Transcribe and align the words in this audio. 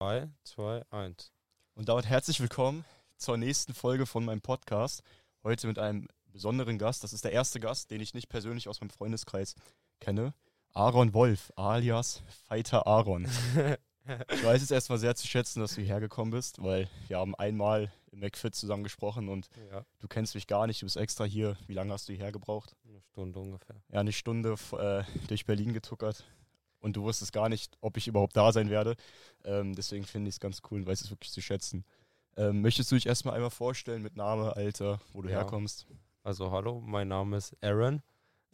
3, 0.00 0.28
2, 0.44 0.82
1. 0.90 1.32
Und 1.74 1.88
damit 1.88 2.06
herzlich 2.06 2.38
willkommen 2.38 2.84
zur 3.16 3.36
nächsten 3.36 3.74
Folge 3.74 4.06
von 4.06 4.24
meinem 4.24 4.40
Podcast. 4.40 5.02
Heute 5.42 5.66
mit 5.66 5.76
einem 5.80 6.06
besonderen 6.26 6.78
Gast. 6.78 7.02
Das 7.02 7.12
ist 7.12 7.24
der 7.24 7.32
erste 7.32 7.58
Gast, 7.58 7.90
den 7.90 8.00
ich 8.00 8.14
nicht 8.14 8.28
persönlich 8.28 8.68
aus 8.68 8.80
meinem 8.80 8.90
Freundeskreis 8.90 9.56
kenne. 9.98 10.34
Aaron 10.72 11.14
Wolf, 11.14 11.52
alias 11.56 12.22
Fighter 12.46 12.86
Aaron. 12.86 13.24
ich 14.32 14.44
weiß 14.44 14.62
es 14.62 14.70
erstmal 14.70 15.00
sehr 15.00 15.16
zu 15.16 15.26
schätzen, 15.26 15.58
dass 15.58 15.74
du 15.74 15.80
hierher 15.80 15.98
gekommen 15.98 16.30
bist, 16.30 16.62
weil 16.62 16.88
wir 17.08 17.18
haben 17.18 17.34
einmal 17.34 17.90
im 18.12 18.20
McFit 18.20 18.54
zusammen 18.54 18.84
gesprochen 18.84 19.28
und 19.28 19.48
Ja, 19.72 19.84
du 19.98 20.06
kennst 20.06 20.36
mich 20.36 20.46
gar 20.46 20.68
nicht. 20.68 20.80
Du 20.80 20.86
bist 20.86 20.96
extra 20.96 21.24
hier. 21.24 21.56
Wie 21.66 21.74
lange 21.74 21.92
hast 21.92 22.08
du 22.08 22.12
hierher 22.12 22.30
gebraucht? 22.30 22.76
eine 22.88 23.00
Stunde 23.00 23.40
ungefähr. 23.40 23.82
ja, 23.88 23.98
eine 23.98 24.12
Stunde 24.12 24.54
äh, 24.78 25.02
durch 25.26 25.44
Berlin 25.44 25.72
getuckert 25.72 26.24
und 26.80 26.96
du 26.96 27.02
wusstest 27.02 27.32
gar 27.32 27.48
nicht, 27.48 27.76
ob 27.80 27.96
ich 27.96 28.08
überhaupt 28.08 28.36
da 28.36 28.52
sein 28.52 28.70
werde. 28.70 28.96
Ähm, 29.44 29.74
deswegen 29.74 30.04
finde 30.04 30.28
ich 30.28 30.36
es 30.36 30.40
ganz 30.40 30.60
cool 30.70 30.80
und 30.80 30.86
weiß 30.86 31.00
es 31.00 31.10
wirklich 31.10 31.32
zu 31.32 31.40
schätzen. 31.40 31.84
Ähm, 32.36 32.60
möchtest 32.62 32.90
du 32.90 32.94
dich 32.94 33.06
erstmal 33.06 33.34
einmal 33.34 33.50
vorstellen 33.50 34.02
mit 34.02 34.16
Name, 34.16 34.54
Alter, 34.56 35.00
wo 35.12 35.22
du 35.22 35.28
Ja. 35.28 35.38
herkommst? 35.38 35.86
Also 36.22 36.50
hallo, 36.52 36.80
mein 36.80 37.08
Name 37.08 37.36
ist 37.36 37.56
Aaron. 37.62 38.02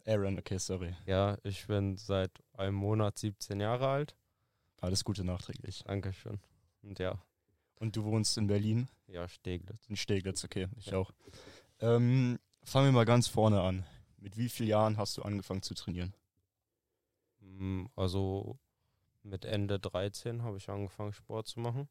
Aaron, 0.07 0.37
okay, 0.39 0.57
sorry. 0.57 0.95
Ja, 1.05 1.37
ich 1.43 1.67
bin 1.67 1.97
seit 1.97 2.31
einem 2.53 2.75
Monat 2.75 3.17
17 3.17 3.59
Jahre 3.59 3.87
alt. 3.87 4.15
Alles 4.81 5.03
Gute 5.03 5.23
nachträglich. 5.23 5.83
Dankeschön. 5.85 6.39
Und 6.83 6.99
ja, 6.99 7.17
Und 7.79 7.95
du 7.95 8.03
wohnst 8.05 8.37
in 8.37 8.47
Berlin, 8.47 8.87
ja, 9.07 9.27
Steglitz. 9.27 9.85
in 9.89 9.95
Steglitz, 9.97 10.43
okay, 10.43 10.67
ich 10.77 10.87
Ja. 10.87 10.97
auch. 10.99 11.11
Ähm, 11.81 12.39
fangen 12.63 12.87
wir 12.87 12.91
mal 12.93 13.05
ganz 13.05 13.27
vorne 13.27 13.61
an. 13.61 13.85
Mit 14.17 14.37
wie 14.37 14.47
vielen 14.49 14.69
Jahren 14.69 14.97
hast 14.97 15.17
du 15.17 15.23
angefangen 15.23 15.61
zu 15.61 15.73
trainieren? 15.73 16.13
Mm, 17.57 17.85
Also 17.95 18.57
mit 19.23 19.45
Ende 19.45 19.79
13 19.79 20.43
habe 20.43 20.57
ich 20.57 20.69
angefangen 20.69 21.13
Sport 21.13 21.47
zu 21.47 21.59
machen. 21.59 21.89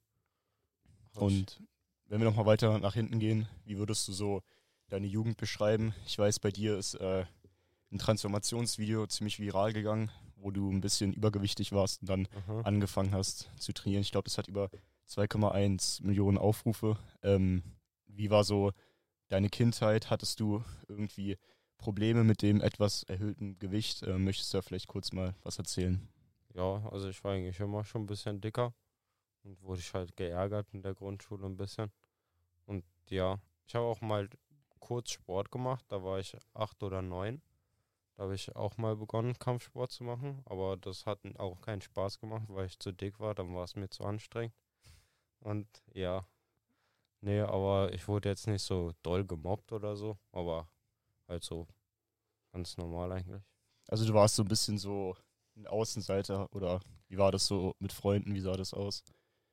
Hab 1.15 1.23
Und 1.23 1.63
wenn 2.07 2.21
wir 2.21 2.27
nochmal 2.27 2.47
weiter 2.47 2.79
nach 2.79 2.95
hinten 2.95 3.19
gehen, 3.19 3.49
wie 3.65 3.79
würdest 3.79 4.07
du 4.09 4.13
so 4.13 4.43
deine 4.89 5.07
Jugend 5.07 5.37
beschreiben? 5.37 5.95
Ich 6.07 6.19
weiß, 6.19 6.39
bei 6.39 6.51
dir 6.51 6.77
ist 6.77 6.95
äh, 6.95 7.25
ein 7.91 7.99
Transformationsvideo 7.99 9.07
ziemlich 9.07 9.41
viral 9.41 9.73
gegangen, 9.73 10.11
wo 10.37 10.51
du 10.51 10.71
ein 10.71 10.81
bisschen 10.81 11.13
übergewichtig 11.13 11.73
warst 11.73 12.03
und 12.03 12.09
dann 12.09 12.29
Aha. 12.35 12.61
angefangen 12.63 13.15
hast 13.15 13.51
zu 13.59 13.73
trainieren. 13.73 14.03
Ich 14.03 14.13
glaube, 14.13 14.25
das 14.25 14.39
hat 14.39 14.49
über 14.49 14.71
2,1 15.09 16.03
Millionen 16.05 16.39
Aufrufe. 16.39 16.99
Ähm, 17.23 17.63
wie 18.07 18.31
war 18.31 18.45
so 18.45 18.73
deine 19.29 19.49
Kindheit? 19.49 20.11
Hattest 20.11 20.41
du 20.41 20.63
irgendwie 20.89 21.39
Probleme 21.77 22.25
mit 22.25 22.43
dem 22.43 22.61
etwas 22.61 23.03
erhöhten 23.05 23.59
Gewicht? 23.59 24.03
Ähm, 24.03 24.25
möchtest 24.25 24.53
du 24.53 24.59
da 24.59 24.63
vielleicht 24.63 24.89
kurz 24.89 25.13
mal 25.13 25.35
was 25.43 25.59
erzählen? 25.59 26.09
Ja, 26.55 26.89
also 26.91 27.09
ich 27.09 27.23
war 27.25 27.33
eigentlich 27.33 27.59
immer 27.61 27.85
schon 27.85 28.03
ein 28.03 28.07
bisschen 28.07 28.41
dicker 28.41 28.75
und 29.43 29.61
wurde 29.63 29.81
ich 29.81 29.93
halt 29.93 30.17
geärgert 30.17 30.73
in 30.73 30.83
der 30.83 30.95
Grundschule 30.95 31.47
ein 31.47 31.57
bisschen. 31.57 31.91
Und 32.67 32.85
ja, 33.09 33.39
ich 33.67 33.75
habe 33.75 33.87
auch 33.87 34.01
mal 34.01 34.29
kurz 34.79 35.11
Sport 35.11 35.51
gemacht, 35.51 35.85
da 35.89 36.03
war 36.03 36.19
ich 36.19 36.37
acht 36.55 36.83
oder 36.83 37.03
neun. 37.03 37.43
Da 38.17 38.25
habe 38.25 38.35
ich 38.35 38.55
auch 38.55 38.77
mal 38.77 38.97
begonnen, 38.97 39.39
Kampfsport 39.39 39.91
zu 39.91 40.05
machen, 40.05 40.43
aber 40.45 40.77
das 40.77 41.05
hat 41.05 41.19
auch 41.39 41.61
keinen 41.61 41.81
Spaß 41.81 42.21
gemacht, 42.21 42.45
weil 42.49 42.67
ich 42.67 42.79
zu 42.79 42.93
dick 42.93 43.19
war, 43.19 43.35
dann 43.35 43.55
war 43.55 43.65
es 43.65 43.75
mir 43.75 43.91
zu 43.91 44.05
anstrengend. 44.05 44.55
Und 45.41 45.67
ja, 45.93 46.27
nee, 47.21 47.41
aber 47.41 47.93
ich 47.93 48.07
wurde 48.07 48.29
jetzt 48.29 48.47
nicht 48.47 48.63
so 48.63 48.93
doll 49.03 49.25
gemobbt 49.27 49.73
oder 49.73 49.97
so, 49.97 50.17
aber 50.31 50.69
halt 51.29 51.45
so 51.45 51.67
ganz 52.53 52.77
normal 52.77 53.13
eigentlich. 53.13 53.43
Also 53.89 54.07
du 54.07 54.15
warst 54.15 54.37
so 54.37 54.43
ein 54.43 54.49
bisschen 54.49 54.79
so 54.79 55.17
ein 55.57 55.67
Außenseiter 55.67 56.53
oder 56.55 56.81
wie 57.09 57.19
war 57.19 57.33
das 57.33 57.47
so 57.47 57.75
mit 57.79 57.93
Freunden? 57.93 58.35
Wie 58.35 58.41
sah 58.41 58.57
das 58.57 58.75
aus? 58.75 59.05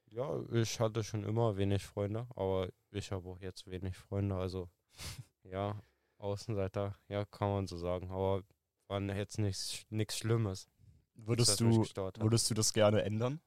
Ja, 0.05 0.41
ich 0.51 0.79
hatte 0.79 1.03
schon 1.03 1.23
immer 1.23 1.57
wenig 1.57 1.85
Freunde, 1.85 2.27
aber 2.35 2.69
ich 2.91 3.11
habe 3.11 3.29
auch 3.29 3.39
jetzt 3.39 3.67
wenig 3.67 3.95
Freunde. 3.95 4.35
Also, 4.35 4.69
ja, 5.43 5.81
Außenseiter, 6.17 6.97
ja, 7.07 7.25
kann 7.25 7.49
man 7.49 7.67
so 7.67 7.77
sagen. 7.77 8.09
Aber 8.11 8.43
war 8.87 9.01
jetzt 9.01 9.39
nichts 9.39 9.85
nichts 9.89 10.17
Schlimmes. 10.17 10.69
Würdest 11.15 11.59
du, 11.59 11.85
würdest 12.19 12.49
du 12.49 12.53
das 12.53 12.73
gerne 12.73 13.03
ändern? 13.03 13.41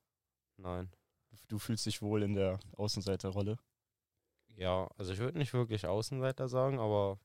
Nein. 0.57 0.91
Du 1.49 1.59
fühlst 1.59 1.87
dich 1.87 2.01
wohl 2.01 2.23
in 2.23 2.35
der 2.35 2.61
Außenseiterrolle. 2.77 3.59
Ja, 4.57 4.89
also 4.97 5.13
ich 5.13 5.19
würde 5.19 5.37
nicht 5.39 5.53
wirklich 5.53 5.87
Außenseiter 5.87 6.49
sagen, 6.49 6.79
aber 6.79 7.19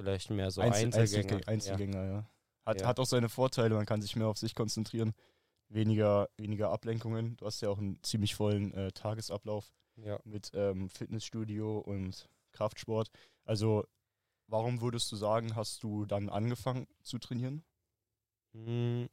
vielleicht 0.00 0.30
mehr 0.30 0.50
so 0.50 0.60
Einzel- 0.62 0.86
Einzelgänger. 0.86 1.46
Einzelgänger, 1.46 1.48
Einzelgänger 1.48 2.04
ja. 2.06 2.30
Hat, 2.64 2.80
Ja. 2.80 2.86
hat 2.86 3.00
auch 3.00 3.06
seine 3.06 3.28
Vorteile, 3.28 3.74
man 3.74 3.86
kann 3.86 4.00
sich 4.02 4.16
mehr 4.16 4.28
auf 4.28 4.38
sich 4.38 4.54
konzentrieren, 4.54 5.12
weniger, 5.68 6.28
weniger 6.36 6.70
Ablenkungen. 6.70 7.36
Du 7.36 7.46
hast 7.46 7.60
ja 7.60 7.68
auch 7.68 7.78
einen 7.78 8.02
ziemlich 8.02 8.34
vollen 8.34 8.72
äh, 8.74 8.92
Tagesablauf 8.92 9.72
Ja. 9.96 10.06
ja. 10.14 10.20
mit 10.24 10.50
ähm, 10.54 10.88
Fitnessstudio 10.88 11.78
und 11.78 12.28
Kraftsport. 12.52 13.10
Also, 13.44 13.84
warum 14.46 14.80
würdest 14.80 15.10
du 15.12 15.16
sagen, 15.16 15.54
hast 15.54 15.82
du 15.82 16.06
dann 16.06 16.28
angefangen 16.28 16.86
zu 17.02 17.18
trainieren? 17.18 17.62
Hm, 18.52 19.08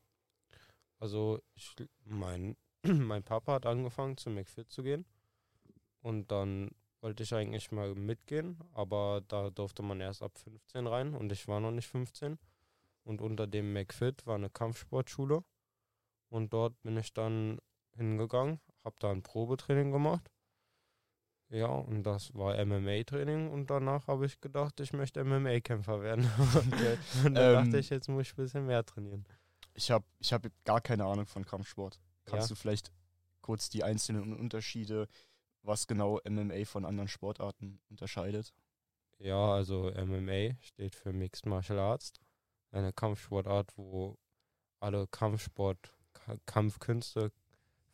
Also, 0.99 1.39
ich, 1.55 1.75
mein, 2.05 2.55
mein 2.83 3.23
Papa 3.23 3.53
hat 3.55 3.65
angefangen, 3.65 4.17
zu 4.17 4.29
McFit 4.29 4.71
zu 4.71 4.83
gehen. 4.83 5.05
Und 6.01 6.31
dann 6.31 6.71
wollte 7.01 7.23
ich 7.23 7.33
eigentlich 7.33 7.71
mal 7.71 7.93
mitgehen, 7.95 8.59
aber 8.73 9.21
da 9.27 9.49
durfte 9.49 9.83
man 9.83 10.01
erst 10.01 10.21
ab 10.23 10.37
15 10.37 10.87
rein 10.87 11.13
und 11.13 11.31
ich 11.31 11.47
war 11.47 11.59
noch 11.59 11.71
nicht 11.71 11.87
15. 11.87 12.37
Und 13.03 13.21
unter 13.21 13.47
dem 13.47 13.71
McFit 13.71 14.25
war 14.25 14.35
eine 14.35 14.49
Kampfsportschule. 14.49 15.43
Und 16.29 16.51
dort 16.51 16.81
bin 16.81 16.97
ich 16.97 17.13
dann 17.13 17.59
hingegangen, 17.95 18.59
habe 18.83 18.95
da 18.99 19.11
ein 19.11 19.23
Probetraining 19.23 19.91
gemacht. 19.91 20.29
Ja, 21.49 21.67
und 21.67 22.03
das 22.03 22.33
war 22.35 22.57
MMA-Training 22.65 23.49
und 23.49 23.69
danach 23.69 24.07
habe 24.07 24.25
ich 24.25 24.41
gedacht, 24.41 24.77
ich 24.81 24.91
möchte 24.91 25.23
MMA-Kämpfer 25.23 26.01
werden. 26.01 26.29
Okay. 26.55 26.97
und 27.25 27.35
dann 27.35 27.55
Ähm, 27.57 27.65
dachte 27.65 27.77
ich, 27.79 27.89
jetzt 27.89 28.09
muss 28.09 28.23
ich 28.27 28.33
ein 28.33 28.43
bisschen 28.43 28.65
mehr 28.65 28.83
trainieren. 28.83 29.25
Ich 29.73 29.89
habe 29.89 30.03
ich 30.19 30.33
hab 30.33 30.45
gar 30.65 30.81
keine 30.81 31.05
Ahnung 31.05 31.25
von 31.27 31.45
Kampfsport. 31.45 32.01
Kannst 32.25 32.49
Ja. 32.49 32.55
du 32.55 32.59
vielleicht 32.59 32.91
kurz 33.39 33.69
die 33.69 33.85
einzelnen 33.85 34.33
Unterschiede, 34.37 35.07
was 35.63 35.87
genau 35.87 36.19
MMA 36.23 36.65
von 36.65 36.85
anderen 36.85 37.07
Sportarten 37.07 37.79
unterscheidet? 37.89 38.53
Ja, 39.19 39.53
also 39.53 39.89
MMA 39.91 40.55
steht 40.61 40.95
für 40.95 41.11
Mixed 41.13 41.45
Martial 41.45 41.79
Arts. 41.79 42.13
Eine 42.71 42.93
Kampfsportart, 42.93 43.75
wo 43.77 44.17
alle 44.79 45.07
Kampfsport, 45.07 45.95
Ka- 46.13 46.37
Kampfkünste 46.45 47.31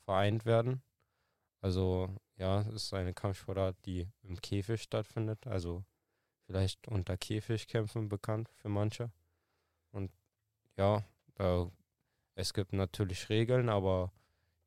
vereint 0.05 0.45
werden. 0.45 0.81
Also 1.61 2.09
ja, 2.37 2.61
es 2.61 2.73
ist 2.75 2.93
eine 2.93 3.13
Kampfsportart, 3.13 3.77
die 3.85 4.09
im 4.23 4.41
Käfig 4.41 4.81
stattfindet. 4.81 5.47
Also 5.47 5.85
vielleicht 6.45 6.87
unter 6.87 7.17
Käfigkämpfen 7.17 8.09
bekannt 8.09 8.49
für 8.55 8.69
manche. 8.69 9.11
Und 9.91 10.11
ja, 10.77 11.03
da, 11.35 11.71
es 12.35 12.53
gibt 12.53 12.73
natürlich 12.73 13.29
Regeln, 13.29 13.69
aber 13.69 14.11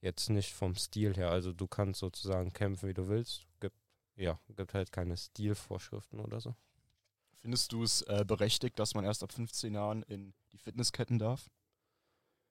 jetzt 0.06 0.30
nicht 0.30 0.54
vom 0.54 0.74
Stil 0.74 1.16
her. 1.16 1.30
Also 1.30 1.52
du 1.52 1.66
kannst 1.66 2.00
sozusagen 2.00 2.52
kämpfen, 2.52 2.88
wie 2.88 2.94
du 2.94 3.08
willst. 3.08 3.46
Gibt, 3.60 3.76
ja, 4.16 4.38
gibt 4.56 4.72
halt 4.72 4.92
keine 4.92 5.16
Stilvorschriften 5.16 6.20
oder 6.20 6.40
so. 6.40 6.54
Findest 7.40 7.72
du 7.72 7.82
es 7.82 8.02
äh, 8.02 8.24
berechtigt, 8.26 8.78
dass 8.78 8.94
man 8.94 9.04
erst 9.04 9.22
ab 9.22 9.32
15 9.32 9.74
Jahren 9.74 10.02
in 10.04 10.32
die 10.52 10.58
Fitnessketten 10.58 11.18
darf? 11.18 11.50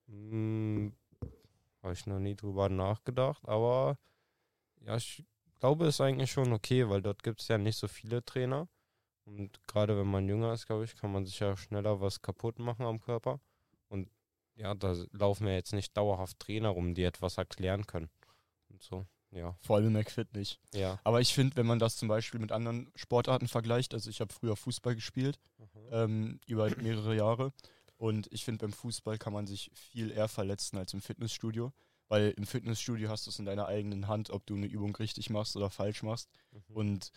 Hm, 0.08 0.94
Habe 1.82 1.94
ich 1.94 2.06
noch 2.06 2.20
nie 2.20 2.36
drüber 2.36 2.70
nachgedacht, 2.70 3.48
aber 3.48 3.98
ja, 4.82 4.96
ich 4.98 5.24
glaube, 5.60 5.86
es 5.88 5.96
ist 5.96 6.02
eigentlich 6.02 6.32
schon 6.32 6.54
okay, 6.54 6.90
weil 6.90 7.02
dort 7.02 7.24
gibt 7.24 7.42
es 7.42 7.48
ja 7.48 7.58
nicht 7.58 7.78
so 7.78 7.88
viele 7.88 8.24
Trainer. 8.24 8.68
Und 9.26 9.60
gerade 9.68 9.98
wenn 9.98 10.08
man 10.08 10.28
jünger 10.30 10.54
ist, 10.54 10.68
glaube 10.68 10.86
ich, 10.86 10.96
kann 10.96 11.12
man 11.12 11.26
sich 11.26 11.40
ja 11.40 11.58
schneller 11.58 12.02
was 12.02 12.22
kaputt 12.22 12.60
machen 12.60 12.86
am 12.86 13.02
Körper. 13.02 13.40
Ja, 14.56 14.74
da 14.74 14.96
laufen 15.12 15.48
ja 15.48 15.54
jetzt 15.54 15.74
nicht 15.74 15.96
dauerhaft 15.96 16.40
Trainer 16.40 16.70
rum, 16.70 16.96
die 16.96 17.04
etwas 17.04 17.38
erklären 17.38 17.86
können. 17.86 18.10
Und 18.70 18.82
so, 18.82 19.06
ja. 19.32 19.58
Vor 19.62 19.76
allem 19.76 19.88
im 19.88 19.94
McFit 19.94 20.34
nicht. 20.34 20.60
Ja. 20.74 21.00
Aber 21.04 21.20
ich 21.20 21.34
finde, 21.34 21.58
wenn 21.58 21.66
man 21.66 21.80
das 21.80 21.98
zum 21.98 22.08
Beispiel 22.08 22.40
mit 22.40 22.52
anderen 22.52 22.92
Sportarten 22.96 23.48
vergleicht, 23.48 23.94
also 23.94 24.10
ich 24.10 24.22
habe 24.22 24.34
früher 24.34 24.56
Fußball 24.56 24.96
gespielt, 24.96 25.40
ähm, 25.92 26.40
über 26.48 26.70
mehrere 26.78 27.16
Jahre. 27.16 27.52
Und 27.98 28.32
ich 28.32 28.44
finde, 28.44 28.66
beim 28.66 28.74
Fußball 28.74 29.18
kann 29.18 29.34
man 29.34 29.46
sich 29.46 29.72
viel 29.74 30.12
eher 30.12 30.28
verletzen 30.28 30.78
als 30.78 30.94
im 30.94 31.02
Fitnessstudio. 31.02 31.74
Weil 32.08 32.32
im 32.38 32.46
Fitnessstudio 32.46 33.10
hast 33.10 33.26
du 33.26 33.32
es 33.32 33.40
in 33.40 33.46
deiner 33.46 33.68
eigenen 33.68 34.08
Hand, 34.08 34.30
ob 34.30 34.46
du 34.46 34.56
eine 34.56 34.68
Übung 34.68 34.96
richtig 34.96 35.30
machst 35.30 35.56
oder 35.56 35.70
falsch 35.70 36.04
machst. 36.04 36.30
Mhm. 36.52 36.62
Und 36.68 37.12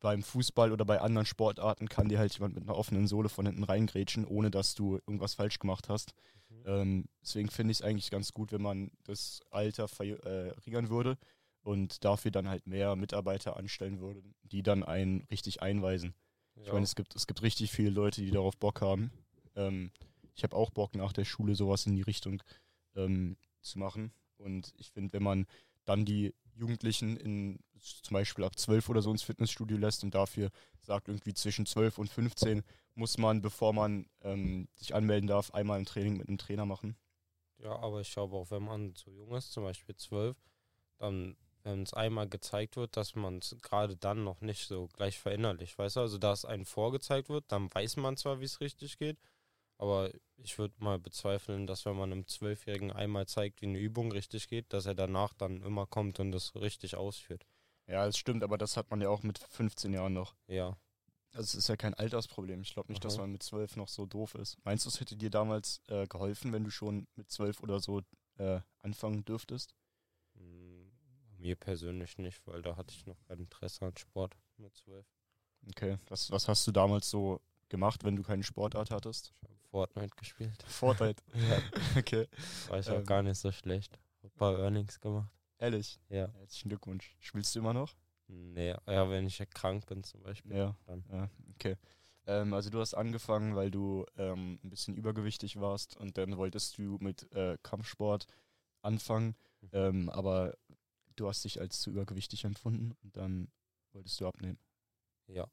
beim 0.00 0.22
Fußball 0.22 0.72
oder 0.72 0.84
bei 0.84 1.00
anderen 1.00 1.26
Sportarten 1.26 1.88
kann 1.88 2.08
dir 2.08 2.18
halt 2.18 2.34
jemand 2.34 2.54
mit 2.54 2.64
einer 2.64 2.76
offenen 2.76 3.06
Sohle 3.06 3.28
von 3.28 3.46
hinten 3.46 3.64
reingrätschen, 3.64 4.24
ohne 4.26 4.50
dass 4.50 4.74
du 4.74 4.96
irgendwas 4.96 5.34
falsch 5.34 5.58
gemacht 5.58 5.88
hast. 5.88 6.14
Mhm. 6.48 6.62
Ähm, 6.64 7.04
deswegen 7.22 7.50
finde 7.50 7.72
ich 7.72 7.78
es 7.78 7.82
eigentlich 7.82 8.10
ganz 8.10 8.32
gut, 8.32 8.50
wenn 8.52 8.62
man 8.62 8.90
das 9.04 9.40
Alter 9.50 9.88
verringern 9.88 10.88
würde 10.88 11.18
und 11.62 12.04
dafür 12.04 12.30
dann 12.30 12.48
halt 12.48 12.66
mehr 12.66 12.96
Mitarbeiter 12.96 13.56
anstellen 13.56 14.00
würde, 14.00 14.22
die 14.42 14.62
dann 14.62 14.82
einen 14.82 15.22
richtig 15.30 15.62
einweisen. 15.62 16.14
Ich 16.56 16.66
Ja. 16.66 16.72
meine, 16.72 16.84
es 16.84 16.94
gibt, 16.94 17.14
es 17.14 17.26
gibt 17.26 17.42
richtig 17.42 17.70
viele 17.70 17.90
Leute, 17.90 18.22
die 18.22 18.30
darauf 18.30 18.56
Bock 18.56 18.80
haben. 18.80 19.10
Ähm, 19.54 19.90
ich 20.34 20.42
habe 20.42 20.56
auch 20.56 20.70
Bock 20.70 20.94
nach 20.94 21.12
der 21.12 21.24
Schule 21.24 21.54
sowas 21.54 21.86
in 21.86 21.94
die 21.94 22.02
Richtung 22.02 22.42
ähm, 22.96 23.36
zu 23.60 23.78
machen. 23.78 24.12
Und 24.38 24.72
ich 24.78 24.90
finde, 24.90 25.12
wenn 25.12 25.22
man 25.22 25.46
dann 25.84 26.04
die 26.06 26.34
Jugendlichen 26.60 27.16
in 27.16 27.58
zum 27.80 28.14
Beispiel 28.14 28.44
ab 28.44 28.58
12 28.58 28.88
oder 28.90 29.00
so 29.02 29.10
ins 29.10 29.22
Fitnessstudio 29.22 29.78
lässt 29.78 30.04
und 30.04 30.14
dafür 30.14 30.50
sagt, 30.82 31.08
irgendwie 31.08 31.32
zwischen 31.32 31.64
12 31.64 31.98
und 31.98 32.10
15 32.10 32.62
muss 32.94 33.16
man, 33.16 33.40
bevor 33.40 33.72
man 33.72 34.06
ähm, 34.22 34.68
sich 34.76 34.94
anmelden 34.94 35.26
darf, 35.26 35.52
einmal 35.52 35.78
ein 35.78 35.86
Training 35.86 36.18
mit 36.18 36.28
einem 36.28 36.38
Trainer 36.38 36.66
machen. 36.66 36.96
Ja, 37.58 37.78
aber 37.78 38.00
ich 38.00 38.12
glaube 38.12 38.36
auch, 38.36 38.50
wenn 38.50 38.62
man 38.62 38.94
zu 38.94 39.10
jung 39.10 39.34
ist, 39.34 39.52
zum 39.52 39.64
Beispiel 39.64 39.96
12, 39.96 40.36
dann, 40.98 41.36
wenn 41.62 41.82
es 41.82 41.94
einmal 41.94 42.28
gezeigt 42.28 42.76
wird, 42.76 42.96
dass 42.96 43.14
man 43.14 43.38
es 43.38 43.56
gerade 43.62 43.96
dann 43.96 44.24
noch 44.24 44.40
nicht 44.42 44.66
so 44.66 44.88
gleich 44.88 45.18
verinnerlicht, 45.18 45.78
weißt 45.78 45.96
du? 45.96 46.00
Also, 46.00 46.18
dass 46.18 46.44
einem 46.44 46.66
vorgezeigt 46.66 47.28
wird, 47.28 47.44
dann 47.48 47.72
weiß 47.72 47.96
man 47.96 48.16
zwar, 48.16 48.40
wie 48.40 48.44
es 48.46 48.60
richtig 48.60 48.98
geht, 48.98 49.18
aber 49.80 50.12
ich 50.36 50.58
würde 50.58 50.74
mal 50.78 50.98
bezweifeln, 50.98 51.66
dass 51.66 51.86
wenn 51.86 51.96
man 51.96 52.12
einem 52.12 52.26
Zwölfjährigen 52.26 52.92
einmal 52.92 53.26
zeigt, 53.26 53.62
wie 53.62 53.66
eine 53.66 53.78
Übung 53.78 54.12
richtig 54.12 54.48
geht, 54.48 54.74
dass 54.74 54.84
er 54.84 54.94
danach 54.94 55.32
dann 55.32 55.62
immer 55.62 55.86
kommt 55.86 56.20
und 56.20 56.32
das 56.32 56.54
richtig 56.54 56.96
ausführt. 56.96 57.46
Ja, 57.86 58.04
das 58.04 58.18
stimmt, 58.18 58.44
aber 58.44 58.58
das 58.58 58.76
hat 58.76 58.90
man 58.90 59.00
ja 59.00 59.08
auch 59.08 59.22
mit 59.22 59.38
15 59.38 59.94
Jahren 59.94 60.12
noch. 60.12 60.34
Ja. 60.48 60.76
Also 61.32 61.44
es 61.44 61.54
ist 61.54 61.68
ja 61.68 61.76
kein 61.76 61.94
Altersproblem. 61.94 62.60
Ich 62.60 62.74
glaube 62.74 62.92
nicht, 62.92 63.02
dass 63.02 63.14
Aha. 63.14 63.22
man 63.22 63.32
mit 63.32 63.42
12 63.42 63.76
noch 63.76 63.88
so 63.88 64.04
doof 64.04 64.34
ist. 64.34 64.58
Meinst 64.64 64.84
du, 64.84 64.90
es 64.90 65.00
hätte 65.00 65.16
dir 65.16 65.30
damals 65.30 65.80
äh, 65.86 66.06
geholfen, 66.06 66.52
wenn 66.52 66.64
du 66.64 66.70
schon 66.70 67.06
mit 67.14 67.30
12 67.30 67.62
oder 67.62 67.80
so 67.80 68.02
äh, 68.36 68.60
anfangen 68.80 69.24
dürftest? 69.24 69.74
Mm, 70.34 70.90
Mir 71.38 71.56
persönlich 71.56 72.18
nicht, 72.18 72.46
weil 72.46 72.60
da 72.60 72.76
hatte 72.76 72.94
ich 72.94 73.06
noch 73.06 73.18
kein 73.24 73.38
Interesse 73.38 73.86
an 73.86 73.96
Sport 73.96 74.36
mit 74.58 74.76
12. 74.76 75.06
Okay, 75.68 75.96
was, 76.08 76.30
was 76.30 76.48
hast 76.48 76.66
du 76.66 76.72
damals 76.72 77.08
so 77.08 77.40
gemacht, 77.70 78.04
wenn 78.04 78.16
du 78.16 78.22
keine 78.22 78.42
Sportart 78.42 78.90
hattest? 78.90 79.32
Ich 79.40 79.48
habe 79.48 79.58
Fortnite 79.70 80.16
gespielt. 80.16 80.62
Fortnite. 80.64 81.22
Ja. 81.34 81.58
okay, 81.98 82.28
War 82.68 82.78
ich 82.80 82.88
auch 82.90 82.96
Ähm. 82.98 83.06
gar 83.06 83.22
nicht 83.22 83.38
so 83.38 83.50
schlecht. 83.52 83.98
Hab 84.22 84.24
ein 84.32 84.38
paar 84.38 84.58
Earnings 84.58 85.00
gemacht. 85.00 85.30
ehrlich. 85.58 85.98
Ja. 86.10 86.28
Herzlichen 86.34 86.68
Glückwunsch. 86.68 87.16
Spielst 87.20 87.54
du 87.54 87.60
immer 87.60 87.72
noch? 87.72 87.94
Nee, 88.28 88.74
ja, 88.86 89.10
wenn 89.10 89.26
ich 89.26 89.42
krank 89.54 89.86
bin 89.86 90.04
zum 90.04 90.22
Beispiel. 90.22 90.54
Ja. 90.54 90.76
Dann. 90.86 91.04
Ja, 91.10 91.30
okay. 91.54 91.76
Ähm, 92.26 92.52
also 92.54 92.70
du 92.70 92.78
hast 92.80 92.94
angefangen, 92.94 93.56
weil 93.56 93.70
du 93.70 94.04
ähm, 94.16 94.60
ein 94.62 94.70
bisschen 94.70 94.94
übergewichtig 94.94 95.58
warst 95.60 95.96
und 95.96 96.16
dann 96.18 96.36
wolltest 96.36 96.78
du 96.78 96.98
mit 97.00 97.32
äh, 97.34 97.56
Kampfsport 97.62 98.26
anfangen, 98.82 99.34
Mhm. 99.62 99.68
ähm, 99.72 100.08
aber 100.10 100.56
du 101.16 101.28
hast 101.28 101.44
dich 101.44 101.60
als 101.60 101.80
zu 101.80 101.90
übergewichtig 101.90 102.44
empfunden 102.44 102.96
und 103.02 103.16
dann 103.16 103.48
wolltest 103.92 104.18
du 104.20 104.26
abnehmen. 104.28 104.58
Ja, 105.26 105.46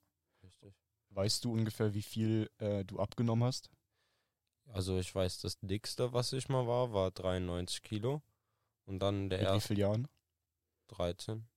richtig. 0.44 0.74
Weißt 1.18 1.46
du 1.46 1.52
ungefähr, 1.52 1.96
wie 1.96 2.04
viel 2.04 2.48
äh, 2.60 2.86
du 2.86 3.00
abgenommen 3.00 3.44
hast? 3.44 3.72
Also 4.68 5.00
ich 5.00 5.16
weiß, 5.16 5.42
das 5.42 5.58
dickste, 5.62 6.14
was 6.14 6.32
ich 6.32 6.48
mal 6.48 6.68
war, 6.68 6.94
war 6.94 7.10
93 7.10 7.82
Kilo. 7.82 8.22
Und 8.86 9.00
dann 9.00 9.28
der 9.32 9.40
Mit 9.40 9.48
wie 9.48 9.52
erste 9.54 9.68
vielen 9.70 9.80
Jahren? 9.80 10.08
13. 10.90 11.48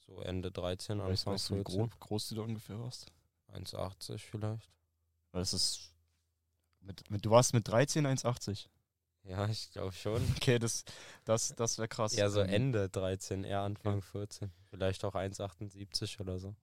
So 0.00 0.20
Ende 0.20 0.52
13, 0.52 0.98
Weißt, 0.98 1.08
Anfang 1.08 1.32
weißt 1.32 1.48
du, 1.48 1.54
wie 1.54 1.58
14. 1.64 1.78
groß, 1.78 1.98
groß 1.98 2.28
du 2.28 2.34
da 2.34 2.42
ungefähr 2.42 2.78
warst? 2.78 3.10
1,80 3.54 4.18
vielleicht. 4.18 4.70
Es 5.32 5.54
ist. 5.54 5.94
Mit, 6.80 7.10
mit, 7.10 7.24
du 7.24 7.30
warst 7.30 7.54
mit 7.54 7.66
13 7.66 8.06
1,80. 8.06 8.66
Ja, 9.22 9.48
ich 9.48 9.70
glaube 9.70 9.92
schon. 9.92 10.22
Okay, 10.36 10.58
das, 10.58 10.84
das, 11.24 11.54
das 11.56 11.78
wäre 11.78 11.88
krass. 11.88 12.14
Ja, 12.16 12.28
so 12.28 12.42
Ähm, 12.42 12.50
Ende 12.50 12.90
13, 12.90 13.44
eher 13.44 13.62
Anfang 13.62 14.02
14. 14.02 14.52
Vielleicht 14.68 15.06
auch 15.06 15.14
1,78 15.14 16.20
oder 16.20 16.38
so. 16.38 16.54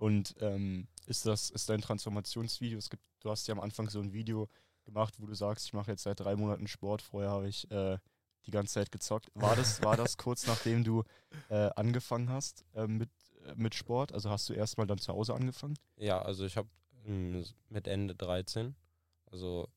Und 0.00 0.34
ähm, 0.40 0.88
ist 1.04 1.26
das, 1.26 1.50
ist 1.50 1.68
dein 1.68 1.82
Transformationsvideo? 1.82 2.78
Es 2.78 2.88
gibt, 2.88 3.02
du 3.20 3.30
hast 3.30 3.46
ja 3.46 3.52
am 3.52 3.60
Anfang 3.60 3.90
so 3.90 4.00
ein 4.00 4.14
Video 4.14 4.48
gemacht, 4.86 5.14
wo 5.18 5.26
du 5.26 5.34
sagst, 5.34 5.66
ich 5.66 5.74
mache 5.74 5.90
jetzt 5.90 6.04
seit 6.04 6.20
drei 6.20 6.36
Monaten 6.36 6.66
Sport, 6.68 7.02
vorher 7.02 7.30
habe 7.30 7.48
ich 7.48 7.70
äh, 7.70 7.98
die 8.46 8.50
ganze 8.50 8.72
Zeit 8.72 8.90
gezockt. 8.90 9.30
War 9.34 9.54
das, 9.56 9.82
war 9.82 9.98
das 9.98 10.16
kurz 10.16 10.46
nachdem 10.46 10.84
du 10.84 11.04
äh, 11.50 11.68
angefangen 11.76 12.30
hast 12.30 12.64
äh, 12.74 12.86
mit, 12.86 13.10
mit 13.56 13.74
Sport? 13.74 14.12
Also 14.14 14.30
hast 14.30 14.48
du 14.48 14.54
erstmal 14.54 14.86
dann 14.86 14.96
zu 14.96 15.12
Hause 15.12 15.34
angefangen? 15.34 15.74
Ja, 15.96 16.22
also 16.22 16.46
ich 16.46 16.56
habe 16.56 16.70
mit 17.04 17.86
Ende 17.86 18.14
13, 18.14 18.74
also 19.26 19.68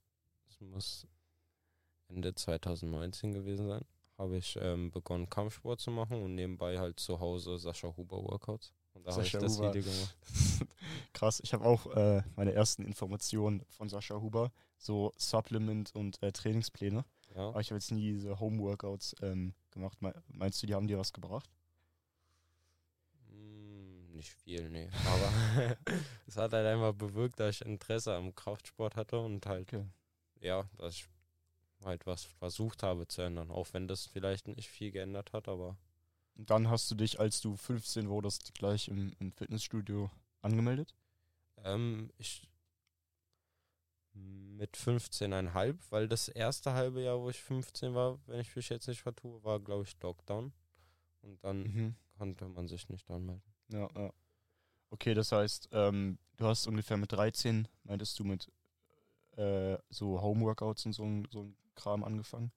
es 0.48 0.62
muss 0.62 1.06
Ende 2.08 2.34
2019 2.34 3.34
gewesen 3.34 3.68
sein, 3.68 3.84
habe 4.18 4.38
ich 4.38 4.58
ähm, 4.62 4.90
begonnen 4.90 5.30
Kampfsport 5.30 5.82
zu 5.82 5.92
machen 5.92 6.24
und 6.24 6.36
nebenbei 6.36 6.80
halt 6.80 7.02
zu 7.02 7.20
Hause 7.20 7.58
Sascha 7.58 7.94
Huber 7.98 8.24
Workouts. 8.24 8.74
Und 8.94 9.06
da 9.08 9.12
habe 9.12 9.24
ich 9.24 9.32
das 9.32 9.58
Huber. 9.58 9.74
Video 9.74 9.92
gemacht. 9.92 10.18
Krass, 11.14 11.40
ich 11.44 11.54
habe 11.54 11.66
auch 11.66 11.88
äh, 11.96 12.22
meine 12.36 12.54
ersten 12.54 12.84
Informationen 12.86 13.64
von 13.70 13.90
Sascha 13.90 14.20
Huber, 14.22 14.52
so 14.78 15.12
Supplement 15.18 15.94
und 15.96 16.22
äh, 16.22 16.32
Trainingspläne. 16.32 17.06
Ja. 17.36 17.48
Aber 17.50 17.62
ich 17.62 17.70
habe 17.72 17.78
jetzt 17.80 17.92
nie 17.92 18.14
diese 18.14 18.40
Home-Workouts 18.40 19.16
ähm, 19.22 19.54
gemacht. 19.72 20.02
Me- 20.02 20.14
Meinst 20.28 20.62
du, 20.62 20.68
die 20.68 20.76
haben 20.76 20.88
dir 20.88 21.00
was 21.00 21.12
gebracht? 21.14 21.50
Mm, 23.32 24.12
Nicht 24.16 24.32
viel, 24.32 24.70
nee. 24.70 24.90
Aber 25.06 25.76
es 26.28 26.38
hat 26.38 26.54
halt 26.54 26.68
einfach 26.68 26.94
bewirkt, 26.94 27.40
dass 27.40 27.56
ich 27.56 27.66
Interesse 27.66 28.14
am 28.16 28.36
Kraftsport 28.36 28.96
hatte 28.96 29.20
und 29.20 29.46
halt, 29.46 29.74
Okay. 29.74 29.86
ja, 30.40 30.70
dass 30.78 30.96
ich 30.96 31.06
halt 31.84 32.06
was 32.06 32.24
versucht 32.24 32.84
habe 32.84 33.08
zu 33.08 33.22
ändern. 33.22 33.52
Auch 33.52 33.68
wenn 33.74 33.88
das 33.88 34.06
vielleicht 34.06 34.48
nicht 34.48 34.70
viel 34.70 34.92
geändert 34.92 35.34
hat, 35.34 35.48
aber 35.48 35.78
dann 36.36 36.70
hast 36.70 36.90
du 36.92 36.96
dich, 36.96 37.20
als 37.20 37.42
du 37.42 37.56
15 37.56 38.10
wurdest, 38.10 38.54
gleich 38.56 38.88
im, 38.88 39.14
im 39.20 39.32
Fitnessstudio 39.32 40.10
angemeldet? 40.42 40.94
ähm, 41.64 42.12
ich 42.18 42.48
mit 44.14 44.78
15,5, 44.78 45.76
weil 45.90 46.08
das 46.08 46.28
erste 46.28 46.74
halbe 46.74 47.02
Jahr, 47.02 47.20
wo 47.20 47.30
ich 47.30 47.42
15 47.42 47.96
war, 47.96 48.20
wenn 48.28 48.40
ich 48.42 48.56
mich 48.56 48.70
jetzt 48.70 48.88
nicht 48.88 49.02
vertue, 49.02 49.44
war, 49.44 49.60
glaube 49.60 49.84
ich, 49.84 50.00
Lockdown. 50.02 50.54
Und 51.22 51.44
dann 51.44 51.64
Mhm. 51.64 51.96
konnte 52.18 52.48
man 52.48 52.68
sich 52.68 52.90
nicht 52.90 53.10
anmelden. 53.10 53.42
Ja, 53.70 53.88
ja. 53.96 54.14
Okay, 54.92 55.16
das 55.16 55.32
heißt, 55.32 55.70
ähm, 55.72 56.20
du 56.38 56.46
hast 56.46 56.68
ungefähr 56.68 56.98
mit 56.98 57.12
13, 57.12 57.68
meintest 57.84 58.20
du, 58.20 58.24
mit 58.24 58.52
äh, 59.38 59.78
so 59.90 60.22
Homeworkouts 60.22 60.86
und 60.86 60.94
so, 60.94 61.24
so 61.32 61.44
ein 61.44 61.58
Kram 61.76 62.04
angefangen. 62.04 62.52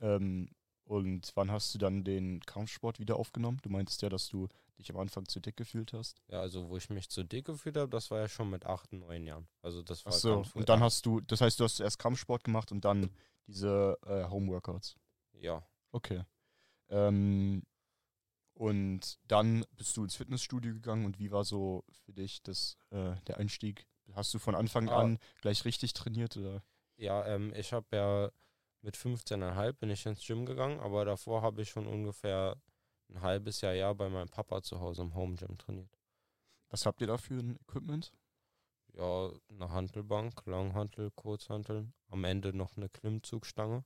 Ähm, 0.00 0.48
und 0.92 1.32
wann 1.34 1.50
hast 1.50 1.74
du 1.74 1.78
dann 1.78 2.04
den 2.04 2.40
Kampfsport 2.40 2.98
wieder 3.00 3.16
aufgenommen? 3.16 3.58
Du 3.62 3.70
meintest 3.70 4.02
ja, 4.02 4.08
dass 4.10 4.28
du 4.28 4.48
dich 4.78 4.90
am 4.90 4.98
Anfang 4.98 5.26
zu 5.26 5.40
dick 5.40 5.56
gefühlt 5.56 5.92
hast. 5.92 6.20
Ja, 6.28 6.40
also 6.40 6.68
wo 6.68 6.76
ich 6.76 6.90
mich 6.90 7.08
zu 7.08 7.24
dick 7.24 7.46
gefühlt 7.46 7.76
habe, 7.76 7.88
das 7.90 8.10
war 8.10 8.18
ja 8.20 8.28
schon 8.28 8.50
mit 8.50 8.66
8, 8.66 8.92
9 8.92 9.24
Jahren. 9.26 9.48
Also 9.62 9.82
das 9.82 10.04
war 10.04 10.12
Ach 10.12 10.18
so, 10.18 10.44
und 10.54 10.68
dann 10.68 10.80
hast 10.80 11.06
du, 11.06 11.20
das 11.20 11.40
heißt, 11.40 11.58
du 11.58 11.64
hast 11.64 11.80
erst 11.80 11.98
Kampfsport 11.98 12.44
gemacht 12.44 12.72
und 12.72 12.84
dann 12.84 13.10
diese 13.46 13.98
äh, 14.06 14.24
Homeworkouts. 14.28 14.96
Ja, 15.32 15.66
Okay. 15.92 16.24
Ähm, 16.88 17.62
und 18.54 19.18
dann 19.28 19.64
bist 19.76 19.96
du 19.96 20.04
ins 20.04 20.14
Fitnessstudio 20.16 20.72
gegangen 20.74 21.04
und 21.06 21.18
wie 21.18 21.30
war 21.30 21.44
so 21.44 21.84
für 22.04 22.12
dich 22.12 22.42
das, 22.42 22.76
äh, 22.90 23.14
der 23.26 23.38
Einstieg? 23.38 23.86
Hast 24.12 24.34
du 24.34 24.38
von 24.38 24.54
Anfang 24.54 24.88
Ah. 24.90 25.00
an 25.00 25.18
gleich 25.40 25.64
richtig 25.64 25.94
trainiert 25.94 26.36
oder? 26.36 26.62
ja 26.96 27.26
ähm, 27.26 27.52
ich 27.56 27.72
habe 27.72 27.86
ja 27.96 28.30
mit 28.82 28.96
15,5 28.96 29.72
bin 29.74 29.90
ich 29.90 30.04
ins 30.06 30.24
Gym 30.26 30.44
gegangen, 30.44 30.80
aber 30.80 31.04
davor 31.04 31.42
habe 31.42 31.62
ich 31.62 31.70
schon 31.70 31.86
ungefähr 31.86 32.60
ein 33.08 33.20
halbes 33.22 33.60
Jahr, 33.60 33.74
Jahr 33.74 33.94
bei 33.94 34.08
meinem 34.08 34.28
Papa 34.28 34.62
zu 34.62 34.80
Hause 34.80 35.02
im 35.02 35.14
Home 35.14 35.36
Gym 35.36 35.56
trainiert. 35.58 35.98
Was 36.68 36.86
habt 36.86 37.00
ihr 37.00 37.06
da 37.06 37.18
für 37.18 37.34
ein 37.34 37.56
Equipment? 37.56 38.12
Ja, 38.94 39.30
eine 39.48 39.70
Hantelbank, 39.70 40.44
Langhantel, 40.46 41.10
Kurzhantel, 41.12 41.92
am 42.08 42.24
Ende 42.24 42.54
noch 42.54 42.76
eine 42.76 42.88
Klimmzugstange. 42.88 43.84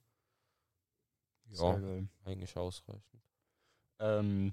Ja, 1.49 1.57
Sehr 1.57 1.81
geil. 1.81 2.09
eigentlich 2.25 2.57
ausreichend. 2.57 3.23
Ähm, 3.99 4.53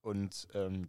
und 0.00 0.48
ähm, 0.54 0.88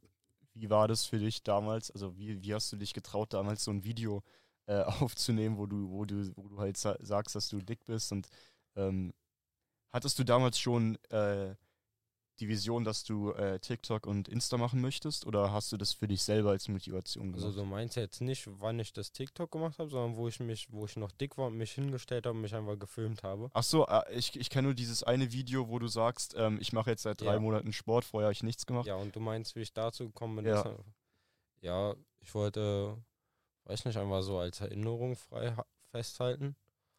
wie 0.54 0.70
war 0.70 0.88
das 0.88 1.06
für 1.06 1.18
dich 1.18 1.44
damals? 1.44 1.92
Also 1.92 2.18
wie, 2.18 2.42
wie 2.44 2.54
hast 2.54 2.72
du 2.72 2.78
dich 2.78 2.94
getraut, 2.94 3.34
damals 3.34 3.64
so 3.64 3.72
ein 3.72 3.84
Video 3.84 4.24
äh, 4.70 4.84
aufzunehmen, 5.02 5.58
wo 5.58 5.66
du, 5.66 5.90
wo 5.90 6.06
du, 6.06 6.32
wo 6.36 6.48
du 6.48 6.60
halt 6.60 6.78
sa 6.78 6.96
sagst, 7.00 7.36
dass 7.36 7.50
du 7.50 7.60
dick 7.62 7.84
bist? 7.86 8.12
Und 8.12 8.28
ähm, 8.76 9.14
hattest 9.92 10.20
du 10.20 10.24
damals 10.24 10.60
schon 10.60 10.96
äh, 11.10 11.56
die 12.40 12.48
Vision, 12.48 12.86
dass 12.86 13.04
du 13.04 13.32
äh, 13.34 13.60
TikTok 13.60 14.06
und 14.08 14.28
Insta 14.30 14.58
machen 14.58 14.80
möchtest? 14.80 15.26
Oder 15.26 15.52
hast 15.52 15.72
du 15.72 15.78
das 15.78 15.94
für 15.94 16.08
dich 16.08 16.24
selber 16.24 16.52
als 16.52 16.68
Motivation 16.70 17.32
gemacht? 17.34 17.46
Also 17.46 17.62
du 17.62 17.66
meinst 17.66 17.96
jetzt 17.98 18.22
nicht, 18.22 18.48
wann 18.62 18.80
ich 18.80 18.94
das 18.94 19.12
TikTok 19.12 19.52
gemacht 19.52 19.78
habe, 19.80 19.90
sondern 19.90 20.16
wo 20.16 20.28
ich 20.28 20.40
mich, 20.40 20.68
wo 20.72 20.86
ich 20.86 20.96
noch 20.96 21.12
dick 21.12 21.38
war 21.38 21.48
und 21.48 21.58
mich 21.58 21.72
hingestellt 21.72 22.26
habe 22.26 22.36
und 22.36 22.42
mich 22.42 22.56
einfach 22.56 22.80
gefilmt 22.80 23.24
habe. 23.24 23.50
Ach 23.54 23.64
so, 23.64 23.86
äh, 23.88 24.14
ich, 24.14 24.40
ich 24.40 24.50
kenne 24.50 24.68
nur 24.68 24.76
dieses 24.76 25.04
eine 25.04 25.32
Video, 25.34 25.68
wo 25.68 25.80
du 25.80 25.88
sagst, 25.88 26.36
ähm, 26.38 26.60
ich 26.62 26.72
mache 26.72 26.92
jetzt 26.92 27.04
seit 27.04 27.20
drei 27.20 27.34
Ja. 27.34 27.40
Monaten 27.40 27.74
Sport, 27.74 28.06
vorher 28.06 28.28
habe 28.28 28.34
ich 28.34 28.44
nichts 28.44 28.66
gemacht. 28.66 28.88
Ja, 28.88 28.96
und 28.96 29.16
du 29.16 29.20
meinst, 29.20 29.56
wie 29.56 29.62
ich 29.62 29.74
dazu 29.74 30.06
gekommen 30.06 30.38
bin? 30.38 30.46
Ja. 30.46 30.78
ja, 31.62 31.96
ich 32.22 32.34
wollte, 32.34 32.98
weiß 33.70 33.86
nicht, 33.86 33.98
einfach 33.98 34.22
so 34.24 34.40
als 34.40 34.60
Erinnerung 34.62 35.16
frei 35.16 35.52
ha- 35.56 35.66
festhalten. 35.92 36.56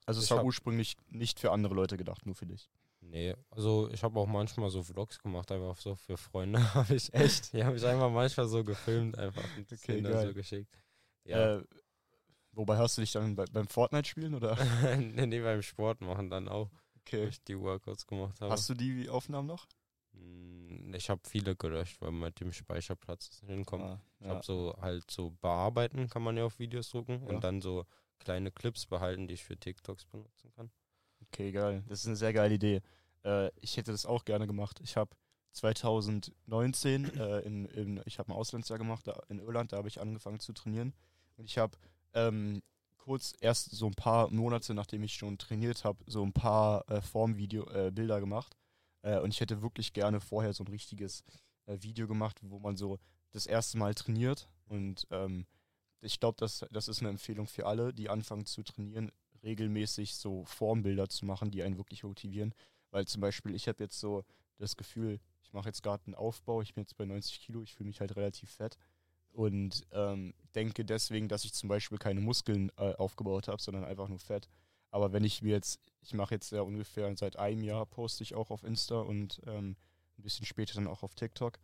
Also 0.07 0.21
es 0.21 0.27
Ich 0.27 0.31
war 0.31 0.45
ursprünglich 0.45 0.97
nicht 1.09 1.39
für 1.41 1.53
andere 1.53 1.75
Leute 1.75 1.97
gedacht, 1.97 2.25
nur 2.27 2.35
für 2.35 2.47
dich. 2.47 2.71
Nee, 3.03 3.35
also 3.51 3.89
ich 3.91 4.03
habe 4.03 4.19
auch 4.21 4.27
manchmal 4.27 4.71
so 4.71 4.83
Vlogs 4.83 5.19
gemacht, 5.19 5.51
einfach 5.53 5.77
so 5.77 5.95
für 5.95 6.17
Freunde 6.17 6.59
habe 6.75 6.95
ich. 6.95 7.13
Echt? 7.15 7.53
Die 7.53 7.65
habe 7.65 7.77
ich 7.77 7.85
einfach 7.85 8.11
manchmal 8.11 8.47
so 8.47 8.63
gefilmt, 8.65 9.19
einfach 9.19 9.45
und 9.57 9.73
Okay, 9.73 10.03
geil. 10.03 10.29
so 10.29 10.35
geschickt. 10.35 10.77
Ja, 11.25 11.57
Äh, 11.59 11.65
wobei 12.53 12.77
hast 12.77 12.97
du 12.99 13.03
dich 13.03 13.13
dann 13.13 13.37
bei, 13.37 13.45
beim 13.47 13.69
Fortnite-Spielen 13.69 14.35
oder? 14.35 14.57
nee, 14.99 15.27
nee, 15.27 15.41
beim 15.41 15.63
Sport 15.63 16.01
machen 16.03 16.31
dann 16.31 16.49
auch, 16.49 16.71
wo 16.71 16.81
Okay. 17.01 17.29
ich 17.29 17.43
die 17.45 17.59
Workouts 17.59 18.07
gemacht 18.07 18.41
habe. 18.41 18.53
Hast 18.53 18.69
du 18.69 18.75
die 18.75 19.09
Aufnahmen 19.09 19.49
noch? 19.49 19.67
Hm, 20.13 20.93
Ich 20.95 21.09
habe 21.11 21.21
viele 21.29 21.55
gelöscht, 21.57 22.01
weil 22.01 22.13
mit 22.13 22.41
dem 22.41 22.53
Speicherplatz 22.53 23.31
nicht 23.43 23.51
hinkommt. 23.51 23.85
Ah, 23.85 24.01
Ich 24.19 24.27
ja. 24.27 24.33
habe 24.35 24.45
so 24.45 24.75
halt 24.81 25.11
so 25.11 25.31
bearbeiten 25.41 26.09
kann 26.09 26.23
man 26.23 26.37
ja 26.37 26.45
auf 26.45 26.59
Videos 26.59 26.91
drucken 26.91 27.23
Ja. 27.27 27.35
und 27.35 27.45
dann 27.45 27.61
so 27.61 27.85
kleine 28.19 28.51
Clips 28.51 28.87
behalten, 28.87 29.29
die 29.29 29.35
ich 29.35 29.45
für 29.45 29.57
TikToks 29.57 30.05
benutzen 30.07 30.51
kann. 30.57 30.71
Okay, 31.23 31.53
geil. 31.53 31.85
Das 31.89 32.01
ist 32.01 32.07
eine 32.07 32.17
sehr 32.17 32.33
geile 32.33 32.55
Idee. 32.55 32.81
Äh, 33.25 33.51
ich 33.61 33.77
hätte 33.77 33.93
das 33.93 34.05
auch 34.07 34.25
gerne 34.25 34.47
gemacht. 34.47 34.81
Ich 34.83 34.97
habe 34.97 35.15
2019 35.53 37.05
äh, 37.19 37.41
in, 37.41 37.65
in, 37.67 38.03
ich 38.07 38.19
habe 38.19 38.31
ein 38.33 38.37
Auslandsjahr 38.37 38.79
gemacht 38.79 39.07
da 39.07 39.21
in 39.29 39.39
Irland, 39.39 39.73
da 39.73 39.79
habe 39.79 39.89
ich 39.89 40.01
angefangen 40.01 40.41
zu 40.41 40.53
trainieren. 40.53 40.95
Und 41.37 41.45
ich 41.47 41.59
habe 41.59 41.77
ähm, 42.15 42.63
kurz 42.99 43.35
erst 43.41 43.71
so 43.71 43.87
ein 43.87 43.95
paar 43.95 44.31
Monate, 44.31 44.75
nachdem 44.75 45.03
ich 45.03 45.15
schon 45.15 45.39
trainiert 45.39 45.85
habe, 45.85 46.03
so 46.07 46.23
ein 46.23 46.33
paar 46.33 46.89
äh, 46.91 47.01
Formvideo, 47.01 47.69
äh, 47.71 47.91
Bilder 47.91 48.21
gemacht. 48.21 48.57
Äh, 49.03 49.19
und 49.21 49.33
ich 49.33 49.41
hätte 49.41 49.63
wirklich 49.63 49.93
gerne 49.93 50.21
vorher 50.21 50.53
so 50.53 50.65
ein 50.65 50.69
richtiges 50.69 51.25
äh, 51.67 51.77
Video 51.81 52.07
gemacht, 52.07 52.39
wo 52.43 52.59
man 52.59 52.77
so 52.77 52.99
das 53.31 53.47
erste 53.47 53.79
Mal 53.79 53.95
trainiert. 53.95 54.49
Und 54.67 55.07
ähm, 55.11 55.47
ich 56.01 56.21
glaube, 56.21 56.37
das, 56.39 56.65
das 56.71 56.89
ist 56.89 57.01
eine 57.01 57.11
Empfehlung 57.11 57.47
für 57.47 57.67
alle, 57.67 57.93
die 57.93 58.09
anfangen 58.09 58.47
zu 58.47 58.63
trainieren, 58.63 59.13
regelmäßig 59.43 60.15
so 60.15 60.45
Formbilder 60.45 61.09
zu 61.09 61.27
machen, 61.27 61.51
die 61.51 61.63
einen 61.63 61.77
wirklich 61.77 62.03
motivieren. 62.03 62.55
Weil 62.91 63.07
zum 63.07 63.21
Beispiel, 63.21 63.55
ich 63.55 63.69
habe 63.69 63.83
jetzt 63.83 64.01
so 64.01 64.25
das 64.59 64.77
Gefühl, 64.77 65.21
ich 65.43 65.53
mache 65.53 65.69
jetzt 65.69 65.83
gerade 65.83 66.05
einen 66.07 66.15
Aufbau, 66.15 66.61
ich 66.63 66.75
bin 66.75 66.83
jetzt 66.83 66.97
bei 66.97 67.05
90 67.05 67.41
Kilo, 67.41 67.63
ich 67.63 67.75
fühle 67.75 67.89
mich 67.89 68.01
halt 68.01 68.17
relativ 68.17 68.51
fett 68.51 68.77
und 69.33 69.87
ähm, 69.93 70.35
denke 70.55 70.85
deswegen, 70.85 71.29
dass 71.29 71.45
ich 71.45 71.55
zum 71.55 71.69
Beispiel 71.69 71.99
keine 71.99 72.21
Muskeln 72.21 72.71
äh, 72.77 72.95
aufgebaut 72.95 73.49
habe, 73.49 73.63
sondern 73.63 73.85
einfach 73.85 74.09
nur 74.09 74.19
Fett. 74.19 74.49
Aber 74.91 75.13
wenn 75.13 75.25
ich 75.25 75.43
mir 75.43 75.51
jetzt, 75.51 75.81
ich 76.03 76.15
mache 76.15 76.35
jetzt 76.35 76.51
ja 76.53 76.63
ungefähr 76.63 77.15
seit 77.17 77.37
einem 77.37 77.63
Jahr, 77.63 77.87
poste 77.87 78.23
ich 78.23 78.35
auch 78.35 78.51
auf 78.51 78.65
Insta 78.65 79.01
und 79.01 79.41
ähm, 79.47 79.77
ein 80.19 80.23
bisschen 80.23 80.47
später 80.47 80.75
dann 80.75 80.87
auch 80.87 81.03
auf 81.03 81.15
TikTok. 81.15 81.59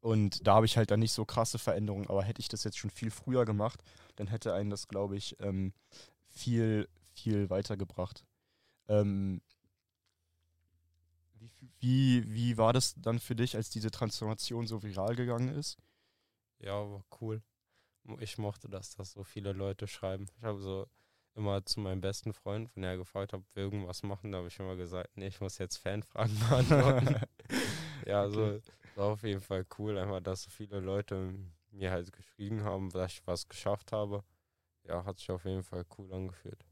Und 0.00 0.46
da 0.46 0.56
habe 0.56 0.66
ich 0.66 0.76
halt 0.76 0.90
dann 0.90 1.00
nicht 1.00 1.12
so 1.12 1.24
krasse 1.24 1.58
Veränderungen, 1.58 2.08
aber 2.08 2.24
hätte 2.24 2.40
ich 2.40 2.48
das 2.48 2.64
jetzt 2.64 2.76
schon 2.76 2.90
viel 2.90 3.10
früher 3.10 3.44
gemacht, 3.44 3.82
dann 4.16 4.26
hätte 4.26 4.52
einen 4.52 4.70
das, 4.70 4.88
glaube 4.88 5.16
ich, 5.16 5.36
ähm, 5.40 5.72
viel, 6.28 6.88
viel 7.14 7.50
weitergebracht. 7.50 8.24
Ähm, 8.88 9.40
wie, 11.78 12.24
wie, 12.32 12.56
war 12.56 12.72
das 12.72 12.94
dann 12.96 13.20
für 13.20 13.36
dich, 13.36 13.56
als 13.56 13.70
diese 13.70 13.90
Transformation 13.90 14.66
so 14.66 14.82
viral 14.82 15.14
gegangen 15.14 15.48
ist? 15.48 15.78
Ja, 16.58 16.72
war 16.72 17.04
cool. 17.20 17.42
Ich 18.18 18.38
mochte 18.38 18.68
das, 18.68 18.96
dass 18.96 19.12
so 19.12 19.22
viele 19.22 19.52
Leute 19.52 19.86
schreiben. 19.86 20.26
Ich 20.36 20.42
habe 20.42 20.60
so 20.60 20.88
immer 21.34 21.64
zu 21.64 21.80
meinem 21.80 22.00
besten 22.00 22.32
Freund, 22.32 22.70
wenn 22.74 22.84
er 22.84 22.96
gefragt 22.96 23.32
hat, 23.32 23.40
ob 23.40 23.56
wir 23.56 23.62
irgendwas 23.64 24.02
machen, 24.02 24.32
da 24.32 24.38
habe 24.38 24.48
ich 24.48 24.58
immer 24.58 24.76
gesagt, 24.76 25.16
nee, 25.16 25.28
ich 25.28 25.40
muss 25.40 25.58
jetzt 25.58 25.76
Fanfragen 25.78 26.38
beantworten. 26.48 27.16
ja, 28.06 28.28
so 28.28 28.60
war 28.96 29.06
auf 29.06 29.22
jeden 29.22 29.40
Fall 29.40 29.66
cool, 29.78 29.98
einfach, 29.98 30.20
dass 30.20 30.42
so 30.42 30.50
viele 30.50 30.80
Leute 30.80 31.34
mir 31.70 31.90
halt 31.90 32.12
geschrieben 32.12 32.64
haben, 32.64 32.90
dass 32.90 33.12
ich 33.12 33.26
was 33.26 33.48
geschafft 33.48 33.92
habe. 33.92 34.22
Ja, 34.84 35.04
hat 35.04 35.18
sich 35.18 35.30
auf 35.30 35.44
jeden 35.44 35.62
Fall 35.62 35.84
cool 35.96 36.12
angefühlt. 36.12 36.64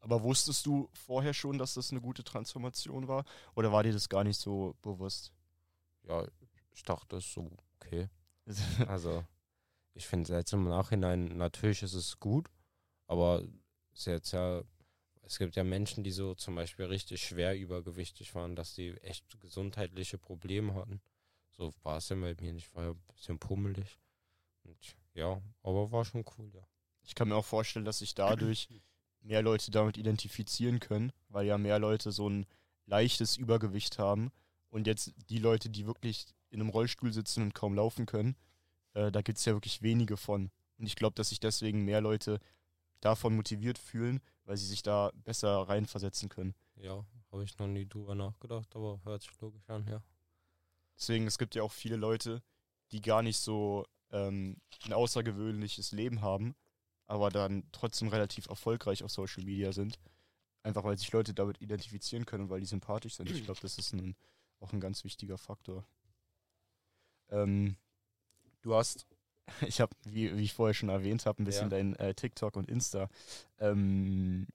Aber 0.00 0.22
wusstest 0.22 0.64
du 0.66 0.88
vorher 0.92 1.34
schon, 1.34 1.58
dass 1.58 1.74
das 1.74 1.90
eine 1.90 2.00
gute 2.00 2.24
Transformation 2.24 3.08
war? 3.08 3.24
Oder 3.54 3.72
war 3.72 3.82
dir 3.82 3.92
das 3.92 4.08
gar 4.08 4.24
nicht 4.24 4.38
so 4.38 4.76
bewusst? 4.82 5.32
Ja, 6.04 6.26
ich 6.72 6.82
dachte, 6.84 7.16
es 7.16 7.26
ist 7.26 7.34
so 7.34 7.50
okay. 7.76 8.08
Also, 8.86 9.24
ich 9.94 10.06
finde 10.06 10.24
es 10.24 10.28
jetzt 10.28 10.52
im 10.52 10.64
Nachhinein, 10.64 11.36
natürlich 11.36 11.82
ist 11.82 11.94
es 11.94 12.20
gut, 12.20 12.48
aber 13.06 13.42
es 13.92 14.00
ist 14.00 14.06
jetzt 14.06 14.34
es 15.26 15.38
gibt 15.38 15.56
ja 15.56 15.64
Menschen, 15.64 16.04
die 16.04 16.12
so 16.12 16.34
zum 16.34 16.54
Beispiel 16.54 16.86
richtig 16.86 17.20
schwer 17.20 17.58
übergewichtig 17.58 18.34
waren, 18.34 18.54
dass 18.54 18.74
die 18.74 18.92
echt 19.02 19.40
gesundheitliche 19.40 20.18
Probleme 20.18 20.74
hatten. 20.74 21.00
So 21.50 21.74
war 21.82 21.96
es 21.96 22.08
ja 22.08 22.16
bei 22.16 22.36
mir 22.40 22.52
nicht, 22.52 22.72
war 22.74 22.84
ja 22.84 22.90
ein 22.90 23.02
bisschen 23.12 23.38
pummelig. 23.38 23.98
Und 24.62 24.76
ja, 25.14 25.42
aber 25.62 25.90
war 25.90 26.04
schon 26.04 26.24
cool, 26.38 26.50
ja. 26.54 26.66
Ich 27.02 27.14
kann 27.14 27.28
mir 27.28 27.36
auch 27.36 27.44
vorstellen, 27.44 27.84
dass 27.84 27.98
sich 27.98 28.14
dadurch 28.14 28.68
mehr 29.20 29.42
Leute 29.42 29.70
damit 29.70 29.96
identifizieren 29.96 30.78
können, 30.78 31.12
weil 31.28 31.46
ja 31.46 31.58
mehr 31.58 31.80
Leute 31.80 32.12
so 32.12 32.28
ein 32.28 32.46
leichtes 32.86 33.36
Übergewicht 33.36 33.98
haben. 33.98 34.30
Und 34.68 34.86
jetzt 34.86 35.12
die 35.28 35.38
Leute, 35.38 35.70
die 35.70 35.86
wirklich 35.86 36.26
in 36.50 36.60
einem 36.60 36.70
Rollstuhl 36.70 37.12
sitzen 37.12 37.42
und 37.42 37.54
kaum 37.54 37.74
laufen 37.74 38.06
können, 38.06 38.36
äh, 38.94 39.10
da 39.10 39.22
gibt 39.22 39.38
es 39.38 39.44
ja 39.44 39.54
wirklich 39.54 39.82
wenige 39.82 40.16
von. 40.16 40.50
Und 40.78 40.86
ich 40.86 40.94
glaube, 40.94 41.14
dass 41.14 41.30
sich 41.30 41.40
deswegen 41.40 41.84
mehr 41.84 42.00
Leute 42.00 42.38
davon 43.00 43.36
motiviert 43.36 43.78
fühlen, 43.78 44.20
weil 44.44 44.56
sie 44.56 44.66
sich 44.66 44.82
da 44.82 45.12
besser 45.14 45.68
reinversetzen 45.68 46.28
können. 46.28 46.54
Ja, 46.76 47.04
habe 47.32 47.44
ich 47.44 47.58
noch 47.58 47.66
nie 47.66 47.86
drüber 47.86 48.14
nachgedacht, 48.14 48.74
aber 48.74 49.00
hört 49.04 49.22
sich 49.22 49.40
logisch 49.40 49.68
an, 49.68 49.86
ja. 49.88 50.02
Deswegen, 50.98 51.26
es 51.26 51.38
gibt 51.38 51.54
ja 51.54 51.62
auch 51.62 51.72
viele 51.72 51.96
Leute, 51.96 52.42
die 52.90 53.02
gar 53.02 53.22
nicht 53.22 53.38
so 53.38 53.86
ähm, 54.10 54.56
ein 54.84 54.92
außergewöhnliches 54.92 55.92
Leben 55.92 56.22
haben, 56.22 56.54
aber 57.06 57.30
dann 57.30 57.64
trotzdem 57.72 58.08
relativ 58.08 58.46
erfolgreich 58.48 59.02
auf 59.02 59.10
Social 59.10 59.44
Media 59.44 59.72
sind. 59.72 59.98
Einfach 60.62 60.84
weil 60.84 60.98
sich 60.98 61.12
Leute 61.12 61.32
damit 61.32 61.60
identifizieren 61.60 62.26
können 62.26 62.44
und 62.44 62.50
weil 62.50 62.60
die 62.60 62.66
sympathisch 62.66 63.14
sind. 63.14 63.30
Ich 63.30 63.44
glaube, 63.44 63.60
das 63.60 63.78
ist 63.78 63.92
ein, 63.92 64.16
auch 64.58 64.72
ein 64.72 64.80
ganz 64.80 65.04
wichtiger 65.04 65.38
Faktor. 65.38 65.86
Ähm, 67.28 67.76
du 68.62 68.74
hast, 68.74 69.06
ich 69.66 69.80
habe, 69.80 69.94
wie, 70.04 70.36
wie 70.36 70.42
ich 70.42 70.54
vorher 70.54 70.74
schon 70.74 70.88
erwähnt 70.88 71.26
habe, 71.26 71.42
ein 71.42 71.44
bisschen 71.44 71.64
Ja. 71.70 71.76
dein 71.76 71.94
äh, 71.96 72.14
TikTok 72.14 72.56
und 72.56 72.68
Insta 72.68 73.08
ähm, 73.58 74.46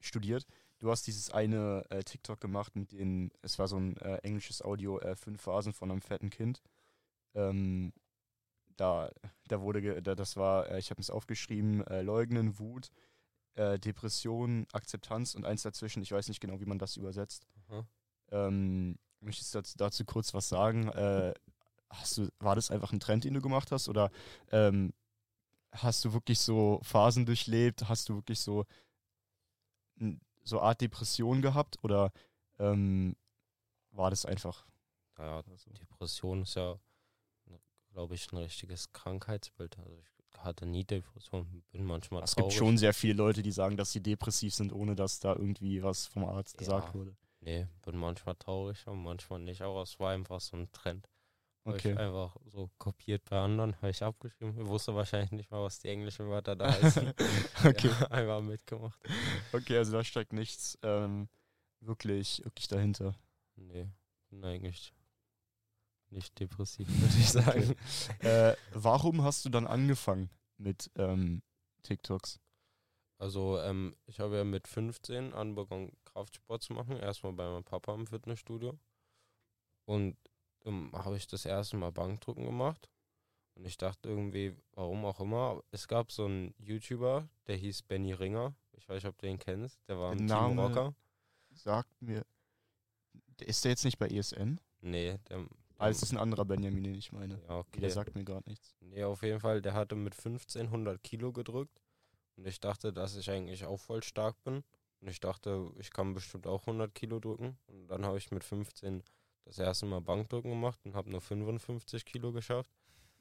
studiert. 0.00 0.46
Du 0.78 0.90
hast 0.90 1.06
dieses 1.06 1.30
eine 1.30 1.84
äh, 1.90 2.04
TikTok 2.04 2.40
gemacht 2.40 2.76
mit 2.76 2.92
den, 2.92 3.32
es 3.42 3.58
war 3.58 3.66
so 3.66 3.76
ein 3.78 3.96
äh, 3.96 4.18
englisches 4.18 4.62
Audio, 4.62 5.00
äh, 5.00 5.16
fünf 5.16 5.40
Phasen 5.42 5.72
von 5.72 5.90
einem 5.90 6.02
fetten 6.02 6.30
Kind. 6.30 6.62
Ähm, 7.34 7.92
da, 8.76 9.10
da 9.48 9.60
wurde, 9.60 9.82
ge- 9.82 10.00
da, 10.00 10.14
das 10.14 10.36
war, 10.36 10.70
äh, 10.70 10.78
ich 10.78 10.90
habe 10.90 11.00
es 11.00 11.10
aufgeschrieben, 11.10 11.84
äh, 11.88 12.02
Leugnen, 12.02 12.60
Wut, 12.60 12.92
äh, 13.54 13.76
Depression, 13.78 14.66
Akzeptanz 14.72 15.34
und 15.34 15.44
eins 15.44 15.62
dazwischen. 15.62 16.00
Ich 16.02 16.12
weiß 16.12 16.28
nicht 16.28 16.40
genau, 16.40 16.60
wie 16.60 16.64
man 16.66 16.78
das 16.78 16.96
übersetzt. 16.96 17.48
Aha. 17.68 17.84
Ähm, 18.30 18.98
möchtest 19.20 19.52
du 19.54 19.58
dazu, 19.58 19.76
dazu 19.78 20.04
kurz 20.04 20.32
was 20.32 20.48
sagen? 20.48 20.88
Hast 21.90 22.18
du, 22.18 22.28
war 22.38 22.54
das 22.54 22.70
einfach 22.70 22.92
ein 22.92 23.00
Trend, 23.00 23.24
den 23.24 23.34
du 23.34 23.40
gemacht 23.40 23.72
hast? 23.72 23.88
Oder 23.88 24.10
ähm, 24.52 24.92
hast 25.72 26.04
du 26.04 26.12
wirklich 26.12 26.38
so 26.38 26.80
Phasen 26.82 27.26
durchlebt? 27.26 27.88
Hast 27.88 28.08
du 28.08 28.16
wirklich 28.16 28.40
so 28.40 28.64
n- 30.00 30.20
so 30.44 30.60
Art 30.60 30.80
Depression 30.80 31.42
gehabt? 31.42 31.78
Oder 31.82 32.12
ähm, 32.58 33.16
war 33.90 34.10
das 34.10 34.24
einfach? 34.26 34.66
Naja? 35.16 35.42
Depression 35.80 36.42
ist 36.42 36.54
ja, 36.54 36.78
glaube 37.92 38.14
ich, 38.14 38.30
ein 38.32 38.36
richtiges 38.38 38.92
Krankheitsbild. 38.92 39.78
Also 39.78 39.98
ich 39.98 40.38
hatte 40.38 40.66
nie 40.66 40.84
Depression, 40.84 41.62
bin 41.72 41.84
manchmal 41.84 42.22
Es 42.22 42.34
traurig. 42.34 42.50
gibt 42.54 42.58
schon 42.58 42.78
sehr 42.78 42.94
viele 42.94 43.14
Leute, 43.14 43.42
die 43.42 43.50
sagen, 43.50 43.76
dass 43.76 43.92
sie 43.92 44.02
depressiv 44.02 44.54
sind, 44.54 44.72
ohne 44.72 44.94
dass 44.94 45.20
da 45.20 45.32
irgendwie 45.34 45.82
was 45.82 46.06
vom 46.06 46.24
Arzt 46.24 46.54
Ja. 46.54 46.58
gesagt 46.60 46.94
wurde. 46.94 47.16
Nee, 47.40 47.66
bin 47.82 47.96
manchmal 47.96 48.34
traurig 48.36 48.86
und 48.86 49.02
manchmal 49.02 49.38
nicht, 49.40 49.62
aber 49.62 49.82
es 49.82 49.98
war 50.00 50.12
einfach 50.12 50.40
so 50.40 50.56
ein 50.56 50.70
Trend. 50.72 51.08
Okay. 51.64 51.92
Ich 51.92 51.98
einfach 51.98 52.36
so 52.46 52.70
kopiert 52.78 53.24
bei 53.28 53.38
anderen, 53.38 53.76
habe 53.76 53.90
ich 53.90 54.02
abgeschrieben. 54.02 54.58
Ich 54.58 54.66
wusste 54.66 54.94
wahrscheinlich 54.94 55.32
nicht 55.32 55.50
mal, 55.50 55.62
was 55.62 55.80
die 55.80 55.88
englischen 55.88 56.28
Wörter 56.28 56.56
da 56.56 56.72
heißen. 56.72 57.12
Okay. 57.64 57.88
Ja, 57.88 58.06
einfach 58.10 58.40
mitgemacht. 58.40 58.98
Okay, 59.52 59.76
also 59.76 59.92
da 59.92 60.04
steckt 60.04 60.32
nichts 60.32 60.78
ähm, 60.82 61.28
wirklich, 61.80 62.42
wirklich 62.44 62.68
dahinter. 62.68 63.14
Nee, 63.56 63.88
bin 64.30 64.44
eigentlich 64.44 64.92
nicht 66.10 66.38
depressiv, 66.38 66.88
würde 66.88 67.18
ich 67.18 67.28
sagen. 67.30 67.74
Äh, 68.20 68.54
warum 68.72 69.22
hast 69.22 69.44
du 69.44 69.48
dann 69.50 69.66
angefangen 69.66 70.30
mit 70.56 70.90
ähm, 70.96 71.42
TikToks? 71.82 72.40
Also, 73.18 73.58
ähm, 73.60 73.96
ich 74.06 74.20
habe 74.20 74.36
ja 74.36 74.44
mit 74.44 74.68
15 74.68 75.32
angefangen, 75.34 75.92
Kraftsport 76.04 76.62
zu 76.62 76.72
machen. 76.72 76.96
Erstmal 76.96 77.32
bei 77.32 77.48
meinem 77.48 77.64
Papa 77.64 77.94
im 77.94 78.06
Fitnessstudio. 78.06 78.78
Und 79.86 80.16
ähm, 80.64 80.90
habe 80.92 81.16
ich 81.16 81.26
das 81.26 81.44
erste 81.44 81.76
Mal 81.76 81.92
Bankdrücken 81.92 82.44
gemacht. 82.44 82.88
Und 83.54 83.66
ich 83.66 83.76
dachte 83.76 84.08
irgendwie, 84.08 84.54
warum 84.72 85.04
auch 85.04 85.18
immer, 85.20 85.62
es 85.72 85.88
gab 85.88 86.12
so 86.12 86.26
einen 86.26 86.54
YouTuber, 86.58 87.28
der 87.48 87.56
hieß 87.56 87.82
Benny 87.82 88.12
Ringer. 88.12 88.54
Ich 88.72 88.88
weiß 88.88 89.02
nicht, 89.02 89.06
ob 89.10 89.18
du 89.18 89.26
den 89.26 89.38
kennst. 89.38 89.80
Der 89.88 89.98
war 89.98 90.12
im 90.12 90.26
Name- 90.26 90.62
Rocker. 90.62 90.94
Sagt 91.50 92.00
mir, 92.00 92.24
ist 93.40 93.64
der 93.64 93.72
jetzt 93.72 93.84
nicht 93.84 93.98
bei 93.98 94.06
ESN? 94.08 94.60
Nee, 94.80 95.18
der. 95.28 95.46
Ah, 95.80 95.88
das 95.88 96.02
ist 96.02 96.12
ein 96.12 96.18
anderer 96.18 96.44
Benjamin, 96.44 96.82
den 96.84 96.94
ich 96.94 97.12
meine. 97.12 97.40
ja, 97.48 97.58
okay. 97.58 97.80
Der 97.80 97.90
sagt 97.90 98.14
mir 98.16 98.24
gerade 98.24 98.48
nichts. 98.48 98.74
Nee, 98.80 99.04
auf 99.04 99.22
jeden 99.22 99.40
Fall, 99.40 99.62
der 99.62 99.74
hatte 99.74 99.94
mit 99.94 100.14
15 100.14 100.66
100 100.66 101.02
Kilo 101.04 101.32
gedrückt. 101.32 101.80
Und 102.36 102.46
ich 102.46 102.60
dachte, 102.60 102.92
dass 102.92 103.16
ich 103.16 103.30
eigentlich 103.30 103.64
auch 103.64 103.78
voll 103.78 104.02
stark 104.02 104.40
bin. 104.44 104.62
Und 105.00 105.08
ich 105.08 105.20
dachte, 105.20 105.70
ich 105.78 105.90
kann 105.92 106.14
bestimmt 106.14 106.46
auch 106.48 106.62
100 106.62 106.94
Kilo 106.94 107.20
drücken. 107.20 107.58
Und 107.66 107.86
dann 107.88 108.04
habe 108.04 108.18
ich 108.18 108.30
mit 108.32 108.42
15 108.44 109.02
das 109.44 109.58
erste 109.58 109.86
Mal 109.86 110.00
Bankdrücken 110.00 110.50
gemacht 110.50 110.80
und 110.84 110.94
habe 110.94 111.10
nur 111.10 111.20
55 111.20 112.04
Kilo 112.04 112.32
geschafft. 112.32 112.70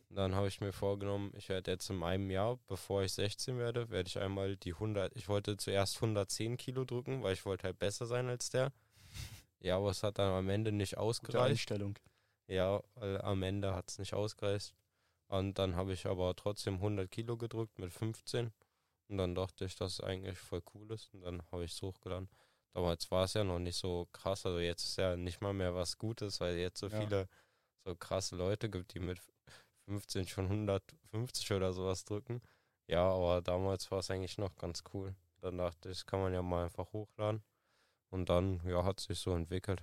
Und 0.10 0.16
dann 0.16 0.36
habe 0.36 0.48
ich 0.48 0.62
mir 0.62 0.72
vorgenommen, 0.72 1.32
ich 1.36 1.50
werde 1.50 1.72
jetzt 1.72 1.90
in 1.90 2.02
einem 2.02 2.30
Jahr, 2.32 2.58
bevor 2.68 3.04
ich 3.04 3.14
16 3.14 3.58
werde, 3.58 3.90
werde 3.90 4.08
ich 4.08 4.18
einmal 4.20 4.56
die 4.56 4.74
100, 4.74 5.16
ich 5.16 5.28
wollte 5.28 5.58
zuerst 5.58 5.96
110 5.98 6.58
Kilo 6.58 6.86
drücken, 6.86 7.24
weil 7.24 7.34
ich 7.34 7.46
wollte 7.46 7.64
halt 7.64 7.80
besser 7.80 8.06
sein 8.06 8.28
als 8.28 8.50
der. 8.50 8.72
Ja, 9.60 9.78
aber 9.78 9.90
es 9.90 10.04
hat 10.04 10.20
dann 10.20 10.32
am 10.32 10.50
Ende 10.50 10.72
nicht 10.72 10.92
Gute 10.92 11.02
ausgereicht. 11.02 11.52
Einstellung. 11.52 11.98
Ja, 12.48 12.82
weil 12.96 13.22
am 13.22 13.44
Ende 13.44 13.74
hat 13.74 13.90
es 13.90 14.00
nicht 14.00 14.14
ausgereicht. 14.14 14.74
Und 15.28 15.60
dann 15.60 15.76
habe 15.76 15.92
ich 15.92 16.06
aber 16.06 16.36
trotzdem 16.36 16.76
100 16.76 17.12
Kilo 17.12 17.36
gedrückt 17.36 17.78
mit 17.80 17.92
15. 17.92 18.52
Und 19.10 19.18
dann 19.18 19.36
dachte 19.36 19.66
ich, 19.66 19.76
dass 19.76 19.94
es 19.94 20.02
eigentlich 20.02 20.38
voll 20.38 20.62
cool 20.74 20.90
ist. 20.92 21.14
Und 21.14 21.22
dann 21.22 21.42
habe 21.52 21.66
ich 21.66 21.74
es 21.74 21.82
hochgeladen. 21.82 22.30
Damals 22.74 23.10
war 23.12 23.24
es 23.26 23.34
ja 23.34 23.44
noch 23.44 23.60
nicht 23.60 23.78
so 23.78 24.08
krass. 24.14 24.46
Also 24.46 24.60
jetzt 24.60 24.84
ist 24.86 24.98
ja 24.98 25.16
nicht 25.16 25.42
mal 25.42 25.54
mehr 25.54 25.74
was 25.76 25.98
Gutes, 25.98 26.40
weil 26.40 26.58
jetzt 26.58 26.80
so 26.80 26.88
Ja. 26.90 27.00
viele 27.00 27.28
so 27.86 27.96
krasse 27.96 28.36
Leute 28.36 28.70
gibt, 28.70 28.94
die 28.94 29.00
mit 29.00 29.20
15 29.86 30.28
schon 30.28 30.46
150 30.48 31.52
oder 31.54 31.74
sowas 31.74 32.04
drücken. 32.06 32.42
Ja, 32.88 33.10
aber 33.10 33.42
damals 33.42 33.90
war 33.92 34.00
es 34.00 34.12
eigentlich 34.12 34.38
noch 34.38 34.56
ganz 34.56 34.84
cool. 34.94 35.16
Dann 35.42 35.58
dachte 35.58 35.90
ich, 35.90 35.98
das 36.00 36.06
kann 36.06 36.20
man 36.22 36.34
ja 36.34 36.42
mal 36.42 36.66
einfach 36.66 36.92
hochladen. 36.94 37.44
Und 38.10 38.30
dann, 38.30 38.62
ja, 38.66 38.84
hat 38.84 39.00
sich 39.00 39.20
so 39.20 39.34
entwickelt. 39.34 39.82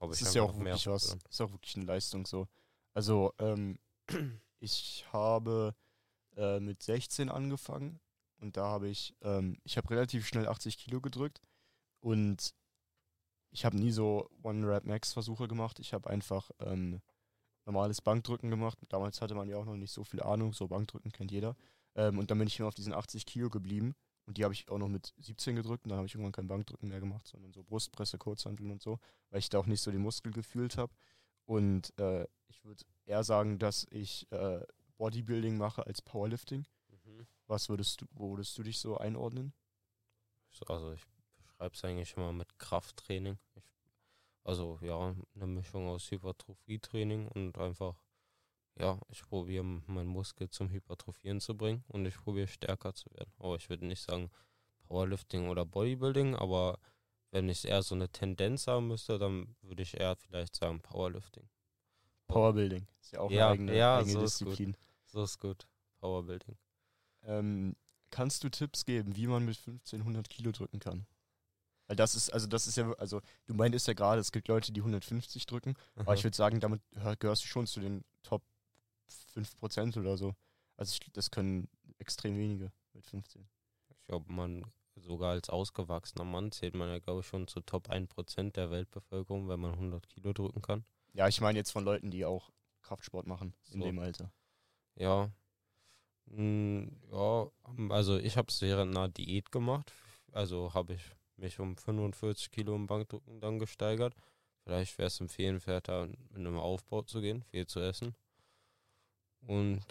Habe 0.00 0.12
Das 0.12 0.20
ich 0.20 0.26
ist 0.28 0.34
ja 0.34 0.42
auch 0.42 0.48
noch 0.52 0.58
mehr 0.58 0.72
wirklich 0.74 0.86
was. 0.86 1.02
hochgeladen. 1.04 1.30
Ist 1.30 1.40
auch 1.40 1.52
wirklich 1.52 1.76
eine 1.76 1.84
Leistung 1.86 2.26
so. 2.26 2.46
Also, 2.94 3.32
ähm, 3.38 3.78
ich 4.60 5.04
habe 5.12 5.74
äh, 6.36 6.60
mit 6.60 6.82
16 6.82 7.28
angefangen 7.30 8.00
und 8.38 8.56
da 8.56 8.66
habe 8.66 8.88
ich, 8.88 9.14
ähm, 9.22 9.58
ich 9.64 9.76
habe 9.76 9.90
relativ 9.90 10.26
schnell 10.26 10.48
80 10.48 10.78
Kilo 10.78 11.00
gedrückt 11.00 11.40
und 12.06 12.54
ich 13.50 13.64
habe 13.64 13.76
nie 13.76 13.90
so 13.90 14.30
One-Rap-Max-Versuche 14.44 15.48
gemacht. 15.48 15.80
Ich 15.80 15.92
habe 15.92 16.08
einfach 16.08 16.52
ähm, 16.60 17.00
normales 17.64 18.00
Bankdrücken 18.00 18.48
gemacht. 18.48 18.78
Damals 18.90 19.20
hatte 19.20 19.34
man 19.34 19.48
ja 19.48 19.56
auch 19.56 19.64
noch 19.64 19.74
nicht 19.74 19.90
so 19.90 20.04
viel 20.04 20.22
Ahnung, 20.22 20.52
so 20.52 20.68
Bankdrücken 20.68 21.10
kennt 21.10 21.32
jeder. 21.32 21.56
Ähm, 21.96 22.20
und 22.20 22.30
dann 22.30 22.38
bin 22.38 22.46
ich 22.46 22.60
immer 22.60 22.68
auf 22.68 22.76
diesen 22.76 22.94
80 22.94 23.26
Kilo 23.26 23.50
geblieben 23.50 23.96
und 24.24 24.38
die 24.38 24.44
habe 24.44 24.54
ich 24.54 24.68
auch 24.68 24.78
noch 24.78 24.86
mit 24.86 25.14
17 25.18 25.56
gedrückt 25.56 25.84
und 25.84 25.88
dann 25.88 25.96
habe 25.96 26.06
ich 26.06 26.14
irgendwann 26.14 26.30
kein 26.30 26.46
Bankdrücken 26.46 26.88
mehr 26.88 27.00
gemacht, 27.00 27.26
sondern 27.26 27.52
so 27.52 27.64
Brustpresse, 27.64 28.18
Kurzhanteln 28.18 28.70
und 28.70 28.82
so, 28.82 29.00
weil 29.30 29.40
ich 29.40 29.48
da 29.48 29.58
auch 29.58 29.66
nicht 29.66 29.80
so 29.80 29.90
den 29.90 30.02
Muskel 30.02 30.30
gefühlt 30.30 30.76
habe. 30.76 30.94
Und 31.44 31.92
äh, 31.98 32.24
ich 32.46 32.64
würde 32.64 32.84
eher 33.04 33.24
sagen, 33.24 33.58
dass 33.58 33.84
ich 33.90 34.30
äh, 34.30 34.60
Bodybuilding 34.96 35.56
mache 35.58 35.84
als 35.84 36.02
Powerlifting. 36.02 36.68
Mhm. 36.88 37.26
Was 37.48 37.68
würdest 37.68 38.02
du, 38.02 38.06
wo 38.12 38.30
würdest 38.30 38.56
du 38.56 38.62
dich 38.62 38.78
so 38.78 38.96
einordnen? 38.96 39.52
So, 40.52 40.66
Also 40.66 40.92
ich 40.92 41.04
beschreibe 41.56 41.74
es 41.74 41.84
eigentlich 41.84 42.16
immer 42.16 42.32
mit 42.32 42.58
Krafttraining. 42.58 43.38
Ich, 43.54 43.64
also 44.44 44.78
ja, 44.82 45.14
eine 45.34 45.46
Mischung 45.46 45.88
aus 45.88 46.10
Hypertrophietraining 46.10 47.28
und 47.28 47.58
einfach, 47.58 47.96
ja, 48.78 48.98
ich 49.08 49.22
probiere 49.22 49.64
meinen 49.64 50.08
Muskel 50.08 50.50
zum 50.50 50.70
Hypertrophieren 50.70 51.40
zu 51.40 51.56
bringen 51.56 51.84
und 51.88 52.06
ich 52.06 52.16
probiere 52.16 52.48
stärker 52.48 52.94
zu 52.94 53.10
werden. 53.14 53.32
Aber 53.38 53.56
ich 53.56 53.68
würde 53.70 53.86
nicht 53.86 54.02
sagen 54.02 54.30
Powerlifting 54.88 55.48
oder 55.48 55.66
Bodybuilding, 55.66 56.36
aber 56.36 56.78
wenn 57.32 57.48
ich 57.48 57.66
eher 57.66 57.82
so 57.82 57.94
eine 57.94 58.10
Tendenz 58.10 58.66
haben 58.66 58.88
müsste, 58.88 59.18
dann 59.18 59.56
würde 59.62 59.82
ich 59.82 59.98
eher 59.98 60.16
vielleicht 60.16 60.56
sagen 60.56 60.80
Powerlifting. 60.82 61.48
Powerbuilding. 62.28 62.86
Ist 63.00 63.12
ja 63.12 63.20
auch 63.20 63.30
Ja, 63.30 63.50
eine 63.50 63.52
eigene, 63.52 63.76
ja, 63.76 63.98
eigene 63.98 64.12
so 64.12 64.24
ist 64.24 64.42
gut. 64.42 64.58
Disziplin. 64.58 64.76
So 65.06 65.22
ist 65.22 65.38
gut. 65.40 65.66
Powerbuilding. 66.00 66.56
Ähm, 67.24 67.76
kannst 68.10 68.44
du 68.44 68.50
Tipps 68.50 68.84
geben, 68.84 69.16
wie 69.16 69.26
man 69.26 69.44
mit 69.44 69.58
1500 69.66 70.28
Kilo 70.30 70.52
drücken 70.52 70.78
kann? 70.80 71.06
Weil 71.88 71.96
das 71.96 72.14
ist, 72.16 72.30
also 72.32 72.46
das 72.46 72.66
ist 72.66 72.76
ja, 72.76 72.92
also 72.94 73.20
du 73.46 73.54
meintest 73.54 73.86
ja 73.86 73.94
gerade, 73.94 74.20
es 74.20 74.32
gibt 74.32 74.48
Leute, 74.48 74.72
die 74.72 74.80
150 74.80 75.46
drücken, 75.46 75.74
aber 75.94 76.14
ich 76.14 76.24
würde 76.24 76.36
sagen, 76.36 76.58
damit 76.60 76.80
hör- 76.94 77.16
gehörst 77.16 77.44
du 77.44 77.46
schon 77.48 77.66
zu 77.66 77.80
den 77.80 78.04
Top 78.22 78.42
5% 79.34 79.96
oder 79.96 80.16
so. 80.16 80.34
Also 80.76 80.92
ich, 80.92 81.12
das 81.12 81.30
können 81.30 81.68
extrem 81.98 82.36
wenige 82.36 82.72
mit 82.92 83.06
15. 83.06 83.48
Ich 83.88 84.04
glaube, 84.06 84.32
man 84.32 84.64
sogar 84.96 85.32
als 85.32 85.48
ausgewachsener 85.48 86.24
Mann 86.24 86.50
zählt 86.52 86.74
man 86.74 86.88
ja, 86.88 86.98
glaube 86.98 87.20
ich, 87.20 87.26
schon 87.26 87.46
zu 87.46 87.60
Top 87.60 87.88
1% 87.90 88.56
der 88.56 88.70
Weltbevölkerung, 88.70 89.48
wenn 89.48 89.60
man 89.60 89.72
100 89.74 90.08
Kilo 90.08 90.32
drücken 90.32 90.62
kann. 90.62 90.84
Ja, 91.12 91.28
ich 91.28 91.40
meine 91.40 91.58
jetzt 91.58 91.70
von 91.70 91.84
Leuten, 91.84 92.10
die 92.10 92.24
auch 92.24 92.50
Kraftsport 92.82 93.26
machen 93.26 93.54
in 93.70 93.80
So. 93.80 93.86
dem 93.86 93.98
Alter. 93.98 94.32
Ja. 94.96 95.30
Mm, 96.26 96.88
Ja, 97.12 97.48
also 97.90 98.18
ich 98.18 98.36
habe 98.36 98.48
es 98.50 98.60
während 98.62 98.96
einer 98.96 99.08
Diät 99.08 99.52
gemacht. 99.52 99.92
Also 100.32 100.74
habe 100.74 100.94
ich 100.94 101.02
mich 101.36 101.60
um 101.60 101.76
45 101.76 102.50
Kilo 102.50 102.74
im 102.74 102.86
Bankdrücken 102.86 103.40
dann 103.40 103.58
gesteigert. 103.58 104.14
Vielleicht 104.64 104.98
wäre 104.98 105.06
es 105.06 105.20
empfehlenswert, 105.20 105.88
da 105.88 106.04
in 106.04 106.16
einem 106.34 106.58
Aufbau 106.58 107.02
zu 107.02 107.20
gehen, 107.20 107.42
viel 107.42 107.66
zu 107.66 107.80
essen. 107.80 108.14
Und 109.40 109.84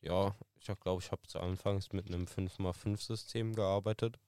ja, 0.00 0.34
ich 0.58 0.66
glaube, 0.80 1.02
ich 1.02 1.10
habe 1.10 1.26
zu 1.26 1.38
Anfangs 1.40 1.92
mit 1.92 2.06
einem 2.06 2.24
5x5-System 2.24 3.54
gearbeitet. 3.54 4.18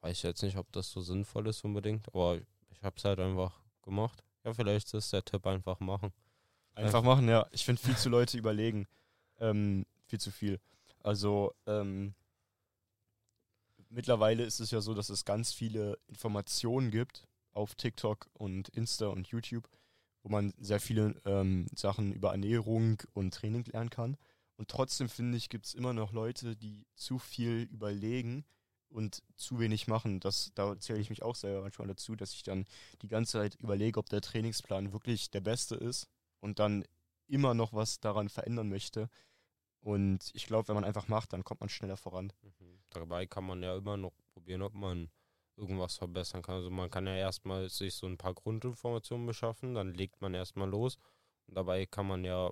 Weiß 0.00 0.22
jetzt 0.22 0.42
nicht, 0.42 0.56
ob 0.56 0.70
das 0.72 0.90
so 0.90 1.00
sinnvoll 1.00 1.46
ist 1.46 1.64
unbedingt, 1.64 2.08
aber 2.08 2.40
ich 2.70 2.82
habe 2.82 2.96
es 2.96 3.04
halt 3.04 3.20
einfach 3.20 3.62
gemacht. 3.82 4.24
Ja, 4.44 4.52
vielleicht 4.52 4.92
ist 4.94 5.12
der 5.12 5.24
Tipp 5.24 5.46
einfach 5.46 5.78
machen. 5.78 6.12
Einfach 6.74 7.02
machen, 7.02 7.28
ja. 7.28 7.46
Ich 7.52 7.64
finde 7.64 7.80
viel 7.80 7.96
zu 7.96 8.08
Leute 8.08 8.36
überlegen. 8.36 8.88
Ähm, 9.38 9.86
viel 10.06 10.18
zu 10.18 10.30
viel. 10.30 10.58
Also, 11.02 11.54
ähm, 11.66 12.14
mittlerweile 13.92 14.44
ist 14.44 14.60
es 14.60 14.70
ja 14.70 14.80
so, 14.80 14.94
dass 14.94 15.10
es 15.10 15.24
ganz 15.24 15.52
viele 15.52 15.98
Informationen 16.08 16.90
gibt 16.90 17.28
auf 17.52 17.74
TikTok 17.74 18.28
und 18.32 18.68
Insta 18.70 19.06
und 19.08 19.28
YouTube, 19.28 19.68
wo 20.22 20.30
man 20.30 20.52
sehr 20.58 20.80
viele 20.80 21.20
ähm, 21.24 21.66
Sachen 21.74 22.12
über 22.12 22.30
Ernährung 22.32 23.02
und 23.12 23.34
Training 23.34 23.64
lernen 23.66 23.90
kann. 23.90 24.16
Und 24.56 24.68
trotzdem 24.68 25.08
finde 25.08 25.36
ich, 25.36 25.48
gibt 25.48 25.66
es 25.66 25.74
immer 25.74 25.92
noch 25.92 26.12
Leute, 26.12 26.56
die 26.56 26.86
zu 26.94 27.18
viel 27.18 27.68
überlegen 27.70 28.44
und 28.88 29.22
zu 29.36 29.58
wenig 29.58 29.88
machen. 29.88 30.20
Das, 30.20 30.52
da 30.54 30.78
zähle 30.78 31.00
ich 31.00 31.10
mich 31.10 31.22
auch 31.22 31.34
selber 31.34 31.62
manchmal 31.62 31.88
dazu, 31.88 32.14
dass 32.16 32.32
ich 32.32 32.42
dann 32.42 32.66
die 33.02 33.08
ganze 33.08 33.32
Zeit 33.32 33.54
überlege, 33.56 33.98
ob 33.98 34.08
der 34.08 34.20
Trainingsplan 34.20 34.92
wirklich 34.92 35.30
der 35.30 35.40
beste 35.40 35.74
ist 35.74 36.08
und 36.40 36.58
dann 36.58 36.84
immer 37.26 37.54
noch 37.54 37.72
was 37.72 38.00
daran 38.00 38.28
verändern 38.28 38.68
möchte. 38.68 39.08
Und 39.80 40.30
ich 40.34 40.46
glaube, 40.46 40.68
wenn 40.68 40.76
man 40.76 40.84
einfach 40.84 41.08
macht, 41.08 41.32
dann 41.32 41.44
kommt 41.44 41.60
man 41.60 41.68
schneller 41.68 41.96
voran. 41.96 42.32
Mhm. 42.42 42.81
Dabei 42.94 43.26
kann 43.26 43.44
man 43.44 43.62
ja 43.62 43.76
immer 43.76 43.96
noch 43.96 44.12
probieren, 44.32 44.62
ob 44.62 44.74
man 44.74 45.10
irgendwas 45.56 45.96
verbessern 45.96 46.42
kann. 46.42 46.56
Also 46.56 46.70
man 46.70 46.90
kann 46.90 47.06
ja 47.06 47.16
erstmal 47.16 47.68
sich 47.68 47.94
so 47.94 48.06
ein 48.06 48.18
paar 48.18 48.34
Grundinformationen 48.34 49.26
beschaffen, 49.26 49.74
dann 49.74 49.94
legt 49.94 50.20
man 50.20 50.34
erstmal 50.34 50.68
los. 50.68 50.98
Und 51.46 51.56
dabei 51.56 51.86
kann 51.86 52.06
man 52.06 52.24
ja 52.24 52.50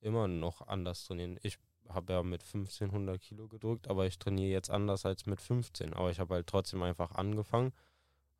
immer 0.00 0.28
noch 0.28 0.66
anders 0.66 1.04
trainieren. 1.04 1.38
Ich 1.42 1.58
habe 1.88 2.12
ja 2.12 2.22
mit 2.22 2.42
1500 2.42 3.20
Kilo 3.20 3.48
gedrückt, 3.48 3.88
aber 3.88 4.06
ich 4.06 4.18
trainiere 4.18 4.50
jetzt 4.50 4.70
anders 4.70 5.04
als 5.04 5.26
mit 5.26 5.40
15. 5.40 5.94
Aber 5.94 6.10
ich 6.10 6.20
habe 6.20 6.34
halt 6.34 6.46
trotzdem 6.46 6.82
einfach 6.82 7.12
angefangen, 7.12 7.72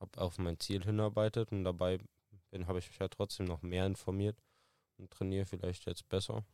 habe 0.01 0.21
auf 0.21 0.39
mein 0.39 0.59
Ziel 0.59 0.85
hinarbeitet 0.85 1.53
und 1.53 1.65
dabei 1.65 1.99
habe 2.67 2.79
ich 2.79 2.89
mich 2.89 2.99
ja 2.99 3.09
trotzdem 3.09 3.47
noch 3.47 3.63
mehr 3.63 3.87
informiert 3.87 4.39
und 4.97 5.11
trainiere 5.11 5.47
vielleicht 5.47 5.87
jetzt 5.87 6.09
besser. 6.09 6.45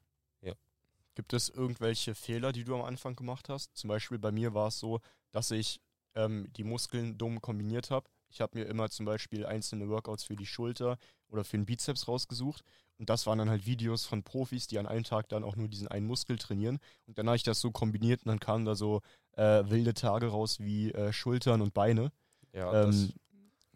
Gibt 1.15 1.33
es 1.33 1.49
irgendwelche 1.49 2.15
Fehler, 2.15 2.53
die 2.53 2.65
du 2.65 2.75
am 2.75 2.83
Anfang 2.83 3.17
gemacht 3.17 3.49
hast? 3.49 3.77
Zum 3.77 3.89
Beispiel 3.89 4.19
bei 4.19 4.33
mir 4.33 4.55
war 4.55 4.69
es 4.69 4.79
so, 4.79 5.01
dass 5.33 5.51
ich 5.51 5.81
ähm, 6.17 6.49
die 6.57 6.65
Muskeln 6.65 7.19
dumm 7.19 7.41
kombiniert 7.41 7.91
habe. 7.91 8.09
Ich 8.29 8.41
habe 8.41 8.59
mir 8.59 8.65
immer 8.65 8.91
zum 8.91 9.07
Beispiel 9.07 9.47
einzelne 9.47 9.89
Workouts 9.89 10.25
für 10.25 10.35
die 10.35 10.47
Schulter 10.47 10.99
oder 11.29 11.45
für 11.45 11.57
den 11.57 11.67
Bizeps 11.67 12.09
rausgesucht. 12.09 12.65
Und 12.99 13.11
das 13.11 13.27
waren 13.27 13.39
dann 13.39 13.51
halt 13.51 13.67
Videos 13.67 14.07
von 14.07 14.23
Profis, 14.23 14.67
die 14.67 14.79
an 14.79 14.87
einem 14.87 15.05
Tag 15.05 15.29
dann 15.29 15.45
auch 15.45 15.57
nur 15.57 15.69
diesen 15.69 15.89
einen 15.89 16.07
Muskel 16.07 16.39
trainieren. 16.39 16.79
Und 17.07 17.19
dann 17.19 17.27
habe 17.27 17.37
ich 17.37 17.43
das 17.43 17.61
so 17.61 17.71
kombiniert 17.71 18.23
und 18.25 18.29
dann 18.29 18.41
kamen 18.41 18.65
da 18.65 18.75
so 18.75 19.01
äh, 19.37 19.65
wilde 19.69 19.95
Tage 19.95 20.29
raus 20.29 20.61
wie 20.61 20.93
äh, 20.93 21.13
Schultern 21.13 21.61
und 21.61 21.75
Beine. 21.75 22.13
Ja, 22.53 22.71
das, 22.73 22.97
Ähm, 22.97 23.13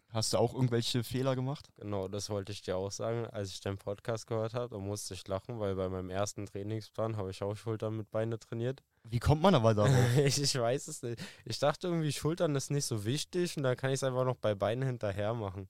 hast 0.09 0.33
du 0.33 0.37
auch 0.37 0.53
irgendwelche 0.53 1.03
Fehler 1.03 1.35
gemacht? 1.35 1.69
Genau, 1.77 2.07
das 2.07 2.29
wollte 2.29 2.51
ich 2.51 2.61
dir 2.61 2.77
auch 2.77 2.91
sagen. 2.91 3.25
Als 3.27 3.49
ich 3.49 3.61
deinen 3.61 3.77
Podcast 3.77 4.27
gehört 4.27 4.53
habe, 4.53 4.75
da 4.75 4.81
musste 4.81 5.13
ich 5.13 5.27
lachen, 5.27 5.59
weil 5.59 5.75
bei 5.75 5.89
meinem 5.89 6.09
ersten 6.09 6.45
Trainingsplan 6.45 7.17
habe 7.17 7.31
ich 7.31 7.41
auch 7.43 7.55
Schultern 7.55 7.97
mit 7.97 8.09
Beine 8.11 8.39
trainiert. 8.39 8.83
Wie 9.03 9.19
kommt 9.19 9.41
man 9.41 9.55
aber 9.55 9.73
darauf? 9.73 9.89
ich, 10.17 10.41
ich 10.41 10.55
weiß 10.55 10.87
es 10.87 11.01
nicht. 11.03 11.21
Ich 11.45 11.59
dachte 11.59 11.87
irgendwie, 11.87 12.11
Schultern 12.11 12.55
ist 12.55 12.71
nicht 12.71 12.85
so 12.85 13.05
wichtig 13.05 13.55
und 13.57 13.63
dann 13.63 13.77
kann 13.77 13.91
ich 13.91 13.95
es 13.95 14.03
einfach 14.03 14.25
noch 14.25 14.37
bei 14.37 14.55
Beinen 14.55 14.83
hinterher 14.83 15.33
machen. 15.33 15.67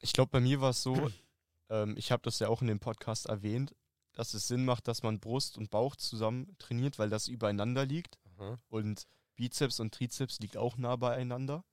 Ich 0.00 0.12
glaube, 0.12 0.30
bei 0.30 0.40
mir 0.40 0.60
war 0.60 0.70
es 0.70 0.82
so, 0.82 0.94
ähm, 1.70 1.94
ich 1.96 2.10
habe 2.12 2.22
das 2.22 2.38
ja 2.38 2.48
auch 2.48 2.62
in 2.62 2.68
dem 2.68 2.80
Podcast 2.80 3.26
erwähnt, 3.26 3.74
dass 4.12 4.34
es 4.34 4.48
Sinn 4.48 4.64
macht, 4.64 4.88
dass 4.88 5.02
man 5.02 5.20
Brust 5.20 5.56
und 5.58 5.70
Bauch 5.70 5.94
zusammen 5.94 6.56
trainiert, 6.58 6.98
weil 6.98 7.08
das 7.08 7.28
übereinander 7.28 7.86
liegt 7.86 8.18
Aha, 8.36 8.56
und 8.68 9.06
Bizeps 9.36 9.78
und 9.78 9.94
Trizeps 9.94 10.40
liegt 10.40 10.56
auch 10.56 10.76
nah 10.76 10.96
beieinander. 10.96 11.64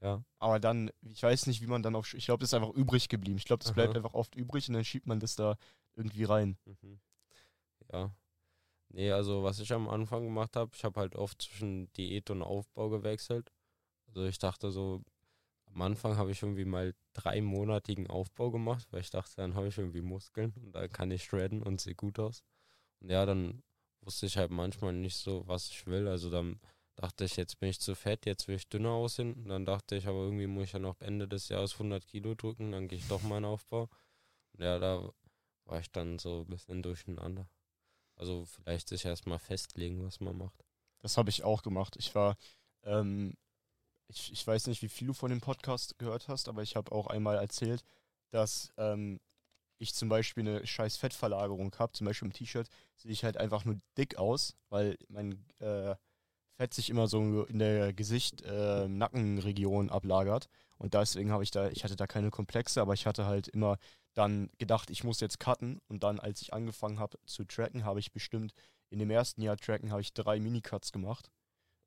Ja. 0.00 0.22
Aber 0.38 0.60
dann, 0.60 0.90
ich 1.02 1.22
weiß 1.22 1.46
nicht, 1.46 1.62
wie 1.62 1.66
man 1.66 1.82
dann 1.82 1.96
auf, 1.96 2.12
ich 2.14 2.26
glaube, 2.26 2.40
das 2.40 2.50
ist 2.50 2.54
einfach 2.54 2.74
übrig 2.74 3.08
geblieben. 3.08 3.38
Ich 3.38 3.44
glaube, 3.44 3.64
das 3.64 3.72
bleibt 3.72 3.90
Aha. 3.90 3.98
einfach 3.98 4.14
oft 4.14 4.34
übrig 4.34 4.68
und 4.68 4.74
dann 4.74 4.84
schiebt 4.84 5.06
man 5.06 5.20
das 5.20 5.36
da 5.36 5.56
irgendwie 5.94 6.24
rein. 6.24 6.58
Mhm. 6.64 7.00
Ja. 7.92 8.14
Nee, 8.88 9.10
also 9.10 9.42
was 9.42 9.58
ich 9.58 9.72
am 9.72 9.88
Anfang 9.88 10.24
gemacht 10.24 10.56
habe, 10.56 10.70
ich 10.74 10.84
habe 10.84 11.00
halt 11.00 11.16
oft 11.16 11.42
zwischen 11.42 11.92
Diät 11.94 12.30
und 12.30 12.42
Aufbau 12.42 12.88
gewechselt. 12.88 13.52
Also 14.06 14.24
ich 14.24 14.38
dachte 14.38 14.70
so, 14.70 15.02
am 15.66 15.82
Anfang 15.82 16.16
habe 16.16 16.30
ich 16.30 16.42
irgendwie 16.42 16.64
mal 16.64 16.94
dreimonatigen 17.12 18.06
Aufbau 18.06 18.50
gemacht, 18.50 18.86
weil 18.92 19.00
ich 19.00 19.10
dachte, 19.10 19.36
dann 19.36 19.54
habe 19.54 19.68
ich 19.68 19.78
irgendwie 19.78 20.00
Muskeln 20.00 20.54
und 20.62 20.72
da 20.72 20.88
kann 20.88 21.10
ich 21.10 21.24
shredden 21.24 21.62
und 21.62 21.80
sehe 21.80 21.94
gut 21.94 22.18
aus. 22.18 22.42
Und 23.00 23.10
ja, 23.10 23.26
dann 23.26 23.62
wusste 24.00 24.26
ich 24.26 24.36
halt 24.36 24.50
manchmal 24.50 24.92
nicht 24.92 25.16
so, 25.16 25.46
was 25.46 25.68
ich 25.68 25.86
will. 25.86 26.08
Also 26.08 26.30
dann 26.30 26.60
dachte 26.96 27.24
ich, 27.24 27.36
jetzt 27.36 27.60
bin 27.60 27.68
ich 27.68 27.80
zu 27.80 27.94
fett, 27.94 28.26
jetzt 28.26 28.48
will 28.48 28.56
ich 28.56 28.68
dünner 28.68 28.90
aussehen. 28.90 29.48
Dann 29.48 29.64
dachte 29.64 29.96
ich, 29.96 30.06
aber 30.06 30.18
irgendwie 30.18 30.46
muss 30.46 30.64
ich 30.64 30.72
ja 30.72 30.78
noch 30.78 31.00
Ende 31.00 31.28
des 31.28 31.48
Jahres 31.48 31.74
100 31.74 32.06
Kilo 32.06 32.34
drücken, 32.34 32.72
dann 32.72 32.88
gehe 32.88 32.98
ich 32.98 33.08
doch 33.08 33.22
mal 33.22 33.38
in 33.38 33.44
Aufbau. 33.44 33.88
Ja, 34.58 34.78
da 34.78 35.12
war 35.66 35.80
ich 35.80 35.90
dann 35.90 36.18
so 36.18 36.40
ein 36.40 36.46
bisschen 36.46 36.82
durcheinander. 36.82 37.48
Also 38.16 38.46
vielleicht 38.46 38.88
sich 38.88 39.04
erstmal 39.04 39.38
festlegen, 39.38 40.04
was 40.04 40.20
man 40.20 40.36
macht. 40.38 40.64
Das 41.00 41.18
habe 41.18 41.28
ich 41.28 41.44
auch 41.44 41.62
gemacht. 41.62 41.96
Ich 41.96 42.14
war, 42.14 42.36
ähm, 42.82 43.36
ich, 44.08 44.32
ich 44.32 44.46
weiß 44.46 44.68
nicht, 44.68 44.82
wie 44.82 44.88
viel 44.88 45.08
du 45.08 45.12
von 45.12 45.30
dem 45.30 45.40
Podcast 45.40 45.98
gehört 45.98 46.28
hast, 46.28 46.48
aber 46.48 46.62
ich 46.62 46.76
habe 46.76 46.92
auch 46.92 47.08
einmal 47.08 47.36
erzählt, 47.36 47.84
dass 48.30 48.72
ähm, 48.78 49.20
ich 49.78 49.94
zum 49.94 50.08
Beispiel 50.08 50.48
eine 50.48 50.66
scheiß 50.66 50.96
Fettverlagerung 50.96 51.74
habe. 51.78 51.92
Zum 51.92 52.06
Beispiel 52.06 52.28
im 52.28 52.32
T-Shirt 52.32 52.68
sehe 52.94 53.12
ich 53.12 53.24
halt 53.24 53.36
einfach 53.36 53.66
nur 53.66 53.78
dick 53.98 54.16
aus, 54.16 54.56
weil 54.70 54.96
mein 55.08 55.44
äh, 55.58 55.94
Fett 56.56 56.72
sich 56.72 56.88
immer 56.88 57.06
so 57.06 57.44
in 57.44 57.58
der 57.58 57.92
Gesicht-Nackenregion 57.92 59.88
äh, 59.88 59.92
ablagert. 59.92 60.48
Und 60.78 60.94
deswegen 60.94 61.30
habe 61.30 61.42
ich 61.42 61.50
da, 61.50 61.68
ich 61.68 61.84
hatte 61.84 61.96
da 61.96 62.06
keine 62.06 62.30
Komplexe, 62.30 62.80
aber 62.80 62.94
ich 62.94 63.06
hatte 63.06 63.26
halt 63.26 63.48
immer 63.48 63.78
dann 64.14 64.50
gedacht, 64.58 64.90
ich 64.90 65.04
muss 65.04 65.20
jetzt 65.20 65.38
cutten. 65.38 65.80
Und 65.88 66.02
dann, 66.02 66.18
als 66.18 66.40
ich 66.40 66.54
angefangen 66.54 66.98
habe 66.98 67.18
zu 67.26 67.44
tracken, 67.44 67.84
habe 67.84 68.00
ich 68.00 68.12
bestimmt 68.12 68.54
in 68.88 68.98
dem 68.98 69.10
ersten 69.10 69.42
Jahr 69.42 69.58
tracken, 69.58 69.90
habe 69.90 70.00
ich 70.00 70.14
drei 70.14 70.40
Minicuts 70.40 70.92
gemacht. 70.92 71.30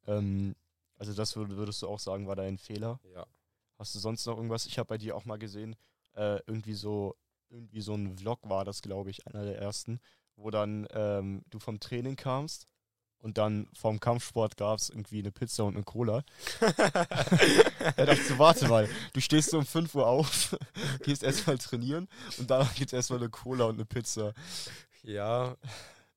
Ähm, 0.05 0.55
also 0.97 1.13
das 1.13 1.35
würdest 1.35 1.81
du 1.81 1.87
auch 1.87 1.99
sagen, 1.99 2.27
war 2.27 2.35
dein 2.35 2.57
Fehler. 2.59 2.99
Ja. 3.13 3.25
Hast 3.79 3.95
du 3.95 3.99
sonst 3.99 4.25
noch 4.25 4.35
irgendwas? 4.35 4.67
Ich 4.67 4.77
habe 4.77 4.87
bei 4.87 4.97
dir 4.97 5.15
auch 5.15 5.25
mal 5.25 5.39
gesehen, 5.39 5.75
äh, 6.15 6.39
irgendwie 6.45 6.73
so, 6.73 7.15
irgendwie 7.49 7.81
so 7.81 7.95
ein 7.95 8.17
Vlog 8.17 8.47
war 8.47 8.65
das, 8.65 8.81
glaube 8.81 9.09
ich, 9.09 9.25
einer 9.25 9.45
der 9.45 9.57
ersten, 9.57 9.99
wo 10.35 10.51
dann 10.51 10.87
ähm, 10.91 11.43
du 11.49 11.57
vom 11.57 11.79
Training 11.79 12.15
kamst 12.15 12.67
und 13.21 13.37
dann 13.37 13.67
vom 13.73 13.99
Kampfsport 13.99 14.57
gab 14.57 14.79
es 14.79 14.89
irgendwie 14.89 15.19
eine 15.19 15.31
Pizza 15.31 15.65
und 15.65 15.75
eine 15.75 15.83
Cola. 15.83 16.23
er 16.61 18.05
dachte 18.05 18.23
so, 18.23 18.39
warte 18.39 18.67
mal, 18.67 18.87
du 19.13 19.21
stehst 19.21 19.49
so 19.49 19.57
um 19.57 19.65
5 19.65 19.93
Uhr 19.95 20.07
auf, 20.07 20.57
gehst 21.03 21.23
erstmal 21.23 21.57
trainieren 21.57 22.07
und 22.37 22.49
danach 22.49 22.73
gibt 22.75 22.87
es 22.87 22.93
erstmal 22.93 23.19
eine 23.19 23.29
Cola 23.29 23.65
und 23.65 23.75
eine 23.75 23.85
Pizza. 23.85 24.33
Ja, 25.03 25.57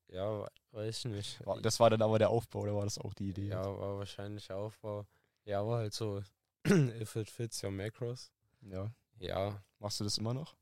ja, 0.07 0.47
weiß 0.71 1.05
nicht. 1.05 1.39
Das 1.61 1.79
war 1.79 1.89
dann 1.89 2.01
aber 2.01 2.19
der 2.19 2.29
Aufbau, 2.29 2.61
oder 2.61 2.75
war 2.75 2.83
das 2.83 2.97
auch 2.97 3.13
die 3.13 3.29
Idee? 3.29 3.49
Ja, 3.49 3.63
war 3.63 3.97
wahrscheinlich 3.97 4.51
Aufbau. 4.51 5.05
Ja, 5.45 5.65
war 5.65 5.79
halt 5.79 5.93
so, 5.93 6.21
if 6.67 7.15
it 7.15 7.29
fits 7.29 7.63
your 7.63 7.71
macros. 7.71 8.31
Ja. 8.61 8.91
Ja. 9.19 9.61
Machst 9.79 9.99
du 9.99 10.05
das 10.05 10.17
immer 10.17 10.33
noch? 10.33 10.55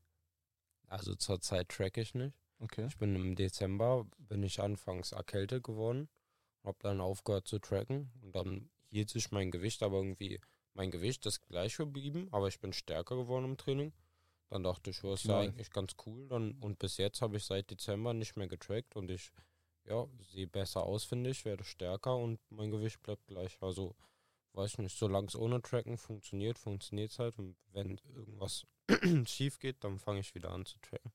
Also 0.88 1.14
zurzeit 1.14 1.68
track 1.68 1.96
ich 1.96 2.14
nicht. 2.14 2.36
Okay. 2.58 2.86
Ich 2.86 2.96
bin 2.96 3.14
im 3.14 3.34
Dezember, 3.34 4.06
bin 4.18 4.42
ich 4.42 4.60
anfangs 4.60 5.12
erkältet 5.12 5.64
geworden 5.64 6.08
hab 6.64 6.78
dann 6.80 7.00
aufgehört 7.00 7.48
zu 7.48 7.58
tracken 7.58 8.10
und 8.22 8.34
dann 8.34 8.70
hielt 8.90 9.10
sich 9.10 9.30
mein 9.30 9.50
Gewicht, 9.50 9.82
aber 9.82 9.98
irgendwie 9.98 10.40
mein 10.74 10.90
Gewicht 10.90 11.26
ist 11.26 11.46
gleich 11.48 11.76
geblieben, 11.76 12.28
aber 12.30 12.48
ich 12.48 12.60
bin 12.60 12.72
stärker 12.72 13.16
geworden 13.16 13.44
im 13.44 13.56
Training. 13.56 13.92
Dann 14.48 14.64
dachte 14.64 14.90
ich, 14.90 15.00
das 15.00 15.20
ist 15.20 15.28
ja 15.28 15.40
eigentlich 15.40 15.70
ganz 15.70 15.94
cool. 16.06 16.28
Dann, 16.28 16.52
und 16.60 16.78
bis 16.78 16.98
jetzt 16.98 17.22
habe 17.22 17.38
ich 17.38 17.44
seit 17.44 17.70
Dezember 17.70 18.12
nicht 18.12 18.36
mehr 18.36 18.48
getrackt 18.48 18.96
und 18.96 19.10
ich 19.10 19.32
ja, 19.84 20.06
sehe 20.20 20.46
besser 20.46 20.82
aus, 20.82 21.04
finde 21.04 21.30
ich, 21.30 21.44
werde 21.44 21.64
stärker 21.64 22.16
und 22.16 22.38
mein 22.50 22.70
Gewicht 22.70 23.02
bleibt 23.02 23.26
gleich. 23.26 23.56
Also, 23.60 23.96
weiß 24.52 24.78
nicht, 24.78 24.96
solange 24.96 25.28
es 25.28 25.36
ohne 25.36 25.60
Tracken 25.62 25.96
funktioniert, 25.96 26.58
funktioniert 26.58 27.10
es 27.10 27.18
halt. 27.18 27.38
Und 27.38 27.56
wenn 27.72 27.98
irgendwas 28.14 28.66
schief 29.26 29.58
geht, 29.58 29.82
dann 29.84 29.98
fange 29.98 30.20
ich 30.20 30.34
wieder 30.34 30.50
an 30.50 30.66
zu 30.66 30.78
tracken. 30.80 31.12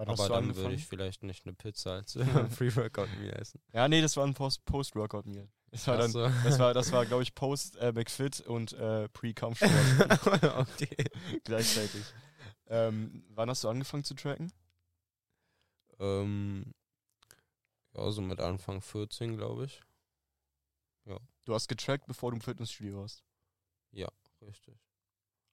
Wann 0.00 0.08
Aber 0.08 0.28
dann 0.30 0.56
würde 0.56 0.74
ich 0.74 0.86
vielleicht 0.86 1.22
nicht 1.22 1.44
eine 1.44 1.54
Pizza 1.54 1.92
als 1.96 2.14
Pre-Workout-Meal 2.56 3.34
essen. 3.38 3.60
Ja, 3.74 3.86
nee, 3.86 4.00
das 4.00 4.16
war 4.16 4.26
ein 4.26 4.32
Post-Workout-Meal. 4.32 5.46
das 5.72 5.86
war, 5.86 5.98
dann, 5.98 6.10
so. 6.10 6.26
das 6.42 6.58
war, 6.58 6.72
das 6.72 6.90
war 6.90 7.04
glaube 7.06 7.22
ich, 7.22 7.34
Post-McFit 7.34 8.40
äh, 8.40 8.48
und 8.48 8.72
äh, 8.72 9.10
Pre-Kampfsport. 9.10 10.56
okay. 10.56 11.04
Gleichzeitig. 11.44 12.02
Ähm, 12.68 13.24
wann 13.28 13.50
hast 13.50 13.62
du 13.62 13.68
angefangen 13.68 14.04
zu 14.04 14.14
tracken? 14.14 14.50
Ähm, 15.98 16.72
ja, 17.94 18.10
so 18.10 18.22
mit 18.22 18.40
Anfang 18.40 18.80
14, 18.80 19.36
glaube 19.36 19.66
ich. 19.66 19.82
Ja. 21.04 21.18
Du 21.44 21.52
hast 21.52 21.68
getrackt, 21.68 22.06
bevor 22.06 22.30
du 22.30 22.36
im 22.36 22.40
Fitnessstudio 22.40 23.00
warst? 23.00 23.22
Ja, 23.90 24.08
richtig. 24.40 24.78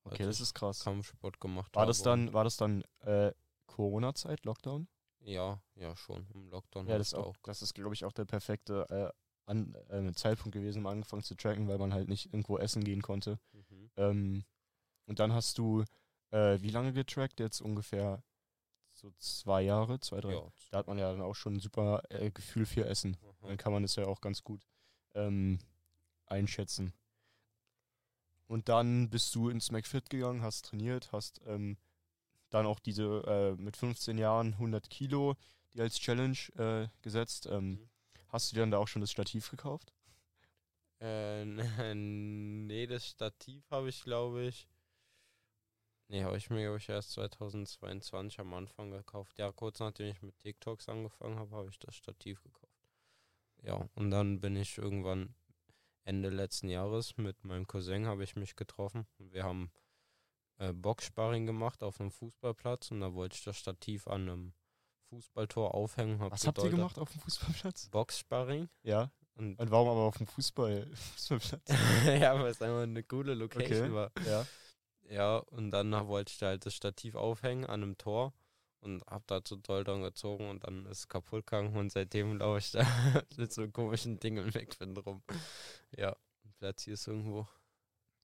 Okay, 0.05 0.23
Als 0.23 0.37
das 0.37 0.47
ist 0.47 0.53
krass. 0.53 0.85
Kampfsport 0.85 1.41
gemacht 1.41 1.75
war 1.75 1.85
Das 1.85 2.01
dann, 2.01 2.31
war 2.31 2.45
das 2.45 2.55
dann 2.55 2.85
äh, 3.01 3.33
Corona-Zeit, 3.67 4.45
Lockdown? 4.45 4.87
Ja, 5.19 5.61
ja, 5.75 5.95
schon. 5.95 6.25
Im 6.33 6.49
Lockdown. 6.49 6.87
Ja, 6.87 6.97
das, 6.97 7.13
auch, 7.13 7.35
das 7.43 7.61
ist, 7.61 7.73
glaube 7.73 7.93
ich, 7.93 8.05
auch 8.05 8.13
der 8.13 8.25
perfekte 8.25 8.85
äh, 8.89 9.49
an, 9.49 9.75
äh, 9.89 10.11
Zeitpunkt 10.13 10.53
gewesen, 10.53 10.79
um 10.79 10.87
angefangen 10.87 11.23
zu 11.23 11.35
tracken, 11.35 11.67
weil 11.67 11.77
man 11.77 11.93
halt 11.93 12.09
nicht 12.09 12.27
irgendwo 12.27 12.57
essen 12.57 12.83
gehen 12.83 13.01
konnte. 13.01 13.39
Mhm. 13.51 13.91
Ähm, 13.97 14.43
und 15.05 15.19
dann 15.19 15.33
hast 15.33 15.57
du, 15.57 15.83
äh, 16.31 16.61
wie 16.61 16.69
lange 16.69 16.93
getrackt? 16.93 17.39
Jetzt 17.39 17.61
ungefähr 17.61 18.23
so 18.93 19.11
zwei 19.19 19.61
Jahre, 19.61 19.99
zwei, 19.99 20.21
drei. 20.21 20.33
Ja. 20.33 20.51
Da 20.71 20.79
hat 20.79 20.87
man 20.87 20.97
ja 20.97 21.11
dann 21.11 21.21
auch 21.21 21.35
schon 21.35 21.55
ein 21.55 21.59
super 21.59 22.03
äh, 22.09 22.31
Gefühl 22.31 22.65
für 22.65 22.85
Essen. 22.85 23.17
Mhm. 23.21 23.47
Dann 23.47 23.57
kann 23.57 23.71
man 23.71 23.83
das 23.83 23.95
ja 23.95 24.05
auch 24.05 24.21
ganz 24.21 24.43
gut 24.43 24.65
ähm, 25.13 25.59
einschätzen. 26.25 26.93
Und 28.47 28.69
dann 28.69 29.09
bist 29.09 29.35
du 29.35 29.49
ins 29.49 29.71
McFit 29.71 30.09
gegangen, 30.09 30.41
hast 30.41 30.65
trainiert, 30.65 31.11
hast 31.11 31.41
ähm, 31.45 31.77
dann 32.49 32.65
auch 32.65 32.79
diese 32.79 33.23
äh, 33.27 33.61
mit 33.61 33.77
15 33.77 34.17
Jahren 34.17 34.53
100 34.53 34.89
Kilo, 34.89 35.35
die 35.73 35.81
als 35.81 35.99
Challenge 35.99 36.37
äh, 36.57 36.87
gesetzt. 37.01 37.47
Ähm, 37.47 37.71
mhm. 37.71 37.89
Hast 38.29 38.51
du 38.51 38.55
dir 38.55 38.61
dann 38.61 38.71
da 38.71 38.77
auch 38.77 38.87
schon 38.87 39.01
das 39.01 39.11
Stativ 39.11 39.49
gekauft? 39.49 39.93
Äh, 40.99 41.45
nee, 41.95 42.87
das 42.87 43.07
Stativ 43.07 43.69
habe 43.69 43.89
ich, 43.89 44.03
glaube 44.03 44.45
ich. 44.45 44.67
Nee, 46.09 46.23
habe 46.23 46.37
ich 46.37 46.49
mir, 46.49 46.61
glaube 46.61 46.77
ich, 46.77 46.87
erst 46.87 47.11
2022 47.11 48.39
am 48.39 48.53
Anfang 48.53 48.91
gekauft. 48.91 49.37
Ja, 49.37 49.51
kurz 49.51 49.79
nachdem 49.79 50.11
ich 50.11 50.21
mit 50.21 50.37
TikToks 50.39 50.87
angefangen 50.87 51.37
habe, 51.37 51.55
habe 51.55 51.69
ich 51.69 51.79
das 51.79 51.95
Stativ 51.95 52.41
gekauft. 52.43 52.71
Ja, 53.61 53.89
und 53.95 54.11
dann 54.11 54.39
bin 54.39 54.55
ich 54.55 54.77
irgendwann 54.77 55.35
Ende 56.05 56.29
letzten 56.29 56.69
Jahres 56.69 57.17
mit 57.17 57.43
meinem 57.43 57.67
Cousin 57.67 58.07
habe 58.07 58.23
ich 58.23 58.37
mich 58.37 58.55
getroffen. 58.55 59.05
Wir 59.17 59.43
haben 59.43 59.69
äh, 60.57 60.73
Boxsparring 60.73 61.45
gemacht 61.45 61.83
auf 61.83 61.99
einem 61.99 62.11
Fußballplatz 62.11 62.91
und 62.91 63.01
da 63.01 63.13
wollte 63.13 63.35
ich 63.35 63.43
das 63.43 63.57
Stativ 63.57 64.07
an 64.07 64.21
einem 64.21 64.53
Fußballtor 65.09 65.73
aufhängen. 65.73 66.19
Hab 66.19 66.31
Was 66.31 66.47
habt 66.47 66.63
ihr 66.63 66.69
gemacht 66.69 66.97
auf 66.97 67.11
dem 67.11 67.21
Fußballplatz? 67.21 67.89
Boxsparring. 67.89 68.69
Ja. 68.83 69.11
Und, 69.35 69.59
und 69.59 69.71
warum 69.71 69.89
aber 69.89 70.01
auf 70.01 70.17
dem 70.17 70.27
Fußball 70.27 70.87
Fußballplatz? 70.93 71.69
ja, 72.05 72.39
weil 72.39 72.51
es 72.51 72.61
einfach 72.61 72.81
eine 72.81 73.03
coole 73.03 73.33
Location 73.33 73.91
okay. 73.91 73.93
war. 73.93 74.11
Ja. 74.25 74.45
Ja, 75.09 75.37
und 75.37 75.71
dann 75.71 75.91
wollte 76.07 76.31
ich 76.31 76.37
da 76.37 76.47
halt 76.47 76.65
das 76.65 76.73
Stativ 76.73 77.15
aufhängen 77.15 77.65
an 77.65 77.81
einem 77.81 77.97
Tor 77.97 78.33
und 78.79 79.03
hab 79.07 79.25
da 79.27 79.43
zu 79.43 79.55
doll 79.55 79.83
dran 79.83 80.01
gezogen 80.01 80.49
und 80.49 80.65
dann 80.65 80.85
ist 80.85 80.99
es 80.99 81.07
kaputt 81.07 81.45
gegangen 81.45 81.75
und 81.75 81.91
seitdem 81.91 82.37
laufe 82.37 82.59
ich 82.59 82.71
da 82.71 82.81
mit 83.37 83.53
so 83.53 83.67
komischen 83.69 84.19
Dingen 84.19 84.53
weg 84.53 84.75
rum. 85.05 85.23
Ja, 85.95 86.15
Platz 86.59 86.83
hier 86.83 86.95
ist 86.95 87.07
irgendwo 87.07 87.47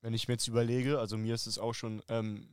wenn 0.04 0.14
ich 0.14 0.28
mir 0.28 0.34
jetzt 0.34 0.50
überlege, 0.50 1.00
also 1.00 1.18
mir 1.18 1.34
ist 1.34 1.48
es 1.48 1.58
auch 1.58 1.74
schon, 1.74 2.04
ähm, 2.10 2.50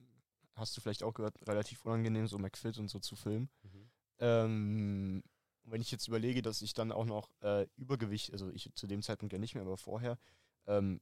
hast 0.54 0.76
du 0.76 0.80
vielleicht 0.80 1.02
auch 1.02 1.12
gehört, 1.12 1.34
relativ 1.48 1.84
unangenehm, 1.84 2.28
so 2.28 2.38
McFit 2.38 2.78
und 2.78 2.88
so 2.88 3.00
zu 3.00 3.16
filmen. 3.16 3.50
Mhm. 3.64 3.90
Ähm, 4.20 5.22
wenn 5.64 5.80
ich 5.80 5.90
jetzt 5.90 6.06
überlege, 6.06 6.42
dass 6.42 6.62
ich 6.62 6.74
dann 6.74 6.92
auch 6.92 7.04
noch 7.04 7.28
äh, 7.42 7.66
Übergewicht, 7.76 8.32
also 8.32 8.50
ich 8.50 8.70
zu 8.74 8.86
dem 8.86 9.02
Zeitpunkt 9.02 9.32
ja 9.32 9.38
nicht 9.40 9.54
mehr, 9.54 9.64
aber 9.64 9.76
vorher, 9.76 10.16
ähm, 10.68 11.00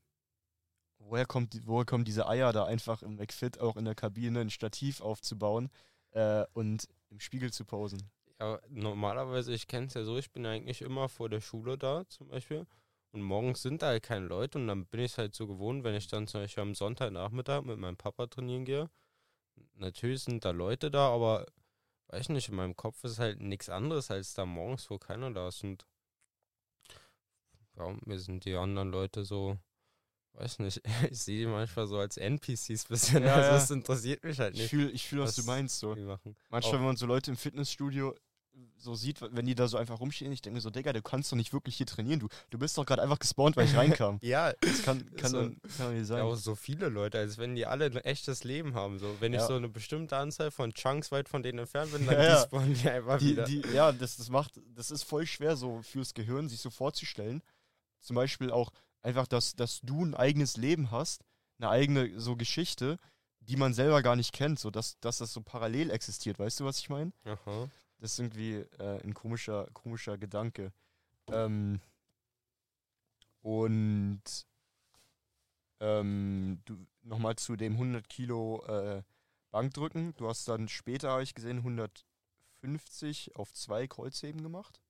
woher, 0.99 1.27
kommt, 1.27 1.61
woher 1.67 1.85
kommen 1.85 2.07
diese 2.07 2.27
Eier 2.27 2.53
da 2.55 2.65
einfach 2.65 3.03
im 3.03 3.17
McFit 3.17 3.61
auch 3.61 3.77
in 3.77 3.85
der 3.85 3.95
Kabine 3.95 4.41
ein 4.41 4.51
Stativ 4.51 5.03
aufzubauen 5.03 5.69
äh, 6.13 6.47
und 6.55 6.89
im 7.11 7.21
Spiegel 7.21 7.53
zu 7.53 7.67
posen? 7.67 8.11
Ja, 8.41 8.59
normalerweise, 8.71 9.53
ich 9.53 9.67
kenne 9.67 9.89
es 9.89 9.95
ja 9.95 10.03
so, 10.03 10.17
ich 10.17 10.33
bin 10.33 10.47
eigentlich 10.47 10.81
immer 10.81 11.11
vor 11.11 11.29
der 11.29 11.43
Schule 11.43 11.77
da 11.77 12.09
zum 12.09 12.29
Beispiel 12.29 12.67
und 13.13 13.23
morgens 13.23 13.63
sind 13.63 13.83
da 13.83 13.89
halt 13.89 14.03
keine 14.03 14.27
Leute 14.27 14.59
und 14.59 14.69
dann 14.69 14.87
bin 14.87 15.01
ich 15.01 15.13
es 15.13 15.19
halt 15.19 15.35
so 15.35 15.47
gewohnt, 15.47 15.85
wenn 15.85 15.95
ich 15.95 16.09
dann 16.09 16.27
zum 16.27 16.43
Beispiel 16.43 16.63
am 16.63 16.75
Sonntagnachmittag 16.75 17.63
mit 17.63 17.79
meinem 17.79 17.97
Papa 17.97 18.27
trainieren 18.27 18.65
gehe. 18.65 18.91
Natürlich 19.75 20.23
sind 20.23 20.45
da 20.45 20.51
Leute 20.51 20.91
da, 20.91 21.09
aber 21.09 21.47
weiß 22.09 22.29
nicht, 22.31 22.49
in 22.49 22.57
meinem 22.57 22.77
Kopf 22.77 23.03
ist 23.05 23.19
halt 23.19 23.41
nichts 23.41 23.69
anderes 23.69 24.11
als 24.11 24.35
da 24.35 24.45
morgens, 24.45 24.89
wo 24.91 24.99
keiner 24.99 25.31
da 25.31 25.49
ist. 25.49 25.63
Und 25.65 25.87
ja, 27.77 27.97
mir 28.05 28.19
sind 28.19 28.45
die 28.45 28.55
anderen 28.55 28.91
Leute 28.91 29.25
so, 29.25 29.59
weiß 30.33 30.59
nicht, 30.61 30.83
ich 31.11 31.19
sehe 31.19 31.39
die 31.39 31.47
manchmal 31.47 31.87
so 31.87 31.99
als 31.99 32.17
NPCs 32.17 32.85
bisschen. 32.87 33.25
Ja, 33.25 33.35
also 33.35 33.51
das 33.51 33.71
interessiert 33.71 34.23
mich 34.25 34.39
halt 34.39 34.55
nicht. 34.55 34.65
Ich 34.65 34.71
fühle, 34.71 34.91
ich 34.91 35.07
fühl, 35.07 35.21
was, 35.21 35.37
was, 35.37 35.45
du 35.45 35.51
meinst. 35.51 35.79
So. 35.79 35.95
Manchmal, 36.49 36.75
wenn 36.75 36.87
man 36.87 36.97
so 36.97 37.07
Leute 37.07 37.31
im 37.31 37.37
Fitnessstudio 37.37 38.15
so 38.77 38.95
sieht, 38.95 39.21
wenn 39.21 39.47
die 39.47 39.55
da 39.55 39.69
so 39.69 39.77
einfach 39.77 40.01
rumstehen, 40.01 40.33
ich 40.33 40.41
denke 40.41 40.57
mir 40.57 40.61
so, 40.61 40.71
Digga, 40.71 40.93
du 40.93 41.03
kannst 41.03 41.31
doch 41.33 41.37
nicht 41.37 41.53
wirklich 41.53 41.77
hier 41.77 41.87
trainieren. 41.87 42.21
Du, 42.21 42.29
du 42.51 42.59
bist 42.59 42.79
doch 42.79 42.87
gerade 42.87 43.03
einfach 43.03 43.19
gespawnt, 43.19 43.57
weil 43.57 43.67
ich 43.67 43.77
reinkam. 43.77 44.19
ja, 44.23 44.53
das 44.61 44.83
kann, 44.83 45.05
kann, 45.17 45.31
so, 45.31 45.41
dann, 45.41 45.61
kann 45.77 45.95
nicht 45.97 46.07
sein. 46.07 46.19
Ja, 46.19 46.25
auch 46.25 46.37
so 46.37 46.55
viele 46.55 46.89
Leute, 46.89 47.19
als 47.19 47.39
wenn 47.39 47.55
die 47.55 47.67
alle 47.67 47.87
ein 47.87 47.97
echtes 47.97 48.45
Leben 48.45 48.75
haben. 48.75 48.99
So, 48.99 49.17
wenn 49.21 49.33
ja. 49.33 49.41
ich 49.41 49.47
so 49.47 49.55
eine 49.55 49.69
bestimmte 49.69 50.17
Anzahl 50.17 50.51
von 50.51 50.73
Chunks 50.73 51.11
weit 51.11 51.29
von 51.29 51.43
denen 51.43 51.59
entfernt 51.61 51.93
bin, 51.93 52.07
dann 52.07 52.15
ja, 52.15 52.37
despawnen 52.37 52.75
die 52.75 52.89
einfach 52.89 53.19
die, 53.19 53.31
wieder. 53.31 53.45
Die, 53.45 53.63
ja, 53.73 53.93
das, 53.93 54.17
das 54.17 54.31
macht, 54.31 54.61
das 54.75 54.91
ist 54.91 55.03
voll 55.03 55.27
schwer 55.27 55.57
so 55.57 55.83
fürs 55.83 56.15
Gehirn, 56.15 56.49
sich 56.49 56.61
so 56.61 56.71
vorzustellen. 56.71 57.43
Zum 58.01 58.17
Beispiel 58.17 58.51
auch, 58.51 58.71
einfach, 59.03 59.27
dass, 59.27 59.55
dass 59.55 59.81
du 59.83 60.05
ein 60.05 60.15
eigenes 60.15 60.57
Leben 60.57 60.91
hast, 60.91 61.25
eine 61.59 61.71
eigene 61.71 62.21
so 62.21 62.37
Geschichte, 62.37 62.99
die 63.41 63.57
man 63.57 63.75
selber 63.75 64.03
gar 64.03 64.17
nicht 64.17 64.33
kennt, 64.33 64.59
so 64.59 64.71
dass, 64.71 64.99
dass 65.01 65.19
das 65.19 65.33
so 65.33 65.41
parallel 65.41 65.91
existiert. 65.91 66.39
Weißt 66.39 66.61
du, 66.61 66.65
was 66.65 66.79
ich 66.79 66.91
meine? 66.91 67.13
Aha. 67.25 67.69
Das 67.99 68.13
ist 68.13 68.19
irgendwie 68.19 68.57
äh, 68.79 69.03
ein 69.03 69.15
komischer, 69.15 69.69
komischer 69.73 70.19
Gedanke. 70.19 70.73
Ähm, 71.31 71.81
und 73.43 74.23
ähm, 75.81 76.61
du 76.65 76.87
nochmal 77.03 77.37
zu 77.37 77.57
dem 77.57 77.75
100 77.75 78.09
Kilo 78.09 78.65
äh, 78.67 79.03
Bankdrücken. 79.51 80.15
Du 80.17 80.29
hast 80.29 80.47
dann 80.49 80.69
später, 80.69 81.11
habe 81.11 81.23
ich 81.23 81.35
gesehen, 81.35 81.59
150 81.59 83.37
auf 83.37 83.53
zwei 83.53 83.87
Kreuzheben 83.87 84.43
gemacht. 84.43 84.81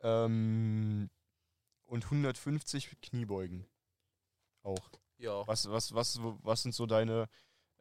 Ähm, 0.00 1.10
und 1.84 2.04
150 2.04 3.00
Kniebeugen. 3.00 3.66
Auch. 4.62 4.90
Ja. 5.18 5.46
Was, 5.46 5.70
was, 5.70 5.94
was, 5.94 6.18
was 6.20 6.62
sind 6.62 6.74
so 6.74 6.86
deine 6.86 7.28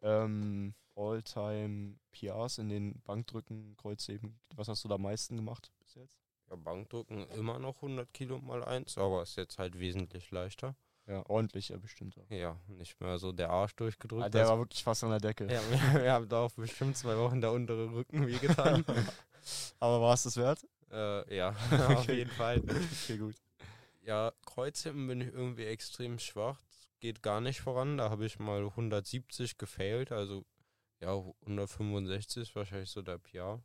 ähm, 0.02 0.76
All-Time 0.96 1.96
PRs 2.12 2.58
in 2.58 2.70
den 2.70 3.02
Bankdrücken, 3.02 3.76
Kreuzheben? 3.78 4.40
Was 4.56 4.68
hast 4.68 4.84
du 4.84 4.88
da 4.88 4.96
am 4.96 5.02
meisten 5.04 5.36
gemacht 5.36 5.72
bis 5.80 5.96
jetzt? 5.96 6.18
ja, 6.50 6.56
Bankdrücken 6.56 7.28
immer 7.32 7.60
noch 7.60 7.78
100 7.78 8.14
Kilo 8.14 8.40
mal 8.40 8.64
eins, 8.64 8.98
aber 8.98 9.24
ist 9.24 9.38
jetzt 9.38 9.58
halt 9.58 9.80
wesentlich 9.80 10.32
leichter. 10.32 10.76
Ja, 11.08 11.24
ordentlich, 11.30 11.70
ja, 11.70 11.78
bestimmt. 11.78 12.18
Auch. 12.18 12.30
Ja, 12.30 12.60
nicht 12.68 13.00
mehr 13.02 13.18
so 13.18 13.32
der 13.32 13.50
Arsch 13.50 13.76
durchgedrückt. 13.76 14.24
Ah, 14.24 14.30
der 14.30 14.48
war 14.48 14.58
wirklich 14.60 14.84
fast 14.84 15.04
an 15.04 15.10
der 15.10 15.20
Decke. 15.20 15.46
ja, 15.52 15.62
wir, 15.70 16.02
wir 16.04 16.12
haben 16.12 16.30
da 16.30 16.42
auch 16.42 16.52
bestimmt 16.52 16.96
zwei 16.96 17.18
Wochen 17.18 17.42
der 17.42 17.52
untere 17.52 17.92
Rücken 17.92 18.28
wehgetan. 18.28 18.86
Aber 19.80 20.00
war 20.02 20.14
es 20.14 20.24
das 20.24 20.38
wert? 20.38 20.66
äh, 20.92 21.36
ja, 21.36 21.50
auf 21.72 22.02
Okay. 22.04 22.18
jeden 22.18 22.32
Fall. 22.32 22.62
Okay, 23.04 23.18
gut. 23.18 23.36
Ja, 24.04 24.32
Kreuzheben 24.46 25.08
bin 25.08 25.22
ich 25.22 25.34
irgendwie 25.34 25.66
extrem 25.66 26.20
schwach. 26.20 26.60
Geht 27.00 27.24
gar 27.24 27.42
nicht 27.42 27.62
voran. 27.62 27.98
Da 27.98 28.10
habe 28.10 28.26
ich 28.26 28.38
mal 28.40 28.64
170 28.64 29.58
gefailt, 29.58 30.12
also 30.12 30.46
ja, 31.02 31.16
165 31.42 32.44
ist 32.44 32.56
wahrscheinlich 32.56 32.90
so 32.90 33.02
der 33.02 33.18
PR. 33.18 33.62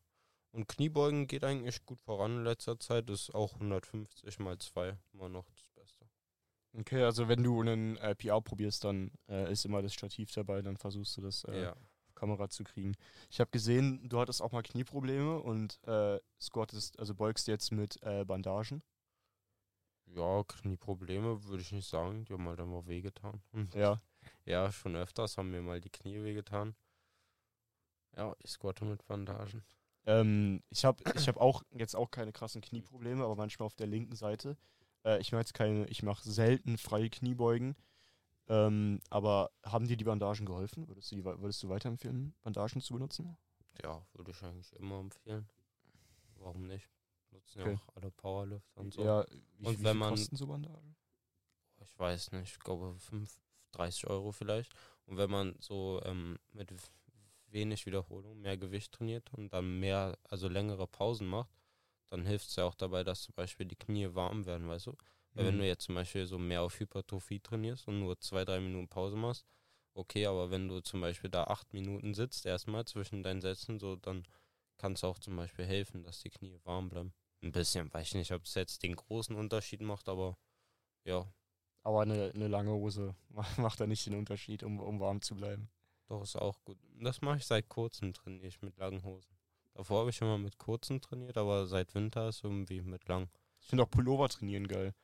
Und 0.53 0.69
Kniebeugen 0.69 1.27
geht 1.27 1.45
eigentlich 1.45 1.85
gut 1.85 2.01
voran 2.01 2.39
in 2.39 2.45
letzter 2.45 2.79
Zeit. 2.79 3.11
Ist 3.11 3.35
auch 3.35 3.55
150 3.55 4.39
mal 4.39 4.57
2 4.59 4.97
immer 5.13 5.29
noch 5.29 5.49
das 5.51 5.69
Beste. 5.75 6.07
Okay, 6.79 7.03
also 7.03 7.29
wenn 7.29 7.43
du 7.43 7.61
einen 7.61 7.97
äh, 7.99 8.15
PR 8.15 8.41
probierst, 8.41 8.85
dann 8.85 9.11
äh, 9.29 9.51
ist 9.53 9.65
immer 9.65 9.83
das 9.83 9.93
Stativ 9.95 10.33
dabei, 10.33 10.63
dann 10.63 10.77
versuchst 10.77 11.17
du 11.17 11.21
das 11.23 11.45
äh, 11.45 11.63
Ja. 11.65 11.73
auf 11.73 12.15
Kamera 12.15 12.49
zu 12.49 12.65
kriegen. 12.65 12.95
Ich 13.31 13.41
habe 13.41 13.51
gesehen, 13.51 14.09
du 14.09 14.19
hattest 14.19 14.41
auch 14.41 14.53
mal 14.53 14.63
Knieprobleme 14.63 15.39
und 15.41 15.79
äh, 15.87 16.19
squattest, 16.41 16.99
also 16.99 17.15
beugst 17.15 17.49
jetzt 17.49 17.73
mit 17.73 18.03
äh, 18.03 18.25
Bandagen. 18.25 18.83
Ja, 20.07 20.43
Knieprobleme 20.45 21.45
würde 21.45 21.63
ich 21.63 21.73
nicht 21.73 21.89
sagen. 21.89 22.25
Die 22.25 22.33
haben 22.33 22.47
halt 22.49 22.61
immer 22.61 22.87
wehgetan. 22.87 23.43
Ja. 23.75 24.01
ja, 24.47 24.71
schon 24.73 24.97
öfters 24.97 25.37
haben 25.37 25.51
mir 25.51 25.61
mal 25.63 25.81
die 25.81 25.91
Knie 25.91 26.23
wehgetan. 26.23 26.75
Ja, 28.17 28.35
ich 28.43 28.51
squatte 28.51 28.85
mit 28.85 29.05
Bandagen. 29.07 29.63
Ähm, 30.07 30.63
ich 30.71 30.85
habe 30.85 31.03
ich 31.17 31.29
hab 31.29 31.37
auch 31.37 31.63
jetzt 31.73 31.95
auch 31.97 32.11
keine 32.11 32.33
krassen 32.33 32.61
Knieprobleme, 32.61 33.25
aber 33.25 33.37
manchmal 33.37 33.67
auf 33.67 33.75
der 33.75 33.87
linken 33.89 34.15
Seite. 34.17 34.57
Äh, 35.05 35.21
ich 35.21 35.33
mache 35.33 35.41
jetzt 35.41 35.55
keine, 35.55 35.87
ich 35.89 36.03
mache 36.03 36.29
selten 36.29 36.79
freie 36.79 37.11
Kniebeugen. 37.11 37.77
Ähm, 38.49 39.01
aber 39.11 39.51
haben 39.65 39.89
dir 39.89 39.97
die 39.97 40.05
Bandagen 40.05 40.47
geholfen? 40.47 40.87
Würdest 40.87 41.11
du, 41.11 41.17
die, 41.17 41.25
würdest 41.25 41.63
du 41.63 41.69
weiterempfehlen, 41.69 42.33
Bandagen 42.43 42.81
zu 42.81 42.95
benutzen? 42.95 43.37
Ja, 43.83 44.07
würde 44.15 44.31
ich 44.31 44.43
eigentlich 44.45 44.73
immer 44.77 45.01
empfehlen. 45.01 45.49
Warum 46.37 46.67
nicht? 46.69 46.89
Nutzen 47.33 47.61
Okay. 47.61 47.71
ja 47.73 47.77
auch 47.77 47.97
alle 47.97 48.11
Powerlifter 48.13 48.81
und 48.81 48.95
so. 48.95 49.05
Ja, 49.05 49.27
wie, 49.59 49.67
Und 49.67 49.81
wie 49.81 49.85
wenn 49.85 49.91
viel 49.93 49.95
man- 49.99 50.11
kosten 50.11 50.37
so 50.37 50.47
Bandagen? 50.47 50.95
Ich 51.83 51.99
weiß 51.99 52.33
nicht, 52.33 52.53
ich 52.53 52.59
glaube 52.61 52.95
5, 52.99 53.37
30 53.73 54.07
Euro 54.07 54.31
vielleicht. 54.33 54.73
Und 55.07 55.17
wenn 55.19 55.31
man 55.31 55.57
so 55.59 56.01
ähm, 56.05 56.39
mit 56.53 56.73
wenig 57.49 57.87
Wiederholung 57.87 58.41
mehr 58.41 58.57
Gewicht 58.57 58.93
trainiert 58.93 59.33
und 59.35 59.53
dann 59.53 59.81
mehr, 59.81 60.19
also 60.25 60.49
längere 60.49 60.87
Pausen 60.87 61.27
macht, 61.27 61.51
dann 62.11 62.27
hilft 62.27 62.49
es 62.49 62.57
ja 62.57 62.65
auch 62.65 62.75
dabei, 62.75 63.05
dass 63.05 63.23
zum 63.23 63.35
Beispiel 63.35 63.67
die 63.67 63.77
Knie 63.77 64.15
warm 64.15 64.47
werden, 64.47 64.69
weißt 64.69 64.87
du? 64.87 64.97
Weil 65.35 65.47
Mhm. 65.47 65.47
wenn 65.47 65.59
du 65.59 65.67
jetzt 65.67 65.85
zum 65.85 65.95
Beispiel 65.95 66.27
so 66.27 66.39
mehr 66.39 66.63
auf 66.63 66.79
Hypertrophie 66.81 67.41
trainierst 67.41 67.89
und 67.89 68.01
nur 68.01 68.19
zwei, 68.21 68.45
drei 68.45 68.61
Minuten 68.61 68.89
Pause 68.89 69.17
machst, 69.17 69.47
okay, 69.95 70.27
aber 70.27 70.51
wenn 70.51 70.69
du 70.69 70.81
zum 70.81 71.01
Beispiel 71.01 71.31
da 71.31 71.45
acht 71.45 71.73
Minuten 71.73 72.15
sitzt, 72.15 72.47
erstmal 72.47 72.85
zwischen 72.87 73.23
deinen 73.23 73.41
Sätzen, 73.41 73.79
so, 73.79 73.97
dann 73.97 74.27
kann 74.79 74.93
es 74.93 75.05
auch 75.05 75.19
zum 75.19 75.37
Beispiel 75.37 75.65
helfen, 75.67 76.03
dass 76.05 76.21
die 76.21 76.31
Knie 76.31 76.59
warm 76.65 76.89
bleiben. 76.89 77.13
Ein 77.43 77.53
bisschen, 77.53 77.93
weiß 77.93 78.09
ich 78.09 78.15
nicht, 78.15 78.33
ob 78.33 78.45
es 78.45 78.55
jetzt 78.55 78.83
den 78.83 78.97
großen 78.97 79.37
Unterschied 79.37 79.81
macht, 79.83 80.09
aber 80.09 80.37
ja, 81.05 81.27
Aber 81.83 82.03
eine, 82.03 82.33
eine 82.35 82.49
lange 82.49 82.71
Hose 82.73 83.15
ma- 83.31 83.47
macht 83.57 83.81
da 83.81 83.87
nicht 83.87 84.05
den 84.07 84.15
Unterschied, 84.15 84.63
um, 84.63 84.79
um 84.81 85.01
warm 85.01 85.23
zu 85.23 85.35
bleiben. 85.35 85.71
Doch 86.09 86.23
ist 86.23 86.37
auch 86.37 86.59
gut. 86.65 86.79
Das 87.01 87.21
mache 87.23 87.39
ich 87.39 87.47
seit 87.47 87.69
kurzem, 87.69 88.13
trainiere 88.13 88.47
ich 88.49 88.63
mit 88.63 88.77
langen 88.79 89.03
Hosen. 89.03 89.37
Davor 89.75 90.01
habe 90.01 90.11
ich 90.11 90.21
immer 90.21 90.39
mit 90.39 90.59
kurzen 90.59 91.01
trainiert, 91.01 91.37
aber 91.37 91.67
seit 91.67 91.95
Winter 91.95 92.29
ist 92.29 92.43
irgendwie 92.45 92.81
mit 92.81 93.07
lang. 93.09 93.29
Ich 93.61 93.67
finde 93.69 93.85
auch 93.85 93.91
Pullover 93.91 94.29
trainieren 94.29 94.69
geil. 94.69 94.95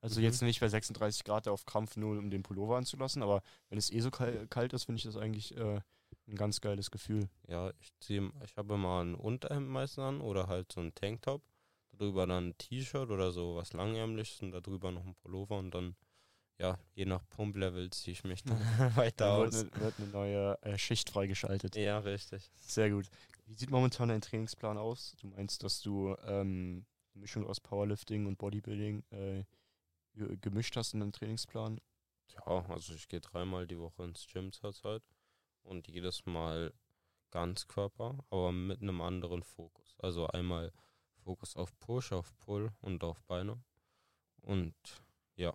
Also 0.00 0.20
Mhm. 0.20 0.24
jetzt 0.26 0.42
nicht 0.42 0.60
bei 0.60 0.68
36 0.68 1.24
Grad 1.24 1.48
auf 1.48 1.64
Krampf 1.64 1.96
nur, 1.96 2.18
um 2.18 2.30
den 2.30 2.42
Pullover 2.42 2.76
anzulassen, 2.76 3.22
aber 3.22 3.42
wenn 3.68 3.78
es 3.78 3.90
eh 3.90 4.00
so 4.00 4.10
kal 4.10 4.46
kalt 4.48 4.72
ist, 4.72 4.84
finde 4.84 4.98
ich 4.98 5.04
das 5.04 5.16
eigentlich 5.16 5.56
äh, 5.56 5.80
ein 6.28 6.36
ganz 6.36 6.60
geiles 6.60 6.90
Gefühl. 6.90 7.28
Ja, 7.48 7.70
ich 7.80 7.90
ziehe, 8.00 8.30
ich 8.44 8.56
habe 8.56 8.74
immer 8.74 9.02
ein 9.02 9.14
Unterhemd 9.14 9.68
meistens 9.68 10.02
an 10.04 10.20
oder 10.20 10.48
halt 10.48 10.72
so 10.72 10.80
ein 10.80 10.94
Tanktop. 10.94 11.42
Darüber 11.92 12.26
dann 12.26 12.48
ein 12.50 12.58
T-Shirt 12.58 13.10
oder 13.10 13.32
so 13.32 13.56
was 13.56 13.72
langärmliches 13.72 14.42
und 14.42 14.52
darüber 14.52 14.92
noch 14.92 15.04
ein 15.06 15.14
Pullover 15.14 15.58
und 15.58 15.70
dann, 15.72 15.96
ja, 16.58 16.78
je 16.94 17.04
nach 17.04 17.28
Pumplevel 17.28 17.90
ziehe 17.90 18.12
ich 18.12 18.24
mich 18.24 18.42
dann 18.44 18.58
weiter 18.96 19.26
Da 19.26 19.36
wird 19.36 19.54
aus. 19.54 19.60
eine, 19.60 19.70
wird 19.80 19.98
eine 19.98 20.06
neue 20.08 20.62
äh, 20.62 20.78
Schicht 20.78 21.10
freigeschaltet. 21.10 21.76
Ja, 21.76 21.98
richtig. 21.98 22.50
Sehr 22.60 22.90
gut. 22.90 23.08
Wie 23.46 23.54
sieht 23.54 23.70
momentan 23.70 24.08
dein 24.08 24.20
Trainingsplan 24.20 24.78
aus? 24.78 25.14
Du 25.20 25.28
meinst, 25.28 25.62
dass 25.62 25.80
du 25.80 26.16
ähm, 26.26 26.84
eine 27.14 27.20
Mischung 27.20 27.46
aus 27.46 27.60
Powerlifting 27.60 28.26
und 28.26 28.38
Bodybuilding 28.38 29.04
äh, 29.10 29.44
ge- 30.14 30.36
gemischt 30.40 30.76
hast 30.76 30.94
in 30.94 31.00
deinem 31.00 31.12
Trainingsplan? 31.12 31.80
Ja, 32.32 32.64
also 32.68 32.94
ich 32.94 33.08
gehe 33.08 33.20
dreimal 33.20 33.66
die 33.66 33.78
Woche 33.78 34.02
ins 34.04 34.26
Gym 34.26 34.52
zurzeit 34.52 35.02
und 35.62 35.88
jedes 35.88 36.26
Mal 36.26 36.72
Ganzkörper, 37.30 38.18
aber 38.30 38.52
mit 38.52 38.82
einem 38.82 39.00
anderen 39.00 39.42
Fokus. 39.42 39.94
Also 39.98 40.26
einmal 40.28 40.72
Fokus 41.22 41.56
auf 41.56 41.78
Push, 41.78 42.12
auf 42.12 42.36
Pull 42.38 42.72
und 42.80 43.02
auf 43.04 43.22
Beine. 43.24 43.62
Und 44.42 44.74
ja, 45.36 45.52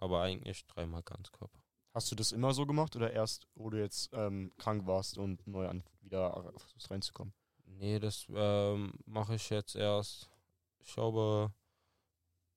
aber 0.00 0.22
eigentlich 0.22 0.66
dreimal 0.66 1.02
Ganzkörper. 1.02 1.60
Hast 1.92 2.10
du 2.10 2.14
das 2.14 2.32
immer 2.32 2.54
so 2.54 2.66
gemacht 2.66 2.94
oder 2.96 3.12
erst, 3.12 3.48
wo 3.54 3.68
du 3.68 3.78
jetzt 3.78 4.10
ähm, 4.12 4.52
krank 4.58 4.86
warst 4.86 5.18
und 5.18 5.46
neu 5.46 5.68
an 5.68 5.82
wieder 6.00 6.32
versuchst 6.56 6.90
reinzukommen? 6.90 7.34
Nee, 7.64 7.98
das 7.98 8.26
ähm, 8.30 8.92
mache 9.06 9.34
ich 9.34 9.50
jetzt 9.50 9.74
erst, 9.74 10.30
ich 10.78 10.92
glaube, 10.94 11.52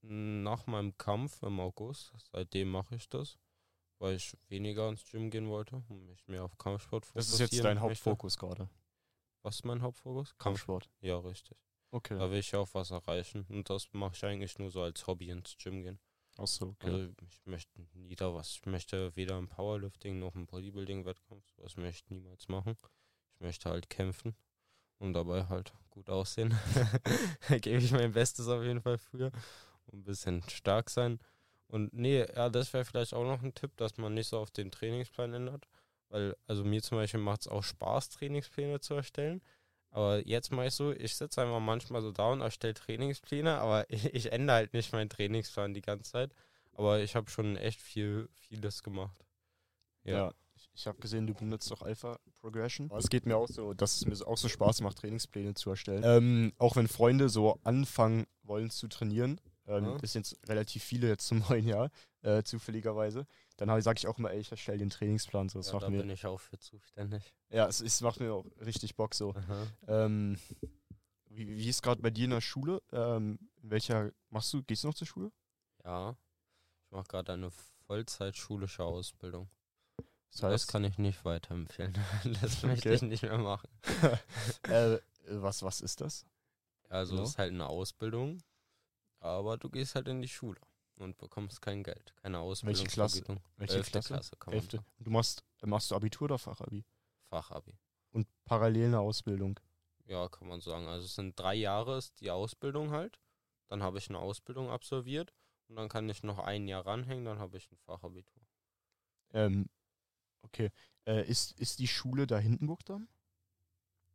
nach 0.01 0.67
meinem 0.67 0.97
Kampf 0.97 1.41
im 1.43 1.59
August. 1.59 2.13
Seitdem 2.31 2.69
mache 2.69 2.95
ich 2.95 3.09
das, 3.09 3.37
weil 3.99 4.15
ich 4.15 4.37
weniger 4.49 4.89
ins 4.89 5.03
Gym 5.09 5.29
gehen 5.29 5.49
wollte 5.49 5.83
und 5.89 6.05
mich 6.05 6.27
mehr 6.27 6.43
auf 6.43 6.57
Kampfsport 6.57 7.09
Das 7.13 7.29
ist 7.29 7.39
jetzt 7.39 7.53
dein 7.63 7.77
fokussieren 7.77 7.83
möchte. 7.87 8.05
Hauptfokus 8.05 8.37
gerade. 8.37 8.69
Was 9.41 9.55
ist 9.55 9.65
mein 9.65 9.81
Hauptfokus? 9.81 10.37
Kampfsport. 10.37 10.89
Ja, 11.01 11.17
richtig. 11.17 11.57
Okay. 11.91 12.17
Da 12.17 12.29
will 12.31 12.39
ich 12.39 12.55
auch 12.55 12.69
was 12.73 12.91
erreichen. 12.91 13.45
Und 13.49 13.69
das 13.69 13.87
mache 13.93 14.15
ich 14.15 14.25
eigentlich 14.25 14.57
nur 14.57 14.71
so 14.71 14.81
als 14.81 15.05
Hobby 15.07 15.29
ins 15.29 15.57
Gym 15.57 15.83
gehen. 15.83 15.99
Achso, 16.37 16.69
okay. 16.69 16.87
Also 16.87 17.09
ich 17.29 17.45
möchte 17.45 17.71
nie 17.93 18.15
da 18.15 18.33
was. 18.33 18.51
Ich 18.51 18.65
möchte 18.65 19.15
weder 19.15 19.37
im 19.37 19.47
Powerlifting 19.47 20.19
noch 20.19 20.35
im 20.35 20.45
Bodybuilding-Wettkampf. 20.47 21.45
Das 21.57 21.77
möchte 21.77 22.03
ich 22.05 22.09
niemals 22.09 22.47
machen. 22.47 22.75
Ich 23.35 23.39
möchte 23.39 23.69
halt 23.69 23.89
kämpfen 23.89 24.35
und 24.97 25.13
dabei 25.13 25.45
halt 25.45 25.73
gut 25.89 26.09
aussehen. 26.09 26.57
da 27.49 27.57
gebe 27.59 27.77
ich 27.77 27.91
mein 27.91 28.13
Bestes 28.13 28.47
auf 28.47 28.63
jeden 28.63 28.81
Fall 28.81 28.97
für. 28.97 29.31
Und 29.85 29.99
ein 29.99 30.03
bisschen 30.03 30.41
stark 30.49 30.89
sein. 30.89 31.19
Und 31.67 31.93
nee, 31.93 32.25
ja, 32.35 32.49
das 32.49 32.73
wäre 32.73 32.85
vielleicht 32.85 33.13
auch 33.13 33.25
noch 33.25 33.43
ein 33.43 33.53
Tipp, 33.53 33.75
dass 33.77 33.97
man 33.97 34.13
nicht 34.13 34.27
so 34.27 34.39
auf 34.39 34.51
den 34.51 34.71
Trainingsplan 34.71 35.33
ändert. 35.33 35.67
Weil, 36.09 36.35
also 36.47 36.63
mir 36.63 36.81
zum 36.81 36.97
Beispiel 36.97 37.19
macht 37.19 37.41
es 37.41 37.47
auch 37.47 37.63
Spaß, 37.63 38.09
Trainingspläne 38.09 38.79
zu 38.79 38.93
erstellen. 38.93 39.41
Aber 39.95 40.25
jetzt 40.27 40.51
mache 40.51 40.65
ich 40.67 40.73
so, 40.73 40.91
ich 40.91 41.15
sitze 41.15 41.41
einfach 41.41 41.59
manchmal 41.59 42.01
so 42.01 42.11
da 42.11 42.31
und 42.31 42.41
erstelle 42.41 42.73
Trainingspläne, 42.73 43.59
aber 43.59 43.85
ich, 43.91 44.05
ich 44.13 44.31
ändere 44.31 44.57
halt 44.57 44.73
nicht 44.73 44.91
meinen 44.91 45.09
Trainingsplan 45.09 45.73
die 45.73 45.81
ganze 45.81 46.11
Zeit. 46.11 46.31
Aber 46.73 46.99
ich 46.99 47.15
habe 47.15 47.29
schon 47.29 47.55
echt 47.57 47.79
viel, 47.79 48.27
vieles 48.33 48.81
gemacht. 48.81 49.23
Ja. 50.03 50.33
Ich, 50.55 50.69
ich 50.73 50.87
habe 50.87 50.97
gesehen, 50.99 51.27
du 51.27 51.35
benutzt 51.35 51.71
auch 51.71 51.83
Alpha 51.83 52.17
Progression. 52.41 52.89
Es 52.97 53.07
geht 53.09 53.27
mir 53.27 53.37
auch 53.37 53.47
so, 53.47 53.73
dass 53.75 53.95
es 53.95 54.05
mir 54.07 54.15
so- 54.15 54.25
auch 54.25 54.37
so 54.37 54.49
Spaß 54.49 54.81
macht, 54.81 54.97
Trainingspläne 54.97 55.53
zu 55.53 55.69
erstellen. 55.69 56.03
Ähm, 56.03 56.53
auch 56.57 56.75
wenn 56.75 56.87
Freunde 56.87 57.29
so 57.29 57.59
anfangen 57.63 58.25
wollen 58.41 58.71
zu 58.71 58.87
trainieren, 58.87 59.39
ähm, 59.65 59.85
Ja. 59.85 59.97
das 59.97 60.13
sind 60.13 60.27
jetzt 60.27 60.47
relativ 60.49 60.83
viele 60.83 61.07
jetzt 61.07 61.27
zum 61.27 61.39
neuen 61.49 61.67
Jahr, 61.67 61.89
äh, 62.21 62.43
zufälligerweise, 62.43 63.25
dann 63.57 63.81
sage 63.81 63.97
ich 63.97 64.07
auch 64.07 64.17
immer, 64.17 64.31
ey, 64.31 64.39
ich 64.39 64.51
erstelle 64.51 64.77
den 64.79 64.89
Trainingsplan. 64.89 65.49
So, 65.49 65.59
das 65.59 65.67
Ja, 65.67 65.73
macht 65.73 65.83
da 65.83 65.89
mir, 65.89 66.01
bin 66.01 66.09
ich 66.09 66.25
auch 66.25 66.39
für 66.39 66.57
zuständig. 66.57 67.33
ja, 67.49 67.67
es, 67.67 67.81
es 67.81 68.01
macht 68.01 68.19
mir 68.19 68.33
auch 68.33 68.45
richtig 68.65 68.95
Bock 68.95 69.13
so. 69.15 69.33
Ähm, 69.87 70.37
wie, 71.29 71.47
wie 71.47 71.69
ist 71.69 71.81
gerade 71.81 72.01
bei 72.01 72.09
dir 72.11 72.25
in 72.25 72.31
der 72.31 72.41
Schule? 72.41 72.81
Ähm, 72.91 73.39
in 73.61 73.69
welcher 73.71 74.11
machst 74.29 74.53
du? 74.53 74.63
Gehst 74.63 74.83
du 74.83 74.87
noch 74.87 74.93
zur 74.95 75.07
Schule? 75.07 75.31
Ja. 75.83 76.15
mache 76.91 77.07
gerade 77.07 77.33
eine 77.33 77.49
Vollzeitschulische 77.87 78.83
Ausbildung. 78.83 79.49
Das 80.31 80.41
Das 80.41 80.51
heißt, 80.51 80.67
kann 80.69 80.83
ich 80.83 80.97
nicht 80.97 81.25
weiterempfehlen. 81.25 81.93
Das 82.41 82.63
möchte 82.63 82.89
Okay. 82.89 82.95
ich 82.95 83.01
nicht 83.03 83.21
mehr 83.23 83.37
machen. 83.37 83.69
äh, 84.63 84.97
was, 85.27 85.61
was 85.63 85.81
ist 85.81 86.01
das? 86.01 86.25
Also 86.89 87.13
Genau. 87.13 87.23
es 87.23 87.29
ist 87.31 87.37
halt 87.37 87.51
eine 87.53 87.67
Ausbildung, 87.67 88.41
aber 89.23 89.57
du 89.57 89.69
gehst 89.69 89.95
halt 89.95 90.07
in 90.07 90.21
die 90.21 90.27
Schule 90.27 90.59
und 90.97 91.17
bekommst 91.17 91.61
kein 91.61 91.83
Geld, 91.83 92.13
keine 92.17 92.39
Welche 92.39 92.85
Klasse? 92.85 93.23
Welche 93.57 93.77
Elfte 93.77 93.91
Klasse? 93.91 94.13
Klasse 94.13 94.35
kann 94.37 94.51
man 94.51 94.59
Elfte. 94.59 94.77
sagen. 94.77 94.89
Du 94.99 95.11
machst, 95.11 95.43
machst 95.61 95.91
du 95.91 95.95
Abitur 95.95 96.25
oder 96.25 96.37
Fachabi? 96.37 96.85
Fachabi. 97.29 97.77
Und 98.11 98.27
parallel 98.45 98.87
eine 98.87 98.99
Ausbildung. 98.99 99.59
Ja, 100.05 100.27
kann 100.27 100.47
man 100.47 100.61
sagen. 100.61 100.87
Also 100.87 101.05
es 101.05 101.15
sind 101.15 101.39
drei 101.39 101.55
Jahre 101.55 101.97
ist 101.97 102.19
die 102.19 102.29
Ausbildung 102.31 102.91
halt. 102.91 103.19
Dann 103.69 103.81
habe 103.81 103.97
ich 103.97 104.09
eine 104.09 104.19
Ausbildung 104.19 104.69
absolviert 104.69 105.33
und 105.67 105.77
dann 105.77 105.89
kann 105.89 106.09
ich 106.09 106.21
noch 106.23 106.39
ein 106.39 106.67
Jahr 106.67 106.85
ranhängen, 106.85 107.25
dann 107.25 107.39
habe 107.39 107.57
ich 107.57 107.71
ein 107.71 107.77
Fachabitur. 107.77 108.43
Ähm, 109.31 109.69
okay. 110.41 110.69
Äh, 111.05 111.27
ist, 111.27 111.59
ist 111.59 111.79
die 111.79 111.87
Schule 111.87 112.27
da 112.27 112.37
Hindenburgdamm? 112.37 113.07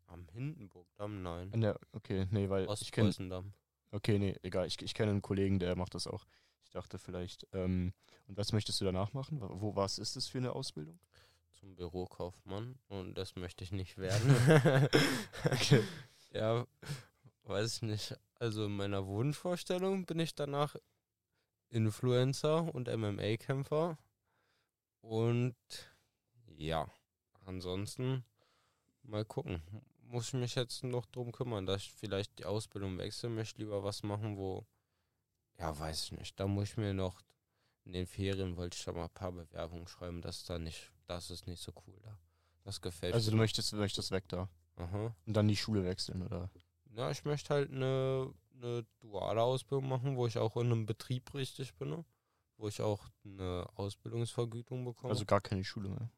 Am 0.06 0.28
Hindenburgdamm? 0.28 1.22
Nein. 1.22 1.52
An 1.52 1.60
der, 1.62 1.80
okay, 1.92 2.26
nee, 2.30 2.48
weil 2.48 2.68
ich 2.70 2.92
kenne. 2.92 3.12
Okay, 3.90 4.18
nee, 4.18 4.36
egal. 4.42 4.66
Ich, 4.66 4.80
ich 4.82 4.94
kenne 4.94 5.10
einen 5.12 5.22
Kollegen, 5.22 5.58
der 5.58 5.76
macht 5.76 5.94
das 5.94 6.06
auch. 6.06 6.26
Ich 6.62 6.70
dachte 6.70 6.98
vielleicht, 6.98 7.46
ähm, 7.52 7.92
und 8.26 8.36
was 8.36 8.52
möchtest 8.52 8.80
du 8.80 8.84
danach 8.84 9.14
machen? 9.14 9.40
Wo, 9.40 9.74
was 9.74 9.98
ist 9.98 10.16
das 10.16 10.28
für 10.28 10.38
eine 10.38 10.52
Ausbildung? 10.52 10.98
Zum 11.52 11.74
Bürokaufmann 11.74 12.78
und 12.88 13.14
das 13.14 13.34
möchte 13.36 13.64
ich 13.64 13.72
nicht 13.72 13.96
werden. 13.98 14.36
Okay. 15.46 15.82
Ja, 16.32 16.66
weiß 17.44 17.76
ich 17.76 17.82
nicht. 17.82 18.16
Also 18.34 18.66
in 18.66 18.76
meiner 18.76 19.06
Wunschvorstellung 19.06 20.04
bin 20.04 20.20
ich 20.20 20.34
danach 20.34 20.76
Influencer 21.70 22.74
und 22.74 22.88
MMA-Kämpfer. 22.88 23.98
Und 25.00 25.56
ja, 26.56 26.86
ansonsten 27.46 28.24
mal 29.02 29.24
gucken. 29.24 29.62
Muss 30.10 30.28
ich 30.28 30.34
mich 30.34 30.54
jetzt 30.54 30.82
noch 30.84 31.04
drum 31.06 31.32
kümmern, 31.32 31.66
dass 31.66 31.82
ich 31.82 31.92
vielleicht 31.92 32.38
die 32.38 32.44
Ausbildung 32.46 32.96
wechsle, 32.98 33.28
möchte 33.28 33.60
lieber 33.60 33.84
was 33.84 34.02
machen, 34.02 34.36
wo, 34.38 34.66
ja, 35.58 35.78
weiß 35.78 36.04
ich 36.04 36.12
nicht. 36.12 36.40
Da 36.40 36.46
muss 36.46 36.70
ich 36.70 36.76
mir 36.78 36.94
noch, 36.94 37.20
in 37.84 37.92
den 37.92 38.06
Ferien 38.06 38.56
wollte 38.56 38.76
ich 38.78 38.84
da 38.84 38.92
mal 38.92 39.04
ein 39.04 39.10
paar 39.10 39.32
Bewerbungen 39.32 39.86
schreiben, 39.86 40.22
das 40.22 40.38
ist 40.38 40.50
da 40.50 40.58
nicht, 40.58 40.90
das 41.06 41.30
ist 41.30 41.46
nicht 41.46 41.62
so 41.62 41.72
cool 41.86 41.98
da. 42.02 42.18
Das 42.64 42.80
gefällt 42.80 43.14
Also 43.14 43.30
mir. 43.30 43.32
du 43.32 43.36
möchtest, 43.38 43.72
du 43.72 43.76
möchtest 43.76 44.10
weg 44.10 44.24
da. 44.28 44.48
Aha. 44.76 45.14
Und 45.26 45.34
dann 45.36 45.48
die 45.48 45.56
Schule 45.56 45.84
wechseln, 45.84 46.22
oder? 46.22 46.50
Ja, 46.94 47.10
ich 47.10 47.24
möchte 47.24 47.52
halt 47.54 47.70
eine, 47.70 48.32
eine 48.54 48.86
duale 49.00 49.42
Ausbildung 49.42 49.88
machen, 49.88 50.16
wo 50.16 50.26
ich 50.26 50.38
auch 50.38 50.56
in 50.56 50.66
einem 50.66 50.86
Betrieb 50.86 51.34
richtig 51.34 51.74
bin, 51.74 52.04
wo 52.56 52.68
ich 52.68 52.80
auch 52.80 53.04
eine 53.24 53.66
Ausbildungsvergütung 53.74 54.84
bekomme. 54.84 55.10
Also 55.12 55.24
gar 55.26 55.40
keine 55.40 55.64
Schule 55.64 55.90
mehr. 55.90 56.10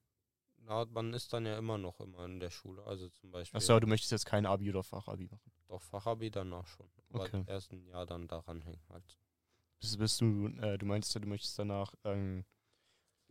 Na, 0.60 0.84
man 0.84 1.12
ist 1.14 1.32
dann 1.32 1.46
ja 1.46 1.58
immer 1.58 1.78
noch 1.78 2.00
immer 2.00 2.24
in 2.24 2.38
der 2.38 2.50
Schule, 2.50 2.82
also 2.84 3.08
zum 3.08 3.30
Beispiel 3.30 3.56
Achso, 3.56 3.80
du 3.80 3.86
möchtest 3.86 4.12
jetzt 4.12 4.26
kein 4.26 4.46
Abi 4.46 4.68
oder 4.70 4.82
Fachabi 4.82 5.26
machen. 5.26 5.50
doch 5.68 5.82
Fachabi 5.82 6.30
danach 6.30 6.66
schon, 6.66 6.88
aber 7.10 7.24
Okay. 7.24 7.44
erst 7.46 7.72
ein 7.72 7.84
Jahr 7.86 8.06
dann 8.06 8.28
daran 8.28 8.60
hängen 8.60 8.82
halt. 8.90 9.18
Bist, 9.80 9.98
bist 9.98 10.20
du, 10.20 10.48
äh, 10.60 10.76
du 10.78 10.86
meinst 10.86 11.14
ja, 11.14 11.20
du 11.20 11.28
möchtest 11.28 11.58
danach 11.58 11.94
ähm, 12.04 12.44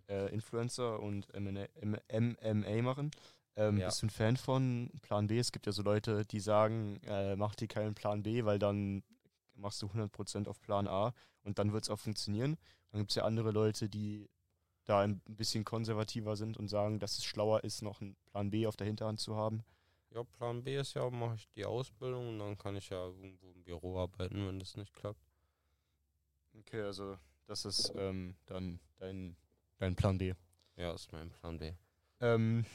äh, 0.07 0.33
Influencer 0.33 0.99
und 0.99 1.31
M&A 1.33 1.65
M- 2.07 2.35
MMA 2.41 2.81
machen. 2.81 3.11
Ähm, 3.55 3.77
Ja. 3.77 3.85
Bist 3.87 4.01
du 4.01 4.07
ein 4.07 4.09
Fan 4.09 4.35
von 4.37 4.89
Plan 5.01 5.27
B? 5.27 5.37
Es 5.37 5.51
gibt 5.51 5.65
ja 5.67 5.71
so 5.71 5.83
Leute, 5.83 6.25
die 6.25 6.39
sagen, 6.39 6.99
äh, 7.03 7.35
mach 7.35 7.55
dir 7.55 7.67
keinen 7.67 7.93
Plan 7.93 8.23
B, 8.23 8.43
weil 8.45 8.57
dann 8.57 9.03
machst 9.53 9.81
du 9.81 9.87
100% 9.87 10.47
auf 10.47 10.59
Plan 10.61 10.87
A 10.87 11.13
und 11.43 11.59
dann 11.59 11.73
wird 11.73 11.83
es 11.83 11.89
auch 11.89 11.99
funktionieren. 11.99 12.57
Dann 12.91 13.01
gibt 13.01 13.11
es 13.11 13.15
ja 13.15 13.23
andere 13.25 13.51
Leute, 13.51 13.87
die 13.89 14.29
da 14.89 15.01
ein 15.01 15.21
bisschen 15.27 15.63
konservativer 15.63 16.35
sind 16.35 16.57
und 16.57 16.67
sagen, 16.67 16.99
dass 16.99 17.17
es 17.17 17.25
schlauer 17.25 17.63
ist, 17.63 17.83
noch 17.83 18.01
einen 18.01 18.15
Plan 18.25 18.49
B 18.49 18.65
auf 18.65 18.75
der 18.75 18.87
Hinterhand 18.87 19.19
zu 19.19 19.35
haben. 19.35 19.63
Ja, 20.11 20.23
Plan 20.23 20.63
B 20.63 20.77
ist 20.77 20.95
ja, 20.95 21.07
mache 21.11 21.35
ich 21.35 21.47
die 21.49 21.65
Ausbildung 21.65 22.29
und 22.29 22.39
dann 22.39 22.57
kann 22.57 22.75
ich 22.75 22.89
ja 22.89 23.05
irgendwo 23.05 23.51
im 23.51 23.63
Büro 23.63 23.99
arbeiten, 23.99 24.47
wenn 24.47 24.59
das 24.59 24.75
nicht 24.75 24.93
klappt. 24.93 25.21
Okay, 26.57 26.81
also 26.81 27.17
das 27.45 27.65
ist 27.65 27.93
ähm, 27.95 28.35
dann 28.47 28.79
dein, 28.97 29.35
dein 29.77 29.95
Plan 29.95 30.17
B. 30.17 30.33
Ja, 30.75 30.93
ist 30.93 31.11
mein 31.11 31.29
Plan 31.29 31.59
B. 31.59 31.73
Ähm, 32.19 32.65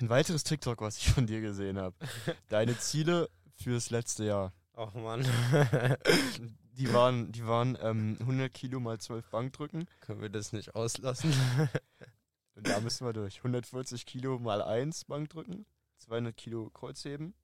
ein 0.00 0.08
weiteres 0.08 0.42
TikTok, 0.42 0.80
was 0.80 0.98
ich 0.98 1.08
von 1.08 1.26
dir 1.26 1.40
gesehen 1.40 1.78
habe. 1.78 1.94
Deine 2.48 2.76
Ziele 2.78 3.30
fürs 3.54 3.90
letzte 3.90 4.24
Jahr. 4.24 4.52
Ach 4.72 4.92
man, 4.94 5.24
Die 6.76 6.92
waren, 6.92 7.30
die 7.30 7.46
waren 7.46 7.78
ähm, 7.80 8.16
100 8.20 8.52
Kilo 8.52 8.80
mal 8.80 8.98
12 8.98 9.30
Bankdrücken. 9.30 9.86
können 10.00 10.20
wir 10.20 10.28
das 10.28 10.52
nicht 10.52 10.74
auslassen? 10.74 11.32
Und 12.56 12.68
da 12.68 12.80
müssen 12.80 13.06
wir 13.06 13.12
durch. 13.12 13.38
140 13.38 14.06
Kilo 14.06 14.38
mal 14.38 14.60
1 14.60 15.04
Bankdrücken. 15.04 15.66
200 15.98 16.36
Kilo 16.36 16.70
Kreuzheben. 16.70 17.34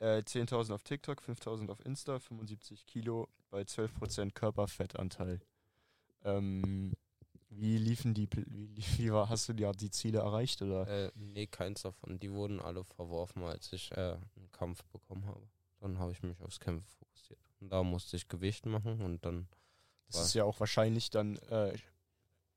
Äh, 0.00 0.18
10.000 0.18 0.74
auf 0.74 0.82
TikTok, 0.82 1.22
5.000 1.22 1.70
auf 1.70 1.84
Insta. 1.84 2.18
75 2.18 2.86
Kilo 2.86 3.28
bei 3.50 3.62
12% 3.62 4.32
Körperfettanteil. 4.32 5.40
Ähm, 6.24 6.92
wie 7.48 7.78
liefen 7.78 8.14
die, 8.14 8.28
wie, 8.34 8.76
wie 8.98 9.12
war, 9.12 9.28
hast 9.28 9.48
du 9.48 9.52
die, 9.52 9.70
die 9.76 9.90
Ziele 9.90 10.20
erreicht? 10.20 10.60
Oder? 10.62 10.86
Äh, 10.88 11.10
nee, 11.14 11.46
keins 11.46 11.82
davon. 11.82 12.18
Die 12.18 12.32
wurden 12.32 12.60
alle 12.60 12.84
verworfen, 12.84 13.44
als 13.44 13.72
ich 13.72 13.92
äh, 13.92 14.16
einen 14.36 14.52
Kampf 14.52 14.84
bekommen 14.86 15.26
habe. 15.26 15.48
Dann 15.80 15.98
habe 15.98 16.12
ich 16.12 16.22
mich 16.22 16.40
aufs 16.42 16.60
Kämpfen 16.60 16.86
fokussiert. 16.98 17.40
Und 17.62 17.70
da 17.70 17.84
musste 17.84 18.16
ich 18.16 18.26
Gewicht 18.26 18.66
machen 18.66 19.00
und 19.00 19.24
dann, 19.24 19.46
Das 20.08 20.26
ist 20.26 20.34
ja 20.34 20.42
auch 20.42 20.58
wahrscheinlich 20.58 21.10
dann, 21.10 21.36
äh, 21.48 21.78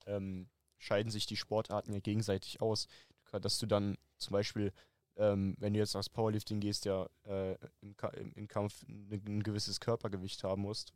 ähm, 0.07 0.49
scheiden 0.79 1.11
sich 1.11 1.27
die 1.27 1.37
Sportarten 1.37 1.93
ja 1.93 1.99
gegenseitig 1.99 2.59
aus. 2.59 2.87
Dass 3.31 3.59
du 3.59 3.67
dann 3.67 3.97
zum 4.17 4.33
Beispiel, 4.33 4.73
ähm, 5.15 5.55
wenn 5.59 5.73
du 5.73 5.79
jetzt 5.79 5.95
aufs 5.95 6.09
Powerlifting 6.09 6.59
gehst, 6.59 6.85
ja 6.85 7.07
äh, 7.25 7.55
im, 7.81 7.95
Ka 7.95 8.07
im, 8.09 8.47
Kampf 8.47 8.81
ein, 8.87 9.43
gewisses 9.43 9.79
Körpergewicht 9.79 10.43
haben 10.43 10.63
musst. 10.63 10.91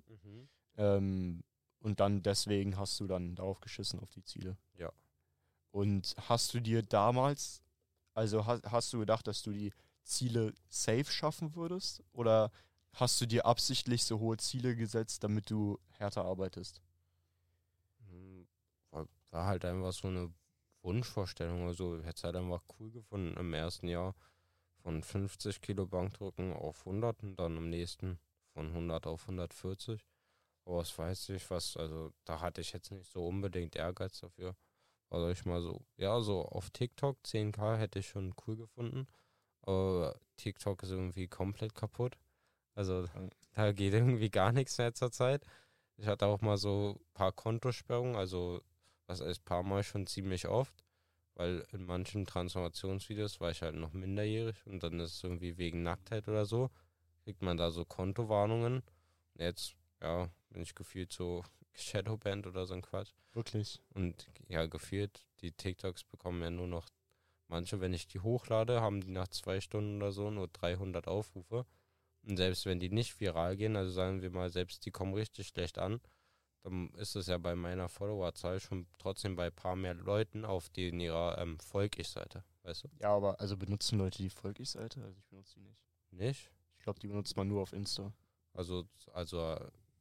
Ähm, 0.77 1.43
und 1.79 1.99
dann 1.99 2.23
deswegen 2.23 2.77
hast 2.77 2.99
du 2.99 3.07
dann 3.07 3.35
darauf 3.35 3.59
geschissen, 3.61 3.99
auf 3.99 4.09
die 4.09 4.23
Ziele. 4.23 4.57
Ja. 4.73 4.91
Und 5.71 6.15
hast 6.29 6.53
du 6.55 6.59
dir 6.59 6.81
damals, 6.81 7.61
also 8.15 8.47
hast, 8.47 8.63
hast 8.71 8.91
du 8.91 8.99
gedacht, 8.99 9.27
dass 9.27 9.43
du 9.43 9.51
die 9.51 9.71
Ziele 10.03 10.53
safe 10.67 11.11
schaffen 11.11 11.55
würdest? 11.55 12.01
Oder 12.11 12.51
hast 12.93 13.19
du 13.21 13.25
dir 13.25 13.45
absichtlich 13.45 14.03
so 14.03 14.19
hohe 14.19 14.37
Ziele 14.37 14.75
gesetzt, 14.75 15.23
damit 15.23 15.49
du 15.49 15.79
härter 15.97 16.25
arbeitest? 16.25 16.81
Hm, 18.07 18.47
War, 18.91 19.45
halt 19.45 19.65
einfach 19.65 19.93
so 19.93 20.07
eine 20.07 20.33
Wunschvorstellung. 20.81 21.67
Also 21.67 21.97
ich 21.97 22.05
hätte 22.05 22.17
es 22.17 22.23
halt 22.23 22.35
einfach 22.35 22.63
cool 22.79 22.91
gefunden 22.91 23.37
im 23.37 23.53
ersten 23.53 23.87
Jahr 23.87 24.15
von 24.83 25.03
50 25.03 25.61
Kilo 25.61 25.85
Bankdrücken 25.85 26.53
auf 26.53 26.85
100 26.85 27.21
und 27.23 27.35
dann 27.37 27.57
im 27.57 27.69
nächsten 27.69 28.19
von 28.53 28.67
100 28.67 29.07
auf 29.07 29.23
140. 29.23 30.05
Aber 30.65 30.81
es 30.81 30.97
weiß 30.97 31.29
ich 31.29 31.49
was, 31.49 31.77
also 31.77 32.13
da 32.25 32.41
hatte 32.41 32.61
ich 32.61 32.73
jetzt 32.73 32.91
nicht 32.91 33.11
so 33.11 33.27
unbedingt 33.27 33.75
Ehrgeiz 33.75 34.19
dafür. 34.19 34.55
Also 35.09 35.29
ich 35.29 35.45
mal 35.45 35.61
so, 35.61 35.85
ja, 35.97 36.21
so 36.21 36.43
auf 36.45 36.69
TikTok 36.69 37.17
10k 37.25 37.77
hätte 37.77 37.99
ich 37.99 38.09
schon 38.09 38.35
cool 38.47 38.57
gefunden. 38.57 39.07
Aber 39.61 40.19
TikTok 40.37 40.83
ist 40.83 40.91
irgendwie 40.91 41.27
komplett 41.27 41.75
kaputt. 41.75 42.17
Also 42.79 43.03
da 43.55 43.73
geht 43.73 43.93
irgendwie 43.93 44.29
gar 44.29 44.53
nichts 44.53 44.77
mehr 44.77 44.93
zur 44.93 45.11
Zeit. 45.11 45.43
Ich 45.97 46.07
hatte 46.07 46.27
auch 46.27 46.39
mal 46.39 46.55
so 46.55 46.95
ein 46.97 47.13
paar 47.13 47.33
Kontosperrungen, 47.33 48.15
also 48.15 48.61
was 49.05 49.19
heißt 49.19 49.43
paar 49.43 49.63
Mal 49.63 49.83
schon 49.83 50.07
ziemlich 50.07 50.47
oft, 50.47 50.85
weil 51.35 51.65
in 51.73 51.83
manchen 51.83 52.25
Transformationsvideos 52.25 53.41
war 53.41 53.51
ich 53.51 53.63
halt 53.63 53.75
noch 53.75 53.91
minderjährig 53.91 54.65
und 54.65 54.81
dann 54.81 54.97
ist 55.01 55.15
es 55.15 55.23
irgendwie 55.25 55.57
wegen 55.57 55.83
Nacktheit 55.83 56.29
oder 56.29 56.45
so, 56.45 56.69
kriegt 57.25 57.41
man 57.41 57.57
da 57.57 57.69
so 57.69 57.83
Kontowarnungen. 57.83 58.75
Und 59.33 59.41
jetzt, 59.41 59.75
ja, 60.01 60.29
bin 60.47 60.61
ich 60.61 60.73
gefühlt 60.73 61.11
so 61.11 61.43
Shadowband 61.73 62.47
oder 62.47 62.65
so 62.65 62.75
ein 62.75 62.81
Quatsch. 62.81 63.11
Wirklich? 63.33 63.81
Und 63.93 64.29
ja, 64.47 64.67
gefühlt, 64.67 65.25
die 65.41 65.51
TikToks 65.51 66.05
bekommen 66.05 66.41
ja 66.41 66.49
nur 66.49 66.67
noch, 66.67 66.87
manche, 67.49 67.81
wenn 67.81 67.93
ich 67.93 68.07
die 68.07 68.21
hochlade, 68.21 68.79
haben 68.79 69.01
die 69.01 69.11
nach 69.11 69.27
zwei 69.27 69.59
Stunden 69.59 69.97
oder 69.97 70.13
so 70.13 70.31
nur 70.31 70.47
300 70.47 71.09
Aufrufe. 71.09 71.65
Und 72.23 72.37
selbst 72.37 72.65
wenn 72.65 72.79
die 72.79 72.89
nicht 72.89 73.19
viral 73.19 73.57
gehen, 73.57 73.75
also 73.75 73.91
sagen 73.91 74.21
wir 74.21 74.29
mal, 74.29 74.49
selbst 74.49 74.85
die 74.85 74.91
kommen 74.91 75.13
richtig 75.13 75.47
schlecht 75.47 75.77
an, 75.77 76.01
dann 76.63 76.89
ist 76.95 77.15
es 77.15 77.27
ja 77.27 77.37
bei 77.37 77.55
meiner 77.55 77.87
Followerzahl 77.87 78.59
schon 78.59 78.87
trotzdem 78.97 79.35
bei 79.35 79.47
ein 79.47 79.55
paar 79.55 79.75
mehr 79.75 79.93
Leuten 79.93 80.45
auf 80.45 80.69
die 80.69 80.89
in 80.89 80.99
ihrer 80.99 81.37
ähm, 81.37 81.59
Folg-Ich-Seite, 81.59 82.43
weißt 82.63 82.83
du? 82.83 82.87
Ja, 82.99 83.15
aber 83.15 83.39
also 83.39 83.55
benutzen 83.55 83.97
Leute 83.97 84.17
die 84.21 84.29
Folg-Ich-Seite? 84.29 85.01
Also 85.01 85.17
ich 85.17 85.25
benutze 85.27 85.55
die 85.55 85.61
nicht. 85.61 85.81
Nicht? 86.11 86.51
Ich 86.77 86.83
glaube, 86.83 86.99
die 86.99 87.07
benutzt 87.07 87.37
man 87.37 87.47
nur 87.47 87.61
auf 87.61 87.73
Insta. 87.73 88.13
Also, 88.53 88.85
also 89.13 89.57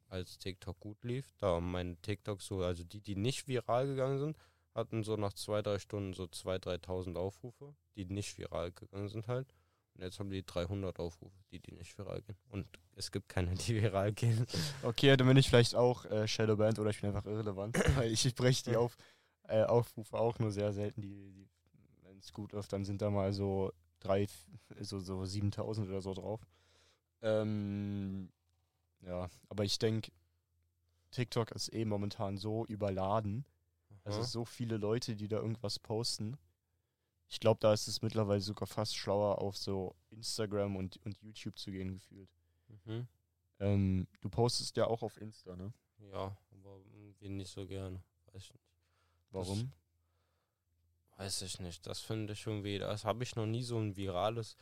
als 0.08 0.38
TikTok 0.38 0.80
gut 0.80 1.04
lief, 1.04 1.34
da 1.38 1.60
meine 1.60 1.96
TikToks 1.96 2.46
so, 2.46 2.62
also 2.62 2.82
die, 2.84 3.00
die 3.00 3.16
nicht 3.16 3.46
viral 3.46 3.86
gegangen 3.86 4.18
sind, 4.18 4.36
hatten 4.74 5.02
so 5.02 5.16
nach 5.16 5.32
zwei, 5.32 5.62
drei 5.62 5.78
Stunden 5.78 6.12
so 6.12 6.24
2.000, 6.24 6.84
3.000 6.84 7.16
Aufrufe, 7.16 7.74
die 7.96 8.04
nicht 8.04 8.38
viral 8.38 8.72
gegangen 8.72 9.08
sind 9.08 9.28
halt. 9.28 9.52
Und 9.98 10.04
jetzt 10.04 10.20
haben 10.20 10.30
die 10.30 10.46
300 10.46 11.00
Aufrufe, 11.00 11.36
die, 11.50 11.58
die 11.58 11.72
nicht 11.72 11.98
viral 11.98 12.22
gehen. 12.22 12.36
Und 12.50 12.68
es 12.94 13.10
gibt 13.10 13.28
keine, 13.28 13.52
die 13.54 13.74
viral 13.82 14.12
gehen. 14.12 14.46
Okay, 14.84 15.16
dann 15.16 15.26
bin 15.26 15.36
ich 15.36 15.48
vielleicht 15.48 15.74
auch 15.74 16.04
äh, 16.04 16.28
Shadowband 16.28 16.78
oder 16.78 16.90
ich 16.90 17.00
bin 17.00 17.10
einfach 17.10 17.26
irrelevant. 17.26 17.76
weil 17.96 18.12
ich, 18.12 18.24
ich 18.24 18.36
breche 18.36 18.62
die 18.62 18.76
auf, 18.76 18.96
äh, 19.48 19.64
Aufrufe 19.64 20.16
auch 20.16 20.38
nur 20.38 20.52
sehr 20.52 20.72
selten. 20.72 21.02
Die, 21.02 21.32
die, 21.32 21.48
Wenn 22.04 22.16
es 22.18 22.32
gut 22.32 22.52
läuft, 22.52 22.72
dann 22.72 22.84
sind 22.84 23.02
da 23.02 23.10
mal 23.10 23.32
so 23.32 23.72
drei, 23.98 24.28
so, 24.78 25.00
so 25.00 25.24
7000 25.24 25.88
oder 25.88 26.00
so 26.00 26.14
drauf. 26.14 26.46
Ähm, 27.20 28.30
ja, 29.04 29.28
aber 29.48 29.64
ich 29.64 29.80
denke, 29.80 30.12
TikTok 31.10 31.50
ist 31.50 31.74
eh 31.74 31.84
momentan 31.84 32.36
so 32.36 32.64
überladen. 32.66 33.44
Also 34.04 34.20
Aha. 34.20 34.28
so 34.28 34.44
viele 34.44 34.76
Leute, 34.76 35.16
die 35.16 35.26
da 35.26 35.38
irgendwas 35.38 35.80
posten. 35.80 36.36
Ich 37.28 37.40
glaube, 37.40 37.60
da 37.60 37.72
ist 37.72 37.88
es 37.88 38.02
mittlerweile 38.02 38.40
sogar 38.40 38.66
fast 38.66 38.96
schlauer, 38.96 39.40
auf 39.40 39.56
so 39.56 39.94
Instagram 40.10 40.76
und, 40.76 40.98
und 41.04 41.20
YouTube 41.22 41.58
zu 41.58 41.70
gehen, 41.70 41.92
gefühlt. 41.92 42.30
Mhm. 42.68 43.06
Ähm, 43.60 44.06
du 44.20 44.28
postest 44.28 44.76
ja 44.76 44.86
auch 44.86 45.02
auf 45.02 45.20
Insta, 45.20 45.56
ne? 45.56 45.72
Ja, 46.12 46.36
aber 46.52 46.80
irgendwie 46.94 47.28
nicht 47.28 47.50
so 47.50 47.66
gerne. 47.66 48.02
Weiß 48.26 48.44
ich 48.44 48.52
nicht. 48.52 48.64
Warum? 49.30 49.72
Weiß 51.16 51.42
ich 51.42 51.58
nicht. 51.58 51.86
Das 51.86 52.00
finde 52.00 52.32
ich 52.32 52.46
irgendwie, 52.46 52.78
das 52.78 53.04
habe 53.04 53.24
ich 53.24 53.36
noch 53.36 53.46
nie 53.46 53.62
so 53.62 53.78
ein 53.78 53.96
virales. 53.96 54.56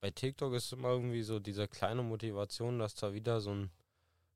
Bei 0.00 0.10
TikTok 0.10 0.54
ist 0.54 0.72
immer 0.72 0.88
irgendwie 0.88 1.22
so 1.22 1.38
diese 1.38 1.68
kleine 1.68 2.02
Motivation, 2.02 2.78
dass 2.78 2.94
da 2.94 3.12
wieder 3.12 3.40
so 3.40 3.50
ein 3.50 3.70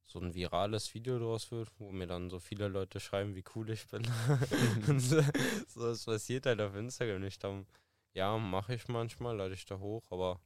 so 0.04 0.18
ein 0.18 0.34
virales 0.34 0.92
Video 0.94 1.18
draus 1.18 1.50
wird, 1.50 1.70
wo 1.78 1.90
mir 1.90 2.06
dann 2.06 2.28
so 2.30 2.38
viele 2.38 2.68
Leute 2.68 3.00
schreiben, 3.00 3.34
wie 3.34 3.44
cool 3.54 3.70
ich 3.70 3.86
bin. 3.88 4.02
Und 4.88 5.00
so, 5.00 5.22
so, 5.68 5.86
das 5.86 6.04
passiert 6.04 6.46
halt 6.46 6.60
auf 6.60 6.74
Instagram 6.74 7.20
nicht. 7.22 7.42
Dann, 7.42 7.66
ja, 8.12 8.36
mache 8.36 8.74
ich 8.74 8.88
manchmal, 8.88 9.36
lade 9.36 9.54
ich 9.54 9.64
da 9.64 9.78
hoch, 9.78 10.04
aber 10.10 10.40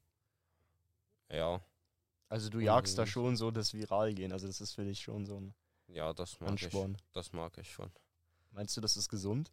ja, 1.30 1.60
Also 2.28 2.50
du 2.50 2.60
jagst 2.60 2.96
da 2.98 3.06
schon 3.06 3.36
so 3.36 3.50
das 3.50 3.74
Viral-Gehen. 3.74 4.32
Also 4.32 4.46
das 4.46 4.60
ist 4.60 4.74
für 4.74 4.84
dich 4.84 5.00
schon 5.00 5.26
so 5.26 5.40
ein 5.40 5.54
ja, 5.88 6.12
das 6.12 6.40
mag 6.40 6.50
Ansporn. 6.50 6.96
ich. 6.98 7.12
Das 7.12 7.32
mag 7.32 7.56
ich 7.58 7.70
schon. 7.70 7.90
Meinst 8.50 8.76
du, 8.76 8.80
das 8.80 8.96
ist 8.96 9.08
gesund? 9.08 9.52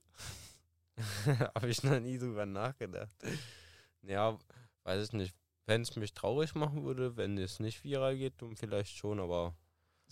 Habe 1.55 1.69
ich 1.69 1.83
noch 1.83 1.99
nie 1.99 2.17
drüber 2.17 2.45
nachgedacht. 2.45 3.11
Ja, 4.01 4.37
weiß 4.83 5.07
ich 5.07 5.13
nicht. 5.13 5.35
Wenn 5.65 5.81
es 5.81 5.95
mich 5.95 6.13
traurig 6.13 6.55
machen 6.55 6.83
würde, 6.83 7.15
wenn 7.15 7.37
es 7.37 7.59
nicht 7.59 7.83
viral 7.83 8.17
geht, 8.17 8.41
dann 8.41 8.55
vielleicht 8.55 8.97
schon, 8.97 9.19
aber 9.19 9.55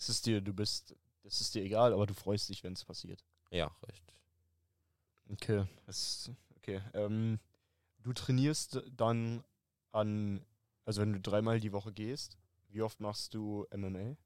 Es 0.02 0.08
ist 0.08 0.26
dir, 0.26 0.40
du 0.40 0.52
bist, 0.52 0.96
das 1.22 1.40
ist 1.40 1.54
dir 1.54 1.62
egal, 1.62 1.92
aber 1.92 2.06
du 2.06 2.14
freust 2.14 2.48
dich, 2.48 2.64
wenn 2.64 2.72
es 2.72 2.84
passiert. 2.84 3.24
ja, 3.52 3.70
richtig. 3.86 4.18
Okay, 5.30 5.64
das, 5.86 6.28
okay. 6.56 6.82
Ähm, 6.92 7.38
du 8.00 8.12
trainierst 8.12 8.82
dann 8.96 9.44
an, 9.92 10.44
also 10.84 11.00
wenn 11.00 11.12
du 11.12 11.20
dreimal 11.20 11.60
die 11.60 11.70
Woche 11.72 11.92
gehst, 11.92 12.36
wie 12.66 12.82
oft 12.82 12.98
machst 12.98 13.32
du 13.34 13.64
MMA? 13.70 14.16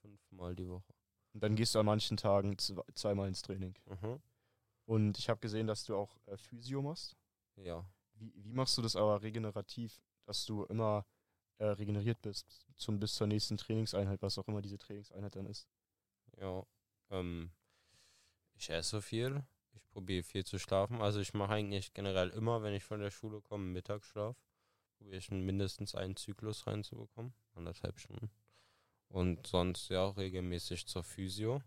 Fünfmal 0.00 0.54
die 0.54 0.68
Woche. 0.68 0.94
Und 1.34 1.42
dann 1.42 1.56
gehst 1.56 1.74
du 1.74 1.80
an 1.80 1.86
manchen 1.86 2.16
Tagen 2.16 2.54
zwe- 2.54 2.84
zweimal 2.94 3.26
ins 3.26 3.42
Training. 3.42 3.74
Mhm. 3.86 4.22
Und 4.86 5.18
ich 5.18 5.28
habe 5.28 5.40
gesehen, 5.40 5.66
dass 5.66 5.82
du 5.84 5.96
auch 5.96 6.16
äh, 6.26 6.36
Physio 6.36 6.80
machst. 6.80 7.16
Ja. 7.56 7.84
Wie, 8.14 8.32
wie 8.36 8.52
machst 8.52 8.78
du 8.78 8.82
das 8.82 8.94
aber 8.94 9.20
regenerativ, 9.22 10.00
dass 10.26 10.44
du 10.46 10.64
immer 10.66 11.04
äh, 11.62 11.66
regeneriert 11.66 12.20
bist, 12.22 12.66
zum, 12.76 12.98
bis 12.98 13.14
zur 13.14 13.28
nächsten 13.28 13.56
Trainingseinheit, 13.56 14.20
was 14.20 14.36
auch 14.36 14.48
immer 14.48 14.62
diese 14.62 14.78
Trainingseinheit 14.78 15.36
dann 15.36 15.46
ist? 15.46 15.68
Ja. 16.40 16.66
Ähm, 17.10 17.52
ich 18.54 18.68
esse 18.68 19.00
viel. 19.00 19.44
Ich 19.72 19.88
probiere 19.90 20.24
viel 20.24 20.44
zu 20.44 20.58
schlafen. 20.58 21.00
Also 21.00 21.20
ich 21.20 21.34
mache 21.34 21.52
eigentlich 21.52 21.94
generell 21.94 22.30
immer, 22.30 22.62
wenn 22.62 22.74
ich 22.74 22.82
von 22.82 23.00
der 23.00 23.12
Schule 23.12 23.40
komme, 23.40 23.64
Mittagsschlaf. 23.64 24.36
Probiere 24.98 25.18
ich 25.18 25.30
mindestens 25.30 25.94
einen 25.94 26.16
Zyklus 26.16 26.66
reinzubekommen. 26.66 27.32
Anderthalb 27.54 28.00
Stunden. 28.00 28.30
Und 29.08 29.46
sonst 29.46 29.88
ja 29.88 30.02
auch 30.02 30.16
regelmäßig 30.16 30.86
zur 30.86 31.04
Physio. 31.04 31.62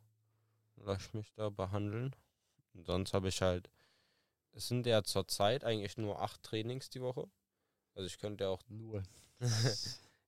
Lass 0.75 1.07
ich 1.07 1.13
mich 1.13 1.31
da 1.35 1.49
behandeln. 1.49 2.13
Und 2.73 2.85
sonst 2.85 3.13
habe 3.13 3.29
ich 3.29 3.41
halt, 3.41 3.69
es 4.51 4.67
sind 4.67 4.85
ja 4.85 5.03
zurzeit 5.03 5.63
eigentlich 5.63 5.95
nur 5.95 6.21
acht 6.21 6.43
Trainings 6.43 6.89
die 6.89 7.01
Woche. 7.01 7.29
Also 7.95 8.07
ich 8.07 8.17
könnte 8.19 8.47
auch, 8.47 8.61
Nur. 8.67 9.01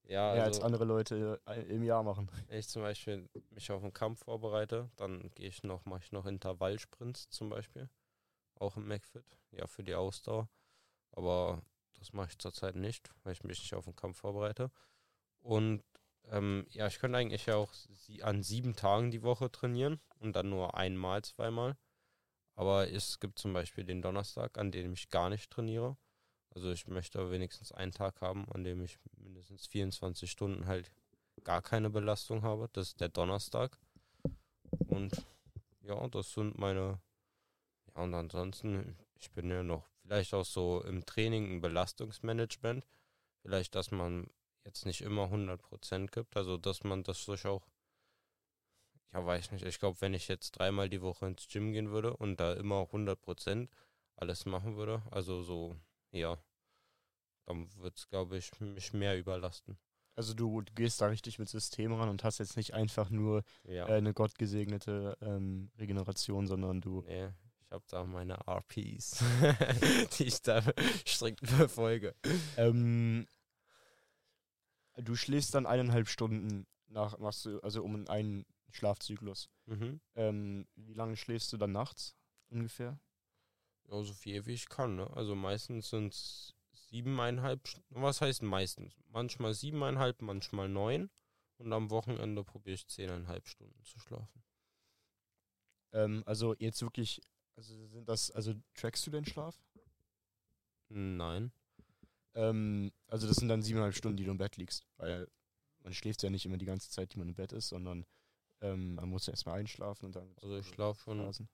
ja, 0.04 0.34
Mehr 0.34 0.44
als 0.44 0.58
also, 0.58 0.64
andere 0.64 0.86
Leute 0.86 1.40
äh, 1.46 1.62
im 1.64 1.84
Jahr 1.84 2.04
machen. 2.04 2.30
wenn 2.48 2.60
ich 2.60 2.68
zum 2.68 2.82
Beispiel 2.82 3.30
mich 3.52 3.70
auf 3.72 3.84
einen 3.84 3.94
Kampf 3.94 4.24
vorbereite, 4.24 4.90
dann 4.96 5.30
gehe 5.36 5.50
ich 5.50 5.64
noch, 5.64 5.86
mache 5.86 6.02
ich 6.04 6.12
noch 6.12 6.26
Intervallsprints 6.26 7.30
zum 7.30 7.50
Beispiel. 7.50 7.90
Auch 8.56 8.78
im 8.78 8.88
McFit, 8.88 9.26
ja, 9.52 9.68
für 9.68 9.84
die 9.84 9.96
Ausdauer. 9.96 10.50
Aber 11.12 11.62
das 12.00 12.14
mache 12.14 12.30
ich 12.30 12.38
zurzeit 12.38 12.76
nicht, 12.76 13.10
weil 13.24 13.34
ich 13.34 13.44
mich 13.44 13.60
nicht 13.60 13.74
auf 13.74 13.86
den 13.86 13.96
Kampf 13.96 14.20
vorbereite. 14.20 14.72
Und 15.40 15.84
ähm, 16.30 16.66
ja, 16.70 16.88
ich 16.88 17.00
könnte 17.00 17.18
eigentlich 17.18 17.46
ja 17.46 17.56
auch 17.56 17.74
sie 17.74 18.24
an 18.24 18.44
sieben 18.44 18.76
Tagen 18.76 19.12
die 19.12 19.24
Woche 19.24 19.52
trainieren 19.52 20.00
und 20.20 20.36
dann 20.36 20.50
nur 20.50 20.76
einmal, 20.76 21.24
zweimal. 21.24 21.78
Aber 22.56 22.90
es 22.92 23.20
gibt 23.20 23.40
zum 23.40 23.54
Beispiel 23.54 23.84
den 23.84 24.02
Donnerstag, 24.02 24.58
an 24.58 24.72
dem 24.72 24.94
ich 24.94 25.10
gar 25.10 25.30
nicht 25.30 25.52
trainiere. 25.52 25.98
Also 26.54 26.72
ich 26.72 26.88
möchte 26.88 27.32
wenigstens 27.32 27.72
einen 27.72 27.92
Tag 27.92 28.22
haben, 28.22 28.46
an 28.52 28.64
dem 28.64 28.82
ich 28.84 28.98
mindestens 29.18 29.68
24 29.68 30.30
Stunden 30.30 30.66
halt 30.66 30.92
gar 31.44 31.62
keine 31.62 31.90
Belastung 31.90 32.42
habe. 32.42 32.70
Das 32.74 32.90
ist 32.90 33.00
der 33.00 33.10
Donnerstag. 33.10 33.78
Und 34.88 35.26
ja, 35.82 36.08
das 36.08 36.34
sind 36.34 36.58
meine. 36.58 37.00
Ja, 37.96 38.04
und 38.04 38.14
ansonsten, 38.14 38.98
ich 39.20 39.32
bin 39.32 39.50
ja 39.50 39.64
noch 39.64 39.88
vielleicht 40.02 40.34
auch 40.34 40.46
so 40.46 40.82
im 40.84 41.06
Training 41.06 41.56
ein 41.58 41.62
Belastungsmanagement. 41.62 42.86
Vielleicht, 43.42 43.76
dass 43.76 43.92
man 43.92 44.28
jetzt 44.66 44.86
nicht 44.86 45.02
immer 45.02 45.26
100% 45.26 46.12
gibt. 46.12 46.36
Also, 46.36 46.58
dass 46.58 46.84
man 46.84 47.04
das 47.04 47.24
durch 47.26 47.46
auch. 47.46 47.66
Ja, 49.14 49.26
weiß 49.26 49.52
nicht. 49.52 49.66
Ich 49.66 49.80
glaube, 49.80 50.02
wenn 50.02 50.14
ich 50.14 50.28
jetzt 50.28 50.52
dreimal 50.52 50.90
die 50.90 51.02
Woche 51.02 51.28
ins 51.28 51.48
Gym 51.48 51.72
gehen 51.72 51.92
würde 51.92 52.16
und 52.16 52.40
da 52.40 52.54
immer 52.54 52.82
100% 52.84 53.70
alles 54.18 54.46
machen 54.46 54.76
würde, 54.76 55.02
also 55.12 55.44
so, 55.44 55.76
ja, 56.12 56.38
dann 57.46 57.74
wird 57.78 57.98
es, 57.98 58.10
glaube 58.10 58.38
ich, 58.38 58.52
mich 58.60 58.94
mehr 58.94 59.18
überlasten. 59.18 59.78
Also 60.16 60.34
du, 60.34 60.64
gehst 60.74 61.00
da 61.00 61.08
richtig 61.08 61.38
mit 61.38 61.48
System 61.48 61.94
ran 61.94 62.10
und 62.10 62.24
hast 62.24 62.40
jetzt 62.40 62.58
nicht 62.58 62.74
einfach 62.74 63.10
nur 63.12 63.44
Ja. 63.64 63.88
äh, 63.88 63.94
eine 63.94 64.14
gottgesegnete 64.14 65.16
ähm, 65.22 65.70
Regeneration, 65.78 66.48
sondern 66.48 66.82
du. 66.82 67.04
Nee, 67.06 67.30
ich 67.60 67.72
habe 67.72 67.84
da 67.88 68.04
meine 68.04 68.40
RPs, 68.48 69.24
die 70.18 70.24
ich 70.24 70.42
da 70.42 70.64
strikt 71.06 71.48
verfolge. 71.48 72.16
Ähm, 72.56 73.28
du 74.96 75.16
schläfst 75.16 75.54
dann 75.54 75.68
eineinhalb 75.68 76.08
Stunden 76.08 76.66
nach, 76.88 77.20
machst 77.20 77.46
du, 77.46 77.60
also 77.60 77.84
um 77.84 78.08
einen 78.08 78.46
Schlafzyklus. 78.72 79.50
Mhm. 79.66 80.00
Ähm, 80.16 80.68
wie 80.76 80.94
lange 80.94 81.16
schläfst 81.16 81.54
du 81.54 81.58
dann 81.58 81.74
nachts 81.74 82.16
ungefähr? 82.50 83.00
Ja, 83.88 84.04
so 84.04 84.14
viel 84.14 84.46
wie 84.46 84.54
ich 84.54 84.70
kann, 84.70 84.96
ne? 84.96 85.10
Also 85.16 85.36
meistens 85.36 85.90
sind 85.90 86.14
es 86.14 86.56
siebeneinhalb, 86.74 87.62
was 87.90 88.22
heißt 88.22 88.42
meistens? 88.44 88.94
Manchmal 89.10 89.54
siebeneinhalb, 89.54 90.22
manchmal 90.22 90.70
neun. 90.70 91.10
Und 91.58 91.74
am 91.74 91.90
Wochenende 91.90 92.44
probiere 92.44 92.76
ich 92.76 92.88
zehneinhalb 92.88 93.48
Stunden 93.48 93.84
zu 93.84 94.00
schlafen. 94.00 94.44
Ähm, 95.92 96.24
also 96.26 96.54
jetzt 96.60 96.82
wirklich, 96.82 97.22
also 97.56 97.88
sind 97.88 98.08
das, 98.08 98.30
also 98.32 98.54
trackst 98.76 99.08
du 99.08 99.12
den 99.12 99.26
Schlaf? 99.26 99.60
Nein. 100.90 101.52
Ähm, 102.36 102.92
also 103.08 103.28
das 103.28 103.38
sind 103.38 103.50
dann 103.50 103.64
siebeneinhalb 103.64 103.96
Stunden, 103.96 104.18
die 104.18 104.26
du 104.26 104.32
im 104.32 104.38
Bett 104.38 104.58
liegst, 104.58 104.86
weil 104.98 105.28
man 105.84 105.94
schläft 105.94 106.22
ja 106.24 106.30
nicht 106.30 106.46
immer 106.46 106.58
die 106.58 106.66
ganze 106.66 106.90
Zeit, 106.90 107.14
die 107.14 107.20
man 107.20 107.30
im 107.30 107.36
Bett 107.36 107.54
ist, 107.54 107.70
sondern 107.70 108.06
ähm, 108.62 108.96
man 108.96 109.10
muss 109.10 109.26
ja 109.28 109.34
erstmal 109.34 109.60
einschlafen 109.60 110.06
und 110.08 110.16
dann 110.16 110.36
Also 110.42 110.58
ich 110.58 110.68
schlafe 110.68 111.02
schon, 111.02 111.20
Phasen. 111.20 111.50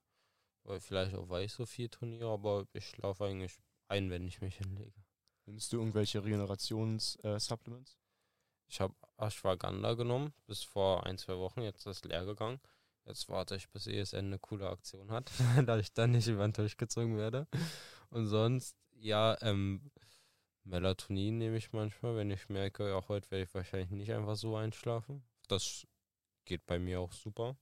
Weil 0.63 0.79
vielleicht 0.79 1.15
auch 1.15 1.29
weil 1.29 1.45
ich 1.45 1.53
so 1.53 1.65
viel 1.65 1.89
trainiere, 1.89 2.29
aber 2.29 2.67
ich 2.73 2.87
schlafe 2.87 3.25
eigentlich 3.25 3.57
ein, 3.87 4.09
wenn 4.09 4.25
ich 4.27 4.41
mich 4.41 4.57
hinlege. 4.57 5.03
Nimmst 5.45 5.73
du 5.73 5.77
irgendwelche 5.77 6.23
Regenerations-Supplements? 6.23 7.97
Ich 8.67 8.79
habe 8.79 8.95
Ashwagandha 9.17 9.93
genommen, 9.93 10.33
bis 10.47 10.63
vor 10.63 11.05
ein, 11.05 11.17
zwei 11.17 11.37
Wochen. 11.37 11.61
Jetzt 11.61 11.85
ist 11.85 11.97
es 11.97 12.03
leer 12.05 12.25
gegangen. 12.25 12.59
Jetzt 13.05 13.27
warte 13.27 13.55
ich, 13.55 13.69
bis 13.69 13.87
ESN 13.87 14.27
eine 14.27 14.39
coole 14.39 14.69
Aktion 14.69 15.11
hat, 15.11 15.31
da 15.65 15.77
ich 15.77 15.93
dann 15.93 16.11
nicht 16.11 16.27
über 16.27 16.47
den 16.47 16.53
Tisch 16.53 16.77
gezogen 16.77 17.17
werde. 17.17 17.47
Und 18.09 18.27
sonst, 18.27 18.77
ja, 18.91 19.37
ähm, 19.41 19.91
Melatonin 20.63 21.37
nehme 21.37 21.57
ich 21.57 21.73
manchmal, 21.73 22.15
wenn 22.15 22.31
ich 22.31 22.47
merke, 22.47 22.89
ja, 22.89 23.07
heute 23.09 23.29
werde 23.31 23.43
ich 23.43 23.53
wahrscheinlich 23.53 23.91
nicht 23.91 24.13
einfach 24.13 24.37
so 24.37 24.55
einschlafen. 24.55 25.23
Das 25.49 25.85
geht 26.45 26.65
bei 26.65 26.79
mir 26.79 27.01
auch 27.01 27.11
super. 27.11 27.57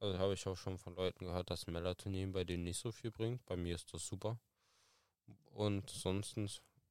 Also 0.00 0.18
habe 0.18 0.34
ich 0.34 0.46
auch 0.48 0.56
schon 0.56 0.78
von 0.78 0.96
Leuten 0.96 1.26
gehört, 1.26 1.50
dass 1.50 1.66
Melatonin 1.68 2.32
bei 2.32 2.42
denen 2.44 2.64
nicht 2.64 2.78
so 2.78 2.90
viel 2.90 3.10
bringt. 3.12 3.46
Bei 3.46 3.56
mir 3.56 3.76
ist 3.76 3.94
das 3.94 4.04
super. 4.06 4.38
Und 5.52 5.90
sonst, 5.90 6.36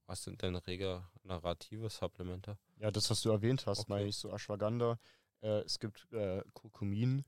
was 0.05 0.23
sind 0.23 0.41
denn 0.41 0.55
regenerative 0.55 1.89
Supplemente? 1.89 2.57
Ja, 2.77 2.91
das, 2.91 3.09
was 3.09 3.21
du 3.21 3.29
erwähnt 3.29 3.65
hast, 3.65 3.81
Okay. 3.81 3.89
meine 3.89 4.07
ich 4.09 4.15
so 4.17 4.31
Ashwagandha. 4.31 4.99
Äh, 5.41 5.61
es 5.61 5.79
gibt 5.79 6.11
äh, 6.11 6.43
Kurkumin, 6.53 7.23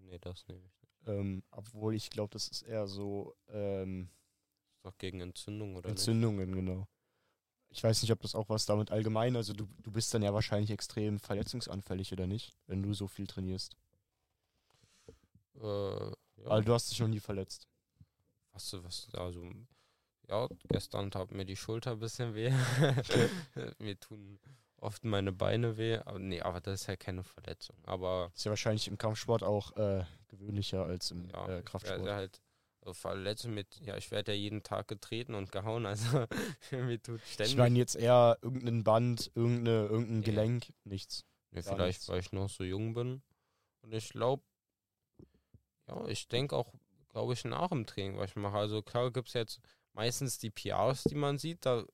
Nee, 0.00 0.18
das 0.18 0.46
nehme 0.48 0.64
ich 0.66 0.80
nicht. 0.80 0.92
ähm, 1.06 1.42
obwohl 1.50 1.94
ich 1.94 2.10
glaube, 2.10 2.30
das 2.32 2.48
ist 2.48 2.62
eher 2.62 2.86
so 2.86 3.34
ähm, 3.48 4.10
Ist 4.76 4.84
doch 4.84 4.96
gegen 4.98 5.20
Entzündung 5.20 5.76
oder 5.76 5.90
Entzündungen, 5.90 6.52
genau. 6.52 6.88
ich 7.70 7.82
weiß 7.82 8.02
nicht, 8.02 8.12
ob 8.12 8.20
das 8.20 8.34
auch 8.34 8.48
was 8.48 8.66
damit 8.66 8.90
allgemein, 8.90 9.36
also 9.36 9.52
du, 9.54 9.66
du 9.82 9.90
bist 9.92 10.12
dann 10.14 10.22
ja 10.22 10.34
wahrscheinlich 10.34 10.70
extrem 10.70 11.18
verletzungsanfällig 11.18 12.12
oder 12.12 12.26
nicht, 12.26 12.54
wenn 12.66 12.82
du 12.82 12.92
so 12.94 13.06
viel 13.08 13.26
trainierst. 13.26 13.76
Äh, 15.60 16.42
ja. 16.42 16.46
Also 16.46 16.66
du 16.66 16.72
hast 16.72 16.90
dich 16.90 17.00
noch 17.00 17.08
nie 17.08 17.20
verletzt. 17.20 17.66
Was, 18.52 18.76
was, 18.82 19.08
also, 19.14 19.50
ja, 20.28 20.48
gestern 20.68 21.10
tat 21.10 21.30
mir 21.32 21.44
die 21.44 21.56
Schulter 21.56 21.92
ein 21.92 21.98
bisschen 22.00 22.34
weh. 22.34 22.52
mir 23.78 23.98
tun 23.98 24.38
oft 24.80 25.04
meine 25.04 25.32
Beine 25.32 25.76
weh. 25.76 25.98
Aber 25.98 26.18
nee, 26.18 26.40
aber 26.40 26.60
das 26.60 26.82
ist 26.82 26.86
ja 26.86 26.96
keine 26.96 27.22
Verletzung. 27.22 27.76
Aber 27.84 28.30
Ist 28.34 28.44
ja 28.44 28.50
wahrscheinlich 28.50 28.88
im 28.88 28.98
Kampfsport 28.98 29.42
auch 29.42 29.76
äh, 29.76 30.04
gewöhnlicher 30.28 30.84
als 30.84 31.10
im 31.10 31.28
ja, 31.30 31.58
äh, 31.58 31.62
Kraftsport. 31.62 32.04
werde 32.04 32.14
halt 32.14 32.40
so 32.84 32.92
Verletzung 32.92 33.54
mit, 33.54 33.80
ja, 33.80 33.96
ich 33.96 34.10
werde 34.10 34.32
ja 34.32 34.38
jeden 34.38 34.62
Tag 34.62 34.88
getreten 34.88 35.34
und 35.34 35.52
gehauen, 35.52 35.84
also 35.84 36.26
mir 36.70 37.02
tut 37.02 37.20
ständig. 37.22 37.52
Ich 37.52 37.58
meine 37.58 37.78
jetzt 37.78 37.96
eher 37.96 38.38
irgendein 38.40 38.84
Band, 38.84 39.30
irgendeine, 39.34 39.86
irgendein 39.86 40.18
Nee. 40.20 40.24
Gelenk, 40.24 40.72
nichts. 40.84 41.24
Ja, 41.50 41.62
Gar 41.62 41.74
vielleicht, 41.74 41.98
nichts. 41.98 42.08
weil 42.08 42.20
ich 42.20 42.32
noch 42.32 42.48
so 42.48 42.64
jung 42.64 42.94
bin. 42.94 43.22
Und 43.82 43.94
ich 43.94 44.10
glaube, 44.10 44.42
ja, 45.88 46.06
ich 46.06 46.28
denke 46.28 46.56
auch, 46.56 46.72
glaube 47.08 47.32
ich, 47.32 47.44
nach 47.44 47.68
dem 47.68 47.86
Training, 47.86 48.18
was 48.18 48.30
ich 48.30 48.36
mache. 48.36 48.56
Also 48.56 48.82
klar 48.82 49.10
gibt 49.10 49.28
es 49.28 49.34
jetzt 49.34 49.60
meistens 49.92 50.38
die 50.38 50.50
PRs, 50.50 51.04
die 51.04 51.14
man 51.14 51.38
sieht, 51.38 51.64
da 51.66 51.84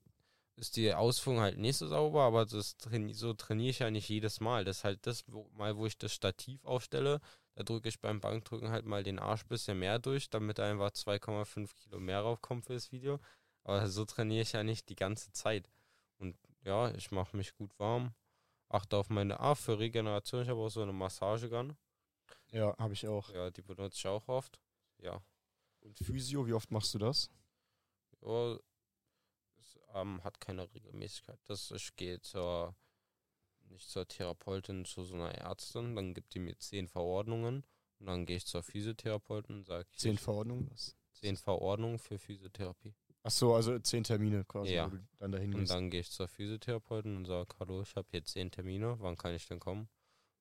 ist 0.56 0.76
die 0.76 0.92
Ausführung 0.94 1.40
halt 1.40 1.58
nicht 1.58 1.76
so 1.76 1.88
sauber, 1.88 2.22
aber 2.22 2.46
das 2.46 2.76
traini 2.76 3.14
so 3.14 3.34
trainiere 3.34 3.70
ich 3.70 3.80
ja 3.80 3.90
nicht 3.90 4.08
jedes 4.08 4.40
Mal. 4.40 4.64
Das 4.64 4.78
ist 4.78 4.84
halt 4.84 5.06
das 5.06 5.24
wo, 5.26 5.48
Mal, 5.54 5.76
wo 5.76 5.86
ich 5.86 5.98
das 5.98 6.12
Stativ 6.12 6.64
aufstelle, 6.64 7.20
da 7.56 7.62
drücke 7.62 7.88
ich 7.88 8.00
beim 8.00 8.20
Bankdrücken 8.20 8.70
halt 8.70 8.84
mal 8.84 9.02
den 9.02 9.18
Arsch 9.18 9.44
ein 9.44 9.48
bisschen 9.48 9.78
mehr 9.78 9.98
durch, 9.98 10.30
damit 10.30 10.58
da 10.58 10.70
einfach 10.70 10.90
2,5 10.90 11.74
Kilo 11.74 12.00
mehr 12.00 12.20
raufkommt 12.20 12.66
für 12.66 12.74
das 12.74 12.92
Video. 12.92 13.20
Aber 13.64 13.88
so 13.88 14.04
trainiere 14.04 14.42
ich 14.42 14.52
ja 14.52 14.62
nicht 14.62 14.88
die 14.88 14.96
ganze 14.96 15.32
Zeit. 15.32 15.68
Und 16.18 16.36
ja, 16.64 16.90
ich 16.94 17.10
mache 17.10 17.36
mich 17.36 17.54
gut 17.56 17.78
warm, 17.78 18.14
achte 18.68 18.96
auf 18.96 19.08
meine 19.08 19.40
A 19.40 19.54
für 19.54 19.78
Regeneration. 19.78 20.42
Ich 20.42 20.48
habe 20.48 20.60
auch 20.60 20.68
so 20.68 20.82
eine 20.82 20.92
Massagegun. 20.92 21.76
Ja, 22.54 22.76
habe 22.78 22.92
ich 22.94 23.06
auch. 23.08 23.30
Ja, 23.30 23.50
die 23.50 23.62
benutze 23.62 23.98
ich 23.98 24.06
auch 24.06 24.26
oft. 24.28 24.60
Ja. 24.98 25.20
Und 25.80 25.98
Physio, 25.98 26.46
wie 26.46 26.52
oft 26.52 26.70
machst 26.70 26.94
du 26.94 26.98
das? 26.98 27.28
ja 28.20 28.60
es 29.58 29.78
ähm, 29.94 30.22
hat 30.24 30.40
keine 30.40 30.72
Regelmäßigkeit. 30.72 31.38
Das, 31.46 31.70
ich 31.72 31.94
gehe 31.96 32.20
zur, 32.20 32.74
nicht 33.68 33.88
zur 33.90 34.06
Therapeutin, 34.06 34.84
zu 34.84 35.04
so 35.04 35.14
einer 35.14 35.32
Ärztin, 35.34 35.96
dann 35.96 36.14
gibt 36.14 36.34
die 36.34 36.38
mir 36.38 36.56
zehn 36.58 36.86
Verordnungen 36.88 37.64
und 37.98 38.06
dann 38.06 38.24
gehe 38.24 38.36
ich 38.36 38.46
zur 38.46 38.62
Physiotherapeutin 38.62 39.56
und 39.56 39.64
sage 39.66 39.86
Zehn 39.96 40.16
Verordnungen? 40.16 40.70
Was? 40.70 40.96
zehn 41.12 41.36
Verordnungen 41.36 41.98
für 41.98 42.18
Physiotherapie. 42.18 42.94
Ach 43.22 43.30
so, 43.30 43.54
also 43.54 43.78
zehn 43.78 44.04
Termine 44.04 44.44
quasi, 44.44 44.74
Ja. 44.74 44.86
wo 44.86 44.96
du 44.96 45.02
dann 45.18 45.32
dahin 45.32 45.54
Und 45.54 45.60
gehst. 45.60 45.72
dann 45.72 45.90
gehe 45.90 46.00
ich 46.00 46.10
zur 46.10 46.28
Physiotherapeutin 46.28 47.16
und 47.16 47.24
sage, 47.26 47.54
hallo, 47.58 47.82
ich 47.82 47.94
habe 47.96 48.06
hier 48.10 48.24
zehn 48.24 48.50
Termine, 48.50 48.96
wann 49.00 49.16
kann 49.16 49.34
ich 49.34 49.46
denn 49.46 49.60
kommen? 49.60 49.88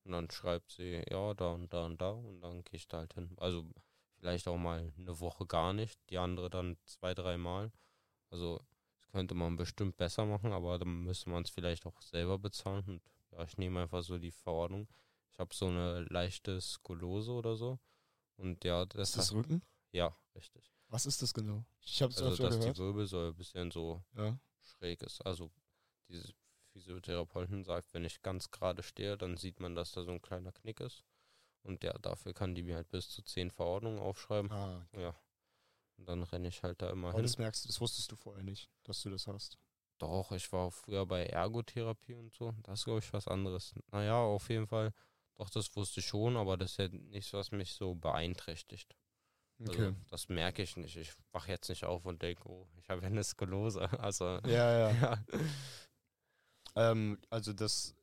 Und 0.06 0.12
dann 0.12 0.30
schreibt 0.30 0.72
sie, 0.72 1.02
ja, 1.10 1.34
da 1.34 1.52
und 1.54 1.72
da 1.74 1.86
und 1.86 2.02
da 2.02 2.10
und 2.12 2.42
dann 2.42 2.64
gehe 2.64 2.78
ich 2.78 2.88
da 2.88 2.98
halt 3.00 3.14
hin. 3.14 3.34
Also 3.38 3.66
vielleicht 4.18 4.48
auch 4.48 4.58
mal 4.58 4.92
eine 4.98 5.20
Woche 5.20 5.46
gar 5.46 5.74
nicht, 5.74 6.00
die 6.10 6.18
andere 6.18 6.50
dann 6.50 6.78
zwei, 6.86 7.14
dreimal. 7.14 7.72
Also 8.30 8.60
das 8.98 9.08
könnte 9.12 9.34
man 9.34 9.56
bestimmt 9.56 9.96
besser 9.98 10.26
machen, 10.26 10.52
aber 10.52 10.78
dann 10.80 11.04
müsste 11.04 11.30
man 11.30 11.44
es 11.44 11.50
vielleicht 11.50 11.86
auch 11.86 12.02
selber 12.02 12.38
bezahlen. 12.38 12.84
Und 12.88 13.02
ja, 13.32 13.44
ich 13.44 13.58
nehme 13.58 13.82
einfach 13.82 14.04
so 14.04 14.18
die 14.18 14.32
Verordnung. 14.32 14.88
Ich 15.32 15.40
habe 15.40 15.54
so 15.56 15.68
eine 15.68 16.02
leichte 16.10 16.60
Skolose 16.60 17.32
oder 17.32 17.56
so. 17.56 17.80
Und 18.36 18.64
ja, 18.66 18.86
das 18.86 19.10
ist 19.10 19.18
das 19.18 19.30
hat- 19.30 19.36
Rücken? 19.38 19.62
ja, 19.92 20.16
richtig. 20.36 20.72
Was 20.90 21.06
ist 21.06 21.22
das 21.22 21.34
genau? 21.34 21.64
Ich 21.82 22.02
habe 22.02 22.12
es 22.12 22.22
Also 22.22 22.44
dass 22.44 22.58
gehört. 22.60 22.78
die 22.78 22.82
Wirbelsäule 22.82 23.30
ein 23.30 23.36
bisschen 23.36 23.72
so 23.72 24.04
Ja. 24.16 24.38
schräg 24.62 25.02
ist. 25.02 25.22
Also 25.26 25.50
diese 26.08 26.34
Physiotherapeutin 26.74 27.64
sagt, 27.64 27.94
wenn 27.94 28.04
ich 28.04 28.22
ganz 28.22 28.52
gerade 28.52 28.84
stehe, 28.84 29.18
dann 29.18 29.38
sieht 29.38 29.60
man, 29.60 29.76
dass 29.76 29.92
da 29.92 30.04
so 30.04 30.12
ein 30.12 30.22
kleiner 30.22 30.52
Knick 30.52 30.80
ist. 30.80 31.04
Und 31.64 31.84
ja, 31.84 31.94
dafür 32.00 32.34
kann 32.34 32.56
die 32.56 32.64
mir 32.64 32.76
halt 32.76 32.90
bis 32.90 33.10
zu 33.10 33.22
zehn 33.22 33.50
Verordnungen 33.52 34.00
aufschreiben. 34.00 34.52
Ah, 34.52 34.86
Ja. 34.98 35.16
Und 35.98 36.10
dann 36.10 36.24
renne 36.24 36.48
ich 36.48 36.64
halt 36.64 36.82
da 36.82 36.90
immer 36.90 37.10
aber 37.10 37.18
hin. 37.20 37.24
das 37.26 37.38
merkst 37.38 37.64
du, 37.64 37.68
das 37.70 37.80
wusstest 37.80 38.12
du 38.12 38.16
vorher 38.16 38.44
nicht, 38.44 38.70
dass 38.84 39.02
du 39.04 39.10
das 39.12 39.28
hast. 39.28 39.58
Doch, 40.00 40.32
ich 40.32 40.52
war 40.52 40.72
früher 40.72 41.06
bei 41.06 41.28
Ergotherapie 41.28 42.16
und 42.16 42.34
so. 42.34 42.54
Das 42.64 42.80
ist, 42.80 42.86
glaube 42.86 43.00
ich, 43.00 43.14
was 43.14 43.28
anderes. 43.28 43.74
Naja, 43.92 44.16
auf 44.18 44.50
jeden 44.50 44.68
Fall. 44.68 44.92
Doch, 45.36 45.50
das 45.52 45.74
wusste 45.76 46.00
ich 46.00 46.08
schon, 46.08 46.36
aber 46.36 46.58
das 46.58 46.72
ist 46.72 46.78
ja 46.78 46.88
nichts, 46.90 47.32
was 47.34 47.52
mich 47.52 47.74
so 47.74 47.94
beeinträchtigt. 47.96 48.98
Also, 49.60 49.72
Okay. 49.72 49.96
das 50.10 50.28
merke 50.30 50.64
ich 50.64 50.76
nicht. 50.78 50.98
Ich 50.98 51.14
wache 51.32 51.52
jetzt 51.52 51.70
nicht 51.70 51.86
auf 51.86 52.06
und 52.06 52.22
denke, 52.24 52.50
oh, 52.50 52.68
ich 52.80 52.90
habe 52.90 53.06
eine 53.06 53.24
Skoliose. 53.24 53.88
Also, 54.00 54.26
Ja, 54.46 54.90
ja. 54.90 54.92
ja. 55.02 55.24
Ähm, 56.76 57.18
also 57.30 57.54
das, 57.54 57.96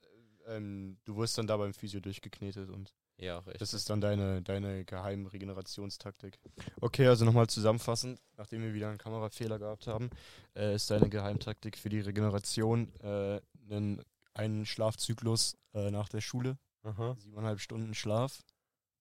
ähm, 0.46 0.98
du 1.04 1.16
wirst 1.16 1.38
dann 1.38 1.46
da 1.46 1.56
beim 1.56 1.74
Physio 1.74 2.00
durchgeknetet 2.00 2.70
und 2.70 2.94
Ja, 3.18 3.38
richtig. 3.38 3.58
das 3.58 3.74
ist 3.74 3.90
dann 3.90 4.00
deine, 4.00 4.42
deine 4.42 4.84
geheime 4.84 5.32
Regenerationstaktik. 5.32 6.38
Okay, 6.80 7.06
also 7.06 7.24
nochmal 7.24 7.46
zusammenfassend, 7.48 8.20
nachdem 8.36 8.62
wir 8.62 8.74
wieder 8.74 8.88
einen 8.88 8.98
Kamerafehler 8.98 9.58
gehabt 9.58 9.86
haben, 9.86 10.10
äh, 10.56 10.74
ist 10.74 10.90
deine 10.90 11.08
Geheimtaktik 11.08 11.76
für 11.76 11.88
die 11.88 12.00
Regeneration 12.00 12.92
äh, 13.00 13.40
einen, 13.70 14.02
einen 14.34 14.66
Schlafzyklus 14.66 15.56
äh, 15.74 15.90
nach 15.90 16.08
der 16.08 16.20
Schule, 16.20 16.58
Aha. 16.82 17.16
siebeneinhalb 17.18 17.60
Stunden 17.60 17.94
Schlaf, 17.94 18.40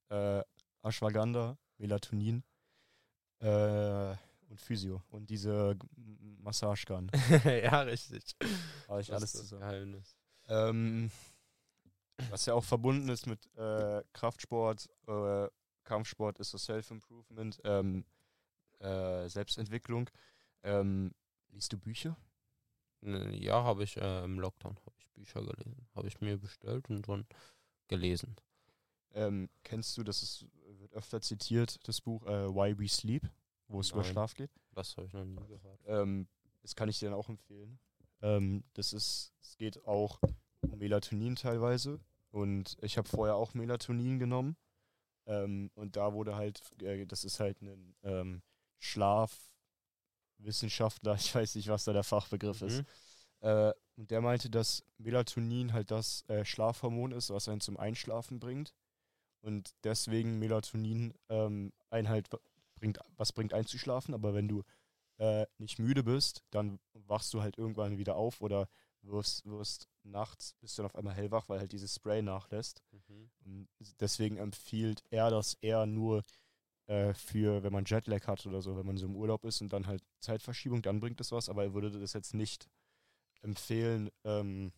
äh, 0.10 0.42
Ashwagandha, 0.82 1.58
Melatonin 1.78 2.44
äh, 3.40 4.16
und 4.50 4.60
Physio 4.60 5.04
und 5.10 5.30
diese 5.30 5.78
Massagegun. 6.42 7.10
ja, 7.46 7.82
richtig. 7.82 8.36
Habe 8.88 9.02
ich 9.02 9.08
Das 9.08 9.18
alles 9.18 9.32
zusammen. 9.34 9.62
Geheimnis. 9.62 10.18
Ähm, 10.48 11.12
was 12.30 12.46
ja 12.46 12.54
auch 12.54 12.64
verbunden 12.64 13.10
ist 13.10 13.28
mit 13.28 13.46
äh, 13.56 14.04
Kraftsport, 14.14 14.90
äh, 15.08 15.48
Kampfsport 15.84 16.40
ist 16.40 16.52
so 16.52 16.58
Self-Improvement, 16.58 17.60
ähm, 17.64 18.06
äh, 18.80 19.28
Selbstentwicklung. 19.28 20.10
Ähm, 20.64 21.14
liest 21.52 21.74
du 21.74 21.78
Bücher? 21.78 22.18
Ja, 23.02 23.64
habe 23.64 23.84
ich 23.84 23.98
äh, 23.98 24.24
im 24.26 24.40
Lockdown 24.40 24.76
habe 24.76 24.96
ich 25.00 25.10
Bücher 25.12 25.42
gelesen. 25.42 25.88
Habe 25.96 26.08
ich 26.08 26.20
mir 26.20 26.38
bestellt 26.38 26.90
und 26.90 27.08
dann 27.08 27.26
gelesen. 27.88 28.36
Ähm, 29.14 29.50
kennst 29.64 29.98
du, 29.98 30.04
das 30.04 30.22
ist, 30.22 30.46
wird 30.80 30.94
öfter 30.94 31.22
zitiert, 31.22 31.80
das 31.88 32.02
Buch 32.02 32.26
äh, 32.26 32.54
Why 32.54 32.78
We 32.78 32.88
Sleep, 32.88 33.24
wo 33.70 33.80
es 33.80 33.92
über. 33.92 34.04
Schlaf 34.04 34.34
geht? 34.34 34.52
Das 34.74 34.98
habe 34.98 35.08
ich 35.08 35.14
noch 35.14 35.24
nie 35.24 35.38
gehört. 35.48 35.80
Ähm, 35.86 36.28
das 36.62 36.76
kann 36.76 36.90
ich 36.90 37.00
dir 37.00 37.10
dann 37.10 37.18
auch 37.18 37.30
empfehlen. 37.30 37.80
Ähm, 38.22 38.66
das 38.74 38.92
ist, 38.94 39.34
es 39.42 39.58
geht 39.58 39.86
auch 39.86 40.20
um 40.70 40.78
Melatonin 40.80 41.36
teilweise. 41.36 42.00
Und 42.32 42.78
ich 42.82 42.98
habe 42.98 43.08
vorher 43.08 43.36
auch 43.36 43.54
Melatonin 43.54 44.18
genommen. 44.20 44.58
Ähm, 45.26 45.72
und 45.76 45.96
da 45.96 46.14
wurde 46.14 46.36
halt, 46.36 46.62
äh, 46.82 47.06
das 47.06 47.24
ist 47.24 47.40
halt 47.40 47.62
ein 47.62 47.96
ähm, 48.04 48.42
Schlafwissenschaftler, 48.80 51.16
ich 51.16 51.34
weiß 51.34 51.56
nicht, 51.56 51.70
was 51.70 51.86
da 51.86 51.94
der 51.94 52.04
Fachbegriff 52.04 52.62
ist. 52.62 52.80
Mhm. 52.80 52.86
Äh, 53.42 53.74
und 53.96 54.12
der 54.12 54.20
meinte, 54.22 54.50
dass 54.50 54.84
Melatonin 54.98 55.74
halt 55.74 55.92
das 55.92 56.24
äh, 56.28 56.44
Schlafhormon 56.46 57.12
ist, 57.12 57.30
was 57.30 57.48
einen 57.48 57.62
zum 57.62 57.78
Einschlafen 57.78 58.40
bringt. 58.40 58.74
Und 59.42 59.76
deswegen 59.84 60.40
Melatonin 60.40 61.14
ähm, 61.30 61.72
einen 61.90 62.10
halt 62.10 62.28
bringt, 62.80 63.00
was 63.18 63.34
bringt 63.34 63.54
einzuschlafen, 63.54 64.14
aber 64.14 64.34
wenn 64.34 64.48
du 64.48 64.64
äh, 65.18 65.46
nicht 65.58 65.80
müde 65.80 66.04
bist, 66.04 66.44
dann 66.50 66.80
wachst 66.94 67.34
du 67.34 67.42
halt 67.42 67.58
irgendwann 67.58 67.98
wieder 67.98 68.16
auf 68.16 68.42
oder 68.42 68.68
wirst, 69.02 69.46
wirst 69.46 69.88
nachts, 70.04 70.56
bist 70.62 70.78
du 70.78 70.82
dann 70.82 70.90
auf 70.90 70.96
einmal 70.96 71.14
hellwach, 71.14 71.50
weil 71.50 71.60
halt 71.60 71.72
dieses 71.72 71.94
Spray 71.96 72.22
nachlässt. 72.22 72.84
Mhm. 72.92 73.30
Und 73.46 74.02
deswegen 74.02 74.38
empfiehlt 74.38 75.04
er 75.10 75.30
das 75.30 75.56
eher 75.62 75.86
nur 75.86 76.24
äh, 76.88 77.14
für, 77.14 77.64
wenn 77.64 77.74
man 77.74 77.86
Jetlag 77.86 78.28
hat 78.28 78.46
oder 78.46 78.62
so, 78.62 78.78
wenn 78.78 78.86
man 78.86 78.98
so 78.98 79.06
im 79.06 79.16
Urlaub 79.16 79.46
ist 79.46 79.62
und 79.62 79.72
dann 79.72 79.88
halt 79.88 80.04
Zeitverschiebung, 80.20 80.82
dann 80.82 81.00
bringt 81.00 81.20
das 81.20 81.32
was, 81.32 81.50
aber 81.50 81.64
er 81.64 81.74
würde 81.74 81.92
das 81.92 82.14
jetzt 82.14 82.34
nicht 82.34 82.68
empfehlen, 83.42 84.10
ähm, 84.24 84.72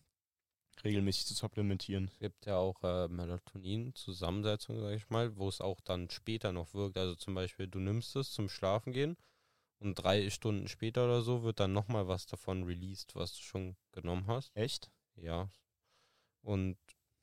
regelmäßig 0.84 1.26
zu 1.28 1.34
supplementieren. 1.34 2.06
Es 2.06 2.20
gibt 2.20 2.46
ja 2.46 2.58
auch 2.58 2.82
äh, 2.84 3.08
Melatonin-Zusammensetzung, 3.08 4.80
sage 4.80 4.96
ich 4.96 5.10
mal, 5.10 5.36
wo 5.38 5.48
es 5.48 5.62
auch 5.62 5.82
dann 5.82 6.10
später 6.10 6.52
noch 6.52 6.74
wirkt. 6.74 6.98
Also 6.98 7.16
zum 7.16 7.34
Beispiel, 7.34 7.68
du 7.68 7.80
nimmst 7.80 8.16
es 8.16 8.32
zum 8.32 8.50
Schlafen 8.50 8.94
gehen 8.94 9.18
und 9.80 9.96
drei 9.96 10.30
Stunden 10.30 10.68
später 10.68 11.06
oder 11.06 11.22
so 11.22 11.44
wird 11.44 11.60
dann 11.60 11.74
nochmal 11.74 12.08
was 12.08 12.26
davon 12.26 12.64
released, 12.64 13.16
was 13.16 13.36
du 13.36 13.42
schon 13.42 13.76
genommen 13.92 14.28
hast. 14.28 14.56
Echt? 14.56 14.92
Ja. 15.16 15.50
Und 16.42 16.78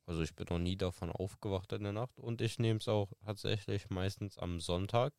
also 0.06 0.22
ich 0.22 0.34
bin 0.34 0.46
noch 0.48 0.58
nie 0.58 0.76
davon 0.76 1.12
aufgewacht 1.12 1.70
in 1.72 1.82
der 1.82 1.92
Nacht. 1.92 2.18
Und 2.18 2.40
ich 2.40 2.58
nehme 2.58 2.78
es 2.80 2.88
auch 2.88 3.12
tatsächlich 3.24 3.90
meistens 3.90 4.38
am 4.38 4.58
Sonntag, 4.58 5.12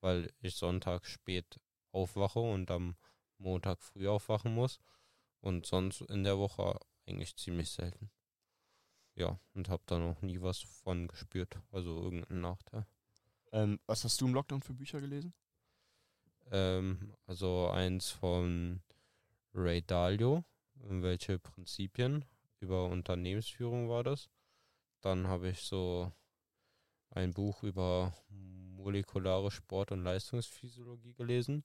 weil 0.00 0.32
ich 0.40 0.54
Sonntag 0.54 1.06
spät 1.06 1.60
aufwache 1.90 2.38
und 2.38 2.70
am 2.70 2.94
Montag 3.38 3.82
früh 3.82 4.06
aufwachen 4.06 4.54
muss. 4.54 4.78
Und 5.40 5.66
sonst 5.66 6.02
in 6.02 6.22
der 6.22 6.38
Woche 6.38 6.78
eigentlich 7.08 7.36
ziemlich 7.36 7.70
selten. 7.70 8.10
Ja, 9.14 9.40
und 9.54 9.68
habe 9.68 9.82
da 9.86 9.98
noch 9.98 10.22
nie 10.22 10.40
was 10.40 10.60
von 10.60 11.08
gespürt. 11.08 11.58
Also 11.72 12.02
irgendeinen 12.02 12.40
Nachteil. 12.40 12.86
Ähm, 13.52 13.80
was 13.86 14.04
hast 14.04 14.20
du 14.20 14.26
im 14.26 14.34
Lockdown 14.34 14.62
für 14.62 14.74
Bücher 14.74 15.00
gelesen? 15.00 15.32
Ähm, 16.50 17.14
also 17.26 17.68
eins 17.68 18.10
von 18.10 18.82
Ray 19.54 19.82
Dalio, 19.82 20.44
welche 20.74 21.38
Prinzipien 21.38 22.24
über 22.60 22.86
Unternehmensführung 22.86 23.88
war 23.88 24.04
das. 24.04 24.28
Dann 25.00 25.26
habe 25.26 25.50
ich 25.50 25.60
so 25.60 26.12
ein 27.10 27.32
Buch 27.32 27.62
über 27.62 28.14
molekulare 28.28 29.50
Sport- 29.50 29.92
und 29.92 30.02
Leistungsphysiologie 30.02 31.14
gelesen, 31.14 31.64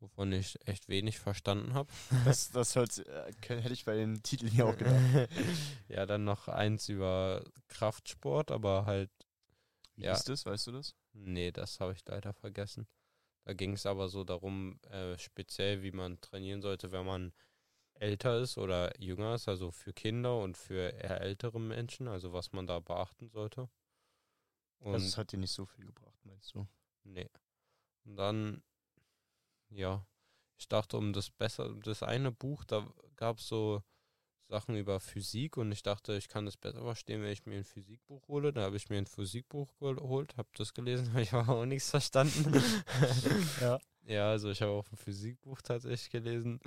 wovon 0.00 0.32
ich 0.32 0.58
echt 0.66 0.88
wenig 0.88 1.18
verstanden 1.18 1.74
habe. 1.74 1.88
Das, 2.24 2.50
das 2.50 2.76
äh, 2.76 3.32
hätte 3.48 3.72
ich 3.72 3.84
bei 3.84 3.94
den 3.94 4.22
Titeln 4.22 4.50
hier 4.50 4.66
auch 4.66 4.76
gedacht. 4.76 5.28
ja, 5.88 6.06
dann 6.06 6.24
noch 6.24 6.48
eins 6.48 6.88
über 6.88 7.44
Kraftsport, 7.68 8.50
aber 8.50 8.86
halt. 8.86 9.10
Wie 9.96 10.04
Ja. 10.04 10.12
ist 10.12 10.28
das, 10.28 10.46
weißt 10.46 10.68
du 10.68 10.72
das? 10.72 10.94
Nee, 11.12 11.52
das 11.52 11.80
habe 11.80 11.92
ich 11.92 12.00
leider 12.06 12.32
vergessen. 12.32 12.86
Da 13.44 13.52
ging 13.52 13.72
es 13.72 13.86
aber 13.86 14.08
so 14.08 14.24
darum, 14.24 14.78
äh, 14.90 15.18
speziell, 15.18 15.82
wie 15.82 15.92
man 15.92 16.20
trainieren 16.20 16.62
sollte, 16.62 16.92
wenn 16.92 17.04
man 17.06 17.32
älter 17.94 18.40
ist 18.40 18.56
oder 18.58 18.98
jünger 19.00 19.34
ist, 19.34 19.48
also 19.48 19.70
für 19.70 19.92
Kinder 19.92 20.38
und 20.38 20.56
für 20.56 20.90
eher 20.90 21.20
ältere 21.20 21.60
Menschen, 21.60 22.08
also 22.08 22.32
was 22.32 22.52
man 22.52 22.66
da 22.66 22.80
beachten 22.80 23.28
sollte. 23.28 23.68
Und 24.78 24.94
Also 24.94 25.06
es 25.06 25.16
hat 25.16 25.32
dir 25.32 25.38
nicht 25.38 25.52
so 25.52 25.66
viel 25.66 25.84
gebracht, 25.84 26.18
meinst 26.24 26.54
du? 26.54 26.66
Nee. 27.04 27.28
Und 28.04 28.16
dann, 28.16 28.62
ja, 29.70 30.04
ich 30.58 30.68
dachte, 30.68 30.96
um 30.96 31.12
das 31.12 31.30
besser, 31.30 31.74
das 31.82 32.02
eine 32.02 32.32
Buch, 32.32 32.64
da 32.64 32.86
gab 33.16 33.38
es 33.38 33.48
so 33.48 33.82
Sachen 34.50 34.76
über 34.76 34.98
Physik 35.00 35.56
und 35.56 35.70
ich 35.72 35.82
dachte, 35.82 36.14
ich 36.16 36.28
kann 36.28 36.44
das 36.44 36.56
besser 36.56 36.82
verstehen, 36.82 37.22
wenn 37.22 37.30
ich 37.30 37.46
mir 37.46 37.58
ein 37.58 37.64
Physikbuch 37.64 38.26
hole. 38.28 38.52
Da 38.52 38.62
habe 38.62 38.76
ich 38.76 38.90
mir 38.90 38.98
ein 38.98 39.06
Physikbuch 39.06 39.72
geholt, 39.78 40.36
habe 40.36 40.48
das 40.54 40.74
gelesen, 40.74 41.08
habe 41.12 41.22
ich 41.22 41.32
aber 41.32 41.54
auch 41.54 41.64
nichts 41.64 41.90
verstanden. 41.90 42.52
Ja. 43.60 43.78
ja, 44.04 44.30
also 44.30 44.50
ich 44.50 44.60
habe 44.60 44.72
auch 44.72 44.90
ein 44.90 44.96
Physikbuch 44.96 45.62
tatsächlich 45.62 46.10
gelesen, 46.10 46.60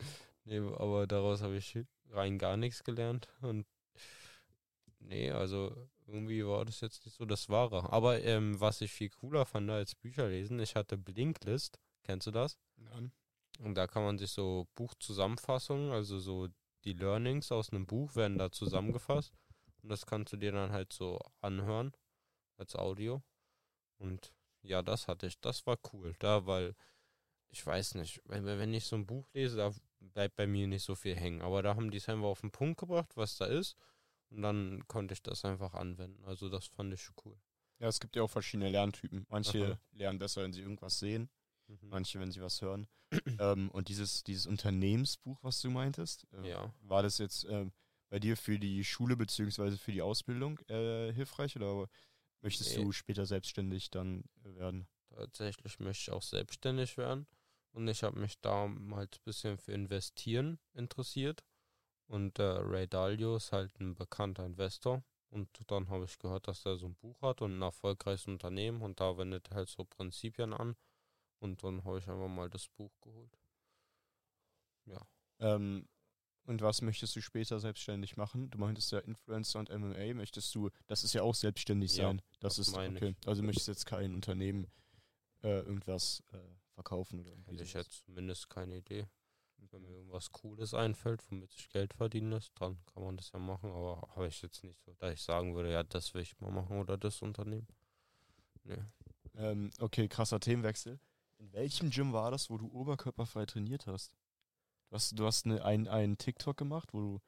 nee, 0.45 0.59
aber 0.59 1.07
daraus 1.07 1.41
habe 1.41 1.57
ich 1.57 1.77
rein 2.11 2.37
gar 2.37 2.57
nichts 2.57 2.83
gelernt 2.83 3.27
und 3.41 3.65
nee, 4.99 5.29
also 5.31 5.75
irgendwie 6.07 6.45
war 6.45 6.65
das 6.65 6.81
jetzt 6.81 7.05
nicht 7.05 7.15
so 7.17 7.25
das 7.25 7.49
Wahre. 7.49 7.91
Aber 7.91 8.21
ähm, 8.21 8.59
was 8.59 8.81
ich 8.81 8.91
viel 8.91 9.09
cooler 9.09 9.45
fand 9.45 9.69
als 9.69 9.95
Bücher 9.95 10.29
lesen, 10.29 10.59
ich 10.59 10.75
hatte 10.75 10.97
Blinklist, 10.97 11.79
kennst 12.03 12.27
du 12.27 12.31
das? 12.31 12.57
Nein. 12.83 13.11
Und 13.59 13.75
da 13.75 13.87
kann 13.87 14.03
man 14.03 14.17
sich 14.17 14.31
so 14.31 14.67
Buchzusammenfassungen, 14.75 15.91
also 15.91 16.19
so 16.19 16.47
die 16.83 16.93
Learnings 16.93 17.51
aus 17.51 17.71
einem 17.71 17.85
Buch 17.85 18.15
werden 18.15 18.37
da 18.37 18.51
zusammengefasst. 18.51 19.33
Und 19.81 19.89
das 19.89 20.05
kannst 20.05 20.33
du 20.33 20.37
dir 20.37 20.51
dann 20.51 20.71
halt 20.71 20.93
so 20.93 21.19
anhören 21.41 21.91
als 22.57 22.75
Audio. 22.75 23.21
Und 23.97 24.33
ja, 24.61 24.81
das 24.81 25.07
hatte 25.07 25.27
ich. 25.27 25.39
Das 25.39 25.65
war 25.65 25.77
cool. 25.91 26.15
Da, 26.19 26.45
weil 26.45 26.75
ich 27.49 27.65
weiß 27.65 27.95
nicht, 27.95 28.21
wenn, 28.25 28.45
wenn 28.45 28.73
ich 28.73 28.85
so 28.85 28.95
ein 28.95 29.05
Buch 29.05 29.27
lese, 29.33 29.57
da 29.57 29.71
bleibt 29.99 30.35
bei 30.35 30.47
mir 30.47 30.67
nicht 30.67 30.83
so 30.83 30.95
viel 30.95 31.15
hängen. 31.15 31.41
Aber 31.41 31.61
da 31.61 31.75
haben 31.75 31.91
die 31.91 31.97
es 31.97 32.09
einfach 32.09 32.27
auf 32.27 32.41
den 32.41 32.51
Punkt 32.51 32.79
gebracht, 32.79 33.15
was 33.15 33.37
da 33.37 33.45
ist. 33.45 33.75
Und 34.29 34.41
dann 34.41 34.87
konnte 34.87 35.13
ich 35.13 35.21
das 35.21 35.45
einfach 35.45 35.73
anwenden. 35.73 36.23
Also 36.25 36.49
das 36.49 36.65
fand 36.67 36.93
ich 36.93 37.07
cool. 37.23 37.37
Ja, 37.79 37.87
es 37.87 37.99
gibt 37.99 38.15
ja 38.15 38.23
auch 38.23 38.29
verschiedene 38.29 38.69
Lerntypen. 38.69 39.25
Manche 39.29 39.65
Aha. 39.65 39.79
lernen 39.91 40.19
besser, 40.19 40.41
wenn 40.41 40.53
sie 40.53 40.61
irgendwas 40.61 40.99
sehen, 40.99 41.29
Mhm. 41.67 41.89
manche, 41.89 42.19
wenn 42.19 42.31
sie 42.31 42.41
was 42.41 42.61
hören. 42.61 42.87
ähm, 43.39 43.69
und 43.71 43.89
dieses, 43.89 44.23
dieses 44.23 44.45
Unternehmensbuch, 44.47 45.37
was 45.43 45.61
du 45.61 45.69
meintest, 45.69 46.27
äh, 46.33 46.49
Ja. 46.49 46.73
war 46.81 47.03
das 47.03 47.17
jetzt 47.17 47.45
ähm, 47.49 47.71
bei 48.09 48.19
dir 48.19 48.37
für 48.37 48.59
die 48.59 48.83
Schule 48.83 49.15
beziehungsweise 49.15 49.77
für 49.77 49.91
die 49.91 50.01
Ausbildung 50.01 50.59
äh, 50.69 51.11
hilfreich 51.13 51.55
oder 51.55 51.87
möchtest 52.41 52.77
Nee. 52.77 52.83
du 52.83 52.91
später 52.91 53.25
selbstständig 53.25 53.89
dann 53.91 54.23
äh, 54.43 54.55
werden? 54.55 54.87
Tatsächlich 55.09 55.79
möchte 55.79 56.01
ich 56.01 56.11
auch 56.11 56.21
selbstständig 56.23 56.97
werden. 56.97 57.27
Und 57.71 57.87
ich 57.87 58.03
habe 58.03 58.19
mich 58.19 58.39
damals 58.41 59.17
ein 59.17 59.23
bisschen 59.23 59.57
für 59.57 59.71
Investieren 59.71 60.59
interessiert. 60.73 61.43
Und 62.07 62.37
äh, 62.37 62.43
Ray 62.43 62.87
Dalio 62.87 63.37
ist 63.37 63.51
halt 63.51 63.79
ein 63.79 63.95
bekannter 63.95 64.45
Investor. 64.45 65.03
Und 65.29 65.49
dann 65.67 65.89
habe 65.89 66.05
ich 66.05 66.19
gehört, 66.19 66.47
dass 66.47 66.65
er 66.65 66.77
so 66.77 66.85
ein 66.85 66.95
Buch 66.95 67.21
hat 67.23 67.41
und 67.41 67.57
ein 67.57 67.61
erfolgreiches 67.63 68.27
Unternehmen. 68.27 68.81
Und 68.81 68.99
da 68.99 69.17
wendet 69.17 69.49
er 69.49 69.55
halt 69.57 69.69
so 69.69 69.85
Prinzipien 69.85 70.53
an. 70.53 70.75
Und 71.43 71.63
dann 71.63 71.83
habe 71.83 71.99
ich 71.99 72.07
einfach 72.07 72.27
mal 72.27 72.49
das 72.49 72.67
Buch 72.69 72.91
geholt. 73.01 73.37
Ähm, 75.43 75.87
und 76.45 76.61
was 76.61 76.81
möchtest 76.81 77.15
du 77.15 77.21
später 77.21 77.59
selbstständig 77.59 78.17
machen? 78.17 78.49
Du 78.49 78.57
meintest 78.57 78.91
ja 78.91 78.99
Influencer 78.99 79.59
und 79.59 79.69
MMA. 79.69 80.13
Möchtest 80.13 80.53
du, 80.55 80.69
das 80.87 81.03
ist 81.03 81.13
ja 81.13 81.21
auch 81.21 81.35
selbstständig 81.35 81.95
Ja, 81.95 82.07
sein. 82.07 82.21
Das, 82.39 82.55
das 82.55 82.67
ist 82.67 82.75
meine 82.75 82.97
okay. 82.97 83.15
Also 83.25 83.41
du 83.41 83.45
möchtest 83.45 83.67
jetzt 83.67 83.85
kein 83.85 84.13
Unternehmen 84.13 84.67
äh, 85.41 85.59
irgendwas 85.59 86.21
äh, 86.31 86.37
verkaufen 86.73 87.19
oder 87.21 87.31
irgendwie 87.31 87.51
Hätte 87.51 87.63
ich 87.63 87.73
jetzt 87.73 88.05
zumindest 88.05 88.49
keine 88.49 88.77
Idee. 88.77 89.07
Wenn 89.71 89.83
mir 89.83 89.91
irgendwas 89.91 90.31
Cooles 90.33 90.73
einfällt, 90.73 91.23
womit 91.31 91.53
ich 91.55 91.69
Geld 91.69 91.93
verdienen 91.93 92.31
lässt, 92.31 92.51
dann 92.59 92.77
kann 92.93 93.03
man 93.03 93.15
das 93.15 93.31
ja 93.31 93.39
machen. 93.39 93.71
Aber 93.71 94.07
habe 94.15 94.27
ich 94.27 94.41
jetzt 94.41 94.63
nicht 94.63 94.77
so, 94.81 94.93
da 94.99 95.11
ich 95.11 95.21
sagen 95.21 95.55
würde, 95.55 95.71
ja, 95.71 95.83
das 95.83 96.13
will 96.13 96.21
ich 96.21 96.37
mal 96.41 96.51
machen 96.51 96.77
oder 96.77 96.97
das 96.97 97.21
Unternehmen. 97.21 97.67
Nee. 98.65 98.83
Ähm, 99.35 99.71
okay, 99.79 100.09
krasser 100.09 100.41
Themenwechsel. 100.41 100.99
In 101.43 101.51
welchem 101.51 101.89
Gym 101.89 102.13
war 102.13 102.31
das, 102.31 102.49
wo 102.49 102.57
du 102.57 102.67
oberkörperfrei 102.71 103.45
trainiert 103.45 103.85
hast? 103.85 104.15
Du 104.89 104.95
hast, 104.95 105.19
du 105.19 105.25
hast 105.25 105.45
ne, 105.45 105.61
ein, 105.63 105.89
einen 105.89 106.17
TikTok 106.17 106.55
gemacht, 106.55 106.93
wo 106.93 107.01
du 107.01 107.21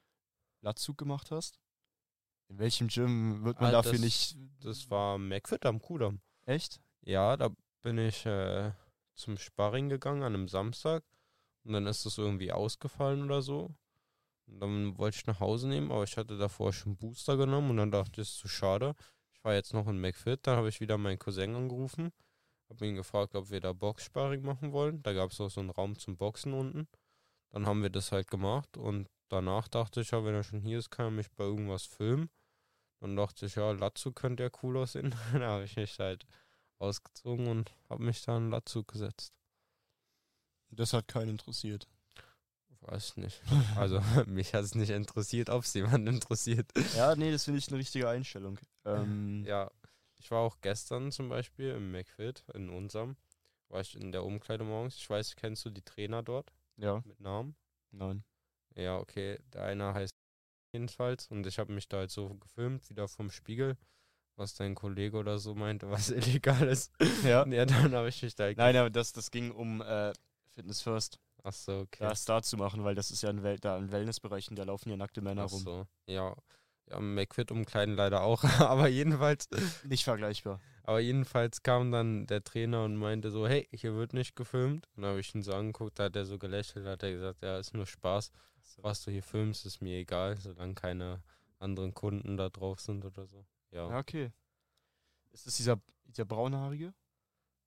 Latzug 0.61 0.97
gemacht 0.97 1.31
hast? 1.31 1.59
In 2.47 2.57
welchem 2.57 2.87
Gym 2.87 3.43
wird 3.43 3.59
man 3.59 3.69
Ah, 3.69 3.71
dafür 3.73 3.91
das- 3.93 4.01
nicht. 4.01 4.37
Das 4.61 4.89
war 4.89 5.17
McFit 5.17 5.65
am 5.65 5.81
Kudamm. 5.81 6.21
Echt? 6.45 6.79
Ja, 7.01 7.35
da 7.35 7.49
bin 7.81 7.97
ich 7.97 8.25
äh, 8.25 8.71
zum 9.15 9.37
Sparring 9.37 9.89
gegangen 9.89 10.23
an 10.23 10.33
einem 10.33 10.47
Samstag 10.47 11.03
und 11.65 11.73
dann 11.73 11.85
ist 11.85 12.05
das 12.05 12.17
irgendwie 12.17 12.53
ausgefallen 12.53 13.21
oder 13.25 13.41
so. 13.41 13.75
Und 14.47 14.59
dann 14.61 14.97
wollte 14.97 15.17
ich 15.17 15.25
nach 15.25 15.41
Hause 15.41 15.67
nehmen, 15.67 15.91
aber 15.91 16.03
ich 16.05 16.15
hatte 16.15 16.37
davor 16.37 16.71
schon 16.71 16.95
Booster 16.95 17.35
genommen 17.35 17.71
und 17.71 17.77
dann 17.77 17.91
dachte 17.91 18.21
ich, 18.21 18.27
es 18.29 18.35
ist 18.35 18.39
zu 18.39 18.47
schade. 18.47 18.95
Ich 19.33 19.43
war 19.43 19.55
jetzt 19.55 19.73
noch 19.73 19.87
in 19.87 19.99
McFit, 19.99 20.47
dann 20.47 20.55
habe 20.55 20.69
ich 20.69 20.79
wieder 20.79 20.97
meinen 20.97 21.19
Cousin 21.19 21.53
angerufen, 21.55 22.13
habe 22.69 22.87
ihn 22.87 22.95
gefragt, 22.95 23.35
ob 23.35 23.49
wir 23.49 23.59
da 23.59 23.73
Boxsparring 23.73 24.41
machen 24.41 24.71
wollen. 24.71 25.01
Da 25.03 25.13
gab 25.13 25.31
es 25.31 25.41
auch 25.41 25.49
so 25.49 25.61
einen 25.61 25.69
Raum 25.69 25.97
zum 25.97 26.17
Boxen 26.17 26.53
unten. 26.53 26.87
Dann 27.51 27.65
haben 27.65 27.81
wir 27.81 27.89
das 27.89 28.11
halt 28.11 28.29
gemacht 28.29 28.77
und 28.77 29.07
danach 29.29 29.67
dachte 29.67 30.01
ich, 30.01 30.11
ja, 30.11 30.23
wenn 30.25 30.33
er 30.35 30.43
schon 30.43 30.61
hier 30.61 30.79
ist, 30.79 30.89
kann 30.89 31.07
er 31.07 31.11
mich 31.11 31.31
bei 31.31 31.43
irgendwas 31.43 31.85
filmen. 31.85 32.29
Dann 32.99 33.15
dachte 33.15 33.45
ich, 33.45 33.55
ja, 33.55 33.71
Latzu 33.71 34.11
könnte 34.11 34.43
ja 34.43 34.49
cool 34.63 34.77
aussehen. 34.77 35.13
dann 35.31 35.43
habe 35.43 35.63
ich 35.63 35.75
mich 35.75 35.99
halt 35.99 36.25
ausgezogen 36.79 37.47
und 37.47 37.73
habe 37.89 38.03
mich 38.03 38.21
da 38.23 38.37
in 38.37 38.49
Latzug 38.49 38.87
gesetzt. 38.87 39.33
Das 40.69 40.93
hat 40.93 41.07
keinen 41.07 41.29
interessiert. 41.29 41.87
Weiß 42.81 43.17
nicht. 43.17 43.41
Also 43.77 44.01
mich 44.27 44.53
hat 44.53 44.63
es 44.63 44.75
nicht 44.75 44.89
interessiert, 44.89 45.49
ob 45.49 45.63
es 45.63 45.73
jemanden 45.73 46.07
interessiert. 46.07 46.69
Ja, 46.95 47.15
nee, 47.15 47.31
das 47.31 47.45
finde 47.45 47.59
ich 47.59 47.67
eine 47.69 47.77
richtige 47.77 48.09
Einstellung. 48.09 48.59
Ähm, 48.85 49.43
Ja, 49.45 49.71
ich 50.25 50.31
war 50.31 50.39
auch 50.39 50.57
gestern 50.61 51.11
zum 51.11 51.29
Beispiel 51.29 51.69
im 51.69 51.91
McFit, 51.91 52.43
in 52.55 52.71
unserem, 52.71 53.15
war 53.69 53.81
ich 53.81 53.95
in 53.95 54.11
der 54.11 54.23
Umkleide 54.23 54.63
morgens. 54.63 54.95
Ich 54.95 55.07
weiß, 55.07 55.35
kennst 55.35 55.63
du 55.65 55.69
die 55.69 55.83
Trainer 55.83 56.23
dort 56.23 56.51
ja, 56.77 57.03
mit 57.05 57.19
Namen? 57.19 57.55
nein. 57.91 58.23
Ja, 58.73 58.97
okay. 58.97 59.37
Der 59.53 59.65
eine 59.65 59.93
heißt 59.93 60.15
jedenfalls 60.73 61.27
und 61.27 61.45
ich 61.45 61.59
habe 61.59 61.71
mich 61.71 61.87
da 61.87 61.97
halt 61.97 62.09
so 62.09 62.33
gefilmt, 62.33 62.89
wieder 62.89 63.07
vom 63.07 63.29
Spiegel, 63.29 63.77
was 64.35 64.55
dein 64.55 64.73
Kollege 64.73 65.17
oder 65.17 65.37
so 65.37 65.53
meinte, 65.53 65.91
was 65.91 66.09
illegal 66.09 66.67
ist. 66.67 66.91
Ja. 67.23 67.45
Ja, 67.45 67.65
dann 67.67 67.93
habe 67.93 68.09
ich 68.09 68.23
mich 68.23 68.33
da 68.33 68.45
halt 68.45 68.57
Nein, 68.57 68.75
aber 68.77 68.89
das, 68.89 69.13
das 69.13 69.29
ging 69.29 69.51
um 69.51 69.81
äh, 69.81 70.11
Fitness 70.55 70.81
First. 70.81 71.19
Ach 71.43 71.53
so, 71.53 71.81
okay. 71.81 71.99
Das 71.99 72.25
da 72.25 72.41
zu 72.41 72.57
machen, 72.57 72.83
weil 72.83 72.95
das 72.95 73.11
ist 73.11 73.21
ja 73.21 73.29
ein, 73.29 73.43
Wel 73.43 73.59
da 73.59 73.77
ein 73.77 73.91
Wellnessbereich 73.91 74.49
und 74.49 74.55
da 74.55 74.63
laufen 74.63 74.89
ja 74.89 74.97
nackte 74.97 75.21
Männer 75.21 75.43
Ach 75.43 75.51
rum. 75.51 75.61
so. 75.61 75.87
Ja, 76.07 76.35
ja 76.89 76.99
McFit 76.99 77.51
umkleiden 77.51 77.95
leider 77.95 78.21
auch, 78.21 78.43
aber 78.59 78.87
jedenfalls, 78.87 79.47
Nicht 79.83 80.03
vergleichbar. 80.03 80.59
aber 80.83 80.99
jedenfalls 80.99 81.63
kam 81.63 81.91
dann 81.91 82.27
der 82.27 82.43
Trainer 82.43 82.83
und 82.83 82.95
meinte 82.95 83.31
so, 83.31 83.47
hey, 83.47 83.67
hier 83.71 83.95
wird 83.95 84.13
nicht 84.13 84.35
gefilmt. 84.35 84.87
Und 84.95 85.01
dann 85.03 85.11
habe 85.11 85.19
ich 85.19 85.33
ihn 85.33 85.41
so 85.43 85.53
angeguckt, 85.53 85.97
da 85.99 86.05
hat 86.05 86.15
er 86.15 86.25
so 86.25 86.37
gelächelt, 86.37 86.85
hat 86.85 87.03
er 87.03 87.11
gesagt, 87.11 87.41
ja, 87.41 87.57
ist 87.57 87.73
nur 87.73 87.85
Spaß. 87.85 88.31
Was 88.77 89.03
du 89.03 89.11
hier 89.11 89.23
filmst, 89.23 89.65
ist 89.65 89.81
mir 89.81 89.97
egal, 89.99 90.37
solange 90.37 90.73
keine 90.73 91.21
anderen 91.59 91.93
Kunden 91.93 92.35
da 92.37 92.49
drauf 92.49 92.79
sind 92.81 93.05
oder 93.05 93.25
so. 93.25 93.45
Ja. 93.71 93.89
Ja, 93.89 93.99
okay. 93.99 94.31
Ist 95.31 95.47
das 95.47 95.55
dieser, 95.57 95.79
dieser 96.05 96.25
braunhaarige? 96.25 96.93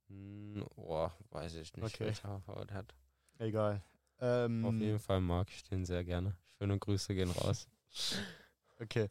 Hm, 0.09 0.65
boah, 0.77 1.15
weiß 1.31 1.55
ich 1.57 1.75
nicht, 1.77 1.85
Okay. 1.85 2.07
welche 2.07 2.23
Haarfarbe 2.25 2.67
der 2.67 2.77
hat. 2.79 2.95
Egal. 3.39 3.83
Ähm, 4.21 4.65
Auf 4.65 4.75
jeden 4.75 4.99
Fall 4.99 5.21
mag 5.21 5.49
ich 5.51 5.63
den 5.65 5.85
sehr 5.85 6.03
gerne. 6.05 6.35
Schöne 6.59 6.79
Grüße 6.79 7.15
gehen 7.15 7.31
raus. 7.31 7.69
Okay. 8.81 9.09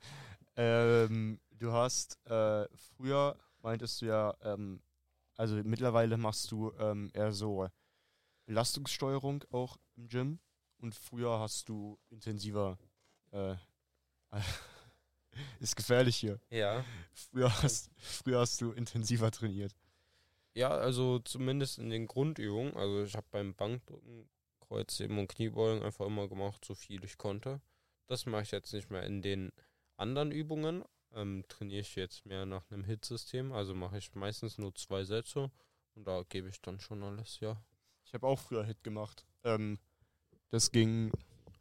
Ähm, 0.55 1.39
du 1.51 1.71
hast 1.71 2.17
äh, 2.25 2.67
früher 2.75 3.37
meintest 3.61 4.01
du 4.01 4.05
ja, 4.05 4.35
ähm, 4.41 4.81
also 5.35 5.55
mittlerweile 5.63 6.17
machst 6.17 6.51
du 6.51 6.71
ähm, 6.79 7.11
eher 7.13 7.31
so 7.31 7.67
Belastungssteuerung 8.45 9.43
auch 9.51 9.77
im 9.95 10.07
Gym 10.07 10.39
und 10.77 10.95
früher 10.95 11.39
hast 11.39 11.69
du 11.69 11.99
intensiver 12.09 12.77
äh, 13.31 13.55
ist 15.59 15.75
gefährlich 15.75 16.17
hier. 16.17 16.39
Ja. 16.49 16.83
Früher 17.13 17.51
hast, 17.61 17.91
früher 17.97 18.39
hast 18.39 18.61
du 18.61 18.71
intensiver 18.71 19.31
trainiert. 19.31 19.75
Ja, 20.53 20.69
also 20.69 21.19
zumindest 21.19 21.77
in 21.77 21.89
den 21.89 22.07
Grundübungen. 22.07 22.75
Also 22.75 23.03
ich 23.03 23.15
habe 23.15 23.27
beim 23.31 23.53
Bankdrücken 23.53 24.27
Kreuzheben 24.59 25.17
und 25.17 25.27
Kniebeugen 25.27 25.83
einfach 25.83 26.05
immer 26.05 26.27
gemacht, 26.27 26.65
so 26.65 26.75
viel 26.75 27.03
ich 27.03 27.17
konnte. 27.17 27.61
Das 28.07 28.25
mache 28.25 28.43
ich 28.43 28.51
jetzt 28.51 28.73
nicht 28.73 28.89
mehr 28.89 29.03
in 29.03 29.21
den 29.21 29.51
anderen 29.97 30.31
Übungen. 30.31 30.83
Ähm, 31.13 31.43
trainiere 31.47 31.81
ich 31.81 31.95
jetzt 31.95 32.25
mehr 32.25 32.45
nach 32.45 32.69
einem 32.69 32.83
Hit-System, 32.83 33.53
also 33.53 33.73
mache 33.73 33.97
ich 33.97 34.13
meistens 34.13 34.57
nur 34.57 34.75
zwei 34.75 35.03
Sätze 35.03 35.51
und 35.95 36.05
da 36.05 36.23
gebe 36.27 36.49
ich 36.49 36.61
dann 36.61 36.79
schon 36.79 37.01
alles, 37.01 37.39
ja. 37.39 37.61
Ich 38.03 38.13
habe 38.13 38.27
auch 38.27 38.39
früher 38.39 38.65
Hit 38.65 38.83
gemacht. 38.83 39.25
Ähm, 39.43 39.79
das 40.49 40.71
ging, 40.71 41.11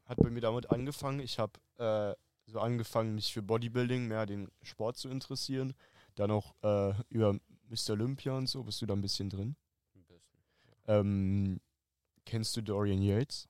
hat 0.04 0.18
bei 0.18 0.30
mir 0.30 0.40
damit 0.40 0.70
angefangen. 0.70 1.20
Ich 1.20 1.38
habe 1.38 1.58
äh, 1.78 2.14
so 2.46 2.60
angefangen, 2.60 3.14
mich 3.14 3.32
für 3.32 3.42
Bodybuilding, 3.42 4.06
mehr 4.06 4.26
den 4.26 4.48
Sport 4.62 4.96
zu 4.96 5.08
interessieren. 5.08 5.74
Dann 6.14 6.30
auch 6.30 6.54
äh, 6.62 6.94
über 7.08 7.38
Mr. 7.68 7.90
Olympia 7.90 8.36
und 8.36 8.46
so, 8.48 8.62
bist 8.62 8.80
du 8.82 8.86
da 8.86 8.94
ein 8.94 9.00
bisschen 9.00 9.30
drin? 9.30 9.56
Ein 9.94 10.04
bisschen. 10.04 10.40
Ähm, 10.86 11.60
kennst 12.24 12.56
du 12.56 12.62
Dorian 12.62 13.02
Yates? 13.02 13.48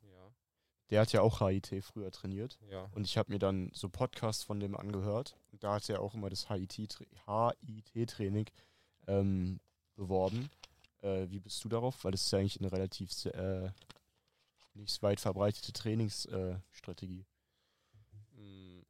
Der 0.91 1.01
hat 1.01 1.13
ja 1.13 1.21
auch 1.21 1.41
HIT 1.41 1.83
früher 1.85 2.11
trainiert. 2.13 2.59
ja. 2.71 2.89
Und 2.95 3.05
ich 3.07 3.19
habe 3.19 3.33
mir 3.33 3.39
dann 3.39 3.71
so 3.73 3.89
Podcasts 3.89 4.45
von 4.45 4.61
dem 4.61 4.77
angehört. 4.77 5.37
Und 5.51 5.65
da 5.65 5.75
hat 5.75 5.89
er 5.89 6.01
auch 6.01 6.15
immer 6.15 6.31
das 6.31 6.49
HIT-Training 6.49 8.47
ähm, 9.09 9.61
beworben. 9.97 10.49
Äh, 11.03 11.29
wie 11.29 11.41
bist 11.41 11.65
du 11.65 11.69
darauf? 11.69 12.05
Weil 12.05 12.13
das 12.13 12.23
ist 12.23 12.31
ja 12.31 12.39
eigentlich 12.39 12.61
eine 12.61 12.71
relativ 12.71 13.11
äh, 13.27 13.71
nicht 14.75 15.03
weit 15.03 15.21
verbreitete 15.21 15.73
Trainingsstrategie. 15.73 17.25
Mm, 18.33 18.83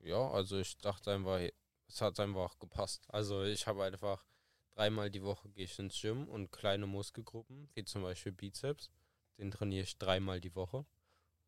Ja, 0.00 0.30
also 0.30 0.58
ich 0.58 0.78
dachte 0.78 1.12
einfach, 1.12 1.40
es 1.88 2.00
hat 2.00 2.20
einfach 2.20 2.58
gepasst. 2.58 3.06
Also 3.08 3.42
ich 3.42 3.66
habe 3.66 3.84
einfach 3.84 4.24
dreimal 4.72 5.10
die 5.10 5.22
Woche 5.22 5.48
gehe 5.48 5.64
ich 5.64 5.78
ins 5.78 6.00
Gym 6.00 6.28
und 6.28 6.52
kleine 6.52 6.86
Muskelgruppen, 6.86 7.68
wie 7.74 7.84
zum 7.84 8.02
Beispiel 8.02 8.32
Bizeps, 8.32 8.90
den 9.38 9.50
trainiere 9.50 9.82
ich 9.84 9.98
dreimal 9.98 10.40
die 10.40 10.54
Woche. 10.54 10.84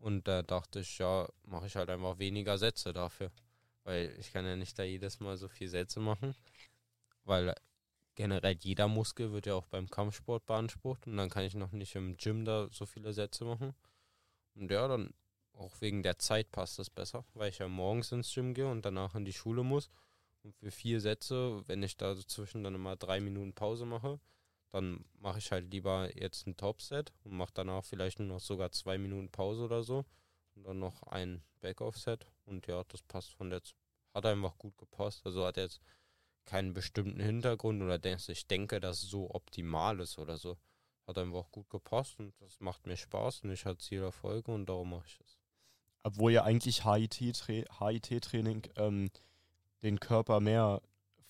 Und 0.01 0.27
da 0.27 0.43
dachte 0.43 0.81
ich, 0.81 0.99
ja, 0.99 1.29
mache 1.45 1.67
ich 1.67 1.77
halt 1.77 1.91
einfach 1.91 2.19
weniger 2.19 2.59
Sätze 2.59 2.93
dafür. 2.93 3.31
Weil 3.85 4.17
ich 4.19 4.33
kann 4.33 4.47
ja 4.47 4.57
nicht 4.57 4.79
da 4.79 4.83
jedes 4.83 5.21
Mal 5.21 5.37
so 5.37 5.49
viel 5.49 5.69
Sätze 5.69 6.01
machen. 6.01 6.35
Weil 7.25 7.55
generell 8.15 8.57
jeder 8.61 8.89
Muskel 8.89 9.33
wird 9.33 9.47
ja 9.47 9.55
auch 9.55 9.67
beim 9.67 9.89
Kampfsport 9.89 10.47
beansprucht 10.47 11.07
und 11.07 11.17
dann 11.17 11.31
kann 11.31 11.45
ich 11.45 11.55
noch 11.55 11.73
nicht 11.73 11.95
im 11.95 12.17
Gym 12.17 12.45
da 12.45 12.69
so 12.73 12.87
viele 12.87 13.13
Sätze 13.13 13.45
machen. 13.45 13.75
Und 14.55 14.71
ja, 14.71 14.89
dann 14.89 15.13
auch 15.53 15.81
wegen 15.81 16.03
der 16.03 16.19
Zeit 16.19 16.51
passt 16.51 16.79
das 16.79 16.91
besser, 16.91 17.25
weil 17.35 17.51
ich 17.51 17.59
ja 17.59 17.69
morgens 17.69 18.13
ins 18.13 18.33
Gym 18.33 18.55
gehe 18.55 18.69
und 18.69 18.85
danach 18.85 19.15
in 19.15 19.25
die 19.25 19.33
Schule 19.33 19.63
muss. 19.63 19.91
Und 20.43 20.57
für 20.57 20.71
vier 20.71 21.01
Sätze, 21.01 21.63
wenn 21.69 21.83
ich 21.83 21.99
da 21.99 22.15
dazwischen 22.15 22.65
dann 22.65 22.75
immer 22.75 22.97
drei 22.97 23.21
Minuten 23.21 23.53
Pause 23.53 23.85
mache, 23.85 24.19
dann 24.71 25.05
mache 25.19 25.39
ich 25.39 25.51
halt 25.51 25.71
lieber 25.71 26.17
jetzt 26.17 26.47
ein 26.47 26.57
Top-Set 26.57 27.13
und 27.25 27.33
mache 27.33 27.53
danach 27.55 27.85
vielleicht 27.85 28.19
nur 28.19 28.29
noch 28.29 28.41
sogar 28.41 28.71
zwei 28.73 28.99
Minuten 28.99 29.31
Pause 29.31 29.65
oder 29.65 29.83
so. 29.83 30.05
Und 30.55 30.65
dann 30.65 30.79
noch 30.79 31.03
ein 31.05 31.43
Back-Off-Set. 31.61 32.27
Und 32.45 32.67
ja, 32.67 32.85
das 32.89 33.03
passt 33.03 33.33
von 33.33 33.51
der. 33.51 33.63
Hat 34.13 34.27
einfach 34.27 34.59
gut 34.59 34.77
gepasst. 34.77 35.25
Also 35.25 35.47
hat 35.47 35.57
jetzt 35.57 35.81
keinen 36.45 36.75
bestimmten 36.75 37.21
Hintergrund 37.21 37.81
oder 37.83 37.99
dass 37.99 38.29
ich 38.29 38.49
denke, 38.49 38.81
dass 38.81 39.03
es 39.05 39.11
so 39.11 39.33
optimal 39.33 40.01
ist 40.01 40.19
oder 40.19 40.37
so. 40.37 40.57
Hat 41.07 41.19
einfach 41.19 41.51
gut 41.51 41.71
gepasst 41.71 42.19
und 42.19 42.35
das 42.41 42.61
macht 42.61 42.87
mir 42.87 42.97
Spaß 42.97 43.45
und 43.45 43.53
ich 43.53 43.65
hatte 43.65 43.79
Zielerfolge 43.79 44.53
und 44.53 44.67
darum 44.67 44.91
mache 44.91 45.07
ich 45.07 45.21
es. 45.21 45.39
Obwohl 46.03 46.33
ja 46.33 46.45
eigentlich 46.45 46.85
HIT-Training 46.85 47.67
HIT 47.79 48.73
ähm, 48.77 49.11
den 49.83 50.01
Körper 50.01 50.41
mehr 50.41 50.83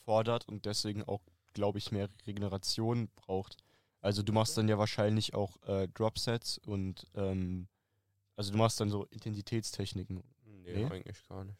fordert 0.04 0.48
und 0.48 0.64
deswegen 0.64 1.02
auch, 1.02 1.20
glaube 1.52 1.78
ich, 1.78 1.92
mehr 1.92 2.08
Regeneration 2.26 3.08
braucht. 3.16 3.56
Also 4.00 4.22
du 4.22 4.32
machst 4.32 4.56
dann 4.56 4.68
ja 4.68 4.78
wahrscheinlich 4.78 5.34
auch 5.34 5.60
äh, 5.66 5.88
Dropsets 5.88 6.58
und 6.58 7.06
ähm, 7.14 7.68
also 8.36 8.52
du 8.52 8.58
machst 8.58 8.80
dann 8.80 8.88
so 8.88 9.04
Intensitätstechniken. 9.06 10.22
Nee, 10.44 10.72
Nee? 10.72 10.84
eigentlich 10.86 11.26
gar 11.28 11.44
nicht. 11.44 11.58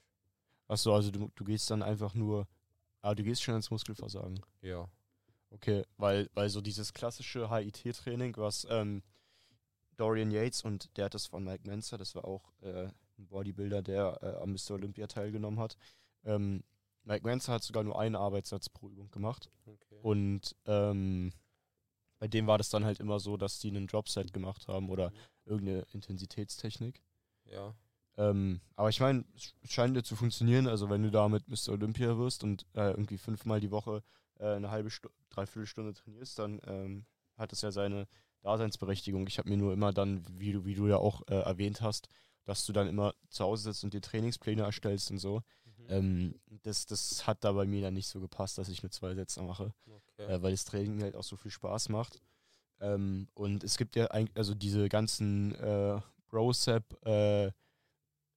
Achso, 0.69 0.95
also 0.95 1.11
du, 1.11 1.31
du 1.35 1.45
gehst 1.45 1.71
dann 1.71 1.83
einfach 1.83 2.15
nur, 2.15 2.47
ah, 3.03 3.15
du 3.15 3.23
gehst 3.25 3.43
schon 3.43 3.57
ins 3.57 3.71
Muskelversagen. 3.71 4.41
Ja. 4.63 4.89
Okay, 5.51 5.85
weil, 5.97 6.31
weil 6.35 6.49
so 6.49 6.61
dieses 6.61 6.93
klassische 6.93 7.51
HIT-Training, 7.51 8.37
was 8.37 8.67
ähm, 8.71 9.03
Dorian 9.97 10.31
Yates 10.31 10.63
und 10.63 10.97
der 10.97 11.07
hat 11.07 11.15
das 11.15 11.27
von 11.27 11.45
Mike 11.45 11.67
Menzer, 11.67 11.99
das 11.99 12.15
war 12.15 12.25
auch 12.25 12.53
äh, 12.63 12.87
ein 13.19 13.27
Bodybuilder, 13.27 13.83
der 13.83 14.19
äh, 14.23 14.43
am 14.43 14.53
Mr. 14.53 14.75
Olympia 14.75 15.09
teilgenommen 15.09 15.59
hat. 15.59 15.77
Ähm, 16.25 16.63
Mike 17.05 17.25
Menzer 17.25 17.55
hat 17.55 17.63
sogar 17.63 17.83
nur 17.83 17.99
einen 17.99 18.17
Arbeitssatz 18.17 18.69
pro 18.69 18.89
Übung 18.89 19.11
gemacht. 19.11 19.51
Okay. 19.67 20.01
Und 20.03 20.55
ähm, 20.67 21.33
bei 22.19 22.29
dem 22.29 22.47
war 22.47 22.59
das 22.59 22.69
dann 22.69 22.85
halt 22.85 23.01
immer 23.01 23.19
so, 23.19 23.37
dass 23.37 23.59
die 23.59 23.69
einen 23.69 23.87
Dropset 23.87 24.33
gemacht 24.33 24.69
haben 24.69 24.91
oder 24.91 25.13
irgendeine 25.47 25.87
Intensitätstechnik. 25.93 27.03
Ja. 27.47 27.75
Ähm, 28.17 28.61
aber 28.77 28.91
ich 28.91 29.01
meine, 29.01 29.25
es 29.35 29.55
scheint 29.73 29.97
dir 29.97 30.03
zu 30.03 30.17
funktionieren. 30.17 30.67
Also 30.67 30.91
wenn 30.91 31.03
du 31.03 31.11
da 31.11 31.29
mit 31.29 31.49
Mr. 31.49 31.73
Olympia 31.73 32.19
wirst 32.19 32.45
und 32.45 32.67
äh, 32.75 32.91
irgendwie 32.91 33.19
fünfmal 33.19 33.61
die 33.61 33.71
Woche 33.71 34.03
äh, 34.39 34.55
eine 34.55 34.71
halbe 34.71 34.91
Stunde, 34.91 35.17
dreiviertel 35.31 35.67
Stunde 35.67 35.95
trainierst, 35.95 36.39
dann 36.39 36.61
ähm, 36.67 37.07
hat 37.37 37.53
es 37.53 37.63
ja 37.63 37.71
seine 37.71 38.07
Daseinsberechtigung. 38.43 39.27
Ich 39.27 39.39
habe 39.39 39.49
mir 39.49 39.57
nur 39.57 39.73
immer 39.73 39.93
dann, 39.93 40.23
wie 40.39 40.53
du, 40.53 40.65
wie 40.65 40.75
du 40.75 40.87
ja 40.89 40.97
auch 40.97 41.23
äh, 41.29 41.35
erwähnt 41.35 41.81
hast, 41.81 42.09
dass 42.45 42.67
du 42.67 42.73
dann 42.73 42.89
immer 42.89 43.15
zu 43.29 43.45
Hause 43.45 43.65
sitzt 43.65 43.85
und 43.85 43.95
dir 43.95 44.01
Trainingspläne 44.01 44.63
erstellst 44.63 45.11
und 45.11 45.19
so. 45.19 45.43
Mhm. 45.81 45.87
Ähm, 45.89 46.35
das, 46.63 46.87
das 46.87 47.27
hat 47.27 47.45
da 47.45 47.53
bei 47.53 47.67
mir 47.67 47.83
dann 47.83 47.95
nicht 47.95 48.09
so 48.09 48.21
gepasst, 48.21 48.59
dass 48.59 48.69
ich 48.69 48.83
nur 48.83 48.91
zwei 48.91 49.15
Sätze 49.15 49.43
mache 49.43 49.73
okay. 50.21 50.33
äh, 50.33 50.43
weil 50.43 50.53
das 50.53 50.65
Training 50.65 51.03
halt 51.03 51.17
auch 51.17 51.25
so 51.25 51.37
viel 51.37 51.51
Spaß 51.51 51.89
macht. 51.89 52.21
Ähm, 52.81 53.29
und 53.35 53.65
es 53.65 53.77
gibt 53.77 53.97
ja 53.97 54.07
eigentlich, 54.07 54.37
also 54.37 54.55
diese 54.55 54.89
ganzen 54.89 55.55
äh, 55.57 56.01
BroSap 56.29 57.07
äh, 57.07 57.53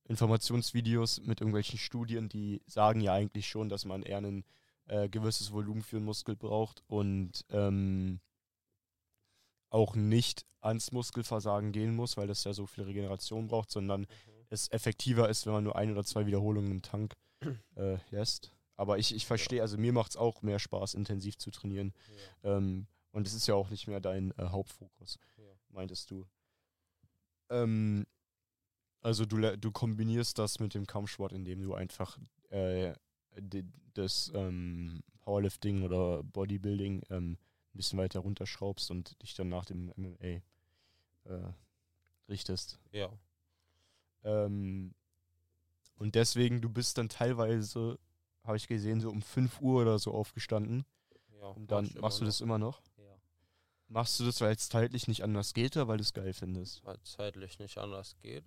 Informationsvideos 0.06 1.22
mit 1.22 1.40
irgendwelchen 1.40 1.80
Studien, 1.80 2.28
die 2.28 2.62
sagen 2.66 3.00
ja 3.00 3.14
eigentlich 3.14 3.48
schon, 3.48 3.70
dass 3.70 3.86
man 3.86 4.04
eher 4.04 4.18
ein 4.18 4.44
äh, 4.88 5.08
gewisses 5.08 5.54
Volumen 5.54 5.82
für 5.82 5.98
einen 5.98 6.06
Muskel 6.06 6.36
braucht 6.36 6.84
und 6.88 7.46
ähm, 7.50 8.20
auch 9.70 9.96
nicht 9.96 10.46
ans 10.60 10.92
Muskelversagen 10.92 11.72
gehen 11.72 11.96
muss, 11.96 12.18
weil 12.18 12.28
das 12.28 12.44
ja 12.44 12.54
so 12.54 12.66
viel 12.66 12.84
Regeneration 12.84 13.48
braucht, 13.48 13.72
sondern 13.72 14.02
Mhm. 14.02 14.46
es 14.50 14.70
effektiver 14.72 15.30
ist, 15.30 15.46
wenn 15.46 15.54
man 15.54 15.64
nur 15.64 15.78
ein 15.78 15.92
oder 15.92 16.04
zwei 16.04 16.26
Wiederholungen 16.26 16.72
im 16.72 16.82
Tank 16.82 17.14
äh, 17.76 17.98
lässt. 18.12 18.52
Aber 18.76 18.98
ich, 18.98 19.14
ich 19.14 19.26
verstehe, 19.26 19.62
also 19.62 19.78
mir 19.78 19.94
macht 19.94 20.12
es 20.12 20.18
auch 20.18 20.42
mehr 20.42 20.60
Spaß, 20.60 20.96
intensiv 20.96 21.38
zu 21.38 21.52
trainieren. 21.52 21.94
Ja. 22.44 22.58
Ähm, 22.58 22.88
und 23.12 23.28
es 23.28 23.34
ist 23.34 23.48
ja 23.48 23.54
auch 23.54 23.70
nicht 23.70 23.88
mehr 23.88 24.00
dein 24.00 24.32
äh, 24.32 24.46
Hauptfokus, 24.50 25.20
Ja. 25.38 25.44
meintest 25.70 26.10
du. 26.10 26.26
Ähm, 27.50 28.06
also 29.02 29.26
du, 29.26 29.58
du 29.58 29.72
kombinierst 29.72 30.40
das 30.40 30.60
mit 30.60 30.74
dem 30.74 30.88
Kampfsport, 30.88 31.34
indem 31.34 31.62
du 31.62 31.74
einfach 31.76 32.18
äh, 32.50 32.94
das 33.94 34.32
ähm, 34.34 35.04
Powerlifting 35.22 35.84
oder 35.84 36.24
Bodybuilding 36.24 37.04
ähm, 37.10 37.32
ein 37.34 37.78
bisschen 37.78 38.00
weiter 38.00 38.22
runterschraubst 38.22 38.90
und 38.92 39.22
dich 39.22 39.34
dann 39.36 39.50
nach 39.50 39.66
dem 39.66 39.92
MMA 39.96 40.42
äh, 41.26 41.54
richtest. 42.30 42.80
ja. 42.92 43.12
Ähm, 44.24 44.96
und 45.96 46.16
deswegen, 46.16 46.62
du 46.62 46.70
bist 46.70 46.98
dann 46.98 47.10
teilweise, 47.10 48.00
habe 48.44 48.58
ich 48.58 48.68
gesehen, 48.68 49.02
so 49.02 49.10
um 49.10 49.22
5 49.22 49.62
Uhr 49.62 49.82
oder 49.82 50.00
so 50.00 50.14
aufgestanden. 50.14 50.86
ja. 51.40 51.48
Und 51.48 51.72
dann 51.72 51.90
machst 52.00 52.22
du 52.22 52.26
das 52.26 52.42
immer 52.42 52.58
noch? 52.58 52.82
noch. 52.82 53.06
Ja. 53.06 53.16
Machst 53.88 54.20
du 54.20 54.26
das, 54.26 54.42
weil 54.42 54.56
es 54.56 54.70
zeitlich 54.70 55.08
nicht 55.08 55.24
anders 55.24 55.54
geht 55.54 55.76
oder 55.76 55.88
weil 55.88 55.98
du 55.98 56.04
es 56.04 56.14
geil 56.14 56.34
findest? 56.34 56.84
Weil 56.84 57.00
zeitlich 57.04 57.60
nicht 57.60 57.78
anders 57.78 58.18
geht. 58.18 58.46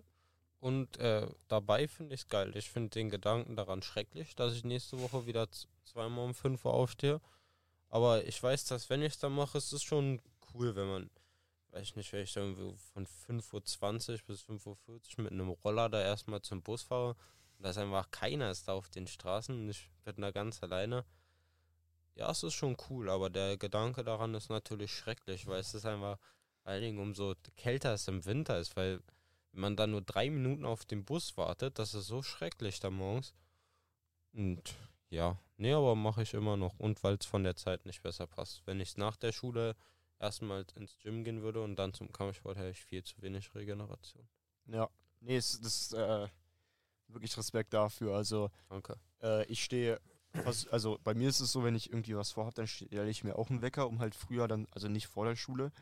Und 0.58 0.96
äh, 0.98 1.28
dabei 1.48 1.86
finde 1.86 2.14
ich 2.14 2.22
es 2.22 2.28
geil. 2.28 2.56
Ich 2.56 2.70
finde 2.70 2.90
den 2.90 3.10
Gedanken 3.10 3.56
daran 3.56 3.82
schrecklich, 3.82 4.34
dass 4.34 4.54
ich 4.54 4.64
nächste 4.64 5.00
Woche 5.00 5.26
wieder 5.26 5.48
zweimal 5.84 6.24
um 6.24 6.34
5 6.34 6.64
Uhr 6.64 6.74
aufstehe. 6.74 7.20
Aber 7.88 8.24
ich 8.24 8.42
weiß, 8.42 8.64
dass 8.64 8.90
wenn 8.90 9.02
ich 9.02 9.14
es 9.14 9.18
dann 9.18 9.34
mache, 9.34 9.58
ist 9.58 9.72
es 9.72 9.82
schon 9.82 10.20
cool, 10.52 10.74
wenn 10.74 10.88
man, 10.88 11.10
weiß 11.76 11.82
ich 11.82 11.96
nicht, 11.96 12.12
wenn 12.12 12.24
ich 12.24 12.34
irgendwie 12.34 12.74
von 12.94 13.06
5.20 13.06 14.12
Uhr 14.12 14.18
bis 14.26 14.42
5.40 14.42 15.18
Uhr 15.18 15.24
mit 15.24 15.32
einem 15.32 15.50
Roller 15.50 15.90
da 15.90 16.00
erstmal 16.00 16.40
zum 16.40 16.62
Bus 16.62 16.82
fahre. 16.82 17.10
Und 17.10 17.64
da 17.64 17.70
ist 17.70 17.78
einfach 17.78 18.10
keiner 18.10 18.50
ist 18.50 18.66
da 18.66 18.72
auf 18.72 18.88
den 18.88 19.06
Straßen 19.06 19.54
und 19.54 19.68
ich 19.68 19.90
bin 20.04 20.14
da 20.22 20.30
ganz 20.30 20.62
alleine. 20.62 21.04
Ja, 22.14 22.30
es 22.30 22.42
ist 22.42 22.54
schon 22.54 22.78
cool, 22.88 23.10
aber 23.10 23.28
der 23.28 23.58
Gedanke 23.58 24.02
daran 24.04 24.34
ist 24.34 24.48
natürlich 24.48 24.90
schrecklich, 24.90 25.46
weil 25.46 25.60
es 25.60 25.74
ist 25.74 25.84
einfach, 25.84 26.18
vor 26.62 26.72
allen 26.72 26.82
Dingen 26.82 26.98
umso 26.98 27.34
kälter 27.56 27.92
es 27.92 28.08
im 28.08 28.24
Winter 28.24 28.58
ist, 28.58 28.74
weil 28.76 29.02
wenn 29.52 29.60
man 29.60 29.76
dann 29.76 29.90
nur 29.90 30.00
drei 30.00 30.30
Minuten 30.30 30.64
auf 30.64 30.86
den 30.86 31.04
Bus 31.04 31.36
wartet, 31.36 31.78
das 31.78 31.92
ist 31.92 32.06
so 32.06 32.22
schrecklich 32.22 32.80
da 32.80 32.88
morgens. 32.88 33.34
Und 34.32 34.74
ja, 35.10 35.38
nee, 35.58 35.74
aber 35.74 35.94
mache 35.94 36.22
ich 36.22 36.32
immer 36.32 36.56
noch. 36.56 36.78
Und 36.78 37.04
weil 37.04 37.16
es 37.20 37.26
von 37.26 37.44
der 37.44 37.56
Zeit 37.56 37.84
nicht 37.84 38.02
besser 38.02 38.26
passt. 38.26 38.62
Wenn 38.66 38.80
ich 38.80 38.96
nach 38.96 39.16
der 39.16 39.32
Schule 39.32 39.76
erstmal 40.18 40.64
ins 40.74 40.98
Gym 40.98 41.24
gehen 41.24 41.42
würde 41.42 41.62
und 41.62 41.76
dann 41.76 41.94
zum 41.94 42.12
Kampfsport, 42.12 42.56
hätte 42.56 42.70
ich 42.70 42.84
viel 42.84 43.02
zu 43.02 43.20
wenig 43.22 43.54
Regeneration. 43.54 44.26
Ja. 44.66 44.88
Nee, 45.20 45.36
es, 45.36 45.60
das 45.60 45.80
ist 45.82 45.94
äh, 45.94 46.28
wirklich 47.08 47.36
Respekt 47.36 47.72
dafür. 47.72 48.14
Also 48.14 48.50
Danke. 48.68 48.96
äh, 49.22 49.44
ich 49.46 49.62
stehe, 49.62 50.00
also 50.70 50.98
bei 51.02 51.14
mir 51.14 51.28
ist 51.28 51.40
es 51.40 51.52
so, 51.52 51.64
wenn 51.64 51.74
ich 51.74 51.90
irgendwie 51.90 52.16
was 52.16 52.32
vorhabe, 52.32 52.54
dann 52.54 52.66
stelle 52.66 53.08
ich 53.08 53.24
mir 53.24 53.36
auch 53.36 53.50
einen 53.50 53.62
Wecker, 53.62 53.88
um 53.88 54.00
halt 54.00 54.14
früher 54.14 54.48
dann, 54.48 54.66
also 54.70 54.88
nicht 54.88 55.06
vor 55.06 55.24
der 55.24 55.36
Schule, 55.36 55.72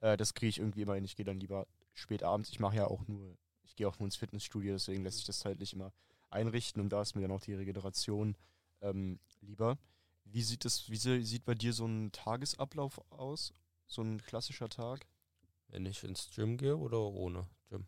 äh, 0.00 0.16
das 0.16 0.34
kriege 0.34 0.50
ich 0.50 0.58
irgendwie 0.58 0.82
immer 0.82 0.94
hin. 0.94 1.04
Ich 1.04 1.16
gehe 1.16 1.24
dann 1.24 1.40
lieber 1.40 1.66
spät 1.92 2.22
abends. 2.22 2.50
Ich 2.50 2.60
mache 2.60 2.76
ja 2.76 2.86
auch 2.86 3.06
nur, 3.08 3.36
ich 3.62 3.76
gehe 3.76 3.88
auch 3.88 3.98
nur 3.98 4.06
ins 4.06 4.16
Fitnessstudio, 4.16 4.72
deswegen 4.72 5.02
lässt 5.02 5.18
sich 5.18 5.26
das 5.26 5.40
zeitlich 5.40 5.72
immer 5.72 5.92
einrichten 6.30 6.82
und 6.82 6.90
da 6.90 7.02
ist 7.02 7.14
mir 7.14 7.22
dann 7.22 7.30
auch 7.30 7.40
die 7.40 7.54
Regeneration 7.54 8.36
ähm, 8.80 9.18
lieber. 9.40 9.78
Wie 10.24 10.42
sieht 10.42 10.64
es, 10.64 10.90
wie 10.90 10.96
sieht 10.96 11.44
bei 11.44 11.54
dir 11.54 11.72
so 11.72 11.86
ein 11.86 12.10
Tagesablauf 12.12 13.00
aus? 13.10 13.52
So 13.86 14.02
ein 14.02 14.22
klassischer 14.22 14.68
Tag? 14.68 15.06
Wenn 15.68 15.86
ich 15.86 16.04
ins 16.04 16.30
Gym 16.34 16.56
gehe 16.56 16.76
oder 16.76 17.00
ohne 17.00 17.46
Gym? 17.68 17.86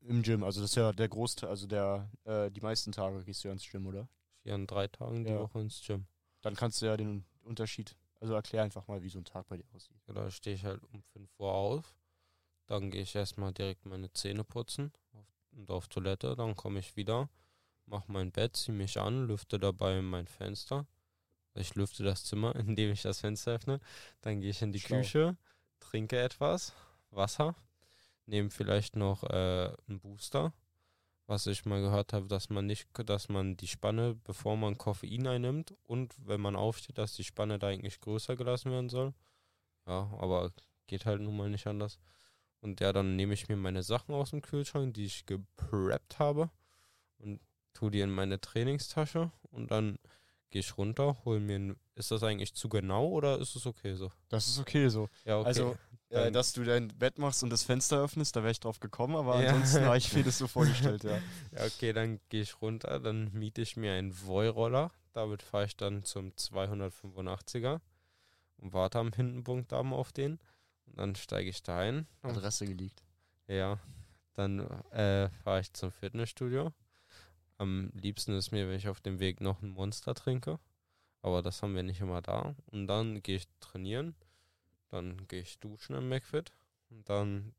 Im 0.00 0.22
Gym, 0.22 0.42
also 0.42 0.60
das 0.60 0.70
ist 0.70 0.76
ja 0.76 0.92
der 0.92 1.08
Großteil, 1.08 1.48
also 1.48 1.66
der, 1.66 2.10
äh, 2.24 2.50
die 2.50 2.60
meisten 2.60 2.90
Tage 2.90 3.22
gehst 3.24 3.44
du 3.44 3.48
ja 3.48 3.52
ins 3.52 3.68
Gym, 3.70 3.86
oder? 3.86 4.08
Ich 4.38 4.42
gehe 4.44 4.54
an 4.54 4.66
drei 4.66 4.88
Tagen 4.88 5.24
die 5.24 5.30
Ja. 5.30 5.40
Woche 5.40 5.60
ins 5.60 5.80
Gym. 5.86 6.06
Dann 6.40 6.56
kannst 6.56 6.82
du 6.82 6.86
ja 6.86 6.96
den 6.96 7.24
Unterschied, 7.44 7.96
also 8.20 8.34
erklär 8.34 8.64
einfach 8.64 8.88
mal, 8.88 9.02
wie 9.02 9.08
so 9.08 9.18
ein 9.18 9.24
Tag 9.24 9.46
bei 9.48 9.56
dir 9.56 9.64
aussieht. 9.72 9.96
Ja, 10.08 10.14
Da 10.14 10.30
stehe 10.30 10.56
ich 10.56 10.64
halt 10.64 10.82
um 10.92 11.02
5 11.12 11.30
Uhr 11.38 11.52
auf. 11.52 11.94
Dann 12.66 12.90
gehe 12.90 13.02
ich 13.02 13.14
erstmal 13.14 13.52
direkt 13.52 13.86
meine 13.86 14.12
Zähne 14.12 14.44
putzen 14.44 14.92
und 15.52 15.70
auf 15.70 15.88
Toilette. 15.88 16.34
Dann 16.34 16.56
komme 16.56 16.80
ich 16.80 16.96
wieder, 16.96 17.28
mache 17.86 18.10
mein 18.10 18.32
Bett, 18.32 18.56
ziehe 18.56 18.76
mich 18.76 18.98
an, 18.98 19.26
lüfte 19.26 19.60
dabei 19.60 20.00
mein 20.02 20.26
Fenster. 20.26 20.86
Ich 21.54 21.74
lüfte 21.74 22.02
das 22.02 22.24
Zimmer, 22.24 22.54
indem 22.56 22.92
ich 22.92 23.02
das 23.02 23.20
Fenster 23.20 23.52
öffne. 23.52 23.80
Dann 24.20 24.40
gehe 24.40 24.50
ich 24.50 24.62
in 24.62 24.72
die 24.72 24.80
Schlau. 24.80 24.98
Küche, 24.98 25.36
trinke 25.80 26.18
etwas 26.20 26.72
Wasser, 27.10 27.54
nehme 28.26 28.50
vielleicht 28.50 28.96
noch 28.96 29.24
äh, 29.24 29.72
einen 29.86 30.00
Booster. 30.00 30.52
Was 31.26 31.46
ich 31.46 31.64
mal 31.64 31.80
gehört 31.80 32.12
habe, 32.12 32.26
dass 32.26 32.50
man 32.50 32.66
nicht, 32.66 32.88
dass 33.06 33.28
man 33.28 33.56
die 33.56 33.68
Spanne, 33.68 34.14
bevor 34.24 34.56
man 34.56 34.76
Koffein 34.76 35.26
einnimmt 35.26 35.72
und 35.84 36.14
wenn 36.18 36.40
man 36.40 36.56
aufsteht, 36.56 36.98
dass 36.98 37.14
die 37.14 37.24
Spanne 37.24 37.58
da 37.58 37.68
eigentlich 37.68 38.00
größer 38.00 38.36
gelassen 38.36 38.72
werden 38.72 38.88
soll. 38.88 39.14
Ja, 39.86 40.10
aber 40.18 40.52
geht 40.88 41.06
halt 41.06 41.20
nun 41.20 41.36
mal 41.36 41.48
nicht 41.48 41.66
anders. 41.66 41.98
Und 42.60 42.80
ja, 42.80 42.92
dann 42.92 43.16
nehme 43.16 43.34
ich 43.34 43.48
mir 43.48 43.56
meine 43.56 43.82
Sachen 43.82 44.14
aus 44.14 44.30
dem 44.30 44.42
Kühlschrank, 44.42 44.94
die 44.94 45.04
ich 45.04 45.26
gepreppt 45.26 46.18
habe 46.18 46.50
und 47.18 47.40
tue 47.72 47.90
die 47.90 48.00
in 48.00 48.10
meine 48.10 48.40
Trainingstasche 48.40 49.32
und 49.50 49.70
dann 49.70 49.98
gehe 50.52 50.60
ich 50.60 50.78
runter, 50.78 51.16
hol 51.24 51.40
mir 51.40 51.58
ein, 51.58 51.76
ist 51.96 52.12
das 52.12 52.22
eigentlich 52.22 52.54
zu 52.54 52.68
genau 52.68 53.08
oder 53.08 53.38
ist 53.40 53.56
es 53.56 53.66
okay 53.66 53.94
so? 53.94 54.12
Das 54.28 54.46
ist 54.46 54.58
okay 54.60 54.88
so. 54.88 55.08
Ja, 55.24 55.38
okay. 55.38 55.46
Also, 55.48 55.76
äh, 56.10 56.30
dass 56.30 56.52
du 56.52 56.62
dein 56.62 56.88
Bett 56.88 57.18
machst 57.18 57.42
und 57.42 57.50
das 57.50 57.64
Fenster 57.64 57.98
öffnest, 58.00 58.36
da 58.36 58.42
wäre 58.42 58.52
ich 58.52 58.60
drauf 58.60 58.78
gekommen, 58.78 59.16
aber 59.16 59.42
Ja. 59.42 59.50
ansonsten 59.50 59.84
habe 59.86 59.98
ich 59.98 60.12
mir 60.12 60.22
das 60.22 60.38
so 60.38 60.46
vorgestellt, 60.48 61.02
ja. 61.02 61.18
Ja, 61.56 61.64
okay, 61.66 61.92
dann 61.92 62.20
gehe 62.28 62.42
ich 62.42 62.60
runter, 62.62 63.00
dann 63.00 63.32
miete 63.32 63.60
ich 63.62 63.76
mir 63.76 63.92
einen 63.94 64.14
Voi-Roller. 64.26 64.92
Damit 65.14 65.42
fahre 65.42 65.66
ich 65.66 65.76
dann 65.76 66.04
zum 66.04 66.30
285er 66.32 67.80
und 68.58 68.72
warte 68.72 68.98
am 68.98 69.12
Hintenpunkt 69.12 69.72
Damm 69.72 69.92
auf 69.92 70.12
den. 70.12 70.38
Und 70.86 70.98
dann 70.98 71.16
steige 71.16 71.50
ich 71.50 71.62
da 71.62 71.78
ein. 71.78 72.06
Adresse 72.22 72.66
geleakt. 72.66 73.02
Ja, 73.46 73.78
dann 74.34 74.60
äh, 74.90 75.28
fahre 75.44 75.60
ich 75.60 75.72
zum 75.74 75.90
Fitnessstudio. 75.92 76.72
Am 77.62 77.90
liebsten 77.94 78.32
ist 78.34 78.50
mir, 78.50 78.66
wenn 78.68 78.74
ich 78.74 78.88
auf 78.88 79.00
dem 79.00 79.20
Weg 79.20 79.40
noch 79.40 79.62
ein 79.62 79.70
Monster 79.70 80.14
trinke. 80.14 80.58
Aber 81.20 81.42
das 81.42 81.62
haben 81.62 81.76
wir 81.76 81.84
nicht 81.84 82.00
immer 82.00 82.20
da. 82.20 82.56
Und 82.66 82.88
dann 82.88 83.22
gehe 83.22 83.36
ich 83.36 83.46
trainieren. 83.60 84.16
Dann 84.88 85.28
gehe 85.28 85.42
ich 85.42 85.60
duschen 85.60 85.94
im 85.94 86.08
McFit. 86.08 86.50
Und 86.90 87.08
dann 87.08 87.54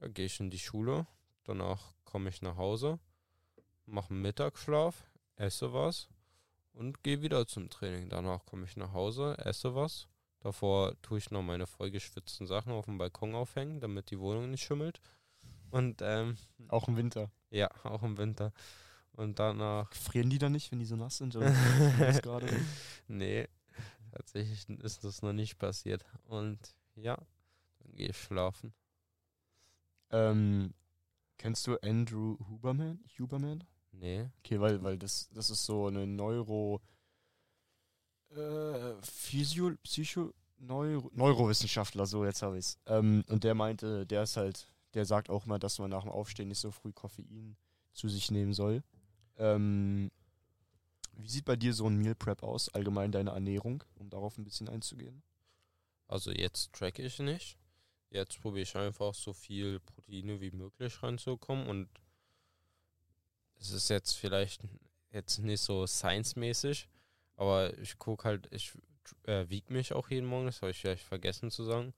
ja, 0.00 0.06
gehe 0.06 0.26
ich 0.26 0.38
in 0.38 0.50
die 0.50 0.60
Schule. 0.60 1.08
Danach 1.42 1.94
komme 2.04 2.28
ich 2.28 2.40
nach 2.40 2.56
Hause, 2.56 3.00
mache 3.84 4.10
einen 4.10 4.22
Mittagsschlaf, 4.22 5.10
esse 5.34 5.72
was 5.72 6.08
und 6.72 7.02
gehe 7.02 7.20
wieder 7.20 7.48
zum 7.48 7.68
Training. 7.68 8.08
Danach 8.08 8.46
komme 8.46 8.64
ich 8.64 8.76
nach 8.76 8.92
Hause, 8.92 9.36
esse 9.38 9.74
was. 9.74 10.06
Davor 10.38 10.94
tue 11.02 11.18
ich 11.18 11.32
noch 11.32 11.42
meine 11.42 11.66
vollgeschwitzten 11.66 12.46
Sachen 12.46 12.72
auf 12.72 12.84
dem 12.84 12.98
Balkon 12.98 13.34
aufhängen, 13.34 13.80
damit 13.80 14.10
die 14.12 14.20
Wohnung 14.20 14.50
nicht 14.50 14.62
schimmelt. 14.62 15.00
Und 15.72 16.00
ähm, 16.00 16.36
Auch 16.68 16.86
im 16.86 16.96
Winter. 16.96 17.32
ja, 17.50 17.68
auch 17.82 18.04
im 18.04 18.16
Winter. 18.18 18.52
Und 19.12 19.38
danach. 19.38 19.92
Frieren 19.94 20.30
die 20.30 20.38
dann 20.38 20.52
nicht, 20.52 20.70
wenn 20.72 20.78
die 20.78 20.84
so 20.86 20.96
nass 20.96 21.18
sind? 21.18 21.36
Oder 21.36 21.50
gerade? 22.22 22.48
nee, 23.08 23.46
tatsächlich 24.10 24.68
ist 24.80 25.04
das 25.04 25.22
noch 25.22 25.32
nicht 25.32 25.58
passiert. 25.58 26.04
Und 26.24 26.58
ja, 26.96 27.16
dann 27.80 27.94
gehe 27.94 28.08
ich 28.10 28.16
schlafen. 28.16 28.72
ähm, 30.10 30.74
kennst 31.38 31.66
du 31.66 31.76
Andrew 31.82 32.38
Huberman? 32.48 33.02
Huberman? 33.18 33.64
Nee. 33.92 34.28
Okay, 34.38 34.60
weil, 34.60 34.82
weil 34.82 34.98
das, 34.98 35.28
das 35.32 35.50
ist 35.50 35.64
so 35.64 35.86
eine 35.88 36.06
Neuro. 36.06 36.80
Äh, 38.30 38.94
Physio, 39.02 39.72
Psycho, 39.82 40.32
Neuro, 40.58 41.10
Neurowissenschaftler, 41.14 42.06
so 42.06 42.24
jetzt 42.24 42.42
habe 42.42 42.56
ich 42.58 42.64
es. 42.66 42.78
Ähm, 42.86 43.24
und 43.28 43.44
der 43.44 43.54
meinte, 43.54 44.06
der 44.06 44.22
ist 44.22 44.36
halt, 44.36 44.68
der 44.94 45.04
sagt 45.04 45.28
auch 45.28 45.44
mal, 45.46 45.58
dass 45.58 45.78
man 45.78 45.90
nach 45.90 46.02
dem 46.02 46.10
Aufstehen 46.12 46.48
nicht 46.48 46.58
so 46.60 46.70
früh 46.70 46.92
Koffein 46.92 47.56
zu 47.92 48.08
sich 48.08 48.30
nehmen 48.30 48.54
soll. 48.54 48.82
Ähm, 49.42 50.12
wie 51.16 51.28
sieht 51.28 51.44
bei 51.44 51.56
dir 51.56 51.74
so 51.74 51.86
ein 51.88 51.98
Meal 51.98 52.14
Prep 52.14 52.42
aus, 52.44 52.68
allgemein 52.68 53.10
deine 53.10 53.30
Ernährung, 53.30 53.82
um 53.96 54.08
darauf 54.08 54.38
ein 54.38 54.44
bisschen 54.44 54.68
einzugehen? 54.68 55.22
Also 56.06 56.30
jetzt 56.30 56.72
track 56.72 57.00
ich 57.00 57.18
nicht. 57.18 57.58
Jetzt 58.10 58.40
probiere 58.40 58.62
ich 58.62 58.76
einfach 58.76 59.14
so 59.14 59.32
viel 59.32 59.80
Proteine 59.80 60.40
wie 60.40 60.52
möglich 60.52 61.02
reinzukommen 61.02 61.66
und 61.66 61.88
es 63.58 63.70
ist 63.70 63.88
jetzt 63.88 64.12
vielleicht 64.12 64.62
jetzt 65.10 65.38
nicht 65.38 65.60
so 65.60 65.86
science-mäßig, 65.86 66.88
aber 67.36 67.76
ich 67.78 67.98
gucke 67.98 68.24
halt, 68.24 68.48
ich 68.52 68.72
äh, 69.24 69.48
wiege 69.48 69.72
mich 69.72 69.92
auch 69.92 70.10
jeden 70.10 70.26
Morgen, 70.26 70.46
das 70.46 70.62
habe 70.62 70.70
ich 70.70 70.80
vielleicht 70.80 71.04
vergessen 71.04 71.50
zu 71.50 71.64
sagen. 71.64 71.94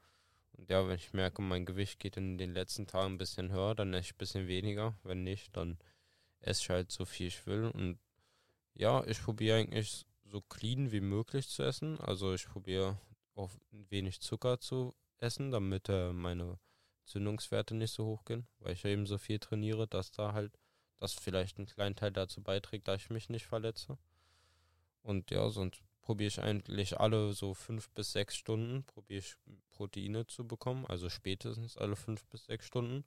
Und 0.52 0.70
ja, 0.70 0.86
wenn 0.86 0.96
ich 0.96 1.12
merke, 1.12 1.42
mein 1.42 1.66
Gewicht 1.66 1.98
geht 1.98 2.16
in 2.16 2.38
den 2.38 2.54
letzten 2.54 2.86
Tagen 2.86 3.14
ein 3.14 3.18
bisschen 3.18 3.50
höher, 3.50 3.74
dann 3.74 3.92
esse 3.92 4.08
ich 4.08 4.14
ein 4.14 4.18
bisschen 4.18 4.46
weniger. 4.46 4.94
Wenn 5.02 5.24
nicht, 5.24 5.56
dann 5.56 5.78
esse 6.46 6.72
halt 6.72 6.92
so 6.92 7.04
viel 7.04 7.28
ich 7.28 7.46
will. 7.46 7.64
Und 7.66 7.98
ja, 8.74 9.04
ich 9.06 9.22
probiere 9.22 9.58
eigentlich 9.58 10.06
so 10.24 10.40
clean 10.40 10.92
wie 10.92 11.00
möglich 11.00 11.48
zu 11.48 11.62
essen. 11.62 12.00
Also 12.00 12.34
ich 12.34 12.46
probiere 12.46 12.98
auf 13.34 13.58
wenig 13.70 14.20
Zucker 14.20 14.58
zu 14.60 14.94
essen, 15.18 15.50
damit 15.50 15.88
äh, 15.88 16.12
meine 16.12 16.58
Zündungswerte 17.04 17.74
nicht 17.74 17.92
so 17.92 18.04
hoch 18.06 18.24
gehen, 18.24 18.46
weil 18.58 18.72
ich 18.72 18.84
eben 18.84 19.06
so 19.06 19.18
viel 19.18 19.38
trainiere, 19.38 19.86
dass 19.86 20.10
da 20.10 20.32
halt 20.32 20.58
das 20.96 21.12
vielleicht 21.12 21.58
einen 21.58 21.66
kleinen 21.66 21.96
Teil 21.96 22.12
dazu 22.12 22.42
beiträgt, 22.42 22.88
dass 22.88 23.02
ich 23.02 23.10
mich 23.10 23.28
nicht 23.28 23.46
verletze. 23.46 23.98
Und 25.02 25.30
ja, 25.30 25.50
sonst 25.50 25.82
probiere 26.00 26.28
ich 26.28 26.40
eigentlich 26.40 26.98
alle 26.98 27.32
so 27.32 27.54
fünf 27.54 27.90
bis 27.90 28.12
sechs 28.12 28.36
Stunden, 28.36 28.84
probiere 28.84 29.20
ich 29.20 29.36
Proteine 29.70 30.26
zu 30.26 30.46
bekommen, 30.46 30.86
also 30.86 31.10
spätestens 31.10 31.76
alle 31.76 31.96
fünf 31.96 32.24
bis 32.26 32.46
sechs 32.46 32.66
Stunden. 32.66 33.04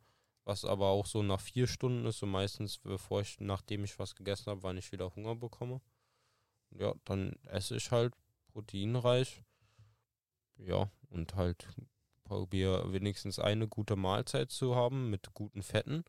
Was 0.47 0.63
aber 0.63 0.87
auch 0.87 1.05
so 1.05 1.23
nach 1.23 1.41
vier 1.41 1.67
Stunden 1.67 2.05
ist, 2.05 2.19
so 2.19 2.25
meistens, 2.25 2.77
bevor 2.77 3.19
ich, 3.19 3.37
nachdem 3.41 3.83
ich 3.83 3.99
was 3.99 4.15
gegessen 4.15 4.45
habe, 4.45 4.63
wann 4.63 4.77
ich 4.77 4.93
wieder 4.93 5.13
Hunger 5.13 5.35
bekomme. 5.35 5.81
Ja, 6.71 6.93
dann 7.03 7.33
esse 7.47 7.75
ich 7.75 7.91
halt 7.91 8.13
proteinreich. 8.53 9.43
Ja, 10.55 10.89
und 11.09 11.35
halt 11.35 11.67
probiere 12.23 12.93
wenigstens 12.93 13.39
eine 13.39 13.67
gute 13.67 13.97
Mahlzeit 13.97 14.49
zu 14.49 14.73
haben 14.73 15.09
mit 15.09 15.33
guten 15.33 15.63
Fetten. 15.63 16.05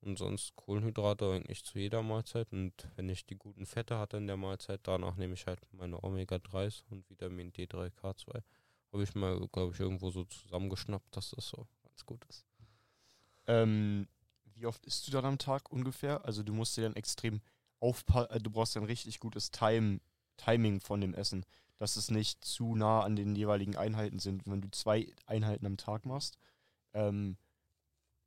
Und 0.00 0.16
sonst 0.16 0.56
Kohlenhydrate 0.56 1.30
eigentlich 1.30 1.62
zu 1.62 1.78
jeder 1.78 2.02
Mahlzeit. 2.02 2.50
Und 2.52 2.88
wenn 2.96 3.10
ich 3.10 3.26
die 3.26 3.36
guten 3.36 3.66
Fette 3.66 3.98
hatte 3.98 4.16
in 4.16 4.26
der 4.26 4.38
Mahlzeit, 4.38 4.80
danach 4.84 5.16
nehme 5.16 5.34
ich 5.34 5.46
halt 5.46 5.60
meine 5.72 6.02
Omega-3s 6.02 6.82
und 6.88 7.10
Vitamin 7.10 7.52
D3, 7.52 7.90
K2. 7.90 8.42
Habe 8.94 9.02
ich 9.02 9.14
mal, 9.14 9.38
glaube 9.48 9.74
ich, 9.74 9.80
irgendwo 9.80 10.08
so 10.08 10.24
zusammengeschnappt, 10.24 11.14
dass 11.14 11.32
das 11.32 11.46
so 11.46 11.68
ganz 11.82 12.06
gut 12.06 12.24
ist. 12.30 12.45
Ähm, 13.46 14.08
wie 14.54 14.66
oft 14.66 14.84
isst 14.86 15.06
du 15.06 15.10
dann 15.12 15.24
am 15.24 15.38
Tag 15.38 15.70
ungefähr? 15.70 16.24
Also 16.24 16.42
du 16.42 16.52
musst 16.52 16.76
dir 16.76 16.82
dann 16.82 16.96
extrem 16.96 17.40
aufpassen, 17.80 18.42
du 18.42 18.50
brauchst 18.50 18.76
dann 18.76 18.84
richtig 18.84 19.20
gutes 19.20 19.50
Time, 19.50 20.00
Timing 20.36 20.80
von 20.80 21.00
dem 21.00 21.14
Essen, 21.14 21.44
dass 21.78 21.96
es 21.96 22.10
nicht 22.10 22.44
zu 22.44 22.74
nah 22.74 23.02
an 23.02 23.16
den 23.16 23.36
jeweiligen 23.36 23.76
Einheiten 23.76 24.18
sind. 24.18 24.42
Wenn 24.46 24.60
du 24.62 24.70
zwei 24.70 25.12
Einheiten 25.26 25.66
am 25.66 25.76
Tag 25.76 26.06
machst, 26.06 26.38
ähm, 26.94 27.36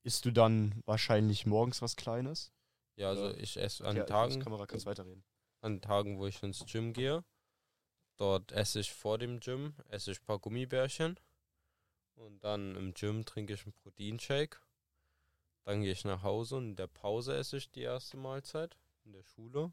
isst 0.04 0.26
du 0.26 0.32
dann 0.32 0.82
wahrscheinlich 0.86 1.46
morgens 1.46 1.82
was 1.82 1.96
Kleines? 1.96 2.52
Ja, 2.96 3.10
also 3.10 3.34
ich 3.36 3.58
esse 3.58 3.88
an 3.88 3.96
Ja, 3.96 4.04
Tagen, 4.04 4.40
Kamera 4.40 4.66
kannst 4.66 4.86
weiterreden. 4.86 5.24
an 5.62 5.82
Tagen, 5.82 6.20
wo 6.20 6.28
ich 6.28 6.42
ins 6.44 6.66
Gym 6.66 6.94
gehe. 6.94 7.24
Dort 8.18 8.52
esse 8.52 8.82
ich 8.82 8.94
vor 8.94 9.18
dem 9.18 9.40
Gym, 9.40 9.74
esse 9.90 10.12
ich 10.12 10.20
ein 10.22 10.26
paar 10.26 10.40
Gummibärchen. 10.40 11.20
Und 12.16 12.44
dann 12.44 12.76
im 12.76 12.94
Gym 12.94 13.26
trinke 13.26 13.54
ich 13.54 13.64
einen 13.64 13.74
Proteinshake. 13.74 14.60
Dann 15.64 15.82
gehe 15.82 15.92
ich 15.92 16.06
nach 16.06 16.24
Hause 16.24 16.58
und 16.58 16.70
in 16.70 16.76
der 16.76 16.88
Pause 16.88 17.36
esse 17.36 17.58
ich 17.58 17.70
die 17.72 17.82
erste 17.82 18.18
Mahlzeit 18.18 18.78
in 19.06 19.14
der 19.14 19.24
Schule. 19.24 19.72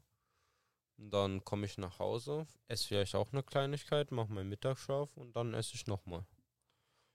Und 0.97 1.11
dann 1.11 1.43
komme 1.45 1.65
ich 1.65 1.77
nach 1.77 1.99
Hause, 1.99 2.47
esse 2.67 2.87
vielleicht 2.87 3.15
auch 3.15 3.31
eine 3.31 3.43
Kleinigkeit, 3.43 4.11
mache 4.11 4.31
meinen 4.31 4.49
Mittagsschlaf 4.49 5.15
und 5.15 5.35
dann 5.35 5.53
esse 5.53 5.75
ich 5.75 5.85
nochmal. 5.87 6.25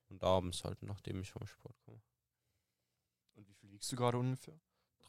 Und 0.08 0.22
abends 0.22 0.62
halt, 0.64 0.82
nachdem 0.82 1.20
ich 1.20 1.32
vom 1.32 1.46
Sport 1.46 1.76
komme. 1.84 2.00
Und 3.34 3.48
wie 3.48 3.54
viel 3.54 3.72
wiegst 3.72 3.90
du 3.90 3.96
gerade 3.96 4.18
ungefähr? 4.18 4.58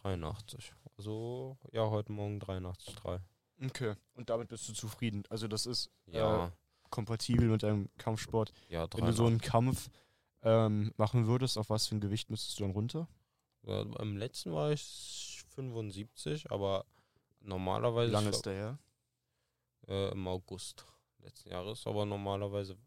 83. 0.02 0.74
Also, 0.98 1.58
ja, 1.72 1.88
heute 1.90 2.12
Morgen 2.12 2.40
83,3. 2.42 3.22
Okay. 3.64 3.96
Und 4.16 4.30
damit 4.30 4.48
bist 4.50 4.68
du 4.68 4.74
zufrieden. 4.74 5.24
Also 5.30 5.48
das 5.48 5.66
ist 5.66 5.92
Ja, 6.08 6.52
kompatibel 6.90 7.48
mit 7.48 7.64
deinem 7.64 7.90
Kampfsport. 7.98 8.52
ja, 8.70 8.88
Wenn 8.96 9.06
du 9.06 9.14
so 9.14 9.24
83. 9.24 9.28
einen 9.28 9.42
Kampf 9.42 9.90
ähm, 10.42 10.94
machen 10.98 11.28
würdest, 11.28 11.58
auf 11.58 11.70
was 11.70 11.88
für 11.88 11.96
ein 11.96 12.02
Gewicht 12.02 12.30
müsstest 12.30 12.60
du 12.60 12.64
dann 12.64 12.72
runter? 12.72 13.08
Im 13.64 14.18
letzten 14.18 14.54
war 14.54 14.72
ich 14.72 15.44
75, 15.56 16.52
aber 16.52 16.86
normalerweise. 17.40 18.10
Wie 18.10 18.14
lange 18.14 18.30
ist 18.30 18.46
der 18.46 18.54
her? 18.54 18.80
äh, 19.88 20.12
Im 20.12 20.28
August 20.28 20.86
letzten 21.20 21.50
Jahres, 21.50 21.86
aber 21.88 22.06
normalerweise 22.06 22.78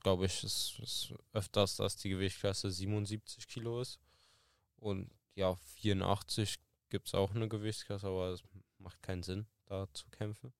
glaube 0.00 0.26
ich, 0.26 0.44
ist, 0.44 0.78
ist 0.80 1.14
öfters, 1.32 1.76
dass 1.76 1.96
die 1.96 2.10
Gewichtsklasse 2.10 2.70
77 2.70 3.46
Kilo 3.46 3.80
ist. 3.80 4.00
Und 4.76 5.10
ja, 5.34 5.54
84 5.54 6.58
gibt 6.88 7.08
es 7.08 7.14
auch 7.14 7.34
eine 7.34 7.48
Gewichtsklasse, 7.48 8.08
aber 8.08 8.30
es 8.30 8.42
macht 8.78 9.00
keinen 9.02 9.22
Sinn, 9.22 9.46
da 9.66 9.86
zu 9.92 10.08
kämpfen. 10.10 10.52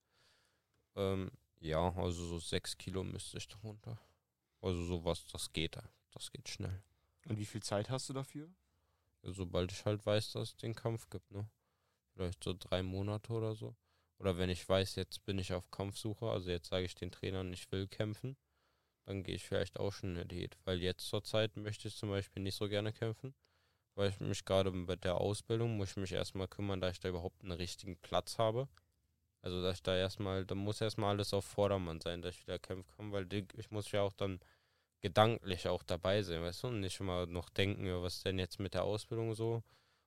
Ähm, 0.95 1.31
ja, 1.61 1.93
also 1.97 2.25
so 2.25 2.39
6 2.39 2.79
Kilo 2.79 3.03
müsste 3.03 3.39
ich 3.39 3.49
da 3.49 3.57
runter. 3.59 3.99
Also 4.61 4.85
sowas, 4.85 5.25
das 5.27 5.53
geht, 5.53 5.77
das 6.13 6.31
geht 6.31 6.49
schnell. 6.49 6.83
Und 7.27 7.39
wie 7.39 7.45
viel 7.45 7.63
Zeit 7.63 7.91
hast 7.91 8.09
du 8.09 8.13
dafür? 8.13 8.49
Sobald 9.23 9.73
ich 9.73 9.85
halt 9.85 10.05
weiß, 10.05 10.33
dass 10.33 10.51
es 10.51 10.57
den 10.57 10.75
Kampf 10.75 11.09
gibt, 11.09 11.31
ne? 11.31 11.49
Vielleicht 12.15 12.43
so 12.43 12.55
drei 12.59 12.83
Monate 12.83 13.33
oder 13.33 13.55
so. 13.55 13.77
Oder 14.19 14.39
wenn 14.39 14.51
ich 14.51 14.69
weiß, 14.69 14.97
jetzt 14.97 15.25
bin 15.25 15.39
ich 15.39 15.53
auf 15.53 15.71
Kampfsuche, 15.71 16.31
also 16.31 16.51
jetzt 16.51 16.69
sage 16.69 16.85
ich 16.85 16.95
den 16.95 17.11
Trainern, 17.11 17.53
ich 17.53 17.71
will 17.73 17.89
kämpfen, 17.89 18.37
dann 19.05 19.23
gehe 19.23 19.35
ich 19.35 19.45
vielleicht 19.45 19.81
auch 19.81 19.93
schon 19.93 20.11
in 20.11 20.17
eine 20.17 20.27
Diät. 20.27 20.57
Weil 20.65 20.81
jetzt 20.81 21.09
zur 21.09 21.25
Zeit 21.25 21.57
möchte 21.57 21.89
ich 21.89 21.97
zum 21.97 22.11
Beispiel 22.11 22.43
nicht 22.43 22.55
so 22.55 22.69
gerne 22.69 22.93
kämpfen, 22.93 23.35
weil 23.95 24.11
ich 24.11 24.21
mich 24.21 24.45
gerade 24.45 24.71
mit 24.71 25.05
der 25.05 25.17
Ausbildung, 25.17 25.77
muss 25.77 25.91
ich 25.91 25.97
mich 25.97 26.13
erstmal 26.13 26.49
kümmern, 26.49 26.81
dass 26.81 26.93
ich 26.93 27.01
da 27.01 27.09
überhaupt 27.09 27.43
einen 27.43 27.53
richtigen 27.53 27.97
Platz 27.97 28.39
habe. 28.39 28.69
Also 29.41 29.61
dass 29.61 29.77
ich 29.77 29.83
da 29.83 29.97
erstmal, 29.97 30.47
da 30.47 30.55
muss 30.55 30.81
erstmal 30.81 31.11
alles 31.11 31.35
auf 31.35 31.45
Vordermann 31.45 32.01
sein, 32.01 32.23
dass 32.23 32.37
ich 32.37 32.43
wieder 32.43 32.61
kämpfen 32.61 32.93
kann, 32.97 33.13
weil 33.13 33.27
ich 33.33 33.71
muss 33.71 33.91
ja 33.91 34.03
auch 34.03 34.13
dann 34.13 34.39
gedanklich 35.03 35.69
auch 35.69 35.83
dabei 35.83 36.23
sein, 36.23 36.43
weißt 36.43 36.63
du, 36.63 36.69
und 36.69 36.81
nicht 36.81 37.01
immer 37.01 37.27
noch 37.27 37.51
denken, 37.51 37.85
was 38.03 38.23
denn 38.23 38.39
jetzt 38.39 38.61
mit 38.61 38.75
der 38.75 38.85
Ausbildung 38.85 39.35
so. 39.35 39.63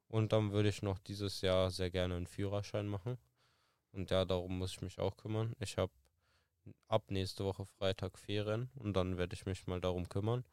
Und 0.07 0.31
dann 0.31 0.51
würde 0.51 0.69
ich 0.69 0.81
noch 0.81 0.99
dieses 0.99 1.41
Jahr 1.41 1.69
sehr 1.69 1.91
gerne 1.91 2.15
einen 2.15 2.27
Führerschein 2.27 2.87
machen. 2.87 3.17
Und 3.91 4.09
ja, 4.09 4.25
darum 4.25 4.57
muss 4.57 4.71
ich 4.71 4.81
mich 4.81 4.99
auch 4.99 5.17
kümmern. 5.17 5.53
Ich 5.59 5.77
habe 5.77 5.91
ab 6.87 7.11
nächste 7.11 7.45
Woche 7.45 7.65
Freitag 7.65 8.17
Ferien 8.17 8.69
und 8.75 8.93
dann 8.93 9.17
werde 9.17 9.33
ich 9.33 9.45
mich 9.45 9.67
mal 9.67 9.81
darum 9.81 10.09
kümmern. 10.09 10.45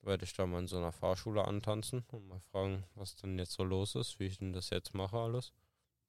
Werde 0.00 0.24
ich 0.24 0.32
da 0.32 0.46
mal 0.46 0.60
in 0.60 0.66
so 0.66 0.78
einer 0.78 0.92
Fahrschule 0.92 1.44
antanzen 1.44 2.04
und 2.08 2.26
mal 2.26 2.40
fragen, 2.40 2.84
was 2.94 3.16
denn 3.16 3.38
jetzt 3.38 3.52
so 3.52 3.62
los 3.64 3.94
ist, 3.94 4.18
wie 4.18 4.26
ich 4.26 4.38
denn 4.38 4.52
das 4.52 4.70
jetzt 4.70 4.94
mache 4.94 5.16
alles. 5.16 5.52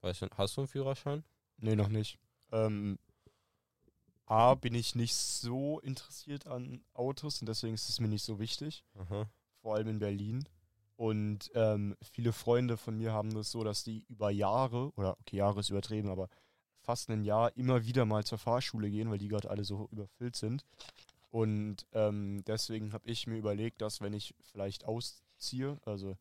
Weißt 0.02 0.24
du, 0.24 0.28
hast 0.36 0.58
du 0.58 0.62
einen 0.62 0.68
Führerschein? 0.68 1.24
Nee, 1.58 1.76
noch 1.76 1.90
nicht. 1.90 2.18
Ähm, 2.52 2.98
A, 4.26 4.56
bin 4.56 4.74
ich 4.74 4.96
nicht 4.96 5.16
so 5.16 5.80
interessiert 5.82 6.48
an 6.48 6.84
Autos 6.94 7.42
und 7.42 7.48
deswegen 7.48 7.74
ist 7.74 7.90
es 7.90 8.00
mir 8.00 8.08
nicht 8.08 8.24
so 8.24 8.40
wichtig. 8.40 8.84
Aha. 8.96 9.30
Vor 9.62 9.76
allem 9.76 9.88
in 9.88 10.00
Berlin. 10.00 10.48
Und 10.96 11.52
ähm, 11.56 11.96
viele 12.02 12.32
Freunde 12.32 12.78
von 12.78 12.98
mir 12.98 13.14
haben 13.14 13.34
das 13.34 13.52
so, 13.52 13.64
dass 13.64 13.84
die 13.84 14.06
über 14.08 14.30
Jahre, 14.30 14.92
oder 14.96 15.18
okay, 15.20 15.38
Jahre 15.38 15.60
ist 15.60 15.70
übertrieben, 15.70 16.10
aber 16.10 16.30
fast 16.82 17.10
ein 17.10 17.24
Jahr 17.24 17.56
immer 17.58 17.86
wieder 17.86 18.06
mal 18.06 18.24
zur 18.24 18.38
Fahrschule 18.38 18.90
gehen, 18.90 19.10
weil 19.10 19.18
die 19.18 19.28
gerade 19.28 19.50
alle 19.50 19.64
so 19.64 19.88
überfüllt 19.92 20.36
sind. 20.36 20.64
Und 21.30 21.88
ähm, 21.94 22.44
deswegen 22.46 22.94
habe 22.94 23.10
ich 23.10 23.26
mir 23.26 23.38
überlegt, 23.38 23.82
dass 23.82 24.02
wenn 24.02 24.14
ich 24.14 24.36
vielleicht 24.42 24.86
ausziehe, 24.86 25.80
also 25.86 26.16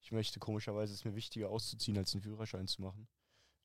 ich 0.00 0.10
möchte 0.10 0.40
komischerweise, 0.40 0.94
ist 0.94 1.04
mir 1.04 1.14
wichtiger 1.14 1.50
auszuziehen, 1.50 1.96
als 1.96 2.12
einen 2.12 2.22
Führerschein 2.22 2.66
zu 2.66 2.82
machen. 2.82 3.06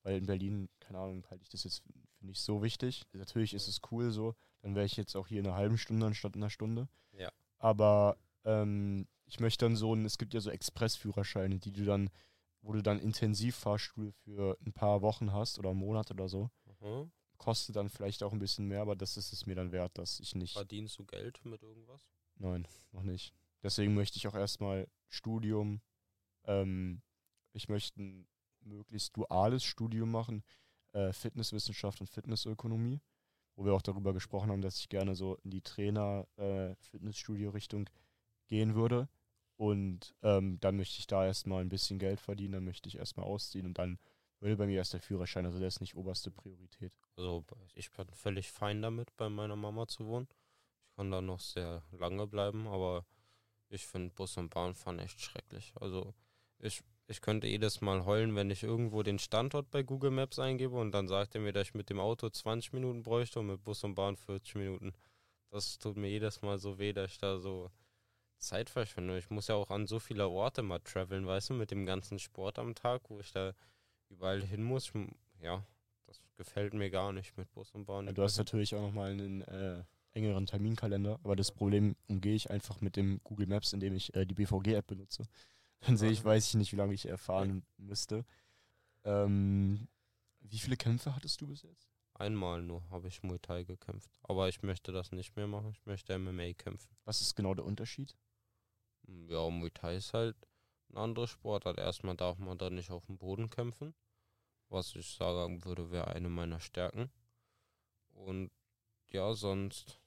Weil 0.03 0.17
in 0.17 0.25
Berlin, 0.25 0.69
keine 0.79 0.99
Ahnung, 0.99 1.25
halte 1.29 1.43
ich 1.43 1.49
das 1.49 1.63
jetzt 1.63 1.81
für 2.23 2.27
nicht 2.27 2.41
so 2.41 2.63
wichtig. 2.63 3.03
Natürlich 3.13 3.53
ist 3.53 3.67
es 3.67 3.81
cool 3.91 4.11
so, 4.11 4.35
dann 4.61 4.75
wäre 4.75 4.85
ich 4.85 4.95
jetzt 4.95 5.15
auch 5.15 5.27
hier 5.27 5.39
in 5.39 5.47
einer 5.47 5.55
halben 5.55 5.77
Stunde 5.77 6.05
anstatt 6.05 6.35
einer 6.35 6.49
Stunde. 6.49 6.87
Ja. 7.17 7.29
Aber 7.59 8.17
ähm, 8.45 9.07
ich 9.25 9.39
möchte 9.39 9.65
dann 9.65 9.75
so 9.75 9.93
ein, 9.93 10.05
es 10.05 10.17
gibt 10.17 10.33
ja 10.33 10.39
so 10.39 10.49
Expressführerscheine, 10.49 11.59
die 11.59 11.71
du 11.71 11.85
dann, 11.85 12.09
wo 12.61 12.73
du 12.73 12.81
dann 12.81 12.99
Intensivfahrstuhl 12.99 14.11
für 14.11 14.57
ein 14.65 14.73
paar 14.73 15.01
Wochen 15.01 15.33
hast 15.33 15.59
oder 15.59 15.71
einen 15.71 15.79
Monat 15.79 16.11
oder 16.11 16.29
so. 16.29 16.49
Aha. 16.67 17.07
Kostet 17.37 17.75
dann 17.75 17.89
vielleicht 17.89 18.23
auch 18.23 18.31
ein 18.31 18.39
bisschen 18.39 18.67
mehr, 18.67 18.81
aber 18.81 18.95
das 18.95 19.17
ist 19.17 19.33
es 19.33 19.45
mir 19.45 19.55
dann 19.55 19.71
wert, 19.71 19.97
dass 19.97 20.19
ich 20.19 20.33
nicht. 20.33 20.53
Verdienst 20.53 20.97
du 20.97 21.05
Geld 21.05 21.43
mit 21.43 21.61
irgendwas? 21.61 22.07
Nein, 22.35 22.67
noch 22.91 23.03
nicht. 23.03 23.33
Deswegen 23.61 23.93
möchte 23.93 24.17
ich 24.17 24.27
auch 24.27 24.35
erstmal 24.35 24.87
Studium. 25.09 25.81
Ähm, 26.45 27.01
ich 27.51 27.67
möchte 27.67 28.01
ein 28.01 28.27
möglichst 28.61 29.15
duales 29.17 29.63
Studium 29.63 30.09
machen, 30.11 30.43
äh, 30.93 31.13
Fitnesswissenschaft 31.13 32.01
und 32.01 32.07
Fitnessökonomie, 32.07 33.01
wo 33.55 33.65
wir 33.65 33.73
auch 33.73 33.81
darüber 33.81 34.13
gesprochen 34.13 34.51
haben, 34.51 34.61
dass 34.61 34.79
ich 34.79 34.89
gerne 34.89 35.15
so 35.15 35.35
in 35.43 35.49
die 35.51 35.61
Trainer-Fitnessstudio-Richtung 35.61 37.89
gehen 38.47 38.75
würde. 38.75 39.07
Und 39.57 40.15
ähm, 40.23 40.59
dann 40.59 40.77
möchte 40.77 40.99
ich 40.99 41.07
da 41.07 41.25
erstmal 41.25 41.61
ein 41.61 41.69
bisschen 41.69 41.99
Geld 41.99 42.19
verdienen, 42.19 42.53
dann 42.53 42.65
möchte 42.65 42.89
ich 42.89 42.97
erstmal 42.97 43.25
ausziehen 43.25 43.65
und 43.65 43.77
dann 43.77 43.99
würde 44.39 44.57
bei 44.57 44.65
mir 44.65 44.77
erst 44.77 44.93
der 44.93 44.99
Führerschein, 44.99 45.45
also 45.45 45.59
der 45.59 45.69
ist 45.69 45.79
nicht 45.79 45.95
oberste 45.95 46.29
Priorität. 46.29 46.91
Also 47.15 47.45
ich 47.75 47.89
bin 47.91 48.07
völlig 48.13 48.51
fein 48.51 48.81
damit, 48.81 49.15
bei 49.15 49.29
meiner 49.29 49.55
Mama 49.55 49.87
zu 49.87 50.05
wohnen. 50.05 50.27
Ich 50.89 50.95
kann 50.95 51.11
da 51.11 51.21
noch 51.21 51.39
sehr 51.39 51.83
lange 51.91 52.27
bleiben, 52.27 52.67
aber 52.67 53.05
ich 53.69 53.87
finde 53.87 54.13
Bus 54.13 54.35
und 54.37 54.49
Bahn 54.49 54.75
fahren 54.75 54.99
echt 54.99 55.21
schrecklich. 55.21 55.73
Also 55.79 56.13
ich, 56.59 56.83
ich 57.07 57.21
könnte 57.21 57.47
jedes 57.47 57.81
Mal 57.81 58.05
heulen, 58.05 58.35
wenn 58.35 58.49
ich 58.49 58.63
irgendwo 58.63 59.03
den 59.03 59.19
Standort 59.19 59.69
bei 59.71 59.83
Google 59.83 60.11
Maps 60.11 60.39
eingebe 60.39 60.75
und 60.75 60.91
dann 60.91 61.07
sagt 61.07 61.35
er 61.35 61.41
mir, 61.41 61.53
dass 61.53 61.67
ich 61.67 61.73
mit 61.73 61.89
dem 61.89 61.99
Auto 61.99 62.29
20 62.29 62.73
Minuten 62.73 63.03
bräuchte 63.03 63.39
und 63.39 63.47
mit 63.47 63.63
Bus 63.63 63.83
und 63.83 63.95
Bahn 63.95 64.15
40 64.15 64.55
Minuten. 64.55 64.93
Das 65.49 65.77
tut 65.77 65.97
mir 65.97 66.09
jedes 66.09 66.41
Mal 66.41 66.57
so 66.57 66.79
weh, 66.79 66.93
dass 66.93 67.11
ich 67.11 67.17
da 67.17 67.37
so 67.39 67.69
Zeit 68.37 68.69
verschwende. 68.69 69.17
Ich 69.17 69.29
muss 69.29 69.47
ja 69.47 69.55
auch 69.55 69.69
an 69.69 69.87
so 69.87 69.99
viele 69.99 70.27
Orte 70.27 70.63
mal 70.63 70.79
traveln, 70.79 71.25
weißt 71.25 71.51
du, 71.51 71.53
mit 71.53 71.71
dem 71.71 71.85
ganzen 71.85 72.19
Sport 72.19 72.59
am 72.59 72.75
Tag, 72.75 73.09
wo 73.09 73.19
ich 73.19 73.31
da 73.31 73.53
überall 74.09 74.41
hin 74.41 74.63
muss. 74.63 74.91
Ja, 75.41 75.63
das 76.05 76.21
gefällt 76.37 76.73
mir 76.73 76.89
gar 76.89 77.11
nicht 77.11 77.37
mit 77.37 77.51
Bus 77.51 77.71
und 77.71 77.85
Bahn. 77.85 78.07
Ja, 78.07 78.13
du 78.13 78.23
hast 78.23 78.37
natürlich 78.37 78.73
auch 78.75 78.81
nochmal 78.81 79.11
einen 79.11 79.41
äh, 79.41 79.83
engeren 80.13 80.45
Terminkalender, 80.45 81.19
aber 81.23 81.35
das 81.35 81.51
Problem 81.51 81.95
umgehe 82.07 82.35
ich 82.35 82.49
einfach 82.49 82.81
mit 82.81 82.95
dem 82.95 83.19
Google 83.23 83.47
Maps, 83.47 83.73
indem 83.73 83.95
ich 83.95 84.13
äh, 84.15 84.25
die 84.25 84.35
BVG-App 84.35 84.87
benutze. 84.87 85.25
Dann 85.85 85.97
sehe 85.97 86.11
ich, 86.11 86.23
weiß 86.23 86.47
ich 86.47 86.53
nicht, 86.55 86.71
wie 86.71 86.77
lange 86.77 86.93
ich 86.93 87.07
erfahren 87.07 87.65
müsste. 87.77 88.25
Ähm, 89.03 89.87
wie 90.39 90.59
viele 90.59 90.77
Kämpfe 90.77 91.15
hattest 91.15 91.41
du 91.41 91.47
bis 91.47 91.63
jetzt? 91.63 91.89
Einmal 92.13 92.61
nur 92.61 92.87
habe 92.89 93.07
ich 93.07 93.23
Muay 93.23 93.39
Thai 93.39 93.63
gekämpft. 93.63 94.09
Aber 94.23 94.47
ich 94.47 94.61
möchte 94.61 94.91
das 94.91 95.11
nicht 95.11 95.35
mehr 95.35 95.47
machen. 95.47 95.71
Ich 95.71 95.85
möchte 95.85 96.17
MMA 96.17 96.53
kämpfen. 96.53 96.95
Was 97.05 97.21
ist 97.21 97.35
genau 97.35 97.53
der 97.53 97.65
Unterschied? 97.65 98.15
Ja, 99.07 99.49
Muay 99.49 99.71
Thai 99.71 99.95
ist 99.95 100.13
halt 100.13 100.37
ein 100.89 100.97
anderes 100.97 101.31
Sportart. 101.31 101.77
Erstmal 101.77 102.15
darf 102.15 102.37
man 102.37 102.57
da 102.57 102.69
nicht 102.69 102.91
auf 102.91 103.07
dem 103.07 103.17
Boden 103.17 103.49
kämpfen. 103.49 103.93
Was 104.69 104.95
ich 104.95 105.07
sagen 105.07 105.65
würde, 105.65 105.91
wäre 105.91 106.07
eine 106.07 106.29
meiner 106.29 106.59
Stärken. 106.59 107.11
Und 108.11 108.51
ja, 109.09 109.33
sonst, 109.33 109.99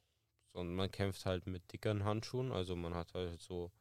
sonst, 0.53 0.74
man 0.74 0.91
kämpft 0.91 1.27
halt 1.27 1.47
mit 1.47 1.72
dickeren 1.72 2.05
Handschuhen. 2.05 2.53
Also 2.53 2.77
man 2.77 2.95
hat 2.95 3.14
halt 3.14 3.43
so 3.43 3.72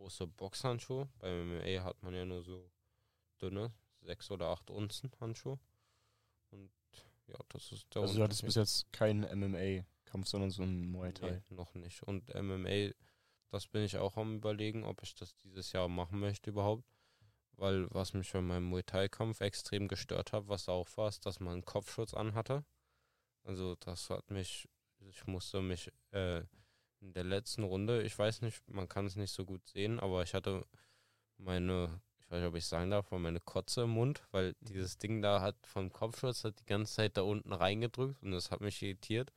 große 0.00 0.26
Boxhandschuhe. 0.26 1.08
Beim 1.18 1.48
MMA 1.48 1.84
hat 1.84 2.02
man 2.02 2.14
ja 2.14 2.24
nur 2.24 2.42
so 2.42 2.70
dünne, 3.40 3.72
sechs 4.00 4.30
oder 4.30 4.48
acht 4.48 4.70
Unzen 4.70 5.10
Handschuhe. 5.20 5.58
Und 6.50 6.72
ja, 7.26 7.38
das 7.50 7.70
ist 7.72 7.94
der 7.94 8.02
Also 8.02 8.16
du 8.16 8.22
hattest 8.24 8.44
bis 8.44 8.54
jetzt 8.54 8.90
keinen 8.92 9.22
MMA-Kampf, 9.22 10.26
sondern 10.26 10.50
so 10.50 10.62
einen 10.62 10.90
Muay 10.90 11.12
Thai. 11.12 11.42
Nee, 11.48 11.56
noch 11.56 11.74
nicht. 11.74 12.02
Und 12.02 12.34
MMA, 12.34 12.92
das 13.50 13.68
bin 13.68 13.82
ich 13.82 13.98
auch 13.98 14.16
am 14.16 14.36
überlegen, 14.36 14.84
ob 14.84 15.02
ich 15.02 15.14
das 15.14 15.36
dieses 15.36 15.72
Jahr 15.72 15.88
machen 15.88 16.18
möchte 16.18 16.50
überhaupt. 16.50 16.84
Weil 17.52 17.90
was 17.90 18.14
mich 18.14 18.32
bei 18.32 18.40
meinem 18.40 18.64
Muay 18.64 18.82
Thai-Kampf 18.82 19.42
extrem 19.42 19.86
gestört 19.86 20.32
hat, 20.32 20.48
was 20.48 20.68
auch 20.68 20.88
war, 20.96 21.08
ist, 21.08 21.26
dass 21.26 21.40
man 21.40 21.54
einen 21.54 21.64
Kopfschutz 21.64 22.14
anhatte. 22.14 22.64
Also 23.42 23.76
das 23.76 24.08
hat 24.08 24.30
mich, 24.30 24.66
ich 24.98 25.26
musste 25.26 25.60
mich 25.60 25.92
äh, 26.12 26.42
in 27.00 27.12
der 27.12 27.24
letzten 27.24 27.62
Runde, 27.62 28.02
ich 28.02 28.18
weiß 28.18 28.42
nicht, 28.42 28.68
man 28.68 28.88
kann 28.88 29.06
es 29.06 29.16
nicht 29.16 29.32
so 29.32 29.44
gut 29.44 29.66
sehen, 29.68 30.00
aber 30.00 30.22
ich 30.22 30.34
hatte 30.34 30.66
meine, 31.38 32.00
ich 32.18 32.30
weiß 32.30 32.40
nicht, 32.40 32.48
ob 32.48 32.56
ich 32.56 32.66
sagen 32.66 32.90
darf, 32.90 33.10
meine 33.10 33.40
Kotze 33.40 33.82
im 33.82 33.90
Mund, 33.90 34.22
weil 34.30 34.54
dieses 34.60 34.98
Ding 34.98 35.22
da 35.22 35.40
hat 35.40 35.56
vom 35.66 35.92
Kopfschutz 35.92 36.44
hat 36.44 36.60
die 36.60 36.66
ganze 36.66 36.94
Zeit 36.94 37.16
da 37.16 37.22
unten 37.22 37.52
reingedrückt 37.52 38.22
und 38.22 38.32
das 38.32 38.50
hat 38.50 38.60
mich 38.60 38.82
irritiert. 38.82 39.32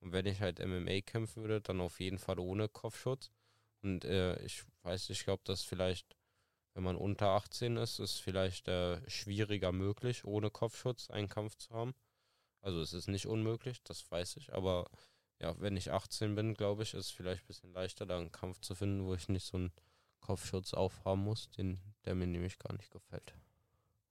Und 0.00 0.12
wenn 0.12 0.26
ich 0.26 0.40
halt 0.40 0.64
MMA 0.64 1.00
kämpfen 1.00 1.42
würde, 1.42 1.60
dann 1.60 1.80
auf 1.80 2.00
jeden 2.00 2.18
Fall 2.18 2.38
ohne 2.38 2.68
Kopfschutz. 2.68 3.30
Und 3.82 4.04
äh, 4.04 4.40
ich 4.42 4.64
weiß, 4.82 5.10
ich 5.10 5.24
glaube, 5.24 5.42
dass 5.44 5.62
vielleicht, 5.62 6.16
wenn 6.74 6.84
man 6.84 6.96
unter 6.96 7.28
18 7.30 7.76
ist, 7.76 7.98
ist 7.98 8.18
vielleicht 8.18 8.68
äh, 8.68 9.00
schwieriger 9.08 9.72
möglich, 9.72 10.24
ohne 10.24 10.50
Kopfschutz 10.50 11.10
einen 11.10 11.28
Kampf 11.28 11.56
zu 11.56 11.70
haben. 11.70 11.94
Also 12.60 12.80
es 12.80 12.92
ist 12.92 13.08
nicht 13.08 13.26
unmöglich, 13.26 13.82
das 13.84 14.10
weiß 14.10 14.36
ich. 14.36 14.52
Aber 14.52 14.86
ja, 15.40 15.58
wenn 15.60 15.76
ich 15.76 15.92
18 15.92 16.34
bin, 16.34 16.54
glaube 16.54 16.82
ich, 16.82 16.94
ist 16.94 17.06
es 17.06 17.10
vielleicht 17.10 17.44
ein 17.44 17.46
bisschen 17.46 17.72
leichter, 17.72 18.06
da 18.06 18.18
einen 18.18 18.32
Kampf 18.32 18.60
zu 18.60 18.74
finden, 18.74 19.04
wo 19.04 19.14
ich 19.14 19.28
nicht 19.28 19.44
so 19.44 19.56
einen 19.58 19.72
Kopfschutz 20.20 20.74
aufhaben 20.74 21.22
muss, 21.22 21.50
den, 21.50 21.78
der 22.04 22.14
mir 22.14 22.26
nämlich 22.26 22.58
gar 22.58 22.72
nicht 22.74 22.90
gefällt. 22.90 23.34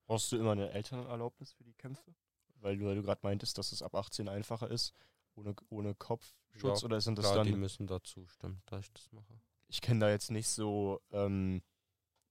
Brauchst 0.06 0.32
du 0.32 0.38
immer 0.38 0.52
eine 0.52 0.72
Elternerlaubnis 0.72 1.54
für 1.54 1.64
die 1.64 1.74
Kämpfe? 1.74 2.14
Weil 2.62 2.78
du, 2.78 2.86
weil 2.86 2.96
du 2.96 3.02
gerade 3.04 3.22
meintest, 3.24 3.58
dass 3.58 3.72
es 3.72 3.82
ab 3.82 3.96
18 3.96 4.30
einfacher 4.30 4.70
ist, 4.70 4.94
ohne, 5.36 5.56
ohne 5.70 5.96
Kopfschutz, 5.96 6.82
Ja, 6.82 6.86
oder 6.86 7.02
sind 7.02 7.18
das 7.18 7.32
Klar, 7.32 7.44
die 7.44 7.52
dann. 7.52 7.60
müssen 7.60 7.88
da 7.88 8.02
zustimmen, 8.04 8.62
dass 8.68 8.86
ich 8.86 8.94
das 8.94 9.12
mache. 9.12 9.40
ich 9.68 9.82
kenne 9.82 10.00
da 10.02 10.10
jetzt 10.10 10.32
nicht 10.32 10.48
so, 10.48 11.02
ähm, 11.12 11.62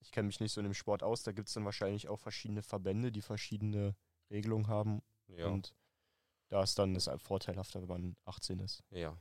ich 0.00 0.12
kenne 0.12 0.26
mich 0.28 0.40
nicht 0.40 0.52
so 0.52 0.60
in 0.60 0.64
dem 0.64 0.74
Sport 0.74 1.02
aus. 1.02 1.22
Da 1.24 1.32
gibt 1.32 1.48
es 1.48 1.54
dann 1.54 1.64
wahrscheinlich 1.64 2.08
auch 2.08 2.18
verschiedene 2.18 2.62
Verbände, 2.62 3.10
die 3.10 3.22
verschiedene 3.22 3.96
Regelungen 4.30 4.68
haben. 4.68 5.02
Ja. 5.28 5.48
Und 5.48 5.74
da 6.54 6.62
ist 6.62 6.78
dann 6.78 6.94
das 6.94 7.10
vorteilhafter, 7.16 7.80
wenn 7.80 7.88
man 7.88 8.16
18 8.26 8.60
ist. 8.60 8.84
ja. 8.90 9.18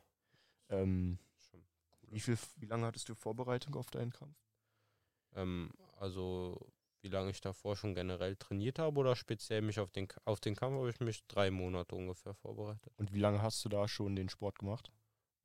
Ähm, 0.70 1.18
wie, 2.10 2.20
viel, 2.20 2.38
wie 2.58 2.68
lange 2.68 2.86
hattest 2.86 3.10
du 3.10 3.16
Vorbereitung 3.16 3.74
auf 3.74 3.90
deinen 3.90 4.12
Kampf? 4.12 4.38
Ähm, 5.34 5.72
also, 5.98 6.72
wie 7.02 7.08
lange 7.08 7.32
ich 7.32 7.42
davor 7.42 7.76
schon 7.76 7.96
generell 7.96 8.36
trainiert 8.36 8.78
habe 8.78 9.00
oder 9.00 9.16
speziell 9.16 9.64
mich 9.64 9.80
auf 9.80 9.90
den, 9.90 10.08
auf 10.26 10.42
den 10.42 10.56
Kampf 10.56 10.78
habe 10.78 10.92
ich 10.92 11.00
mich 11.00 11.26
drei 11.26 11.50
Monate 11.50 11.96
ungefähr 11.96 12.36
vorbereitet. 12.36 12.94
Und 12.98 13.14
wie 13.14 13.20
lange 13.20 13.42
hast 13.42 13.66
du 13.66 13.70
da 13.70 13.88
schon 13.88 14.16
den 14.16 14.30
Sport 14.30 14.60
gemacht? 14.60 14.92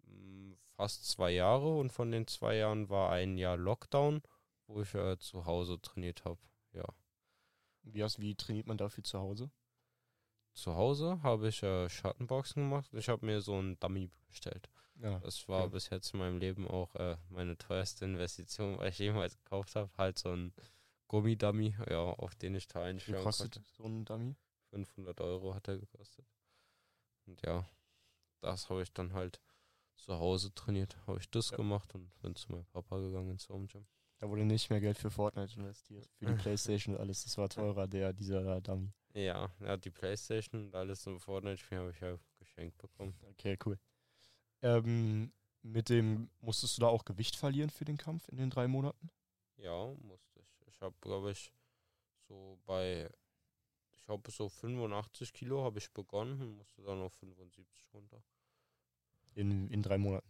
Mm, 0.02 0.52
Fast 0.76 1.06
zwei 1.06 1.30
Jahre 1.30 1.78
und 1.78 1.90
von 1.90 2.10
den 2.10 2.26
zwei 2.26 2.56
Jahren 2.56 2.90
war 2.90 3.12
ein 3.12 3.38
Jahr 3.38 3.56
Lockdown, 3.56 4.20
wo 4.66 4.82
ich 4.82 4.94
äh, 4.94 5.18
zu 5.18 5.46
Hause 5.46 5.80
trainiert 5.80 6.26
habe. 6.26 6.40
Ja. 6.74 6.84
Wie, 7.82 8.02
hast, 8.02 8.18
wie 8.18 8.34
trainiert 8.34 8.66
man 8.66 8.76
dafür 8.76 9.04
zu 9.04 9.18
Hause? 9.18 9.50
Zu 10.58 10.74
Hause 10.74 11.22
habe 11.22 11.48
ich 11.48 11.62
äh, 11.62 11.88
Schattenboxen 11.88 12.64
gemacht. 12.68 12.92
Ich 12.92 13.08
habe 13.08 13.24
mir 13.24 13.40
so 13.40 13.54
einen 13.56 13.78
Dummy 13.78 14.10
bestellt. 14.26 14.68
Ja. 14.96 15.20
Das 15.20 15.48
war 15.48 15.62
Okay. 15.66 15.70
bis 15.74 15.90
jetzt 15.90 16.12
in 16.12 16.18
meinem 16.18 16.38
Leben 16.38 16.66
auch 16.66 16.96
äh, 16.96 17.16
meine 17.28 17.56
teuerste 17.56 18.04
Investition, 18.04 18.76
weil 18.76 18.88
ich 18.88 18.98
jemals 18.98 19.36
gekauft 19.38 19.76
habe. 19.76 19.88
Halt 19.96 20.18
so 20.18 20.32
ein 20.32 20.52
Gummidummy, 21.06 21.76
ja, 21.88 22.00
auf 22.00 22.34
den 22.34 22.56
ich 22.56 22.66
da 22.66 22.80
Wie 22.80 22.84
einstellen 22.88 23.22
kostet 23.22 23.52
konnte. 23.54 23.68
so 23.76 23.84
ein 23.84 24.04
Dummy? 24.04 24.34
500 24.70 25.20
Euro 25.20 25.54
hat 25.54 25.68
er 25.68 25.78
gekostet. 25.78 26.26
Und 27.26 27.40
ja, 27.46 27.64
das 28.40 28.68
habe 28.68 28.82
ich 28.82 28.92
dann 28.92 29.12
halt 29.12 29.40
zu 29.94 30.18
Hause 30.18 30.52
trainiert. 30.54 30.96
Habe 31.06 31.20
ich 31.20 31.30
das 31.30 31.50
Ja. 31.50 31.56
gemacht 31.56 31.94
und 31.94 32.10
bin 32.20 32.34
zu 32.34 32.50
meinem 32.50 32.66
Papa 32.66 32.98
gegangen 32.98 33.30
ins 33.30 33.48
Home 33.48 33.66
Gym. 33.68 33.86
Da 34.18 34.28
wurde 34.28 34.44
nicht 34.44 34.68
mehr 34.68 34.80
Geld 34.80 34.98
für 34.98 35.10
Fortnite 35.10 35.58
investiert. 35.58 36.08
Für 36.18 36.26
die 36.26 36.32
Playstation 36.42 36.94
und 36.94 37.00
alles. 37.00 37.22
Das 37.22 37.38
war 37.38 37.48
teurer, 37.48 37.86
der, 37.86 38.12
dieser 38.12 38.60
Dummy. 38.60 38.92
Ja, 39.14 39.50
ja, 39.60 39.76
die 39.76 39.90
Playstation 39.90 40.66
und 40.66 40.74
alles 40.74 41.06
im 41.06 41.18
Fortnite-Spiel 41.18 41.78
habe 41.78 41.90
ich 41.90 42.00
ja 42.00 42.18
geschenkt 42.38 42.76
bekommen. 42.78 43.14
Okay, 43.30 43.56
cool. 43.64 43.78
Ähm, 44.62 45.32
mit 45.62 45.88
dem, 45.88 46.30
musstest 46.40 46.76
du 46.76 46.82
da 46.82 46.88
auch 46.88 47.04
Gewicht 47.04 47.36
verlieren 47.36 47.70
für 47.70 47.84
den 47.84 47.96
Kampf 47.96 48.28
in 48.28 48.36
den 48.36 48.50
drei 48.50 48.68
Monaten? 48.68 49.10
Ja, 49.56 49.94
musste 50.02 50.40
ich. 50.40 50.66
Ich 50.66 50.80
habe, 50.80 50.94
glaube 51.00 51.30
ich, 51.32 51.52
so 52.28 52.58
bei, 52.64 53.08
ich 53.92 54.08
habe 54.08 54.30
so 54.30 54.48
85 54.48 55.32
Kilo 55.32 55.64
habe 55.64 55.78
ich 55.78 55.92
begonnen 55.92 56.40
und 56.40 56.56
musste 56.56 56.82
dann 56.82 57.00
auf 57.00 57.12
75 57.14 57.86
runter. 57.92 58.22
In, 59.34 59.68
in 59.68 59.82
drei 59.82 59.98
Monaten. 59.98 60.27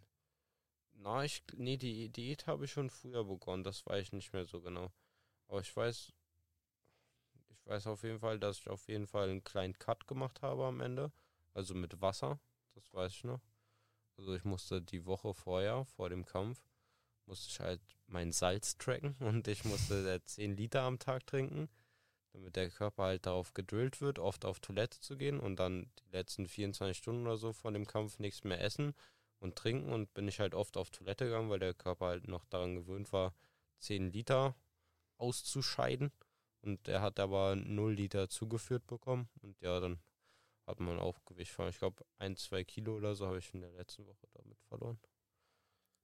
Na, 1.00 1.24
ich, 1.24 1.44
nee, 1.54 1.76
die 1.76 2.08
Diät 2.08 2.46
habe 2.48 2.64
ich 2.64 2.72
schon 2.72 2.90
früher 2.90 3.24
begonnen, 3.24 3.62
das 3.62 3.86
weiß 3.86 4.02
ich 4.02 4.12
nicht 4.12 4.32
mehr 4.32 4.46
so 4.46 4.60
genau. 4.60 4.90
Aber 5.46 5.60
ich 5.60 5.74
weiß, 5.74 6.12
ich 7.50 7.66
weiß 7.66 7.86
auf 7.86 8.02
jeden 8.02 8.18
Fall, 8.18 8.40
dass 8.40 8.58
ich 8.58 8.68
auf 8.68 8.88
jeden 8.88 9.06
Fall 9.06 9.28
einen 9.28 9.44
kleinen 9.44 9.78
Cut 9.78 10.08
gemacht 10.08 10.42
habe 10.42 10.64
am 10.64 10.80
Ende. 10.80 11.12
Also 11.54 11.74
mit 11.74 12.00
Wasser, 12.00 12.40
das 12.74 12.92
weiß 12.92 13.12
ich 13.12 13.24
noch. 13.24 13.40
Also 14.16 14.34
ich 14.34 14.44
musste 14.44 14.82
die 14.82 15.06
Woche 15.06 15.34
vorher, 15.34 15.84
vor 15.84 16.10
dem 16.10 16.24
Kampf, 16.24 16.60
musste 17.26 17.48
ich 17.48 17.60
halt 17.60 17.80
mein 18.08 18.32
Salz 18.32 18.76
tracken 18.76 19.14
und 19.20 19.46
ich 19.46 19.64
musste 19.64 20.14
äh, 20.14 20.24
10 20.24 20.56
Liter 20.56 20.82
am 20.82 20.98
Tag 20.98 21.26
trinken, 21.28 21.68
damit 22.32 22.56
der 22.56 22.70
Körper 22.70 23.04
halt 23.04 23.26
darauf 23.26 23.54
gedrillt 23.54 24.00
wird, 24.00 24.18
oft 24.18 24.44
auf 24.44 24.58
Toilette 24.58 24.98
zu 24.98 25.16
gehen 25.16 25.38
und 25.38 25.56
dann 25.60 25.92
die 26.00 26.10
letzten 26.10 26.48
24 26.48 26.98
Stunden 26.98 27.26
oder 27.26 27.36
so 27.36 27.52
vor 27.52 27.70
dem 27.70 27.86
Kampf 27.86 28.18
nichts 28.18 28.42
mehr 28.42 28.60
essen 28.60 28.94
und 29.40 29.56
trinken 29.56 29.92
und 29.92 30.12
bin 30.14 30.28
ich 30.28 30.40
halt 30.40 30.54
oft 30.54 30.76
auf 30.76 30.90
Toilette 30.90 31.26
gegangen, 31.26 31.50
weil 31.50 31.58
der 31.58 31.74
Körper 31.74 32.06
halt 32.06 32.28
noch 32.28 32.44
daran 32.46 32.74
gewöhnt 32.74 33.12
war, 33.12 33.34
10 33.78 34.10
Liter 34.10 34.54
auszuscheiden. 35.16 36.12
Und 36.60 36.88
er 36.88 37.00
hat 37.00 37.20
aber 37.20 37.56
0 37.56 37.94
Liter 37.94 38.28
zugeführt 38.28 38.86
bekommen. 38.86 39.28
Und 39.40 39.60
ja, 39.60 39.78
dann 39.80 40.00
hat 40.66 40.80
man 40.80 40.98
auch 40.98 41.24
Gewicht 41.24 41.52
verloren. 41.52 41.70
Ich 41.70 41.78
glaube, 41.78 42.04
ein, 42.18 42.36
zwei 42.36 42.64
Kilo 42.64 42.96
oder 42.96 43.14
so 43.14 43.26
habe 43.26 43.38
ich 43.38 43.54
in 43.54 43.60
der 43.60 43.72
letzten 43.72 44.06
Woche 44.06 44.26
damit 44.34 44.60
verloren. 44.62 44.98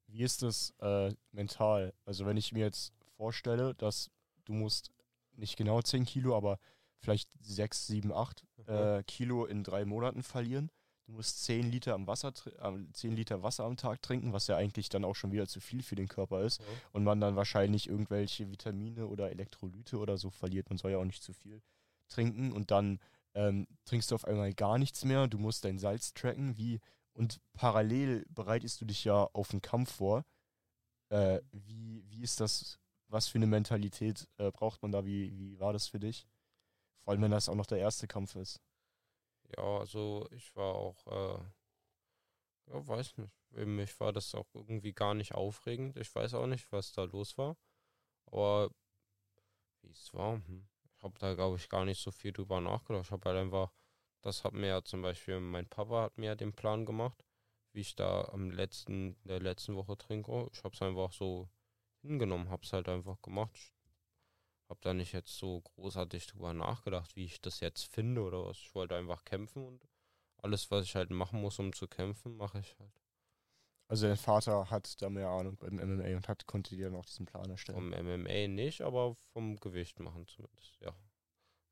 Wie 0.07 0.23
ist 0.23 0.43
das 0.43 0.73
äh, 0.81 1.13
mental? 1.33 1.95
Also 2.05 2.27
wenn 2.27 2.37
ich 2.37 2.53
mir 2.53 2.65
jetzt 2.65 2.93
vorstelle, 3.17 3.75
dass 3.75 4.11
du 4.45 4.53
musst 4.53 4.93
nicht 5.33 5.57
genau 5.57 5.83
10 5.83 6.05
Kilo, 6.05 6.37
aber 6.37 6.59
vielleicht 6.99 7.31
6, 7.41 7.87
7, 7.87 8.13
8 8.13 8.45
äh, 8.67 9.03
Kilo 9.05 9.47
in 9.47 9.65
drei 9.65 9.85
Monaten 9.85 10.23
verlieren. 10.23 10.71
Du 11.07 11.13
musst 11.13 11.45
10 11.45 11.71
Liter, 11.71 11.95
am 11.95 12.07
Wasser, 12.07 12.29
tr- 12.31 12.55
äh, 12.59 12.93
10 12.93 13.15
Liter 13.15 13.43
Wasser 13.43 13.65
am 13.65 13.77
Tag 13.77 14.01
trinken, 14.01 14.33
was 14.33 14.47
ja 14.47 14.57
eigentlich 14.57 14.89
dann 14.89 15.05
auch 15.05 15.15
schon 15.15 15.33
wieder 15.33 15.47
zu 15.47 15.61
viel 15.61 15.83
für 15.83 15.97
den 15.97 16.09
Körper 16.09 16.41
ist. 16.43 16.61
Ja. 16.61 16.67
Und 16.93 17.05
man 17.05 17.21
dann 17.21 17.37
wahrscheinlich 17.37 17.89
irgendwelche 17.89 18.51
Vitamine 18.51 19.07
oder 19.07 19.31
Elektrolyte 19.31 19.99
oder 19.99 20.17
so 20.17 20.31
verliert. 20.31 20.71
Man 20.71 20.79
soll 20.79 20.93
ja 20.93 20.99
auch 20.99 21.05
nicht 21.05 21.23
zu 21.23 21.35
viel 21.35 21.61
trinken. 22.09 22.53
Und 22.53 22.71
dann 22.71 23.01
ähm, 23.35 23.67
trinkst 23.85 24.11
du 24.11 24.15
auf 24.15 24.25
einmal 24.25 24.55
gar 24.55 24.79
nichts 24.79 25.05
mehr. 25.05 25.27
Du 25.29 25.39
musst 25.39 25.65
dein 25.67 25.79
Salz 25.79 26.15
tracken. 26.15 26.57
Wie, 26.57 26.81
und 27.13 27.39
parallel 27.53 28.25
bereitest 28.31 28.81
du 28.81 28.87
dich 28.87 29.05
ja 29.05 29.29
auf 29.35 29.49
den 29.49 29.61
Kampf 29.61 29.93
vor. 29.93 30.25
Äh, 31.11 31.41
wie, 31.53 32.03
wie 32.09 32.23
ist 32.23 32.41
das? 32.41 32.79
Was 33.09 33.29
für 33.29 33.37
eine 33.37 33.47
Mentalität 33.47 34.27
äh, 34.39 34.51
braucht 34.51 34.81
man 34.81 34.91
da? 34.91 35.05
Wie, 35.05 35.37
wie 35.39 35.61
war 35.61 35.75
das 35.75 35.87
für 35.87 36.01
dich? 36.01 36.27
Vor 37.03 37.13
allem, 37.13 37.21
wenn 37.21 37.31
das 37.31 37.51
auch 37.51 37.55
noch 37.55 37.67
der 37.67 37.79
erste 37.79 38.07
Kampf 38.07 38.35
ist. 38.37 38.59
Ja, 39.57 39.79
also 39.79 40.27
ich 40.33 40.55
war 40.57 40.75
auch, 40.75 41.07
äh, 41.07 41.39
ja, 42.67 42.87
weiß 42.87 43.17
nicht. 43.19 43.33
Für 43.53 43.67
mich 43.67 43.99
war 44.01 44.13
das 44.13 44.35
auch 44.35 44.47
irgendwie 44.55 44.93
gar 44.93 45.15
nicht 45.15 45.35
aufregend. 45.35 45.97
Ich 45.97 46.15
weiß 46.15 46.35
auch 46.35 46.47
nicht, 46.47 46.71
was 46.73 46.93
da 46.93 47.05
los 47.05 47.39
war. 47.39 47.57
Aber 48.27 48.71
wie 49.83 49.91
es 49.91 50.13
war, 50.15 50.35
hm. 50.47 50.67
ich 50.97 51.03
habe 51.03 51.19
da, 51.19 51.35
glaube 51.35 51.57
ich, 51.57 51.69
gar 51.69 51.85
nicht 51.85 52.01
so 52.03 52.11
viel 52.11 52.33
drüber 52.33 52.61
nachgedacht. 52.61 53.07
Ich 53.07 53.13
habe 53.13 53.29
halt 53.29 53.39
einfach, 53.39 53.73
das 54.23 54.45
hat 54.45 54.55
mir 54.55 54.69
ja 54.69 54.85
zum 54.85 55.03
Beispiel, 55.03 55.41
mein 55.41 55.69
Papa 55.69 56.03
hat 56.05 56.19
mir 56.19 56.27
ja 56.27 56.35
den 56.35 56.53
Plan 56.55 56.87
gemacht, 56.87 57.25
wie 57.73 57.81
ich 57.81 57.95
da 57.97 58.23
am 58.33 58.51
letzten, 58.51 59.17
der 59.25 59.41
letzten 59.41 59.77
Woche 59.77 59.97
trinke. 59.99 60.49
Ich 60.53 60.65
habe 60.65 60.75
es 60.75 60.83
einfach 60.83 61.13
so 61.13 61.49
hingenommen, 62.03 62.51
habe 62.51 62.63
es 62.65 62.73
halt 62.73 62.89
einfach 62.89 63.21
gemacht. 63.23 63.53
Ich 63.55 63.74
habe 64.69 64.81
da 64.83 64.95
nicht 64.95 65.13
jetzt 65.13 65.37
so 65.37 65.61
großartig 65.61 66.27
drüber 66.27 66.53
nachgedacht, 66.55 67.15
wie 67.17 67.25
ich 67.27 67.41
das 67.41 67.61
jetzt 67.61 67.85
finde 67.85 68.23
oder 68.23 68.45
was. 68.47 68.59
Ich 68.59 68.75
wollte 68.75 68.97
einfach 68.97 69.25
kämpfen 69.25 69.65
und 69.67 69.87
alles, 70.39 70.71
was 70.71 70.85
ich 70.85 70.95
halt 70.95 71.11
machen 71.11 71.41
muss, 71.41 71.59
um 71.59 71.73
zu 71.73 71.87
kämpfen, 71.89 72.37
mache 72.37 72.61
ich 72.61 72.77
halt. 72.79 73.01
Also 73.89 74.07
dein 74.07 74.17
Vater 74.17 74.71
hat 74.71 75.01
da 75.03 75.11
mehr 75.11 75.29
Ahnung 75.29 75.57
beim 75.59 75.79
MMA 75.79 76.17
und 76.17 76.29
hat, 76.29 76.47
konnte 76.47 76.75
dir 76.75 76.87
dann 76.91 76.99
auch 76.99 77.05
diesen 77.05 77.27
Plan 77.27 77.51
erstellen. 77.51 77.77
Vom 77.77 77.93
MMA 77.93 78.49
nicht, 78.49 78.81
aber 78.81 79.15
vom 79.33 79.57
Gewicht 79.57 80.01
machen 80.01 80.27
zumindest, 80.27 80.79
ja. 80.81 80.95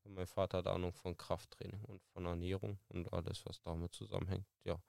Und 0.03 0.13
mein 0.13 0.27
Vater 0.27 0.59
hat 0.59 0.67
Ahnung 0.67 0.93
von 0.93 1.17
Krafttraining 1.17 1.81
und 1.85 2.03
von 2.03 2.25
Ernährung 2.25 2.77
und 2.89 3.11
alles, 3.13 3.45
was 3.45 3.61
damit 3.61 3.93
zusammenhängt, 3.93 4.45
ja. 4.63 4.79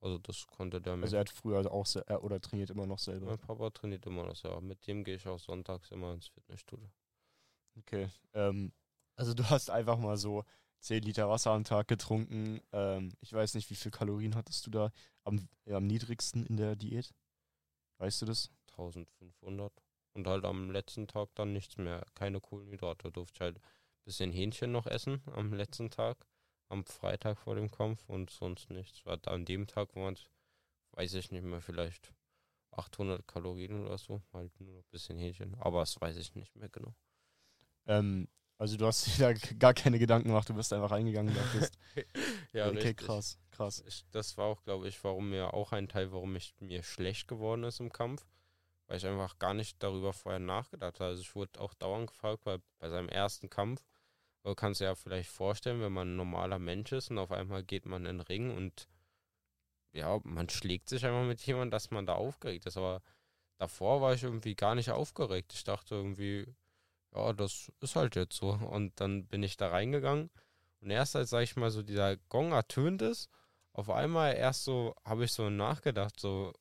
Also 0.00 0.18
das 0.18 0.46
konnte 0.46 0.80
der 0.82 0.96
mir. 0.96 1.04
Also 1.04 1.16
er 1.16 1.20
hat 1.20 1.30
früher 1.30 1.70
auch 1.72 1.86
se- 1.86 2.04
äh, 2.08 2.16
oder 2.16 2.40
trainiert 2.40 2.68
immer 2.70 2.86
noch 2.86 2.98
selber. 2.98 3.26
mein 3.26 3.38
Papa 3.38 3.70
trainiert 3.70 4.04
immer 4.04 4.24
noch, 4.24 4.36
ja. 4.42 4.60
Mit 4.60 4.86
dem 4.86 5.02
gehe 5.02 5.16
ich 5.16 5.26
auch 5.26 5.38
sonntags 5.38 5.90
immer 5.90 6.12
ins 6.12 6.28
Fitnessstudio. 6.28 6.90
Okay. 7.78 8.08
Ähm, 8.34 8.72
also 9.16 9.34
du 9.34 9.48
hast 9.48 9.70
einfach 9.70 9.98
mal 9.98 10.16
so 10.16 10.44
10 10.80 11.02
Liter 11.02 11.28
Wasser 11.28 11.50
am 11.52 11.64
Tag 11.64 11.88
getrunken. 11.88 12.60
Ähm, 12.72 13.12
ich 13.20 13.32
weiß 13.32 13.54
nicht, 13.54 13.70
wie 13.70 13.74
viel 13.74 13.90
Kalorien 13.90 14.34
hattest 14.34 14.66
du 14.66 14.70
da 14.70 14.92
am, 15.24 15.48
äh, 15.64 15.74
am 15.74 15.86
niedrigsten 15.86 16.46
in 16.46 16.56
der 16.56 16.76
Diät? 16.76 17.12
Weißt 17.98 18.22
du 18.22 18.26
das? 18.26 18.50
1500. 18.68 19.72
Und 20.12 20.26
halt 20.26 20.44
am 20.44 20.70
letzten 20.70 21.06
Tag 21.08 21.30
dann 21.34 21.52
nichts 21.52 21.76
mehr. 21.76 22.04
Keine 22.14 22.40
Kohlenhydrate. 22.40 23.10
Durfte 23.10 23.36
ich 23.36 23.40
halt 23.40 23.56
ein 23.58 24.04
bisschen 24.04 24.32
Hähnchen 24.32 24.72
noch 24.72 24.86
essen 24.86 25.22
am 25.32 25.52
letzten 25.52 25.90
Tag. 25.90 26.26
Am 26.68 26.84
Freitag 26.84 27.38
vor 27.38 27.54
dem 27.54 27.70
Kampf 27.70 28.08
und 28.08 28.30
sonst 28.30 28.70
nichts. 28.70 29.04
War 29.06 29.18
an 29.28 29.44
dem 29.44 29.66
Tag 29.66 29.94
waren 29.94 30.14
es, 30.14 30.28
weiß 30.92 31.14
ich 31.14 31.30
nicht 31.30 31.44
mehr, 31.44 31.60
vielleicht 31.60 32.12
800 32.72 33.26
Kalorien 33.26 33.84
oder 33.84 33.98
so. 33.98 34.22
Halt 34.32 34.58
nur 34.60 34.74
noch 34.74 34.82
ein 34.82 34.90
bisschen 34.90 35.18
Hähnchen. 35.18 35.54
Aber 35.56 35.80
das 35.80 36.00
weiß 36.00 36.16
ich 36.16 36.34
nicht 36.34 36.54
mehr 36.56 36.68
genau. 36.68 36.94
Ähm, 37.86 38.28
also 38.58 38.76
du 38.76 38.86
hast 38.86 39.06
dir 39.18 39.34
da 39.34 39.54
gar 39.58 39.74
keine 39.74 39.98
Gedanken 39.98 40.28
gemacht, 40.28 40.48
du 40.48 40.54
bist 40.54 40.72
einfach 40.72 40.90
reingegangen 40.90 41.34
und 41.34 41.38
dachtest, 41.40 41.78
Ja, 42.52 42.68
okay, 42.68 42.78
richtig. 42.78 43.06
krass, 43.06 43.38
krass. 43.50 43.84
Ich, 43.86 44.04
das 44.12 44.36
war 44.38 44.46
auch, 44.46 44.62
glaube 44.62 44.88
ich, 44.88 45.02
warum 45.04 45.30
mir 45.30 45.52
auch 45.52 45.72
ein 45.72 45.88
Teil, 45.88 46.12
warum 46.12 46.36
ich 46.36 46.54
mir 46.60 46.82
schlecht 46.82 47.28
geworden 47.28 47.64
ist 47.64 47.80
im 47.80 47.92
Kampf, 47.92 48.26
weil 48.86 48.96
ich 48.96 49.06
einfach 49.06 49.38
gar 49.38 49.52
nicht 49.52 49.82
darüber 49.82 50.12
vorher 50.12 50.38
nachgedacht 50.38 51.00
habe. 51.00 51.10
Also 51.10 51.22
ich 51.22 51.34
wurde 51.34 51.60
auch 51.60 51.74
dauernd 51.74 52.08
gefragt, 52.08 52.40
weil 52.44 52.60
bei 52.78 52.88
seinem 52.88 53.08
ersten 53.08 53.50
Kampf, 53.50 53.84
du 54.42 54.54
kannst 54.54 54.80
dir 54.80 54.86
ja 54.86 54.94
vielleicht 54.94 55.28
vorstellen, 55.28 55.80
wenn 55.80 55.92
man 55.92 56.12
ein 56.12 56.16
normaler 56.16 56.58
Mensch 56.58 56.92
ist 56.92 57.10
und 57.10 57.18
auf 57.18 57.30
einmal 57.32 57.62
geht 57.62 57.84
man 57.84 58.06
in 58.06 58.18
den 58.18 58.20
Ring 58.26 58.56
und 58.56 58.88
ja, 59.92 60.18
man 60.24 60.48
schlägt 60.48 60.88
sich 60.88 61.04
einfach 61.04 61.26
mit 61.26 61.40
jemandem, 61.42 61.70
dass 61.72 61.90
man 61.90 62.06
da 62.06 62.14
aufgeregt 62.14 62.66
ist. 62.66 62.76
Aber 62.76 63.02
davor 63.58 64.00
war 64.00 64.14
ich 64.14 64.22
irgendwie 64.22 64.54
gar 64.54 64.74
nicht 64.74 64.90
aufgeregt. 64.90 65.52
Ich 65.54 65.64
dachte 65.64 65.94
irgendwie, 65.94 66.46
ja, 67.16 67.32
das 67.32 67.72
ist 67.80 67.96
halt 67.96 68.16
jetzt 68.16 68.36
so. 68.36 68.50
Und 68.50 69.00
dann 69.00 69.26
bin 69.26 69.42
ich 69.42 69.56
da 69.56 69.68
reingegangen 69.68 70.30
und 70.80 70.90
erst 70.90 71.16
als, 71.16 71.30
sag 71.30 71.42
ich 71.42 71.56
mal, 71.56 71.70
so 71.70 71.82
dieser 71.82 72.16
Gong 72.28 72.52
ertönt 72.52 73.02
ist, 73.02 73.28
auf 73.72 73.90
einmal 73.90 74.34
erst 74.34 74.64
so, 74.64 74.94
habe 75.04 75.24
ich 75.24 75.32
so 75.32 75.50
nachgedacht, 75.50 76.18
so, 76.18 76.52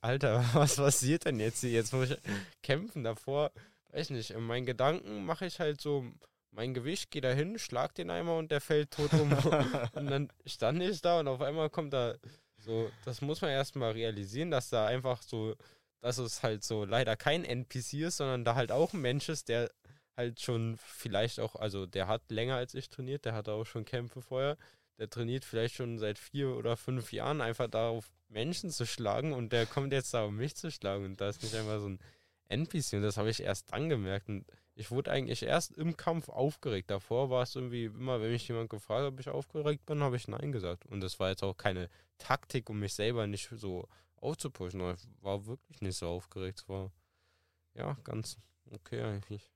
Alter, 0.00 0.44
was 0.54 0.76
passiert 0.76 1.24
denn 1.24 1.40
jetzt 1.40 1.60
hier? 1.60 1.70
Jetzt 1.70 1.92
muss 1.92 2.10
ich 2.10 2.18
kämpfen 2.62 3.04
davor. 3.04 3.50
Weiß 3.92 4.10
nicht, 4.10 4.30
in 4.30 4.42
meinen 4.42 4.66
Gedanken 4.66 5.24
mache 5.24 5.46
ich 5.46 5.60
halt 5.60 5.80
so 5.80 6.04
mein 6.50 6.74
Gewicht, 6.74 7.10
gehe 7.10 7.22
da 7.22 7.30
hin, 7.30 7.58
schlag 7.58 7.94
den 7.94 8.10
einmal 8.10 8.38
und 8.38 8.50
der 8.50 8.60
fällt 8.60 8.90
tot 8.90 9.12
um. 9.14 9.32
und 9.94 10.06
dann 10.10 10.28
stand 10.46 10.82
ich 10.82 11.00
da 11.00 11.20
und 11.20 11.28
auf 11.28 11.40
einmal 11.40 11.70
kommt 11.70 11.92
da 11.92 12.14
so, 12.58 12.90
das 13.04 13.22
muss 13.22 13.40
man 13.40 13.50
erstmal 13.50 13.92
realisieren, 13.92 14.50
dass 14.50 14.68
da 14.68 14.86
einfach 14.86 15.22
so, 15.22 15.54
dass 16.02 16.18
es 16.18 16.42
halt 16.42 16.64
so 16.64 16.84
leider 16.84 17.16
kein 17.16 17.44
NPC 17.44 17.94
ist, 17.94 18.18
sondern 18.18 18.44
da 18.44 18.54
halt 18.54 18.72
auch 18.72 18.92
ein 18.92 19.00
Mensch 19.00 19.28
ist, 19.28 19.48
der 19.48 19.70
halt 20.16 20.40
schon 20.40 20.76
vielleicht 20.76 21.40
auch, 21.40 21.56
also 21.56 21.86
der 21.86 22.08
hat 22.08 22.22
länger 22.30 22.56
als 22.56 22.74
ich 22.74 22.88
trainiert, 22.90 23.24
der 23.24 23.34
hatte 23.34 23.52
auch 23.52 23.64
schon 23.64 23.84
Kämpfe 23.84 24.20
vorher. 24.20 24.58
Der 24.98 25.08
trainiert 25.08 25.44
vielleicht 25.44 25.76
schon 25.76 25.98
seit 25.98 26.18
vier 26.18 26.54
oder 26.56 26.76
fünf 26.76 27.12
Jahren 27.12 27.40
einfach 27.40 27.68
darauf, 27.68 28.10
Menschen 28.28 28.70
zu 28.70 28.84
schlagen 28.84 29.32
und 29.32 29.52
der 29.52 29.66
kommt 29.66 29.92
jetzt 29.92 30.12
da, 30.12 30.24
um 30.24 30.36
mich 30.36 30.54
zu 30.56 30.70
schlagen. 30.70 31.04
Und 31.04 31.20
da 31.20 31.28
ist 31.28 31.42
nicht 31.42 31.54
einfach 31.54 31.80
so 31.80 31.88
ein 31.88 31.98
NPC 32.48 32.94
und 32.94 33.02
das 33.02 33.16
habe 33.16 33.30
ich 33.30 33.42
erst 33.42 33.72
dann 33.72 33.88
gemerkt. 33.88 34.28
Und 34.28 34.44
ich 34.74 34.90
wurde 34.90 35.10
eigentlich 35.10 35.42
erst 35.42 35.76
im 35.76 35.96
Kampf 35.96 36.28
aufgeregt. 36.28 36.90
Davor 36.90 37.30
war 37.30 37.42
es 37.42 37.54
irgendwie 37.54 37.84
immer, 37.84 38.20
wenn 38.20 38.32
mich 38.32 38.48
jemand 38.48 38.70
gefragt 38.70 39.02
hat, 39.02 39.12
ob 39.12 39.20
ich 39.20 39.28
aufgeregt 39.28 39.86
bin, 39.86 40.02
habe 40.02 40.16
ich 40.16 40.28
Nein 40.28 40.52
gesagt. 40.52 40.86
Und 40.86 41.00
das 41.00 41.20
war 41.20 41.30
jetzt 41.30 41.42
auch 41.42 41.56
keine 41.56 41.88
Taktik, 42.18 42.68
um 42.70 42.80
mich 42.80 42.94
selber 42.94 43.26
nicht 43.26 43.50
so 43.54 43.88
aufzupushen. 44.22 44.80
Ich 44.94 45.08
war 45.22 45.46
wirklich 45.46 45.80
nicht 45.80 45.96
so 45.96 46.08
aufgeregt. 46.08 46.60
Es 46.60 46.68
war 46.68 46.90
ja 47.74 47.94
ganz 48.04 48.36
okay 48.70 49.02
eigentlich. 49.02 49.50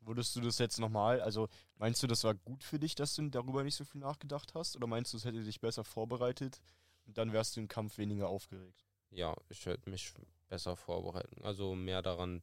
Würdest 0.00 0.34
du 0.34 0.40
das 0.40 0.58
jetzt 0.58 0.80
nochmal, 0.80 1.20
also 1.20 1.48
meinst 1.76 2.02
du, 2.02 2.06
das 2.06 2.24
war 2.24 2.34
gut 2.34 2.64
für 2.64 2.78
dich, 2.78 2.94
dass 2.94 3.14
du 3.14 3.28
darüber 3.28 3.62
nicht 3.62 3.76
so 3.76 3.84
viel 3.84 4.00
nachgedacht 4.00 4.54
hast? 4.54 4.76
Oder 4.76 4.86
meinst 4.86 5.12
du, 5.12 5.16
es 5.16 5.24
hätte 5.24 5.42
dich 5.42 5.60
besser 5.60 5.84
vorbereitet 5.84 6.60
und 7.06 7.18
dann 7.18 7.32
wärst 7.32 7.56
du 7.56 7.60
im 7.60 7.68
Kampf 7.68 7.98
weniger 7.98 8.28
aufgeregt? 8.28 8.84
Ja, 9.10 9.36
ich 9.48 9.64
hätte 9.66 9.88
mich 9.90 10.12
besser 10.48 10.76
vorbereiten. 10.76 11.42
Also 11.44 11.74
mehr 11.74 12.02
daran, 12.02 12.42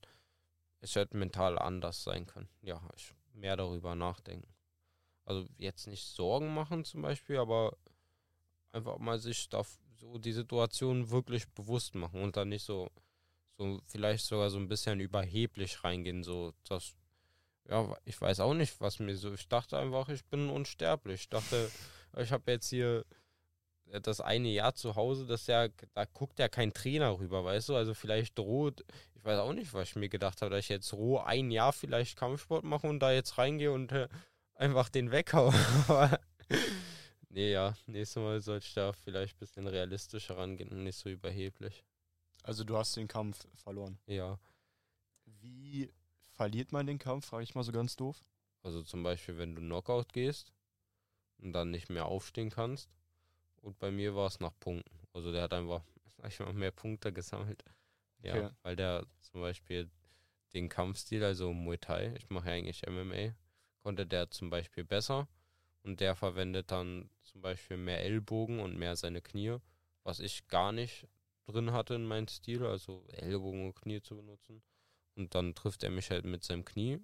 es 0.80 0.96
hätte 0.96 1.18
mental 1.18 1.58
anders 1.58 2.04
sein 2.04 2.26
können. 2.26 2.50
Ja, 2.62 2.82
ich 2.96 3.14
mehr 3.34 3.58
darüber 3.58 3.96
nachdenken. 3.96 4.54
Also 5.26 5.48
jetzt 5.58 5.88
nicht 5.88 6.06
Sorgen 6.06 6.54
machen 6.54 6.86
zum 6.86 7.02
Beispiel, 7.02 7.38
aber 7.38 7.78
einfach 8.72 8.98
mal 9.00 9.20
sich 9.20 9.50
da 9.50 9.64
so 10.00 10.18
die 10.18 10.34
Situation 10.34 11.10
wirklich 11.12 11.48
bewusst 11.50 11.96
machen 11.96 12.22
und 12.22 12.38
dann 12.38 12.50
nicht 12.50 12.64
so, 12.64 12.90
so 13.58 13.80
vielleicht 13.86 14.26
sogar 14.26 14.50
so 14.50 14.58
ein 14.58 14.68
bisschen 14.68 15.00
überheblich 15.00 15.84
reingehen, 15.84 16.24
so 16.24 16.54
dass 16.68 16.96
ja, 17.70 17.88
ich 18.06 18.20
weiß 18.20 18.40
auch 18.40 18.54
nicht, 18.54 18.82
was 18.82 19.00
mir 19.00 19.16
so. 19.16 19.32
Ich 19.34 19.48
dachte 19.48 19.78
einfach, 19.78 20.10
ich 20.10 20.26
bin 20.26 20.50
unsterblich. 20.50 21.22
Ich 21.22 21.30
dachte, 21.30 21.70
ich 22.18 22.32
habe 22.32 22.52
jetzt 22.52 22.70
hier 22.70 23.06
das 24.02 24.22
eine 24.22 24.50
Jahr 24.50 24.76
zu 24.76 24.96
Hause, 24.96 25.26
das 25.26 25.48
ja, 25.48 25.68
da 25.94 26.06
guckt 26.06 26.40
ja 26.40 26.48
kein 26.48 26.74
Trainer 26.74 27.18
rüber, 27.20 27.44
weißt 27.44 27.70
du? 27.70 27.76
Also 27.76 27.94
vielleicht 27.94 28.38
droht, 28.38 28.86
ich 29.16 29.26
weiß 29.26 29.40
auch 29.40 29.54
nicht, 29.54 29.74
was 29.74 29.90
ich 29.90 29.96
mir 29.96 30.10
gedacht 30.10 30.42
habe, 30.42 30.52
dass 30.52 30.60
ich 30.62 30.70
jetzt 30.70 30.94
roh 30.94 31.20
ein 31.20 31.52
Jahr 31.52 31.74
vielleicht 31.74 32.18
Kampfsport 32.18 32.64
mache 32.64 32.88
und 32.88 33.00
da 33.00 33.12
jetzt 33.12 33.38
reingehe 33.38 33.72
und 33.72 33.92
äh, 33.92 34.08
einfach 34.56 34.90
den 34.90 35.12
weghaue. 35.12 35.54
nee, 37.30 37.52
ja, 37.52 37.76
nächstes 37.88 38.22
Mal 38.22 38.42
sollte 38.42 38.66
ich 38.66 38.74
da 38.74 38.92
vielleicht 38.94 39.36
ein 39.36 39.40
bisschen 39.40 39.68
realistischer 39.68 40.38
rangehen 40.38 40.70
und 40.70 40.84
nicht 40.84 40.98
so 40.98 41.10
überheblich. 41.10 41.84
Also 42.44 42.64
du 42.64 42.78
hast 42.78 42.96
den 42.96 43.08
Kampf 43.08 43.48
verloren. 43.56 44.00
Ja. 44.06 44.40
Wie 45.26 45.92
verliert 46.32 46.72
man 46.72 46.88
den 46.88 47.00
Kampf, 47.00 47.28
frage 47.28 47.44
ich 47.44 47.56
mal 47.56 47.64
so 47.64 47.72
ganz 47.72 47.96
doof. 47.96 48.24
Also 48.64 48.82
zum 48.84 49.04
Beispiel, 49.04 49.38
wenn 49.38 49.56
du 49.56 49.62
Knockout 49.62 50.14
gehst 50.14 50.54
und 51.38 51.54
dann 51.54 51.72
nicht 51.72 51.90
mehr 51.90 52.06
aufstehen 52.06 52.50
kannst. 52.50 52.90
Und 53.62 53.78
bei 53.80 53.92
mir 53.92 54.16
war 54.16 54.28
es 54.28 54.40
nach 54.40 54.58
Punkten. 54.60 54.90
Also 55.14 55.32
der 55.32 55.44
hat 55.44 55.54
einfach, 55.54 55.84
sag 56.18 56.28
ich 56.28 56.40
mal, 56.40 56.54
mehr 56.54 56.72
Punkte 56.72 57.12
gesammelt. 57.12 57.64
Ja, 58.22 58.36
okay. 58.36 58.50
weil 58.64 58.76
der 58.76 59.06
zum 59.22 59.42
Beispiel 59.42 59.90
den 60.54 60.68
Kampfstil, 60.68 61.24
also 61.24 61.54
Muay 61.54 61.78
Thai, 61.78 62.14
ich 62.18 62.30
mache 62.30 62.50
ja 62.50 62.56
eigentlich 62.56 62.86
MMA, 62.88 63.36
konnte 63.80 64.06
der 64.06 64.30
zum 64.30 64.50
Beispiel 64.50 64.84
besser. 64.84 65.28
Und 65.84 66.00
der 66.00 66.16
verwendet 66.16 66.72
dann 66.72 67.10
zum 67.24 67.42
Beispiel 67.42 67.78
mehr 67.78 68.04
Ellbogen 68.04 68.60
und 68.60 68.78
mehr 68.78 68.96
seine 68.96 69.22
Knie, 69.22 69.58
was 70.04 70.20
ich 70.20 70.48
gar 70.48 70.72
nicht 70.72 71.08
drin 71.46 71.72
hatte 71.72 71.96
in 71.96 72.06
meinem 72.06 72.28
Stil, 72.28 72.66
also 72.66 73.04
Ellbogen 73.08 73.66
und 73.66 73.76
Knie 73.76 74.02
zu 74.02 74.16
benutzen. 74.16 74.62
Und 75.16 75.36
dann 75.36 75.56
trifft 75.56 75.84
er 75.84 75.90
mich 75.90 76.12
halt 76.12 76.26
mit 76.26 76.44
seinem 76.44 76.66
Knie 76.66 77.00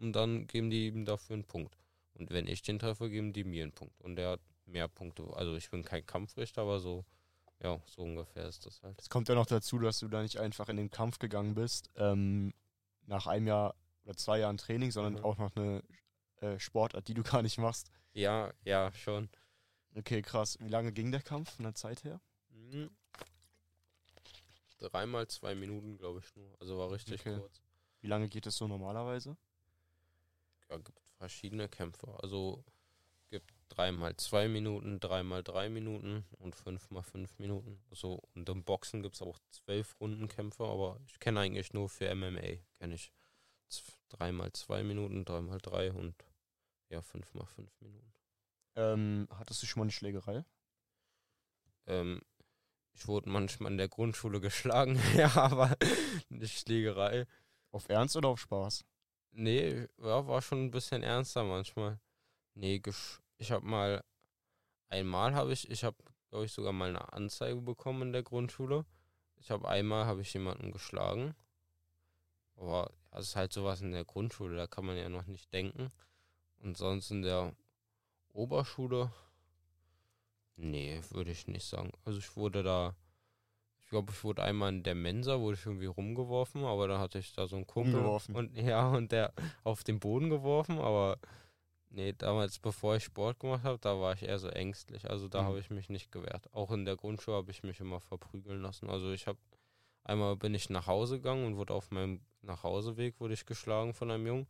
und 0.00 0.12
dann 0.12 0.46
geben 0.46 0.70
die 0.70 0.86
ihm 0.86 1.04
dafür 1.04 1.34
einen 1.34 1.44
Punkt. 1.44 1.76
Und 2.14 2.30
wenn 2.30 2.46
ich 2.46 2.62
den 2.62 2.78
treffe, 2.78 3.10
geben 3.10 3.32
die 3.32 3.44
mir 3.44 3.62
einen 3.62 3.72
Punkt. 3.72 4.00
Und 4.00 4.16
der 4.16 4.30
hat 4.30 4.40
mehr 4.66 4.88
Punkte. 4.88 5.24
Also 5.34 5.56
ich 5.56 5.70
bin 5.70 5.84
kein 5.84 6.06
Kampfrichter, 6.06 6.62
aber 6.62 6.80
so, 6.80 7.04
ja, 7.62 7.80
so 7.86 8.02
ungefähr 8.02 8.46
ist 8.46 8.66
das 8.66 8.82
halt. 8.82 9.00
Es 9.00 9.08
kommt 9.08 9.28
ja 9.28 9.34
noch 9.34 9.46
dazu, 9.46 9.78
dass 9.78 9.98
du 9.98 10.08
da 10.08 10.22
nicht 10.22 10.38
einfach 10.38 10.68
in 10.68 10.76
den 10.76 10.90
Kampf 10.90 11.18
gegangen 11.18 11.54
bist, 11.54 11.90
ähm, 11.96 12.52
nach 13.06 13.26
einem 13.26 13.46
Jahr 13.46 13.74
oder 14.04 14.16
zwei 14.16 14.38
Jahren 14.38 14.56
Training, 14.56 14.90
sondern 14.90 15.14
mhm. 15.14 15.24
auch 15.24 15.38
noch 15.38 15.54
eine 15.56 15.82
äh, 16.40 16.58
Sportart, 16.58 17.08
die 17.08 17.14
du 17.14 17.22
gar 17.22 17.42
nicht 17.42 17.58
machst. 17.58 17.90
Ja, 18.12 18.52
ja, 18.64 18.92
schon. 18.94 19.28
Okay, 19.94 20.22
krass. 20.22 20.58
Wie 20.60 20.68
lange 20.68 20.92
ging 20.92 21.10
der 21.10 21.22
Kampf 21.22 21.56
von 21.56 21.64
der 21.64 21.74
Zeit 21.74 22.04
her? 22.04 22.20
Mhm 22.50 22.90
dreimal 24.80 25.28
zwei 25.28 25.54
Minuten, 25.54 25.96
glaube 25.98 26.20
ich 26.20 26.36
nur. 26.36 26.56
Also 26.60 26.78
war 26.78 26.90
richtig 26.90 27.20
okay. 27.20 27.38
kurz. 27.38 27.60
Wie 28.00 28.08
lange 28.08 28.28
geht 28.28 28.46
es 28.46 28.56
so 28.56 28.66
normalerweise? 28.66 29.36
Ja, 30.68 30.78
gibt 30.78 31.00
verschiedene 31.16 31.68
Kämpfe. 31.68 32.08
Also 32.22 32.64
gibt 33.28 33.52
dreimal 33.68 34.16
zwei 34.16 34.48
Minuten, 34.48 34.98
dreimal 35.00 35.42
drei 35.42 35.68
Minuten 35.68 36.24
und 36.38 36.54
fünfmal 36.54 37.02
fünf 37.02 37.38
Minuten. 37.38 37.82
Also 37.90 38.22
und 38.34 38.48
im 38.48 38.64
Boxen 38.64 39.02
gibt 39.02 39.16
es 39.16 39.22
auch 39.22 39.38
zwölf 39.50 40.00
Rundenkämpfe, 40.00 40.64
aber 40.64 40.98
ich 41.06 41.20
kenne 41.20 41.40
eigentlich 41.40 41.72
nur 41.72 41.88
für 41.88 42.12
MMA, 42.14 42.58
kenne 42.78 42.94
ich 42.94 43.12
dreimal 44.08 44.52
zwei 44.52 44.82
Minuten, 44.82 45.24
dreimal 45.24 45.58
drei 45.58 45.92
und 45.92 46.14
ja, 46.90 47.00
fünfmal 47.02 47.46
fünf 47.46 47.72
Minuten. 47.80 48.12
Ähm, 48.76 49.28
hattest 49.30 49.62
du 49.62 49.66
schon 49.66 49.80
mal 49.80 49.84
eine 49.84 49.92
Schlägerei? 49.92 50.44
Ähm, 51.86 52.20
ich 52.92 53.06
wurde 53.08 53.30
manchmal 53.30 53.72
in 53.72 53.78
der 53.78 53.88
Grundschule 53.88 54.40
geschlagen, 54.40 55.00
ja, 55.16 55.34
aber 55.36 55.76
eine 56.30 56.48
Schlägerei. 56.48 57.26
Auf 57.70 57.88
Ernst 57.88 58.16
oder 58.16 58.28
auf 58.28 58.40
Spaß? 58.40 58.84
Nee, 59.32 59.86
ja, 59.98 60.26
war 60.26 60.42
schon 60.42 60.64
ein 60.64 60.70
bisschen 60.70 61.02
ernster 61.02 61.44
manchmal. 61.44 62.00
Nee, 62.54 62.82
ich 63.38 63.52
habe 63.52 63.64
mal, 63.64 64.04
einmal 64.88 65.34
habe 65.34 65.52
ich, 65.52 65.70
ich 65.70 65.84
habe, 65.84 65.96
glaube 66.28 66.46
ich, 66.46 66.52
sogar 66.52 66.72
mal 66.72 66.88
eine 66.88 67.12
Anzeige 67.12 67.60
bekommen 67.60 68.02
in 68.02 68.12
der 68.12 68.24
Grundschule. 68.24 68.84
Ich 69.36 69.50
habe 69.50 69.68
einmal, 69.68 70.06
habe 70.06 70.22
ich 70.22 70.34
jemanden 70.34 70.72
geschlagen. 70.72 71.34
Aber 72.56 72.92
das 73.10 73.28
ist 73.28 73.36
halt 73.36 73.52
sowas 73.52 73.80
in 73.80 73.92
der 73.92 74.04
Grundschule, 74.04 74.56
da 74.56 74.66
kann 74.66 74.84
man 74.84 74.96
ja 74.96 75.08
noch 75.08 75.26
nicht 75.26 75.52
denken. 75.52 75.90
Und 76.60 76.76
sonst 76.76 77.10
in 77.10 77.22
der 77.22 77.54
Oberschule, 78.32 79.10
Nee, 80.62 81.00
würde 81.10 81.30
ich 81.30 81.46
nicht 81.48 81.64
sagen. 81.64 81.90
Also 82.04 82.18
ich 82.18 82.36
wurde 82.36 82.62
da, 82.62 82.94
ich 83.80 83.88
glaube, 83.88 84.12
ich 84.12 84.22
wurde 84.22 84.42
einmal 84.42 84.70
in 84.70 84.82
der 84.82 84.94
Mensa, 84.94 85.40
wurde 85.40 85.56
ich 85.56 85.64
irgendwie 85.64 85.86
rumgeworfen, 85.86 86.64
aber 86.64 86.86
da 86.86 86.98
hatte 86.98 87.18
ich 87.18 87.32
da 87.32 87.46
so 87.46 87.56
einen 87.56 87.66
Kumpel. 87.66 87.94
Umgeworfen. 87.94 88.36
Und 88.36 88.56
ja, 88.56 88.88
und 88.88 89.10
der 89.10 89.32
auf 89.64 89.84
den 89.84 89.98
Boden 89.98 90.28
geworfen, 90.28 90.78
aber 90.78 91.18
nee, 91.88 92.12
damals, 92.12 92.58
bevor 92.58 92.96
ich 92.96 93.04
Sport 93.04 93.40
gemacht 93.40 93.64
habe, 93.64 93.78
da 93.78 93.98
war 93.98 94.12
ich 94.12 94.22
eher 94.22 94.38
so 94.38 94.48
ängstlich. 94.48 95.08
Also 95.08 95.28
da 95.28 95.42
mhm. 95.42 95.46
habe 95.46 95.60
ich 95.60 95.70
mich 95.70 95.88
nicht 95.88 96.12
gewehrt. 96.12 96.52
Auch 96.52 96.70
in 96.72 96.84
der 96.84 96.96
Grundschule 96.96 97.38
habe 97.38 97.50
ich 97.50 97.62
mich 97.62 97.80
immer 97.80 98.00
verprügeln 98.00 98.60
lassen. 98.60 98.90
Also 98.90 99.12
ich 99.12 99.26
habe, 99.26 99.38
einmal 100.04 100.36
bin 100.36 100.54
ich 100.54 100.68
nach 100.68 100.86
Hause 100.86 101.16
gegangen 101.16 101.46
und 101.46 101.56
wurde 101.56 101.72
auf 101.72 101.90
meinem 101.90 102.20
Nachhauseweg 102.42 103.18
wurde 103.18 103.34
ich 103.34 103.46
geschlagen 103.46 103.94
von 103.94 104.10
einem 104.10 104.26
Jungen. 104.26 104.46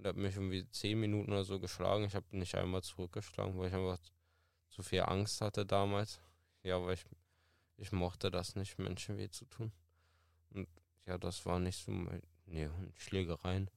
Und 0.00 0.06
hat 0.06 0.16
mich 0.16 0.34
irgendwie 0.34 0.66
zehn 0.70 0.98
Minuten 0.98 1.30
oder 1.30 1.44
so 1.44 1.60
geschlagen. 1.60 2.04
Ich 2.04 2.14
habe 2.14 2.24
nicht 2.30 2.54
einmal 2.54 2.82
zurückgeschlagen, 2.82 3.58
weil 3.58 3.68
ich 3.68 3.74
einfach 3.74 3.98
zu 4.70 4.82
viel 4.82 5.02
Angst 5.02 5.42
hatte 5.42 5.66
damals. 5.66 6.22
Ja, 6.62 6.82
weil 6.82 6.94
ich, 6.94 7.04
ich 7.76 7.92
mochte 7.92 8.30
das 8.30 8.56
nicht, 8.56 8.78
Menschen 8.78 9.18
weh 9.18 9.28
zu 9.28 9.44
tun. 9.44 9.72
Und 10.54 10.68
ja, 11.04 11.18
das 11.18 11.44
war 11.44 11.58
nicht 11.58 11.84
so, 11.84 11.92
nee, 12.46 12.70
Schlägereien 12.96 13.68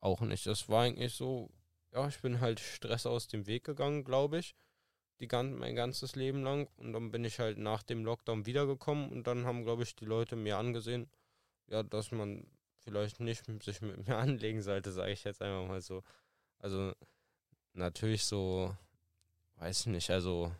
auch 0.00 0.22
nicht. 0.22 0.44
Das 0.44 0.68
war 0.68 0.82
eigentlich 0.82 1.14
so, 1.14 1.52
ja, 1.92 2.08
ich 2.08 2.18
bin 2.20 2.40
halt 2.40 2.58
Stress 2.58 3.06
aus 3.06 3.28
dem 3.28 3.46
Weg 3.46 3.62
gegangen, 3.62 4.02
glaube 4.02 4.38
ich, 4.38 4.56
die 5.20 5.28
gan 5.28 5.56
mein 5.56 5.76
ganzes 5.76 6.16
Leben 6.16 6.42
lang. 6.42 6.68
Und 6.78 6.94
dann 6.94 7.12
bin 7.12 7.24
ich 7.24 7.38
halt 7.38 7.58
nach 7.58 7.84
dem 7.84 8.04
Lockdown 8.04 8.44
wiedergekommen 8.44 9.08
und 9.08 9.28
dann 9.28 9.44
haben, 9.44 9.62
glaube 9.62 9.84
ich, 9.84 9.94
die 9.94 10.04
Leute 10.04 10.34
mir 10.34 10.58
angesehen, 10.58 11.08
ja, 11.68 11.84
dass 11.84 12.10
man 12.10 12.44
vielleicht 12.88 13.20
nicht 13.20 13.44
sich 13.62 13.80
mit 13.82 14.06
mir 14.06 14.16
anlegen 14.18 14.62
sollte, 14.62 14.90
sage 14.92 15.12
ich 15.12 15.24
jetzt 15.24 15.42
einfach 15.42 15.66
mal 15.68 15.80
so. 15.80 16.02
Also 16.58 16.92
natürlich 17.74 18.24
so 18.24 18.74
weiß 19.60 19.86
nicht, 19.86 20.10
also 20.10 20.52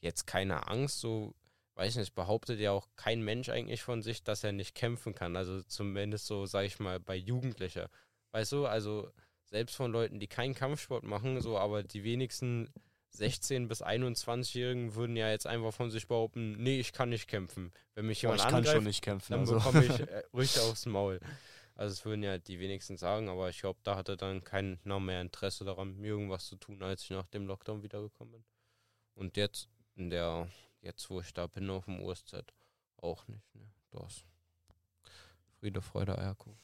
jetzt 0.00 0.26
keine 0.26 0.68
Angst, 0.68 1.00
so, 1.00 1.34
weiß 1.74 1.96
nicht, 1.96 2.14
behauptet 2.14 2.60
ja 2.60 2.72
auch 2.72 2.88
kein 2.96 3.22
Mensch 3.22 3.48
eigentlich 3.48 3.82
von 3.82 4.02
sich, 4.02 4.22
dass 4.22 4.44
er 4.44 4.52
nicht 4.52 4.74
kämpfen 4.74 5.14
kann. 5.14 5.36
Also 5.36 5.62
zumindest 5.62 6.26
so, 6.26 6.46
sag 6.46 6.64
ich 6.64 6.78
mal, 6.78 7.00
bei 7.00 7.16
Jugendlicher. 7.16 7.90
Weißt 8.32 8.52
du, 8.52 8.66
also 8.66 9.10
selbst 9.44 9.76
von 9.76 9.92
Leuten, 9.92 10.18
die 10.18 10.26
keinen 10.26 10.54
Kampfsport 10.54 11.04
machen, 11.04 11.40
so, 11.40 11.58
aber 11.58 11.82
die 11.82 12.04
wenigsten 12.04 12.68
16- 13.14 13.68
bis 13.68 13.82
21-Jährigen 13.82 14.94
würden 14.94 15.16
ja 15.16 15.30
jetzt 15.30 15.46
einfach 15.46 15.72
von 15.72 15.90
sich 15.90 16.06
behaupten, 16.06 16.62
nee, 16.62 16.78
ich 16.78 16.92
kann 16.92 17.08
nicht 17.08 17.28
kämpfen. 17.28 17.72
Wenn 17.94 18.06
mich 18.06 18.20
jemand 18.20 18.40
ich 18.40 18.44
kann 18.44 18.54
angreift, 18.56 18.76
schon 18.76 18.84
nicht 18.84 19.02
kämpfen. 19.02 19.32
dann 19.32 19.40
Also. 19.40 19.54
bekomme 19.54 19.84
ich 19.84 20.00
äh, 20.00 20.22
richtig 20.34 20.62
aufs 20.62 20.84
Maul. 20.84 21.20
Also 21.76 21.92
es 21.92 22.04
würden 22.04 22.22
ja 22.22 22.38
die 22.38 22.58
wenigsten 22.58 22.96
sagen, 22.96 23.28
aber 23.28 23.50
ich 23.50 23.60
glaube, 23.60 23.78
da 23.84 23.96
hatte 23.96 24.16
dann 24.16 24.42
keiner 24.42 24.98
mehr 24.98 25.20
Interesse 25.20 25.64
daran, 25.64 25.96
mir 25.98 26.08
irgendwas 26.08 26.46
zu 26.46 26.56
tun, 26.56 26.82
als 26.82 27.02
ich 27.04 27.10
nach 27.10 27.26
dem 27.28 27.46
Lockdown 27.46 27.82
wiedergekommen 27.82 28.32
bin. 28.32 28.44
Und 29.14 29.36
jetzt, 29.36 29.68
in 29.94 30.10
der, 30.10 30.48
jetzt 30.80 31.08
wo 31.10 31.20
ich 31.20 31.32
da 31.34 31.46
bin 31.46 31.68
auf 31.70 31.84
dem 31.84 32.00
USZ, 32.02 32.44
auch 32.96 33.28
nicht, 33.28 33.54
ne? 33.54 33.62
Das. 33.90 34.24
Friede, 35.60 35.80
Freude, 35.82 36.18
Eierkuchen. 36.18 36.58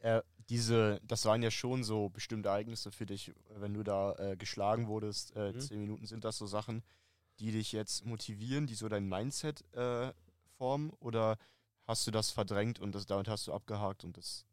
äh, 0.00 0.22
diese, 0.48 1.00
das 1.04 1.24
waren 1.26 1.42
ja 1.42 1.50
schon 1.50 1.84
so 1.84 2.08
bestimmte 2.08 2.48
Ereignisse 2.48 2.90
für 2.90 3.06
dich, 3.06 3.32
wenn 3.56 3.74
du 3.74 3.82
da 3.84 4.14
äh, 4.16 4.36
geschlagen 4.36 4.88
wurdest. 4.88 5.36
Äh, 5.36 5.52
Mhm. 5.52 5.60
Zehn 5.60 5.80
Minuten 5.80 6.06
sind 6.06 6.24
das 6.24 6.38
so 6.38 6.46
Sachen, 6.46 6.82
die 7.38 7.52
dich 7.52 7.72
jetzt 7.72 8.04
motivieren, 8.04 8.66
die 8.66 8.74
so 8.74 8.88
dein 8.88 9.08
Mindset 9.08 9.64
äh, 9.74 10.12
formen? 10.56 10.90
Oder 11.00 11.36
hast 11.90 12.06
du 12.06 12.10
das 12.10 12.30
verdrängt 12.30 12.78
und 12.80 12.94
das, 12.94 13.06
damit 13.06 13.28
hast 13.28 13.46
du 13.46 13.52
abgehakt 13.52 14.04
und 14.04 14.16
das 14.16 14.46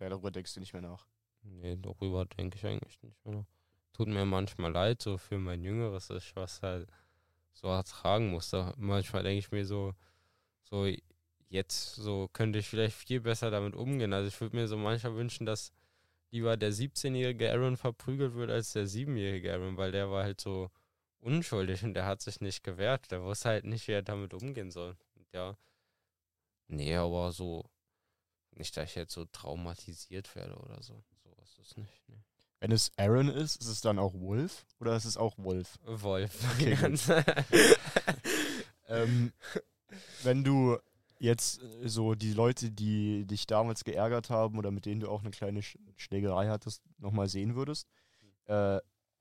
ja, 0.00 0.08
darüber 0.08 0.30
denkst 0.30 0.54
du 0.54 0.60
nicht 0.60 0.72
mehr 0.72 0.82
nach? 0.82 1.06
Nee, 1.42 1.76
darüber 1.80 2.26
denke 2.26 2.56
ich 2.58 2.66
eigentlich 2.66 3.02
nicht 3.02 3.24
mehr. 3.24 3.36
nach. 3.36 3.46
Tut 3.92 4.08
mir 4.08 4.24
manchmal 4.24 4.72
leid, 4.72 5.00
so 5.00 5.16
für 5.18 5.38
mein 5.38 5.62
jüngeres 5.62 6.10
Ich, 6.10 6.34
was 6.36 6.62
halt 6.62 6.88
so 7.52 7.68
ertragen 7.68 8.30
musste. 8.30 8.74
Manchmal 8.76 9.22
denke 9.22 9.38
ich 9.38 9.52
mir 9.52 9.64
so, 9.64 9.94
so 10.62 10.86
jetzt 11.48 11.94
so 11.94 12.28
könnte 12.32 12.58
ich 12.58 12.68
vielleicht 12.68 12.96
viel 12.96 13.20
besser 13.20 13.50
damit 13.50 13.74
umgehen. 13.74 14.12
Also 14.12 14.28
ich 14.28 14.40
würde 14.40 14.56
mir 14.56 14.68
so 14.68 14.76
manchmal 14.76 15.14
wünschen, 15.14 15.46
dass 15.46 15.72
lieber 16.30 16.56
der 16.56 16.72
17-jährige 16.72 17.52
Aaron 17.52 17.76
verprügelt 17.76 18.34
wird 18.34 18.50
als 18.50 18.72
der 18.72 18.86
7-jährige 18.86 19.52
Aaron, 19.54 19.76
weil 19.76 19.92
der 19.92 20.10
war 20.10 20.24
halt 20.24 20.40
so 20.40 20.70
unschuldig 21.20 21.84
und 21.84 21.94
der 21.94 22.06
hat 22.06 22.20
sich 22.20 22.40
nicht 22.40 22.64
gewehrt. 22.64 23.10
Der 23.12 23.22
wusste 23.22 23.50
halt 23.50 23.64
nicht, 23.64 23.86
wie 23.86 23.92
er 23.92 24.02
damit 24.02 24.34
umgehen 24.34 24.72
soll. 24.72 24.96
Und 25.14 25.32
ja, 25.32 25.56
nee, 26.68 26.94
aber 26.96 27.32
so 27.32 27.64
nicht, 28.52 28.76
dass 28.76 28.90
ich 28.90 28.94
jetzt 28.94 29.12
so 29.14 29.24
traumatisiert 29.26 30.34
werde 30.36 30.56
oder 30.56 30.82
so. 30.82 31.02
So 31.22 31.30
ist 31.42 31.58
es 31.58 31.76
nicht. 31.76 32.08
Nee. 32.08 32.22
Wenn 32.60 32.72
es 32.72 32.92
Aaron 32.96 33.28
ist, 33.28 33.56
ist 33.60 33.66
es 33.68 33.80
dann 33.80 33.98
auch 33.98 34.14
Wolf 34.14 34.64
oder 34.80 34.96
ist 34.96 35.04
es 35.04 35.16
auch 35.16 35.36
Wolf? 35.38 35.78
Wolf. 35.84 36.38
Okay, 36.54 36.74
Ganz- 36.80 37.10
ähm, 38.88 39.32
wenn 40.22 40.44
du 40.44 40.78
jetzt 41.18 41.62
äh, 41.62 41.88
so 41.88 42.14
die 42.14 42.32
Leute, 42.32 42.70
die 42.70 43.26
dich 43.26 43.46
damals 43.46 43.84
geärgert 43.84 44.30
haben 44.30 44.58
oder 44.58 44.70
mit 44.70 44.86
denen 44.86 45.00
du 45.00 45.08
auch 45.08 45.20
eine 45.20 45.30
kleine 45.30 45.62
Sch 45.62 45.78
Schlägerei 45.96 46.48
hattest, 46.48 46.82
nochmal 46.98 47.28
sehen 47.28 47.54
würdest, 47.54 47.88
äh, 48.46 48.78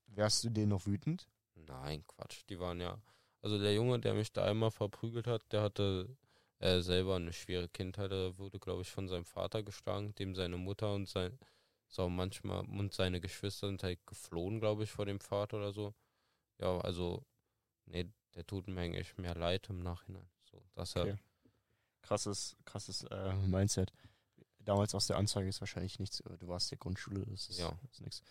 wärst 0.08 0.44
du 0.44 0.50
denen 0.50 0.70
noch 0.70 0.86
wütend? 0.86 1.28
Nein, 1.56 2.06
Quatsch. 2.08 2.44
Die 2.50 2.60
waren 2.60 2.80
ja. 2.80 3.02
Also 3.42 3.60
der 3.60 3.74
Junge, 3.74 4.00
der 4.00 4.14
mich 4.14 4.32
da 4.32 4.46
einmal 4.46 4.72
verprügelt 4.72 5.28
hat, 5.28 5.52
der 5.52 5.62
hatte 5.62 6.16
äh, 6.64 6.82
selber 6.82 7.16
eine 7.16 7.34
schwere 7.34 7.68
Kindheit. 7.70 8.12
Er 8.12 8.38
wurde, 8.38 8.60
glaube 8.60 8.82
ich, 8.84 8.90
von 8.92 9.08
seinem 9.08 9.26
Vater 9.26 9.64
geschlagen, 9.64 10.14
dem 10.16 10.36
seine 10.36 10.58
Mutter 10.58 10.94
und 10.94 11.08
sein 11.10 11.38
so 11.88 12.10
manchmal 12.10 12.66
und 12.66 12.92
seine 12.94 13.22
Geschwister 13.22 13.68
sind 13.68 13.84
halt 13.84 14.00
geflohen, 14.08 14.60
glaube 14.60 14.84
ich, 14.84 14.90
vor 14.92 15.06
dem 15.06 15.20
Vater 15.20 15.58
oder 15.58 15.74
so. 15.74 15.94
Ja, 16.60 16.80
also, 16.80 17.24
nee, 17.86 18.10
der 18.34 18.48
tut 18.48 18.68
mir 18.68 18.82
eigentlich 18.82 19.16
mehr 19.18 19.36
leid 19.36 19.70
im 19.70 19.80
Nachhinein. 19.84 20.28
So, 20.50 20.64
dass 20.74 20.96
er 20.96 21.04
Okay. 21.04 21.18
Krasses, 22.02 22.56
krasses 22.66 23.04
äh, 23.04 23.34
Mindset. 23.48 23.94
Damals 24.60 24.96
aus 24.96 25.08
der 25.08 25.18
Anzeige 25.18 25.48
ist 25.50 25.62
wahrscheinlich 25.62 26.00
nichts. 26.00 26.20
äh, 26.22 26.38
Du 26.38 26.48
warst 26.48 26.72
ja 26.72 26.78
Grundschule, 26.80 27.26
das 27.28 27.50
ist, 27.50 27.60
Ja. 27.60 27.78
ist 27.92 28.02
nichts. 28.02 28.22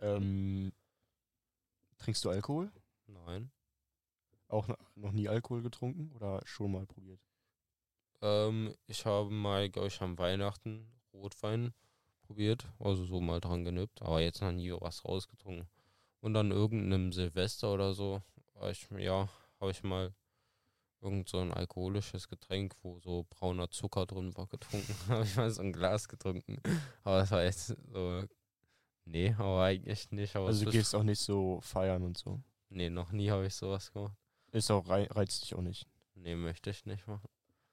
Ähm, 0.00 0.72
trinkst 1.98 2.24
du 2.24 2.30
Alkohol? 2.30 2.72
Nein. 3.06 3.50
Auch 4.48 4.66
no- 4.68 4.76
noch 4.96 5.12
nie 5.12 5.28
Alkohol 5.28 5.62
getrunken 5.62 6.10
oder 6.16 6.40
schon 6.44 6.72
mal 6.72 6.86
probiert? 6.86 7.20
Ähm, 8.22 8.74
ich 8.86 9.04
habe 9.04 9.30
mal, 9.30 9.68
glaube 9.68 9.88
ich, 9.88 10.00
am 10.00 10.16
Weihnachten 10.18 10.86
Rotwein 11.12 11.74
probiert, 12.22 12.66
also 12.78 13.04
so 13.04 13.20
mal 13.20 13.40
dran 13.40 13.64
genippt, 13.64 14.00
aber 14.02 14.20
jetzt 14.20 14.40
noch 14.40 14.52
nie 14.52 14.72
was 14.72 15.04
rausgetrunken. 15.04 15.68
Und 16.20 16.34
dann 16.34 16.52
irgendeinem 16.52 17.12
Silvester 17.12 17.72
oder 17.74 17.94
so, 17.94 18.22
ich, 18.70 18.88
ja, 18.96 19.28
habe 19.60 19.70
ich 19.72 19.82
mal 19.82 20.14
irgend 21.00 21.28
so 21.28 21.38
ein 21.38 21.52
alkoholisches 21.52 22.28
Getränk, 22.28 22.74
wo 22.82 23.00
so 23.00 23.26
brauner 23.28 23.68
Zucker 23.70 24.06
drin 24.06 24.36
war, 24.36 24.46
getrunken. 24.46 24.94
habe 25.08 25.24
ich 25.24 25.36
mal 25.36 25.50
so 25.50 25.62
ein 25.62 25.72
Glas 25.72 26.08
getrunken. 26.08 26.58
Aber 27.02 27.18
das 27.18 27.30
war 27.32 27.42
jetzt 27.42 27.76
so, 27.92 28.22
nee, 29.04 29.34
aber 29.36 29.64
eigentlich 29.64 30.10
nicht. 30.12 30.36
Aber 30.36 30.46
Also 30.46 30.64
du 30.64 30.70
gehst 30.70 30.94
auch 30.94 31.02
nicht 31.02 31.20
so 31.20 31.60
feiern 31.60 32.04
und 32.04 32.16
so. 32.16 32.40
nee, 32.68 32.88
noch 32.88 33.10
nie 33.10 33.30
habe 33.30 33.46
ich 33.46 33.54
sowas 33.54 33.92
gemacht. 33.92 34.16
Ist 34.52 34.70
auch 34.70 34.88
rei 34.88 35.06
reizt 35.10 35.42
dich 35.42 35.54
auch 35.56 35.62
nicht. 35.62 35.88
Nee, 36.14 36.36
möchte 36.36 36.70
ich 36.70 36.86
nicht 36.86 37.06
machen. 37.08 37.28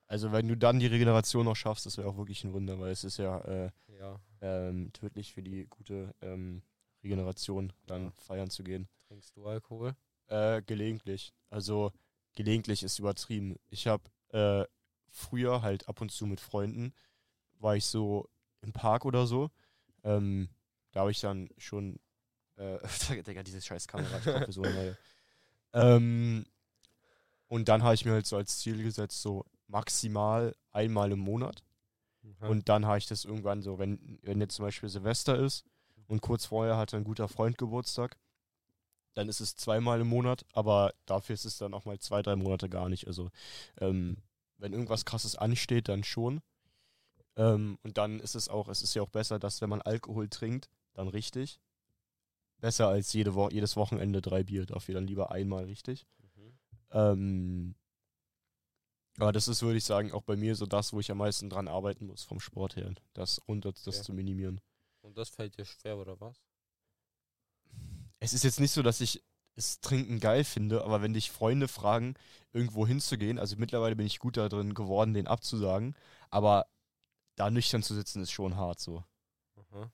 Also 0.09 0.31
wenn 0.31 0.47
du 0.47 0.57
dann 0.57 0.79
die 0.79 0.87
Regeneration 0.87 1.45
noch 1.45 1.55
schaffst, 1.55 1.85
das 1.85 1.97
wäre 1.97 2.07
auch 2.09 2.17
wirklich 2.17 2.43
ein 2.43 2.51
Wunder, 2.51 2.79
weil 2.79 2.91
es 2.91 3.03
ist 3.03 3.17
ja 3.17 3.37
äh, 3.41 3.69
Ja, 3.99 4.19
ähm, 4.41 4.91
tödlich 4.91 5.31
für 5.33 5.43
die 5.43 5.67
gute 5.67 6.15
ähm, 6.21 6.63
Regeneration, 7.03 7.71
dann 7.85 8.05
Ja. 8.05 8.11
feiern 8.17 8.49
zu 8.49 8.63
gehen. 8.63 8.89
trinkst 9.07 9.35
du 9.35 9.45
Alkohol? 9.45 9.95
Äh, 10.27 10.63
gelegentlich. 10.63 11.31
Also 11.51 11.91
gelegentlich 12.33 12.81
ist 12.81 12.97
übertrieben. 12.97 13.55
Ich 13.69 13.85
habe 13.85 14.03
äh, 14.29 14.65
früher 15.09 15.61
halt 15.61 15.87
ab 15.87 16.01
und 16.01 16.11
zu 16.11 16.25
mit 16.25 16.39
Freunden, 16.39 16.91
war 17.59 17.75
ich 17.75 17.85
so 17.85 18.27
im 18.61 18.73
Park 18.73 19.05
oder 19.05 19.27
so. 19.27 19.51
Ähm, 20.03 20.49
da 20.91 21.01
habe 21.01 21.11
ich 21.11 21.19
dann 21.19 21.49
schon, 21.59 21.99
äh, 22.57 22.79
Digga, 23.27 23.43
diese 23.43 23.61
scheiß 23.61 23.87
Kamera, 23.87 24.17
ich 24.47 24.55
so 24.55 24.63
eine 24.63 24.73
neue. 24.73 24.97
Ähm, 25.71 26.47
und 27.47 27.67
dann 27.67 27.83
habe 27.83 27.93
ich 27.93 28.03
mir 28.05 28.13
halt 28.13 28.25
so 28.25 28.37
als 28.37 28.57
Ziel 28.57 28.81
gesetzt, 28.81 29.21
so 29.21 29.45
maximal 29.69 30.55
einmal 30.71 31.11
im 31.11 31.19
Monat. 31.19 31.63
Und 32.41 32.69
dann 32.69 32.85
habe 32.85 32.97
ich 32.97 33.07
das 33.07 33.25
irgendwann 33.25 33.61
so, 33.61 33.79
wenn, 33.79 34.19
wenn 34.23 34.41
jetzt 34.41 34.55
zum 34.55 34.65
Beispiel 34.65 34.89
Silvester 34.89 35.37
ist 35.37 35.65
und 36.07 36.21
kurz 36.21 36.45
vorher 36.45 36.77
hatte 36.77 36.97
ein 36.97 37.03
guter 37.03 37.27
Freund 37.27 37.57
Geburtstag, 37.57 38.17
dann 39.13 39.29
ist 39.29 39.39
es 39.39 39.55
zweimal 39.55 40.01
im 40.01 40.07
Monat, 40.07 40.45
aber 40.53 40.93
dafür 41.05 41.33
ist 41.33 41.45
es 41.45 41.57
dann 41.57 41.73
auch 41.73 41.85
mal 41.85 41.99
zwei, 41.99 42.21
drei 42.21 42.35
Monate 42.35 42.69
gar 42.69 42.89
nicht. 42.89 43.07
Also 43.07 43.29
ähm, 43.79 44.17
wenn 44.57 44.73
irgendwas 44.73 45.05
krasses 45.05 45.35
ansteht, 45.35 45.87
dann 45.87 46.03
schon. 46.03 46.41
Ähm, 47.35 47.79
und 47.83 47.97
dann 47.97 48.19
ist 48.19 48.35
es 48.35 48.49
auch, 48.49 48.67
es 48.67 48.81
ist 48.81 48.93
ja 48.93 49.01
auch 49.01 49.09
besser, 49.09 49.39
dass 49.39 49.61
wenn 49.61 49.69
man 49.69 49.81
Alkohol 49.81 50.29
trinkt, 50.29 50.69
dann 50.93 51.07
richtig. 51.07 51.59
Besser 52.59 52.89
als 52.89 53.13
jede 53.13 53.35
Wo 53.35 53.49
jedes 53.49 53.77
Wochenende 53.77 54.21
drei 54.21 54.43
Bier, 54.43 54.65
dafür 54.65 54.95
dann 54.95 55.07
lieber 55.07 55.31
einmal 55.31 55.65
richtig. 55.65 56.05
Mhm. 56.35 56.59
Ähm, 56.91 57.75
aber 59.19 59.31
das 59.31 59.47
ist, 59.47 59.61
würde 59.61 59.77
ich 59.77 59.83
sagen, 59.85 60.11
auch 60.11 60.23
bei 60.23 60.35
mir 60.35 60.55
so 60.55 60.65
das, 60.65 60.93
wo 60.93 60.99
ich 60.99 61.11
am 61.11 61.17
meisten 61.17 61.49
dran 61.49 61.67
arbeiten 61.67 62.07
muss 62.07 62.23
vom 62.23 62.39
Sport 62.39 62.75
her, 62.75 62.93
das 63.13 63.41
runter, 63.47 63.71
das 63.71 63.87
Okay. 63.87 64.01
zu 64.01 64.13
minimieren. 64.13 64.61
Und 65.01 65.17
das 65.17 65.29
fällt 65.29 65.57
dir 65.57 65.65
schwer, 65.65 65.97
oder 65.97 66.19
was? 66.19 66.37
Es 68.19 68.33
ist 68.33 68.43
jetzt 68.43 68.59
nicht 68.59 68.71
so, 68.71 68.81
dass 68.81 69.01
ich 69.01 69.23
es 69.55 69.81
trinken 69.81 70.19
geil 70.19 70.43
finde, 70.43 70.83
aber 70.83 71.01
wenn 71.01 71.13
dich 71.13 71.31
Freunde 71.31 71.67
fragen, 71.67 72.15
irgendwo 72.53 72.87
hinzugehen, 72.87 73.39
also 73.39 73.55
mittlerweile 73.57 73.95
bin 73.95 74.05
ich 74.05 74.19
gut 74.19 74.37
da 74.37 74.47
drin 74.49 74.73
geworden, 74.73 75.13
den 75.13 75.27
abzusagen, 75.27 75.95
aber 76.29 76.67
da 77.35 77.49
nüchtern 77.49 77.83
zu 77.83 77.93
sitzen 77.93 78.21
ist 78.21 78.31
schon 78.31 78.55
hart 78.55 78.79
so. 78.79 79.03
Aha. 79.55 79.91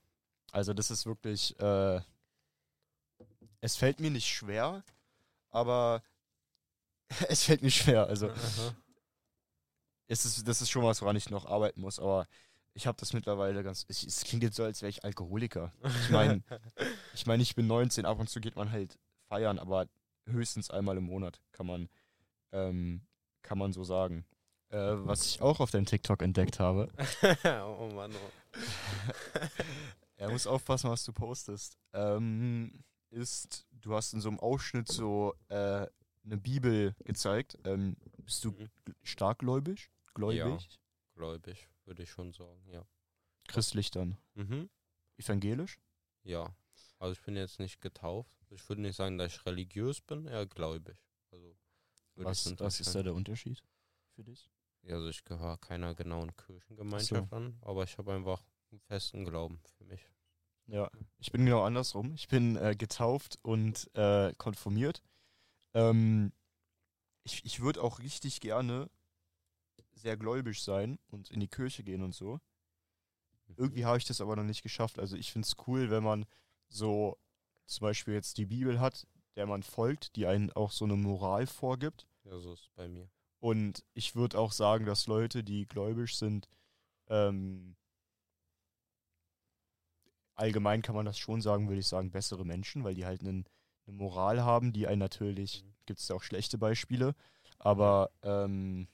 Also 0.52 0.74
das 0.74 0.92
ist 0.92 1.06
wirklich, 1.06 1.60
äh, 1.60 2.02
es 3.62 3.76
fällt 3.76 4.00
mir 4.00 4.12
nicht 4.12 4.28
schwer, 4.28 4.84
aber 5.50 6.04
es 7.30 7.44
fällt 7.44 7.62
mir 7.64 7.72
schwer. 7.72 8.08
Also 8.08 8.30
Aha. 8.30 8.76
Es 10.08 10.26
ist, 10.26 10.48
das 10.48 10.62
ist 10.62 10.70
schon 10.70 10.84
was, 10.84 11.02
woran 11.02 11.16
ich 11.16 11.30
noch 11.30 11.46
arbeiten 11.46 11.82
muss, 11.82 12.00
aber 12.00 12.28
ich 12.74 12.88
habe 12.88 12.98
das 13.00 13.14
mittlerweile 13.14 13.64
ganz. 13.64 13.86
Es, 13.88 14.04
es 14.04 14.24
klingt 14.24 14.44
jetzt 14.44 14.58
so, 14.58 14.64
als 14.64 14.82
wäre 14.82 14.90
ich 14.90 15.04
Alkoholiker. 15.04 15.72
Ich 16.04 16.10
meine, 16.10 16.44
ich 17.14 17.26
meine, 17.26 17.42
ich 17.44 17.56
bin 17.56 17.68
19, 17.68 18.06
ab 18.06 18.20
und 18.20 18.30
zu 18.30 18.40
geht 18.42 18.56
man 18.56 18.72
halt 18.72 18.98
feiern, 19.28 19.60
aber 19.60 19.88
höchstens 20.28 20.70
einmal 20.70 20.98
im 20.98 21.06
Monat 21.06 21.40
kann 21.52 21.68
man, 21.68 21.90
ähm, 22.52 23.02
kann 23.42 23.58
man 23.58 23.74
so 23.74 23.84
sagen. 23.84 24.26
Äh, 24.70 24.78
was 24.78 25.26
ich 25.26 25.42
auch 25.42 25.60
auf 25.60 25.72
deinem 25.72 25.86
TikTok 25.86 26.22
entdeckt 26.22 26.60
habe. 26.60 26.92
oh 27.44 27.90
Mann, 27.94 28.12
oh. 28.14 28.60
Er 30.18 30.30
muss 30.32 30.48
aufpassen, 30.48 30.90
was 30.90 31.04
du 31.04 31.12
postest. 31.14 31.78
Ähm, 31.94 32.84
ist, 33.10 33.68
du 33.72 33.94
hast 33.96 34.14
in 34.14 34.22
so 34.22 34.30
einem 34.30 34.40
Ausschnitt 34.40 34.88
so 34.88 35.34
äh, 35.50 35.88
eine 36.26 36.38
Bibel 36.38 36.96
gezeigt. 37.04 37.58
Ähm, 37.64 37.96
bist 38.18 38.44
du 38.44 38.52
Mhm. 38.52 38.70
starkgläubig? 39.04 39.90
Gläubig? 40.16 40.40
Ja. 40.40 40.58
Gläubig, 41.14 41.70
würde 41.86 42.04
ich 42.04 42.10
schon 42.10 42.34
sagen, 42.34 42.68
ja. 42.68 42.84
Christlich 43.48 43.92
dann. 43.92 44.18
Mhm. 44.34 44.70
Evangelisch? 45.18 45.80
Ja. 46.24 46.56
Also 46.98 47.14
ich 47.14 47.22
bin 47.22 47.36
jetzt 47.36 47.60
nicht 47.60 47.80
getauft. 47.82 48.36
Ich 48.50 48.68
würde 48.68 48.82
nicht 48.82 48.96
sagen, 48.96 49.18
dass 49.18 49.34
ich 49.34 49.46
religiös 49.46 50.02
bin, 50.02 50.26
eher 50.26 50.46
gläubig. 50.48 50.98
Also 51.32 51.56
Was, 52.16 52.60
was 52.60 52.80
ist 52.80 52.96
da 52.96 53.04
der 53.04 53.14
Unterschied 53.14 53.64
für 54.16 54.24
dich? 54.24 54.50
Ja, 54.82 54.96
also 54.96 55.10
ich 55.10 55.24
gehöre 55.24 55.58
keiner 55.58 55.94
genauen 55.96 56.36
Kirchengemeinschaft 56.36 57.34
an, 57.34 57.58
aber 57.62 57.84
ich 57.84 57.98
habe 57.98 58.14
einfach 58.14 58.44
einen 58.72 58.80
festen 58.82 59.26
Glauben 59.26 59.62
für 59.78 59.84
mich. 59.86 60.08
Ja, 60.68 60.90
ich 61.18 61.32
bin 61.32 61.46
genau 61.46 61.64
andersrum. 61.64 62.14
Ich 62.16 62.28
bin 62.28 62.56
äh, 62.56 62.76
getauft 62.76 63.38
und 63.42 63.90
äh, 63.96 64.34
konformiert. 64.38 65.04
Ähm, 65.74 66.32
ich 67.24 67.44
ich 67.46 67.60
würde 67.60 67.82
auch 67.82 68.00
richtig 68.00 68.42
gerne 68.42 68.90
sehr 69.96 70.18
gläubig 70.18 70.62
sein 70.62 71.00
und 71.08 71.32
in 71.32 71.40
die 71.40 71.48
Kirche 71.48 71.84
gehen 71.84 72.04
und 72.04 72.14
so. 72.14 72.40
Irgendwie 73.58 73.86
habe 73.86 73.98
ich 73.98 74.06
das 74.06 74.22
aber 74.22 74.36
noch 74.36 74.44
nicht 74.44 74.64
geschafft. 74.64 75.00
Also 75.00 75.16
ich 75.16 75.32
finde 75.32 75.46
es 75.46 75.56
cool, 75.68 75.90
wenn 75.90 76.04
man 76.04 76.26
so 76.68 77.18
zum 77.66 77.86
Beispiel 77.86 78.14
jetzt 78.14 78.38
die 78.38 78.46
Bibel 78.46 78.80
hat, 78.80 79.08
der 79.36 79.46
man 79.46 79.64
folgt, 79.64 80.16
die 80.16 80.26
einen 80.26 80.52
auch 80.52 80.72
so 80.72 80.86
eine 80.86 80.96
Moral 80.96 81.48
vorgibt. 81.48 82.08
Ja, 82.24 82.40
so 82.40 82.54
ist 82.54 82.62
es 82.62 82.70
bei 82.76 82.88
mir. 82.88 83.10
Und 83.40 83.86
ich 83.94 84.16
würde 84.16 84.40
auch 84.40 84.52
sagen, 84.52 84.86
dass 84.86 85.08
Leute, 85.08 85.44
die 85.44 85.68
gläubig 85.68 86.16
sind, 86.16 86.50
ähm, 87.08 87.76
allgemein 90.34 90.82
kann 90.82 90.96
man 90.96 91.06
das 91.06 91.18
schon 91.18 91.42
sagen, 91.42 91.68
würde 91.68 91.80
ich 91.80 91.88
sagen, 91.88 92.12
bessere 92.12 92.46
Menschen, 92.46 92.84
weil 92.84 92.96
die 92.96 93.06
halt 93.06 93.22
einen, 93.22 93.46
eine 93.86 93.96
Moral 93.96 94.44
haben, 94.44 94.74
die 94.74 94.88
einen 94.88 95.00
natürlich, 95.00 95.64
Mhm. 95.64 95.74
gibt 95.86 96.00
es 96.00 96.08
ja 96.08 96.16
auch 96.16 96.24
schlechte 96.24 96.58
Beispiele, 96.58 97.16
aber 97.60 98.12
ähm, 98.24 98.88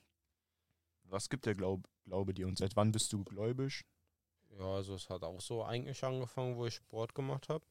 was 1.12 1.28
gibt 1.28 1.46
der 1.46 1.54
Glaub, 1.54 1.88
Glaube 2.04 2.34
dir 2.34 2.48
und 2.48 2.58
seit 2.58 2.74
wann 2.74 2.90
bist 2.90 3.12
du 3.12 3.22
gläubig? 3.22 3.84
Ja, 4.58 4.64
also 4.64 4.94
es 4.94 5.08
hat 5.08 5.22
auch 5.22 5.40
so 5.40 5.62
eigentlich 5.62 6.02
angefangen, 6.02 6.56
wo 6.56 6.66
ich 6.66 6.74
Sport 6.74 7.14
gemacht 7.14 7.48
habe. 7.48 7.64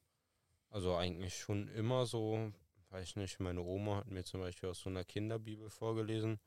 Also 0.70 0.96
eigentlich 0.96 1.36
schon 1.36 1.68
immer 1.68 2.06
so, 2.06 2.52
weiß 2.90 3.16
nicht, 3.16 3.40
meine 3.40 3.60
Oma 3.60 3.96
hat 3.96 4.10
mir 4.10 4.24
zum 4.24 4.40
Beispiel 4.40 4.70
aus 4.70 4.80
so 4.80 4.88
einer 4.88 5.04
Kinderbibel 5.04 5.68
vorgelesen, 5.68 6.40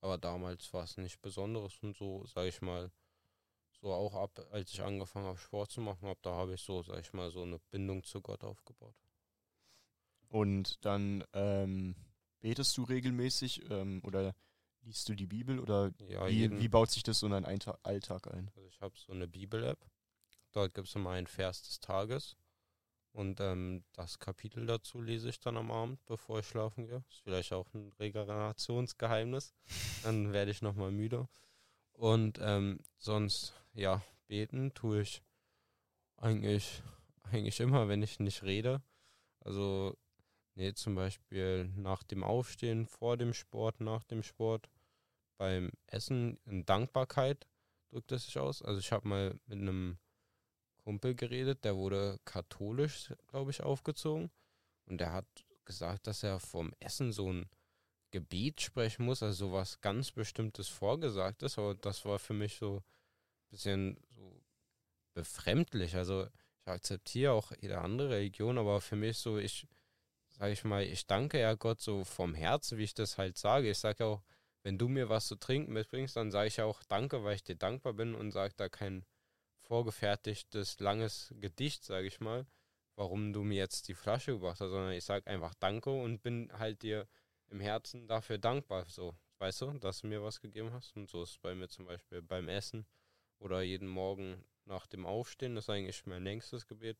aber 0.00 0.16
damals 0.16 0.72
war 0.72 0.84
es 0.84 0.96
nicht 0.96 1.20
Besonderes 1.22 1.82
und 1.82 1.96
so, 1.96 2.24
sag 2.26 2.46
ich 2.46 2.62
mal, 2.62 2.92
so 3.80 3.92
auch 3.92 4.14
ab, 4.14 4.46
als 4.52 4.72
ich 4.72 4.82
angefangen 4.82 5.26
habe, 5.26 5.38
Sport 5.38 5.72
zu 5.72 5.80
machen 5.80 6.08
habe, 6.08 6.20
da 6.22 6.30
habe 6.30 6.54
ich 6.54 6.62
so, 6.62 6.82
sag 6.82 7.00
ich 7.00 7.12
mal, 7.12 7.30
so 7.30 7.42
eine 7.42 7.58
Bindung 7.70 8.04
zu 8.04 8.20
Gott 8.20 8.44
aufgebaut. 8.44 8.94
Und 10.28 10.84
dann 10.84 11.24
ähm, 11.32 11.96
betest 12.40 12.76
du 12.76 12.84
regelmäßig 12.84 13.68
ähm, 13.70 14.00
oder 14.04 14.34
liest 14.84 15.08
du 15.08 15.14
die 15.14 15.26
Bibel 15.26 15.58
oder 15.58 15.92
Ja, 16.08 16.26
wie, 16.26 16.32
jeden, 16.32 16.60
wie 16.60 16.68
baut 16.68 16.90
sich 16.90 17.02
das 17.02 17.18
so 17.18 17.26
in 17.26 17.32
deinen 17.32 17.46
Einta- 17.46 17.78
Alltag 17.82 18.32
ein? 18.32 18.48
Also 18.54 18.66
ich 18.68 18.80
habe 18.80 18.94
so 18.96 19.12
eine 19.12 19.26
Bibel-App. 19.26 19.78
Dort 20.52 20.74
gibt 20.74 20.88
es 20.88 20.94
immer 20.94 21.10
einen 21.10 21.26
Vers 21.26 21.62
des 21.62 21.80
Tages. 21.80 22.36
Und 23.12 23.40
ähm, 23.40 23.84
das 23.92 24.18
Kapitel 24.18 24.66
dazu 24.66 25.00
lese 25.00 25.28
ich 25.28 25.38
dann 25.38 25.56
am 25.56 25.70
Abend, 25.70 26.04
bevor 26.06 26.40
ich 26.40 26.46
schlafen 26.48 26.86
gehe. 26.86 27.04
Ist 27.10 27.22
vielleicht 27.22 27.52
auch 27.52 27.72
ein 27.72 27.92
Regenerationsgeheimnis. 28.00 29.54
dann 30.02 30.32
werde 30.32 30.50
ich 30.50 30.62
nochmal 30.62 30.90
müde. 30.90 31.28
Und 31.92 32.38
ähm, 32.42 32.80
sonst, 32.98 33.52
ja, 33.72 34.02
beten 34.26 34.74
tue 34.74 35.02
ich 35.02 35.22
eigentlich, 36.16 36.82
eigentlich 37.24 37.60
immer, 37.60 37.88
wenn 37.88 38.02
ich 38.02 38.18
nicht 38.18 38.42
rede. 38.42 38.82
Also, 39.40 39.96
nee, 40.54 40.72
zum 40.74 40.96
Beispiel 40.96 41.66
nach 41.76 42.02
dem 42.02 42.24
Aufstehen, 42.24 42.86
vor 42.86 43.16
dem 43.16 43.32
Sport, 43.32 43.80
nach 43.80 44.02
dem 44.04 44.22
Sport, 44.24 44.68
beim 45.36 45.70
Essen 45.86 46.38
in 46.44 46.64
Dankbarkeit 46.64 47.46
drückt 47.90 48.12
es 48.12 48.26
sich 48.26 48.38
aus. 48.38 48.62
Also 48.62 48.80
ich 48.80 48.92
habe 48.92 49.08
mal 49.08 49.38
mit 49.46 49.58
einem 49.58 49.98
Kumpel 50.84 51.14
geredet, 51.14 51.64
der 51.64 51.76
wurde 51.76 52.18
katholisch, 52.24 53.12
glaube 53.28 53.50
ich, 53.50 53.62
aufgezogen. 53.62 54.30
Und 54.86 54.98
der 54.98 55.12
hat 55.12 55.26
gesagt, 55.64 56.06
dass 56.06 56.22
er 56.22 56.40
vom 56.40 56.74
Essen 56.80 57.12
so 57.12 57.32
ein 57.32 57.48
Gebet 58.10 58.60
sprechen 58.60 59.06
muss, 59.06 59.22
also 59.22 59.48
sowas 59.48 59.80
ganz 59.80 60.12
Bestimmtes 60.12 60.68
vorgesagt 60.68 61.42
ist. 61.42 61.58
Aber 61.58 61.74
das 61.74 62.04
war 62.04 62.18
für 62.18 62.34
mich 62.34 62.56
so 62.56 62.76
ein 62.76 63.50
bisschen 63.50 63.96
so 64.10 64.42
befremdlich. 65.14 65.96
Also 65.96 66.26
ich 66.26 66.68
akzeptiere 66.68 67.32
auch 67.32 67.52
jede 67.60 67.80
andere 67.80 68.10
Religion, 68.10 68.58
aber 68.58 68.80
für 68.80 68.96
mich 68.96 69.18
so, 69.18 69.38
ich 69.38 69.66
sage 70.30 70.52
ich 70.52 70.64
mal, 70.64 70.82
ich 70.82 71.06
danke 71.06 71.40
ja 71.40 71.54
Gott 71.54 71.80
so 71.80 72.04
vom 72.04 72.34
Herzen, 72.34 72.78
wie 72.78 72.84
ich 72.84 72.94
das 72.94 73.18
halt 73.18 73.38
sage. 73.38 73.70
Ich 73.70 73.78
sage 73.78 74.04
auch, 74.04 74.22
wenn 74.64 74.78
du 74.78 74.88
mir 74.88 75.08
was 75.08 75.28
zu 75.28 75.36
trinken 75.36 75.72
mitbringst, 75.72 76.16
dann 76.16 76.30
sage 76.30 76.48
ich 76.48 76.60
auch 76.60 76.82
Danke, 76.84 77.22
weil 77.22 77.36
ich 77.36 77.44
dir 77.44 77.54
dankbar 77.54 77.92
bin 77.92 78.14
und 78.14 78.32
sage 78.32 78.54
da 78.56 78.68
kein 78.68 79.04
vorgefertigtes, 79.60 80.80
langes 80.80 81.32
Gedicht, 81.38 81.84
sage 81.84 82.06
ich 82.06 82.20
mal, 82.20 82.46
warum 82.96 83.32
du 83.32 83.42
mir 83.44 83.58
jetzt 83.58 83.88
die 83.88 83.94
Flasche 83.94 84.32
gebracht 84.32 84.60
hast, 84.60 84.70
sondern 84.70 84.92
ich 84.92 85.04
sage 85.04 85.26
einfach 85.26 85.54
Danke 85.54 85.90
und 85.90 86.22
bin 86.22 86.50
halt 86.58 86.82
dir 86.82 87.06
im 87.50 87.60
Herzen 87.60 88.08
dafür 88.08 88.38
dankbar, 88.38 88.86
so, 88.88 89.14
weißt 89.38 89.62
du, 89.62 89.78
dass 89.78 90.00
du 90.00 90.06
mir 90.06 90.22
was 90.22 90.40
gegeben 90.40 90.72
hast. 90.72 90.96
Und 90.96 91.10
so 91.10 91.22
ist 91.22 91.30
es 91.32 91.38
bei 91.38 91.54
mir 91.54 91.68
zum 91.68 91.84
Beispiel 91.84 92.22
beim 92.22 92.48
Essen 92.48 92.86
oder 93.38 93.62
jeden 93.62 93.88
Morgen 93.88 94.44
nach 94.64 94.86
dem 94.86 95.04
Aufstehen, 95.04 95.54
das 95.54 95.64
ist 95.64 95.70
eigentlich 95.70 96.06
mein 96.06 96.24
längstes 96.24 96.66
Gebet, 96.66 96.96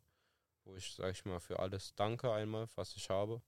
wo 0.65 0.77
ich, 0.77 0.93
sage 0.93 1.13
ich 1.13 1.25
mal, 1.25 1.41
für 1.41 1.61
alles 1.61 1.95
danke 1.95 2.31
einmal, 2.31 2.69
was 2.75 2.95
ich 2.95 3.09
habe. 3.09 3.41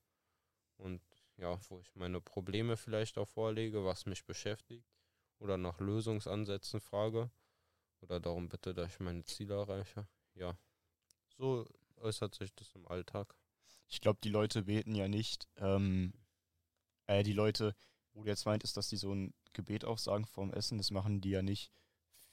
Und 0.79 1.03
ja, 1.37 1.59
wo 1.69 1.81
ich 1.81 1.95
meine 1.95 2.21
Probleme 2.21 2.77
vielleicht 2.77 3.19
auch 3.19 3.29
vorlege, 3.29 3.85
was 3.85 4.07
mich 4.07 4.25
beschäftigt 4.25 4.87
oder 5.39 5.57
nach 5.59 5.81
Lösungsansätzen 5.81 6.81
frage 6.81 7.31
oder 8.01 8.21
darum 8.21 8.49
bitte, 8.49 8.75
dass 8.75 8.93
ich 8.93 9.01
meine 9.01 9.25
Ziele 9.25 9.55
erreiche. 9.55 10.07
Ja, 10.35 10.57
so 11.37 11.67
äußert 11.97 12.35
sich 12.35 12.55
das 12.55 12.73
im 12.75 12.87
Alltag. 12.87 13.35
Ich 13.89 14.01
glaube, 14.01 14.19
die 14.23 14.31
Leute 14.31 14.65
beten 14.65 14.95
ja 14.95 15.09
nicht, 15.09 15.49
ähm, 15.57 16.13
äh, 17.07 17.23
die 17.23 17.33
Leute, 17.33 17.75
wo 18.13 18.23
du 18.23 18.29
jetzt 18.29 18.47
meintest, 18.47 18.77
dass 18.77 18.89
die 18.89 18.97
so 18.97 19.15
ein 19.15 19.35
Gebet 19.53 19.85
auch 19.85 19.99
sagen 19.99 20.27
vorm 20.27 20.53
Essen, 20.53 20.79
das 20.79 20.91
machen 20.91 21.21
die 21.21 21.31
ja 21.31 21.43
nicht 21.43 21.71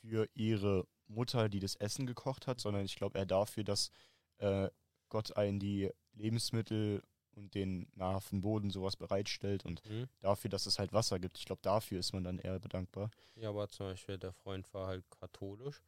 für 0.01 0.27
ihre 0.33 0.87
Mutter, 1.07 1.49
die 1.49 1.59
das 1.59 1.75
Essen 1.75 2.07
gekocht 2.07 2.47
hat, 2.47 2.59
sondern 2.59 2.85
ich 2.85 2.95
glaube 2.95 3.17
eher 3.17 3.25
dafür, 3.25 3.63
dass 3.63 3.91
äh, 4.37 4.69
Gott 5.09 5.35
einen 5.37 5.59
die 5.59 5.91
Lebensmittel 6.13 7.03
und 7.35 7.55
den 7.55 7.87
nahrhaften 7.95 8.41
Boden 8.41 8.69
sowas 8.69 8.95
bereitstellt 8.95 9.65
und 9.65 9.81
Hm? 9.87 10.07
dafür, 10.21 10.49
dass 10.49 10.65
es 10.65 10.79
halt 10.79 10.93
Wasser 10.93 11.19
gibt. 11.19 11.37
Ich 11.37 11.45
glaube, 11.45 11.61
dafür 11.61 11.99
ist 11.99 12.13
man 12.13 12.23
dann 12.23 12.39
eher 12.39 12.59
bedankbar. 12.59 13.09
Ja, 13.35 13.49
aber 13.49 13.67
zum 13.69 13.87
Beispiel 13.87 14.17
der 14.17 14.33
Freund 14.33 14.71
war 14.73 14.87
halt 14.87 15.09
katholisch 15.09 15.81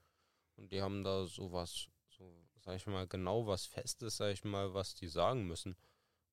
und 0.57 0.71
die 0.71 0.81
haben 0.81 1.03
da 1.03 1.25
sowas, 1.25 1.87
so, 2.09 2.31
sag 2.63 2.75
ich 2.75 2.87
mal, 2.87 3.07
genau 3.07 3.45
was 3.47 3.65
Festes, 3.65 4.17
sag 4.17 4.31
ich 4.33 4.43
mal, 4.43 4.73
was 4.73 4.95
die 4.95 5.07
sagen 5.07 5.45
müssen. 5.47 5.75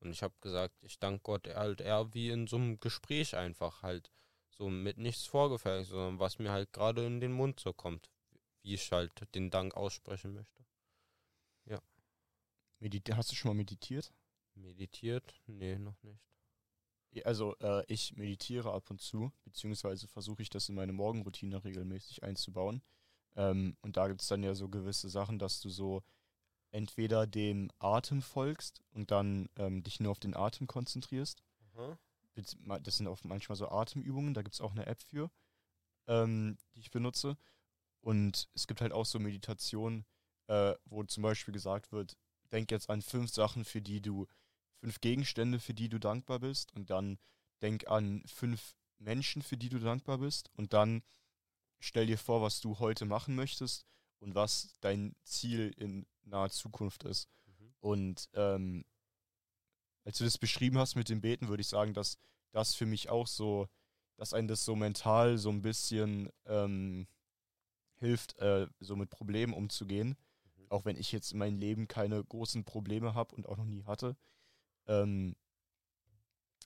Und 0.00 0.10
ich 0.10 0.22
habe 0.22 0.34
gesagt, 0.40 0.74
ich 0.82 0.98
danke 0.98 1.20
Gott 1.22 1.46
halt 1.48 1.80
eher 1.80 2.12
wie 2.14 2.30
in 2.30 2.46
so 2.46 2.56
einem 2.56 2.80
Gespräch 2.80 3.36
einfach 3.36 3.82
halt, 3.82 4.10
so 4.50 4.68
mit 4.68 4.98
nichts 4.98 5.26
vorgefertigt, 5.26 5.90
sondern 5.90 6.18
was 6.18 6.38
mir 6.38 6.50
halt 6.52 6.72
gerade 6.72 7.06
in 7.06 7.20
den 7.20 7.32
Mund 7.32 7.60
so 7.60 7.72
kommt, 7.72 8.10
wie 8.62 8.74
ich 8.74 8.92
halt 8.92 9.12
den 9.34 9.50
Dank 9.50 9.74
aussprechen 9.76 10.34
möchte. 10.34 10.62
Medit 12.82 13.14
Hast 13.14 13.30
du 13.30 13.36
schon 13.36 13.50
mal 13.50 13.54
meditiert? 13.54 14.12
Meditiert? 14.54 15.34
Nee, 15.46 15.78
noch 15.78 16.02
nicht. 16.02 16.20
Also 17.24 17.56
äh, 17.60 17.84
ich 17.88 18.16
meditiere 18.16 18.72
ab 18.72 18.90
und 18.90 19.00
zu, 19.00 19.32
beziehungsweise 19.44 20.08
versuche 20.08 20.40
ich 20.42 20.48
das 20.50 20.68
in 20.68 20.74
meine 20.74 20.92
Morgenroutine 20.94 21.62
regelmäßig 21.62 22.22
einzubauen. 22.22 22.82
Ähm, 23.36 23.76
und 23.82 23.96
da 23.96 24.08
gibt 24.08 24.22
es 24.22 24.28
dann 24.28 24.42
ja 24.42 24.54
so 24.54 24.68
gewisse 24.68 25.10
Sachen, 25.10 25.38
dass 25.38 25.60
du 25.60 25.68
so 25.68 26.02
entweder 26.72 27.26
dem 27.26 27.70
Atem 27.78 28.22
folgst 28.22 28.82
und 28.92 29.10
dann 29.10 29.48
ähm, 29.56 29.82
dich 29.82 30.00
nur 30.00 30.12
auf 30.12 30.20
den 30.20 30.36
Atem 30.36 30.66
konzentrierst. 30.66 31.42
Ma- 32.60 32.78
Das 32.78 32.96
sind 32.96 33.06
auch 33.08 33.18
manchmal 33.24 33.56
so 33.56 33.68
Atemübungen, 33.68 34.34
da 34.34 34.42
gibt 34.42 34.54
es 34.54 34.60
auch 34.60 34.72
eine 34.72 34.86
App 34.86 35.02
für, 35.02 35.30
ähm, 36.08 36.58
die 36.74 36.80
ich 36.80 36.90
benutze. 36.90 37.36
Und 38.02 38.48
es 38.54 38.66
gibt 38.66 38.80
halt 38.80 38.92
auch 38.92 39.06
so 39.06 39.18
Meditationen, 39.20 40.06
äh, 40.48 40.74
wo 40.86 41.04
zum 41.04 41.22
Beispiel 41.24 41.52
gesagt 41.54 41.92
wird, 41.92 42.16
denk 42.52 42.70
jetzt 42.70 42.90
an 42.90 43.02
fünf 43.02 43.32
Sachen, 43.32 43.64
für 43.64 43.82
die 43.82 44.00
du, 44.02 44.26
fünf 44.82 45.00
Gegenstände, 45.00 45.60
für 45.60 45.74
die 45.74 45.88
du 45.88 46.00
dankbar 46.00 46.40
bist. 46.40 46.72
Und 46.72 46.90
dann 46.90 47.18
denk 47.62 47.86
an 47.86 48.24
fünf 48.26 48.74
Menschen, 48.98 49.40
für 49.40 49.56
die 49.56 49.68
du 49.68 49.78
dankbar 49.78 50.18
bist. 50.18 50.50
Und 50.54 50.72
dann 50.72 51.02
stell 51.78 52.06
dir 52.06 52.18
vor, 52.18 52.42
was 52.42 52.60
du 52.60 52.80
heute 52.80 53.04
machen 53.04 53.36
möchtest 53.36 53.86
und 54.18 54.34
was 54.34 54.74
dein 54.80 55.14
Ziel 55.22 55.72
in 55.76 56.04
naher 56.24 56.50
Zukunft 56.50 57.04
ist. 57.04 57.28
Mhm. 57.46 57.74
Und 57.78 58.28
ähm, 58.34 58.84
als 60.04 60.18
du 60.18 60.24
das 60.24 60.36
beschrieben 60.36 60.78
hast 60.78 60.96
mit 60.96 61.08
dem 61.08 61.20
Beten, 61.20 61.48
würde 61.48 61.60
ich 61.60 61.68
sagen, 61.68 61.94
dass 61.94 62.18
das 62.50 62.74
für 62.74 62.86
mich 62.86 63.08
auch 63.08 63.28
so, 63.28 63.68
dass 64.16 64.34
einen 64.34 64.48
das 64.48 64.64
so 64.64 64.74
mental 64.74 65.38
so 65.38 65.50
ein 65.50 65.62
bisschen 65.62 66.28
ähm, 66.46 67.06
hilft, 67.94 68.36
äh, 68.38 68.66
so 68.80 68.96
mit 68.96 69.10
Problemen 69.10 69.54
umzugehen. 69.54 70.16
Mhm. 70.56 70.70
Auch 70.70 70.84
wenn 70.84 70.96
ich 70.96 71.12
jetzt 71.12 71.30
in 71.30 71.38
meinem 71.38 71.58
Leben 71.58 71.86
keine 71.86 72.22
großen 72.22 72.64
Probleme 72.64 73.14
habe 73.14 73.34
und 73.36 73.46
auch 73.46 73.56
noch 73.56 73.64
nie 73.64 73.84
hatte. 73.84 74.16
Ähm, 74.92 75.36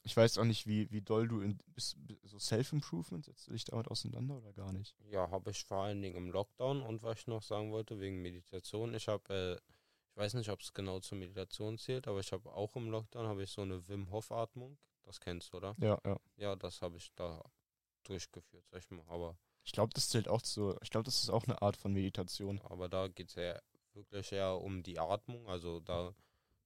ich 0.02 0.16
weiß 0.16 0.38
auch 0.38 0.44
nicht, 0.44 0.66
wie, 0.68 0.90
wie 0.92 1.02
doll 1.02 1.26
du 1.26 1.40
in 1.40 1.58
bist, 1.74 1.96
so 2.22 2.38
Self-Improvement, 2.38 3.24
setzt 3.24 3.48
du 3.48 3.52
dich 3.52 3.64
damit 3.64 3.88
auseinander 3.88 4.36
oder 4.36 4.52
gar 4.52 4.72
nicht? 4.72 4.94
Ja, 5.10 5.28
habe 5.30 5.50
ich 5.50 5.64
vor 5.64 5.78
allen 5.82 6.00
Dingen 6.00 6.14
im 6.16 6.30
Lockdown 6.30 6.80
und 6.82 7.02
was 7.02 7.18
ich 7.20 7.26
noch 7.26 7.42
sagen 7.42 7.72
wollte 7.72 7.98
wegen 7.98 8.22
Meditation. 8.22 8.94
Ich 8.94 9.08
habe, 9.08 9.34
äh, 9.34 9.54
ich 10.10 10.16
weiß 10.16 10.34
nicht, 10.34 10.48
ob 10.50 10.60
es 10.60 10.72
genau 10.72 11.00
zur 11.00 11.18
Meditation 11.18 11.76
zählt, 11.76 12.06
aber 12.06 12.20
ich 12.20 12.32
habe 12.32 12.52
auch 12.52 12.76
im 12.76 12.88
Lockdown 12.88 13.26
habe 13.26 13.42
ich 13.42 13.50
so 13.50 13.62
eine 13.62 13.86
Wim 13.88 14.10
Hof 14.10 14.30
Atmung. 14.30 14.78
Das 15.04 15.18
kennst 15.20 15.52
du, 15.52 15.56
oder? 15.58 15.74
Ja, 15.78 15.98
ja. 16.04 16.18
Ja, 16.36 16.56
das 16.56 16.82
habe 16.82 16.96
ich 16.98 17.12
da 17.16 17.42
durchgeführt, 18.04 18.64
sag 18.70 18.82
ich 18.84 18.90
mal. 18.90 19.04
Aber, 19.08 19.36
Ich 19.64 19.72
glaube, 19.72 19.92
das 19.94 20.08
zählt 20.08 20.28
auch 20.28 20.42
zu, 20.42 20.76
ich 20.82 20.90
glaube, 20.90 21.04
das 21.04 21.22
ist 21.22 21.30
auch 21.30 21.44
eine 21.44 21.60
Art 21.62 21.76
von 21.76 21.92
Meditation. 21.92 22.60
aber 22.62 22.88
da 22.88 23.08
geht 23.08 23.30
es 23.30 23.34
ja 23.34 23.58
wirklich 23.92 24.30
eher 24.30 24.60
um 24.60 24.82
die 24.84 25.00
Atmung. 25.00 25.48
Also 25.48 25.80
da, 25.80 26.14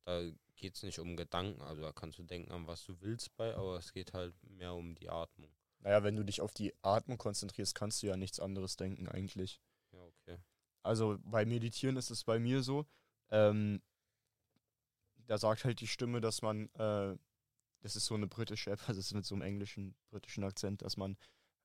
da 0.05 0.31
geht 0.61 0.77
es 0.77 0.83
nicht 0.83 0.99
um 0.99 1.17
Gedanken. 1.17 1.61
Also 1.63 1.83
da 1.83 1.93
kannst 1.93 2.19
du 2.19 2.23
denken 2.23 2.53
an, 2.53 2.67
was 2.67 2.85
du 2.85 3.01
willst 3.01 3.35
bei, 3.37 3.55
aber 3.55 3.79
es 3.79 3.93
geht 3.93 4.13
halt 4.13 4.35
mehr 4.43 4.75
um 4.75 4.95
die 4.95 5.09
Atmung. 5.09 5.51
Naja, 5.81 6.03
wenn 6.03 6.17
du 6.17 6.25
dich 6.25 6.41
auf 6.41 6.53
die 6.53 6.75
Atmung 6.83 7.19
konzentrierst, 7.19 7.75
kannst 7.75 8.03
du 8.03 8.07
ja 8.07 8.17
nichts 8.17 8.39
anderes 8.39 8.77
denken 8.77 9.09
eigentlich. 9.09 9.61
Ja, 9.93 10.01
okay. 10.01 10.39
Also 10.83 11.19
bei 11.23 11.45
Meditieren 11.45 11.97
ist 11.97 12.11
es 12.11 12.25
bei 12.25 12.39
mir 12.39 12.63
so, 12.63 12.87
ähm, 13.31 13.83
da 15.27 15.39
sagt 15.39 15.65
halt 15.65 15.81
die 15.81 15.87
Stimme, 15.87 16.21
dass 16.21 16.43
man, 16.43 16.69
äh, 16.75 17.17
das 17.81 17.97
ist 17.97 18.07
so 18.07 18.15
eine 18.15 18.27
britische 18.27 18.71
App, 18.71 18.81
also 18.89 19.01
es 19.01 19.07
ist 19.07 19.15
mit 19.15 19.25
so 19.25 19.35
einem 19.35 19.43
englischen, 19.43 19.95
britischen 20.11 20.45
Akzent, 20.45 20.83
dass 20.83 20.97
man 20.97 21.17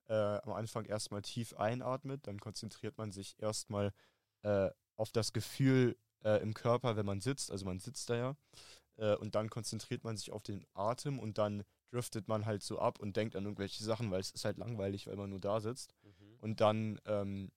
äh, 0.08 0.14
am 0.14 0.52
Anfang 0.52 0.84
erstmal 0.86 1.22
tief 1.22 1.52
einatmet, 1.54 2.26
dann 2.26 2.40
konzentriert 2.40 2.96
man 2.96 3.12
sich 3.12 3.36
erstmal 3.38 3.92
äh, 4.42 4.70
auf 4.94 5.12
das 5.12 5.32
Gefühl 5.32 5.96
äh, 6.24 6.40
im 6.42 6.54
Körper, 6.54 6.96
wenn 6.96 7.06
man 7.06 7.20
sitzt, 7.20 7.50
also 7.50 7.66
man 7.66 7.80
sitzt 7.80 8.08
da 8.08 8.16
ja, 8.16 8.36
äh, 8.96 9.14
und 9.16 9.34
dann 9.34 9.50
konzentriert 9.50 10.04
man 10.04 10.16
sich 10.16 10.32
auf 10.32 10.42
den 10.42 10.64
Atem 10.74 11.18
und 11.18 11.38
dann 11.38 11.64
driftet 11.90 12.28
man 12.28 12.46
halt 12.46 12.62
so 12.62 12.78
ab 12.78 12.98
und 12.98 13.16
denkt 13.16 13.36
an 13.36 13.44
irgendwelche 13.44 13.84
Sachen, 13.84 14.10
weil 14.10 14.20
es 14.20 14.30
ist 14.30 14.44
halt 14.44 14.58
langweilig, 14.58 15.06
weil 15.06 15.16
man 15.16 15.30
nur 15.30 15.40
da 15.40 15.60
sitzt. 15.60 15.94
Mhm. 16.02 16.36
Und 16.40 16.60
dann 16.60 17.00
ähm, 17.04 17.50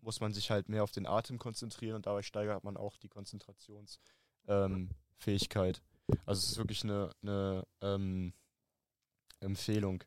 muss 0.00 0.20
man 0.20 0.32
sich 0.32 0.50
halt 0.50 0.68
mehr 0.68 0.82
auf 0.82 0.92
den 0.92 1.06
Atem 1.06 1.38
konzentrieren 1.38 1.96
und 1.96 2.06
dabei 2.06 2.22
steigert 2.22 2.64
man 2.64 2.76
auch 2.76 2.96
die 2.96 3.08
Konzentrationsfähigkeit. 3.08 5.82
also 6.24 6.38
es 6.38 6.52
ist 6.52 6.56
wirklich 6.56 6.84
eine, 6.84 7.10
eine 7.22 7.66
ähm, 7.80 8.32
Empfehlung. 9.40 10.04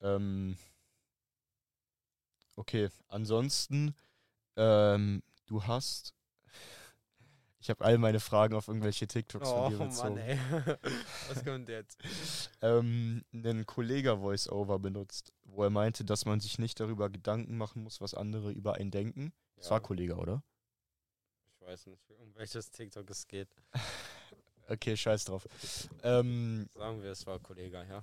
Ähm, 0.00 0.56
okay, 2.56 2.90
ansonsten, 3.08 3.94
ähm, 4.56 5.22
du 5.46 5.64
hast. 5.64 6.14
Ich 7.66 7.70
habe 7.70 7.84
all 7.84 7.98
meine 7.98 8.20
Fragen 8.20 8.54
auf 8.54 8.68
irgendwelche 8.68 9.08
TikToks 9.08 9.48
Oh 9.48 9.56
von 9.56 9.70
dir 9.72 9.78
bezogen. 9.78 10.14
Mann, 10.14 10.18
ey. 10.18 10.38
Was 11.28 11.44
kommt 11.44 11.68
jetzt? 11.68 11.98
ähm, 12.62 13.24
einen 13.32 13.66
Kollega-Voice-Over 13.66 14.78
benutzt, 14.78 15.32
wo 15.42 15.64
er 15.64 15.70
meinte, 15.70 16.04
dass 16.04 16.26
man 16.26 16.38
sich 16.38 16.60
nicht 16.60 16.78
darüber 16.78 17.10
Gedanken 17.10 17.58
machen 17.58 17.82
muss, 17.82 18.00
was 18.00 18.14
andere 18.14 18.52
über 18.52 18.74
einen 18.74 18.92
denken. 18.92 19.32
Das 19.56 19.68
war 19.72 19.80
Kollega, 19.80 20.14
oder? 20.14 20.44
Ich 21.48 21.66
weiß 21.66 21.86
nicht, 21.86 22.08
um 22.12 22.32
welches 22.36 22.70
TikTok 22.70 23.10
es 23.10 23.26
geht. 23.26 23.48
Okay, 24.68 24.96
scheiß 24.96 25.26
drauf. 25.26 25.46
Ähm, 26.02 26.68
Sagen 26.74 27.00
wir, 27.00 27.12
es 27.12 27.24
war 27.24 27.38
Kollege, 27.38 27.86
ja. 27.88 28.02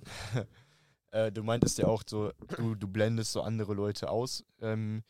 äh, 1.10 1.30
du 1.30 1.42
meintest 1.42 1.76
ja 1.76 1.86
auch 1.86 2.02
so, 2.06 2.32
du, 2.56 2.74
du 2.74 2.88
blendest 2.88 3.32
so 3.32 3.42
andere 3.42 3.74
Leute 3.74 4.08
aus, 4.08 4.44
ähm, 4.62 5.04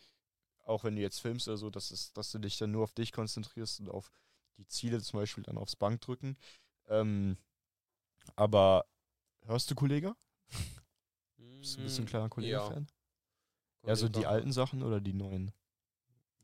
auch 0.65 0.83
wenn 0.83 0.97
du 0.97 1.03
jetzt 1.03 1.21
filmst 1.21 1.47
oder 1.47 1.57
so, 1.57 1.71
dass, 1.71 1.93
es, 1.93 2.13
dass 2.13 2.33
du 2.33 2.41
dich 2.41 2.59
dann 2.59 2.73
nur 2.73 2.83
auf 2.83 2.93
dich 2.93 3.13
konzentrierst 3.13 3.79
und 3.79 3.89
auf 3.89 4.11
die 4.59 4.67
Ziele, 4.69 5.01
zum 5.03 5.21
Beispiel 5.21 5.45
dann 5.45 5.59
aufs 5.59 5.77
Bankdrücken. 5.77 6.37
Ähm, 6.89 7.39
aber 8.37 8.87
hörst 9.47 9.71
du 9.71 9.75
Kollega? 9.75 10.17
Bist 11.61 11.77
du 11.77 11.81
ein 11.81 11.83
bisschen 11.85 12.05
Mm, 12.05 12.07
kleiner 12.07 12.29
Ja. 12.39 12.77
Kollega-Fan? 12.77 12.87
Ja, 13.87 13.97
so 13.97 14.09
die 14.11 14.27
alten 14.27 14.53
Sachen 14.53 14.83
oder 14.83 15.01
die 15.01 15.15
neuen? 15.15 15.53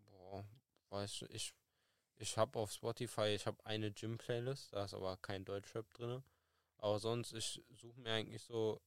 Boah, 0.04 0.44
weißt 0.90 1.22
du, 1.22 1.26
ich, 1.30 1.54
ich 2.18 2.38
habe 2.38 2.58
auf 2.58 2.72
Spotify, 2.72 3.28
ich 3.34 3.46
habe 3.46 3.64
eine 3.66 3.92
Gym-Playlist, 3.92 4.72
da 4.72 4.84
ist 4.84 4.94
aber 4.94 5.16
kein 5.18 5.44
Deutschrap 5.44 5.92
drin. 5.94 6.22
Aber 6.78 6.98
sonst, 7.00 7.34
ich 7.34 7.62
suche 7.76 8.00
mir 8.00 8.12
eigentlich 8.14 8.42
so, 8.42 8.80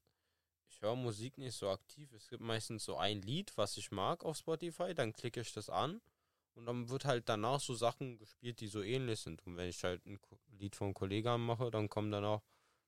ich 0.70 0.82
höre 0.82 0.96
Musik 0.96 1.38
nicht 1.40 1.56
so 1.58 1.70
aktiv. 1.70 2.12
Es 2.14 2.30
gibt 2.30 2.44
meistens 2.44 2.86
so 2.86 2.98
ein 2.98 3.22
Lied, 3.24 3.58
was 3.58 3.78
ich 3.78 3.92
mag 3.92 4.24
auf 4.26 4.38
Spotify, 4.38 4.94
dann 4.96 5.14
klicke 5.14 5.42
ich 5.42 5.54
das 5.54 5.70
an 5.70 6.02
und 6.56 6.66
dann 6.66 6.90
wird 6.90 7.06
halt 7.06 7.30
danach 7.30 7.60
so 7.60 7.74
Sachen 7.74 8.18
gespielt, 8.18 8.60
die 8.60 8.68
so 8.68 8.82
ähnlich 8.82 9.20
sind. 9.20 9.46
Und 9.46 9.58
wenn 9.58 9.70
ich 9.70 9.84
halt 9.84 10.06
ein 10.06 10.20
Lied 10.58 10.76
von 10.76 10.94
Kollegen 10.94 11.46
mache, 11.46 11.72
dann 11.72 11.90
kommen 11.90 12.12
dann 12.12 12.26
auch 12.26 12.44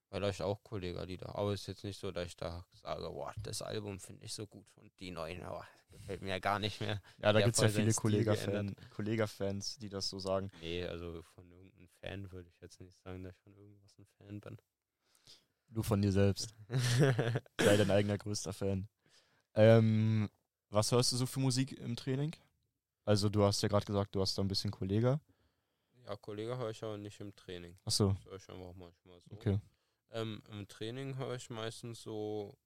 vielleicht 0.09 0.41
auch 0.41 0.63
Kollega-Lieder. 0.63 1.35
Aber 1.35 1.53
es 1.53 1.61
ist 1.61 1.67
jetzt 1.67 1.83
nicht 1.83 1.99
so, 1.99 2.11
dass 2.11 2.27
ich 2.27 2.37
da 2.37 2.65
sage, 2.73 3.09
boah, 3.09 3.33
das 3.43 3.61
Album 3.61 3.99
finde 3.99 4.25
ich 4.25 4.33
so 4.33 4.47
gut 4.47 4.65
und 4.75 4.91
die 4.99 5.11
neuen, 5.11 5.43
aber 5.43 5.67
gefällt 5.91 6.21
mir 6.21 6.39
gar 6.39 6.59
nicht 6.59 6.81
mehr. 6.81 7.01
Ja, 7.17 7.33
da 7.33 7.41
gibt 7.41 7.55
es 7.55 7.61
ja 7.61 7.69
viele. 7.69 7.93
Kollega-Fans, 8.91 9.77
die 9.77 9.89
das 9.89 10.09
so 10.09 10.19
sagen. 10.19 10.51
Nee, 10.61 10.85
also 10.85 11.23
von 11.33 11.49
irgendeinem 11.51 11.87
Fan 11.99 12.31
würde 12.31 12.49
ich 12.49 12.59
jetzt 12.61 12.79
nicht 12.81 12.97
sagen, 13.03 13.23
dass 13.23 13.33
ich 13.35 13.41
von 13.41 13.55
irgendwas 13.55 13.97
ein 13.97 14.05
Fan 14.17 14.39
bin. 14.39 14.57
Du 15.69 15.83
von 15.83 16.01
dir 16.01 16.11
selbst. 16.11 16.53
Sei 17.59 17.77
dein 17.77 17.91
eigener 17.91 18.17
größter 18.17 18.53
Fan. 18.53 18.87
Ähm, 19.55 20.29
was 20.69 20.91
hörst 20.91 21.11
du 21.11 21.17
so 21.17 21.25
für 21.25 21.39
Musik 21.39 21.73
im 21.79 21.95
Training? 21.95 22.35
Also 23.05 23.29
du 23.29 23.43
hast 23.43 23.61
ja 23.61 23.69
gerade 23.69 23.85
gesagt, 23.85 24.15
du 24.15 24.21
hast 24.21 24.37
da 24.37 24.41
ein 24.41 24.47
bisschen 24.47 24.71
Kollega. 24.71 25.19
ja, 26.05 26.15
Kollege 26.15 26.57
höre 26.57 26.71
ich 26.71 26.83
aber 26.83 26.97
nicht 26.97 27.19
im 27.19 27.35
Training. 27.35 27.77
Achso, 27.85 28.13
Das 28.13 28.25
höre 28.25 28.35
ich 28.37 28.49
einfach 28.49 28.73
manchmal 28.75 29.19
so. 29.21 29.35
okay. 29.35 29.59
Ähm, 30.11 30.41
Im 30.51 30.67
Training 30.67 31.17
höre 31.17 31.35
ich 31.35 31.49
meistens 31.49 32.01
so, 32.01 32.57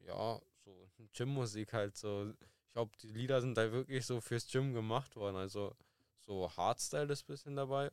ja, 0.00 0.40
so 0.64 0.88
Gym-Musik 1.12 1.72
halt 1.72 1.96
so. 1.96 2.32
Ich 2.40 2.72
glaube, 2.72 2.92
die 3.02 3.08
Lieder 3.08 3.40
sind 3.40 3.56
da 3.56 3.70
wirklich 3.72 4.04
so 4.04 4.20
fürs 4.20 4.46
Gym 4.50 4.74
gemacht 4.74 5.16
worden. 5.16 5.36
Also 5.36 5.74
so 6.20 6.50
Hardstyle 6.56 7.12
ist 7.12 7.22
ein 7.24 7.32
bisschen 7.32 7.56
dabei. 7.56 7.90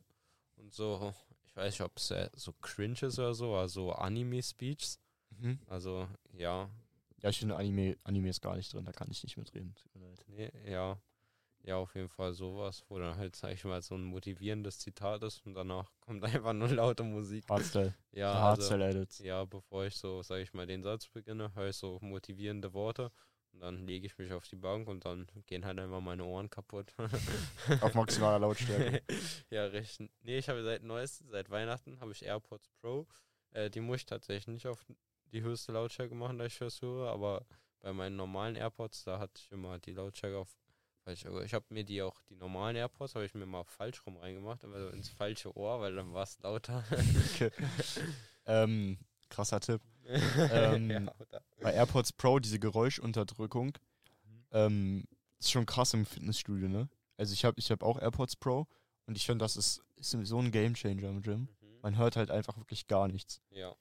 Und 0.56 0.72
so, 0.74 1.14
ich 1.46 1.56
weiß 1.56 1.72
nicht, 1.72 1.80
ob 1.82 1.96
es 1.96 2.12
so 2.34 2.52
cringe 2.60 3.00
ist 3.02 3.18
oder 3.18 3.34
so, 3.34 3.54
aber 3.54 3.68
so 3.68 3.92
Anime-Speeches. 3.92 4.98
Mhm. 5.30 5.58
Also, 5.66 6.08
ja, 6.32 6.68
Ja, 7.24 7.30
ich 7.30 7.38
finde 7.38 7.56
Anime, 7.56 7.96
Anime 8.04 8.28
ist 8.28 8.42
gar 8.42 8.54
nicht 8.54 8.70
drin, 8.70 8.84
da 8.84 8.92
kann 8.92 9.08
ich 9.10 9.22
nicht 9.22 9.38
mitreden. 9.38 9.74
Tut 9.74 9.94
mir 9.94 10.06
leid. 10.06 10.24
Nee, 10.28 10.52
ja. 10.70 10.98
Ja, 11.62 11.76
auf 11.78 11.94
jeden 11.94 12.10
Fall 12.10 12.34
sowas, 12.34 12.84
wo 12.90 12.98
dann 12.98 13.16
halt, 13.16 13.34
sag 13.34 13.52
ich 13.52 13.64
mal, 13.64 13.80
so 13.80 13.94
ein 13.94 14.04
motivierendes 14.04 14.78
Zitat 14.78 15.22
ist 15.22 15.40
und 15.46 15.54
danach 15.54 15.90
kommt 16.00 16.22
einfach 16.22 16.52
nur 16.52 16.68
laute 16.68 17.02
Musik. 17.02 17.48
Hardstyle. 17.48 17.94
Ja, 18.12 18.30
also, 18.30 18.42
Hardstyle-Edits. 18.42 19.20
ja, 19.20 19.42
bevor 19.46 19.86
ich 19.86 19.96
so, 19.96 20.22
sag 20.22 20.42
ich 20.42 20.52
mal, 20.52 20.66
den 20.66 20.82
Satz 20.82 21.08
beginne, 21.08 21.54
höre 21.54 21.70
ich 21.70 21.76
so 21.76 21.98
motivierende 22.02 22.74
Worte 22.74 23.10
und 23.52 23.60
dann 23.60 23.86
lege 23.86 24.04
ich 24.06 24.18
mich 24.18 24.30
auf 24.30 24.46
die 24.46 24.56
Bank 24.56 24.86
und 24.86 25.06
dann 25.06 25.26
gehen 25.46 25.64
halt 25.64 25.78
einfach 25.78 26.02
meine 26.02 26.26
Ohren 26.26 26.50
kaputt. 26.50 26.92
Auf 27.80 27.94
maximaler 27.94 28.38
Lautstärke. 28.40 29.02
ja, 29.48 29.64
recht. 29.64 30.02
Nee, 30.20 30.36
ich 30.36 30.48
habe 30.50 30.62
seit 30.62 30.82
neuestem, 30.82 31.30
seit 31.30 31.48
Weihnachten 31.48 31.98
habe 32.00 32.12
ich 32.12 32.22
AirPods 32.22 32.68
Pro. 32.82 33.06
Äh, 33.52 33.70
die 33.70 33.80
muss 33.80 34.00
ich 34.00 34.06
tatsächlich 34.06 34.48
nicht 34.48 34.66
auf 34.66 34.84
die 35.34 35.42
höchste 35.42 35.72
Lautstärke 35.72 36.14
machen, 36.14 36.38
da 36.38 36.46
ich 36.46 36.58
das 36.58 36.80
höre, 36.80 37.10
aber 37.10 37.44
bei 37.80 37.92
meinen 37.92 38.16
normalen 38.16 38.56
AirPods, 38.56 39.04
da 39.04 39.18
hatte 39.18 39.34
ich 39.36 39.50
immer 39.52 39.78
die 39.78 39.92
Lautstärke 39.92 40.38
auf. 40.38 40.56
Weil 41.04 41.14
ich 41.14 41.26
ich 41.26 41.52
habe 41.52 41.66
mir 41.68 41.84
die 41.84 42.00
auch, 42.00 42.22
die 42.30 42.36
normalen 42.36 42.76
AirPods, 42.76 43.14
habe 43.14 43.26
ich 43.26 43.34
mir 43.34 43.44
mal 43.44 43.64
falsch 43.64 44.06
rum 44.06 44.16
reingemacht, 44.16 44.64
aber 44.64 44.80
so 44.80 44.88
ins 44.88 45.10
falsche 45.10 45.54
Ohr, 45.54 45.80
weil 45.80 45.94
dann 45.94 46.14
war 46.14 46.22
es 46.22 46.38
lauter. 46.40 46.82
Okay. 47.34 47.50
ähm, 48.46 48.98
krasser 49.28 49.60
Tipp. 49.60 49.82
Ähm, 50.50 50.90
ja? 50.90 51.14
Bei 51.60 51.72
AirPods 51.72 52.12
Pro, 52.12 52.38
diese 52.38 52.58
Geräuschunterdrückung, 52.58 53.76
Mhm. 54.24 54.44
ähm, 54.52 55.04
ist 55.38 55.50
schon 55.50 55.66
krass 55.66 55.94
im 55.94 56.04
Fitnessstudio, 56.06 56.68
ne? 56.68 56.88
Also 57.16 57.32
ich 57.32 57.44
habe 57.44 57.58
ich 57.58 57.70
hab 57.70 57.82
auch 57.82 57.98
AirPods 58.00 58.36
Pro 58.36 58.66
und 59.06 59.16
ich 59.16 59.24
finde, 59.26 59.44
das 59.44 59.56
ist, 59.56 59.82
ist 59.96 60.10
so 60.10 60.38
ein 60.38 60.50
Gamechanger 60.50 61.08
im 61.08 61.22
Gym. 61.22 61.40
Mhm. 61.60 61.80
Man 61.82 61.96
hört 61.98 62.16
halt 62.16 62.30
einfach 62.30 62.56
wirklich 62.58 62.86
gar 62.86 63.08
nichts. 63.08 63.40
Ja, 63.50 63.74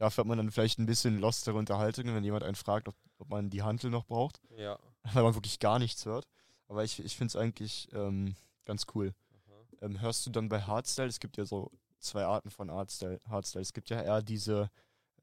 Dafür 0.00 0.22
hat 0.22 0.28
man 0.28 0.38
dann 0.38 0.50
vielleicht 0.50 0.78
ein 0.78 0.86
bisschen 0.86 1.18
lostere 1.18 1.58
Unterhaltungen, 1.58 2.14
wenn 2.14 2.24
jemand 2.24 2.42
einen 2.42 2.54
fragt, 2.54 2.88
ob, 2.88 2.94
ob 3.18 3.28
man 3.28 3.50
die 3.50 3.62
Hantel 3.62 3.90
noch 3.90 4.06
braucht, 4.06 4.40
ja. 4.56 4.78
weil 5.12 5.22
man 5.22 5.34
wirklich 5.34 5.58
gar 5.58 5.78
nichts 5.78 6.06
hört. 6.06 6.26
Aber 6.68 6.84
ich, 6.84 7.04
ich 7.04 7.14
finde 7.14 7.26
es 7.26 7.36
eigentlich 7.36 7.86
ähm, 7.92 8.34
ganz 8.64 8.86
cool. 8.94 9.12
Ähm, 9.82 10.00
hörst 10.00 10.24
du 10.24 10.30
dann 10.30 10.48
bei 10.48 10.62
Hardstyle, 10.62 11.08
es 11.08 11.20
gibt 11.20 11.36
ja 11.36 11.44
so 11.44 11.70
zwei 11.98 12.24
Arten 12.24 12.50
von 12.50 12.70
Hardstyle. 12.70 13.20
Hardstyle. 13.28 13.60
Es 13.60 13.74
gibt 13.74 13.90
ja 13.90 14.00
eher 14.00 14.22
diese 14.22 14.70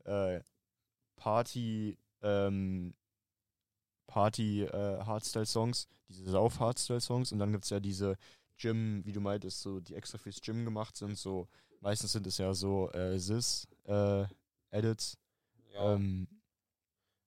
äh, 0.04 0.42
Party, 1.16 1.98
ähm, 2.22 2.94
Party 4.06 4.62
äh, 4.62 5.04
Hardstyle-Songs, 5.04 5.88
diese 6.08 6.30
Sauf-Hardstyle-Songs 6.30 7.32
und 7.32 7.40
dann 7.40 7.52
gibt 7.52 7.64
es 7.64 7.72
ja 7.72 7.80
diese 7.80 8.16
Gym, 8.58 9.04
wie 9.06 9.12
du 9.12 9.22
meintest, 9.22 9.60
so 9.60 9.80
die 9.80 9.96
extra 9.96 10.20
fürs 10.20 10.40
Gym 10.40 10.66
gemacht 10.66 10.98
sind, 10.98 11.18
so 11.18 11.48
meistens 11.82 12.12
sind 12.12 12.28
es 12.28 12.38
ja 12.38 12.54
so 12.54 12.92
äh, 12.92 13.18
Sis 13.18 13.68
äh, 13.86 14.26
Edits. 14.72 15.18
Ja, 15.74 15.84
Ähm, 15.96 16.28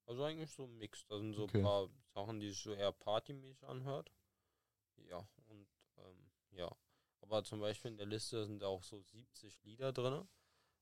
also 0.07 0.25
eigentlich 0.25 0.51
so 0.51 0.65
ein 0.65 0.79
Mix. 0.79 1.07
Da 1.07 1.19
sind 1.19 1.35
so 1.35 1.45
okay. 1.45 1.59
ein 1.59 1.63
paar 1.63 1.89
Sachen, 2.15 2.41
die 2.41 2.51
sich 2.51 2.63
so 2.63 2.73
eher 2.73 2.93
partymäßig 2.93 3.67
anhört. 3.69 4.11
Ja, 5.09 5.27
und 5.49 5.67
ähm, 5.99 6.31
ja. 6.53 6.71
Aber 7.23 7.45
zum 7.45 7.61
Beispiel 7.61 7.91
in 7.93 7.99
der 7.99 8.07
Liste 8.07 8.45
sind 8.47 8.65
auch 8.65 8.83
so 8.83 9.01
70 9.03 9.63
Lieder 9.65 9.93
drin, 9.93 10.29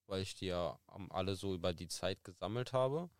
weil 0.07 0.23
ich 0.23 0.35
die 0.37 0.47
ja 0.47 0.79
am- 0.87 1.13
alle 1.13 1.37
so 1.37 1.55
über 1.55 1.75
die 1.75 1.89
Zeit 1.89 2.25
gesammelt 2.25 2.73
habe. 2.73 3.11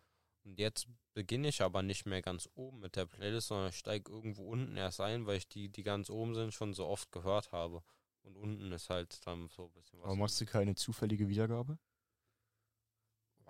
Und 0.45 0.59
jetzt 0.59 0.87
beginne 1.13 1.49
ich 1.49 1.61
aber 1.61 1.83
nicht 1.83 2.05
mehr 2.05 2.21
ganz 2.21 2.49
oben 2.55 2.79
mit 2.81 2.95
der 2.95 3.05
Playlist, 3.07 3.49
sondern 3.49 3.73
steige 3.73 4.11
irgendwo 4.11 4.49
unten 4.51 4.77
erst 4.77 5.01
ein, 5.01 5.25
weil 5.27 5.37
ich 5.37 5.47
die, 5.49 5.69
die 5.69 5.83
ganz 5.83 6.09
oben 6.09 6.35
sind, 6.35 6.53
schon 6.53 6.73
so 6.73 6.87
oft 6.87 7.11
gehört 7.11 7.51
habe. 7.51 7.83
Und 8.23 8.37
unten 8.37 8.71
ist 8.71 8.89
halt 8.89 9.25
dann 9.27 9.49
so 9.49 9.65
ein 9.67 9.73
bisschen 9.73 10.01
was. 10.01 10.07
aber 10.07 10.15
machst 10.17 10.41
du 10.41 10.45
keine 10.45 10.75
zufällige 10.75 11.29
Wiedergabe? 11.29 11.77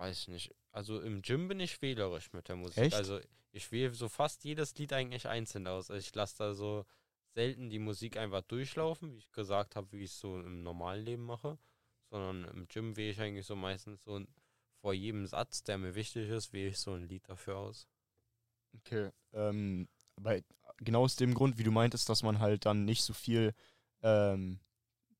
Weiß 0.00 0.28
nicht. 0.28 0.54
Also 0.72 0.98
im 1.02 1.20
Gym 1.20 1.48
bin 1.48 1.60
ich 1.60 1.82
wählerisch 1.82 2.32
mit 2.32 2.48
der 2.48 2.56
Musik. 2.56 2.78
Echt? 2.78 2.94
Also 2.94 3.20
ich 3.52 3.70
wähle 3.70 3.92
so 3.92 4.08
fast 4.08 4.44
jedes 4.44 4.74
Lied 4.78 4.94
eigentlich 4.94 5.28
einzeln 5.28 5.66
aus. 5.66 5.90
Also 5.90 6.00
ich 6.00 6.14
lasse 6.14 6.38
da 6.38 6.54
so, 6.54 6.86
selten 7.34 7.68
die 7.68 7.78
Musik 7.78 8.16
einfach 8.16 8.40
durchlaufen, 8.40 9.12
wie 9.12 9.18
ich 9.18 9.30
gesagt 9.30 9.76
habe, 9.76 9.92
wie 9.92 10.04
ich 10.04 10.12
es 10.12 10.18
so 10.18 10.40
im 10.40 10.62
normalen 10.62 11.04
Leben 11.04 11.24
mache, 11.24 11.58
sondern 12.08 12.44
im 12.44 12.66
Gym 12.66 12.96
wähle 12.96 13.10
ich 13.10 13.20
eigentlich 13.20 13.44
so 13.44 13.56
meistens 13.56 14.02
so 14.02 14.24
vor 14.80 14.94
jedem 14.94 15.26
Satz, 15.26 15.64
der 15.64 15.76
mir 15.76 15.94
wichtig 15.94 16.30
ist, 16.30 16.54
wähle 16.54 16.70
ich 16.70 16.78
so 16.78 16.94
ein 16.94 17.06
Lied 17.06 17.28
dafür 17.28 17.58
aus. 17.58 17.86
Okay. 18.78 19.10
Ähm, 19.34 19.86
aber 20.16 20.40
genau 20.78 21.02
aus 21.02 21.16
dem 21.16 21.34
Grund, 21.34 21.58
wie 21.58 21.64
du 21.64 21.72
meintest, 21.72 22.08
dass 22.08 22.22
man 22.22 22.38
halt 22.38 22.64
dann 22.64 22.86
nicht 22.86 23.02
so 23.02 23.12
viel 23.12 23.52
ähm, 24.02 24.60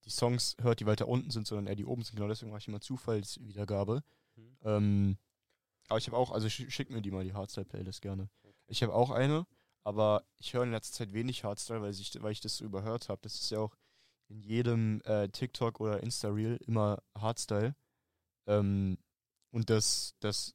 die 0.06 0.10
Songs 0.10 0.56
hört, 0.62 0.80
die 0.80 0.86
weiter 0.86 1.06
unten 1.06 1.30
sind, 1.30 1.46
sondern 1.46 1.66
eher 1.66 1.76
die 1.76 1.84
oben 1.84 2.02
sind. 2.02 2.16
Genau 2.16 2.28
deswegen 2.28 2.50
mache 2.50 2.60
ich 2.60 2.68
immer 2.68 2.80
Zufallswiedergabe. 2.80 4.02
Mhm. 4.36 4.58
Ähm, 4.62 5.18
aber 5.88 5.98
ich 5.98 6.06
habe 6.06 6.16
auch, 6.16 6.30
also 6.30 6.48
sch 6.48 6.70
schick 6.70 6.90
mir 6.90 7.02
die 7.02 7.10
mal, 7.10 7.24
die 7.24 7.34
Hardstyle-Playlist 7.34 8.00
gerne. 8.00 8.28
Ich 8.68 8.82
habe 8.82 8.94
auch 8.94 9.10
eine, 9.10 9.46
aber 9.84 10.24
ich 10.38 10.54
höre 10.54 10.62
in 10.62 10.70
letzter 10.72 10.98
Zeit 10.98 11.12
wenig 11.12 11.44
Hardstyle, 11.44 11.82
weil 11.82 11.90
ich, 11.90 12.22
weil 12.22 12.32
ich 12.32 12.40
das 12.40 12.56
so 12.56 12.64
überhört 12.64 13.08
habe. 13.08 13.20
Das 13.22 13.34
ist 13.34 13.50
ja 13.50 13.58
auch 13.58 13.76
in 14.28 14.40
jedem 14.40 15.00
äh, 15.04 15.28
TikTok 15.28 15.80
oder 15.80 16.02
Insta-Reel 16.02 16.58
immer 16.66 17.02
Hardstyle. 17.18 17.74
Ähm, 18.46 18.98
und 19.50 19.70
das, 19.70 20.14
das, 20.20 20.54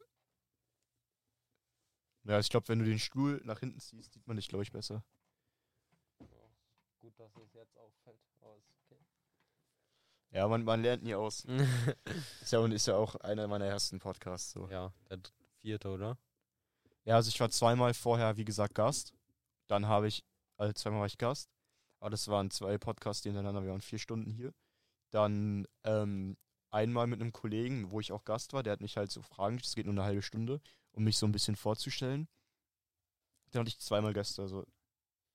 ja, 2.24 2.40
ich 2.40 2.50
glaube, 2.50 2.68
wenn 2.70 2.80
du 2.80 2.86
den 2.86 3.00
Stuhl 3.00 3.42
nach 3.44 3.60
hinten 3.60 3.80
ziehst, 3.80 4.14
sieht 4.14 4.28
man 4.28 4.38
dich, 4.38 4.48
glaube 4.48 4.64
ich, 4.64 4.72
besser. 4.72 5.04
Gut, 7.00 7.20
dass 7.20 7.36
es 7.36 7.54
jetzt 7.54 7.78
auffällt. 7.78 8.20
Aber 8.42 8.56
okay. 8.56 8.75
Ja, 10.32 10.48
man, 10.48 10.64
man 10.64 10.82
lernt 10.82 11.04
nie 11.04 11.16
aus. 11.16 11.46
ist, 12.42 12.52
ja, 12.52 12.60
und 12.60 12.72
ist 12.72 12.88
ja 12.88 12.96
auch 12.96 13.16
einer 13.16 13.48
meiner 13.48 13.66
ersten 13.66 14.00
Podcasts. 14.00 14.52
So. 14.52 14.68
ja, 14.70 14.94
der 15.10 15.20
vierte, 15.62 15.90
oder? 15.90 16.18
Ja, 17.06 17.16
also 17.16 17.30
ich 17.30 17.40
war 17.40 17.50
zweimal 17.50 17.94
vorher, 17.94 18.36
wie 18.38 18.46
gesagt, 18.46 18.76
Gast. 18.76 19.14
Dann 19.68 19.88
habe 19.88 20.08
ich, 20.08 20.24
also 20.58 20.74
zweimal 20.74 21.02
war 21.02 21.08
ich 21.08 21.18
Gast. 21.18 21.50
Aber 22.00 22.10
das 22.10 22.28
waren 22.28 22.52
zwei 22.52 22.78
Podcasts 22.78 23.24
die 23.24 23.30
hintereinander, 23.30 23.64
wir 23.64 23.72
waren 23.72 23.82
vier 23.82 24.00
Stunden 24.00 24.32
hier. 24.32 24.54
Dann 25.12 25.68
ähm, 25.84 26.38
einmal 26.72 27.08
mit 27.08 27.22
einem 27.22 27.32
Kollegen, 27.32 27.90
wo 27.92 28.00
ich 28.00 28.12
auch 28.12 28.26
Gast 28.26 28.54
war, 28.54 28.64
der 28.64 28.74
hat 28.74 28.82
mich 28.82 28.98
halt 28.98 29.12
so 29.12 29.22
Fragen, 29.22 29.58
das 29.58 29.76
geht 29.76 29.86
nur 29.86 29.94
eine 29.94 30.04
halbe 30.04 30.22
Stunde, 30.22 30.60
um 30.92 31.04
mich 31.04 31.18
so 31.18 31.26
ein 31.26 31.32
bisschen 31.32 31.56
vorzustellen. 31.56 32.28
Dann 33.52 33.62
hatte 33.62 33.70
ich 33.70 33.80
zweimal 33.80 34.14
Gäste, 34.14 34.42
also 34.42 34.66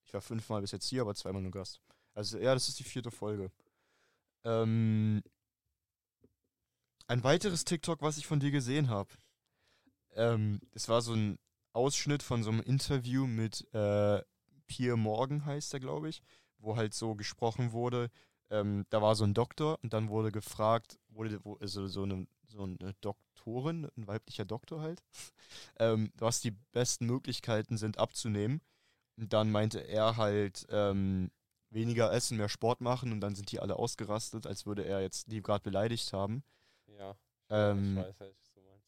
ich 0.04 0.12
war 0.12 0.20
fünfmal 0.20 0.60
bis 0.60 0.72
jetzt 0.72 0.86
hier, 0.88 1.02
aber 1.02 1.14
zweimal 1.14 1.42
nur 1.42 1.52
Gast. 1.52 1.80
Also 2.14 2.38
ja, 2.38 2.52
das 2.52 2.68
ist 2.68 2.78
die 2.78 2.84
vierte 2.84 3.10
Folge. 3.10 3.50
Ähm, 4.44 5.22
ein 7.06 7.24
weiteres 7.24 7.64
TikTok, 7.64 8.02
was 8.02 8.18
ich 8.18 8.26
von 8.26 8.40
dir 8.40 8.50
gesehen 8.50 8.88
habe. 8.88 9.10
Ähm, 10.14 10.60
es 10.72 10.88
war 10.88 11.02
so 11.02 11.12
ein 11.14 11.38
Ausschnitt 11.72 12.22
von 12.22 12.42
so 12.42 12.50
einem 12.50 12.60
Interview 12.60 13.26
mit 13.26 13.66
äh, 13.74 14.22
Pierre 14.66 14.96
Morgan, 14.96 15.44
heißt 15.44 15.74
er, 15.74 15.80
glaube 15.80 16.08
ich, 16.08 16.22
wo 16.58 16.76
halt 16.76 16.94
so 16.94 17.14
gesprochen 17.14 17.72
wurde. 17.72 18.10
Ähm, 18.50 18.86
da 18.90 19.00
war 19.02 19.14
so 19.14 19.24
ein 19.24 19.34
Doktor 19.34 19.78
und 19.82 19.92
dann 19.92 20.08
wurde 20.08 20.32
gefragt, 20.32 20.98
wurde 21.08 21.44
wo, 21.44 21.56
also 21.56 21.86
so, 21.86 22.02
eine, 22.02 22.26
so 22.48 22.62
eine 22.62 22.94
Doktorin, 23.00 23.88
ein 23.96 24.06
weiblicher 24.06 24.44
Doktor 24.44 24.80
halt, 24.80 25.02
ähm, 25.78 26.12
was 26.16 26.40
die 26.40 26.52
besten 26.72 27.06
Möglichkeiten 27.06 27.76
sind 27.76 27.98
abzunehmen. 27.98 28.60
Und 29.16 29.32
dann 29.32 29.50
meinte 29.50 29.80
er 29.80 30.16
halt, 30.16 30.66
ähm, 30.70 31.30
weniger 31.70 32.12
essen, 32.12 32.36
mehr 32.36 32.48
Sport 32.48 32.80
machen 32.80 33.12
und 33.12 33.20
dann 33.20 33.34
sind 33.34 33.51
die 33.52 33.60
alle 33.60 33.76
ausgerastet, 33.76 34.47
als 34.47 34.66
würde 34.66 34.84
er 34.84 35.01
jetzt 35.01 35.30
die 35.30 35.40
gerade 35.42 35.62
beleidigt 35.62 36.12
haben. 36.12 36.42
Ja. 36.98 37.14
Ähm, 37.48 37.97
ich 37.98 38.05
weiß, 38.05 38.20
was 38.20 38.52
du 38.55 38.60
meinst. 38.62 38.86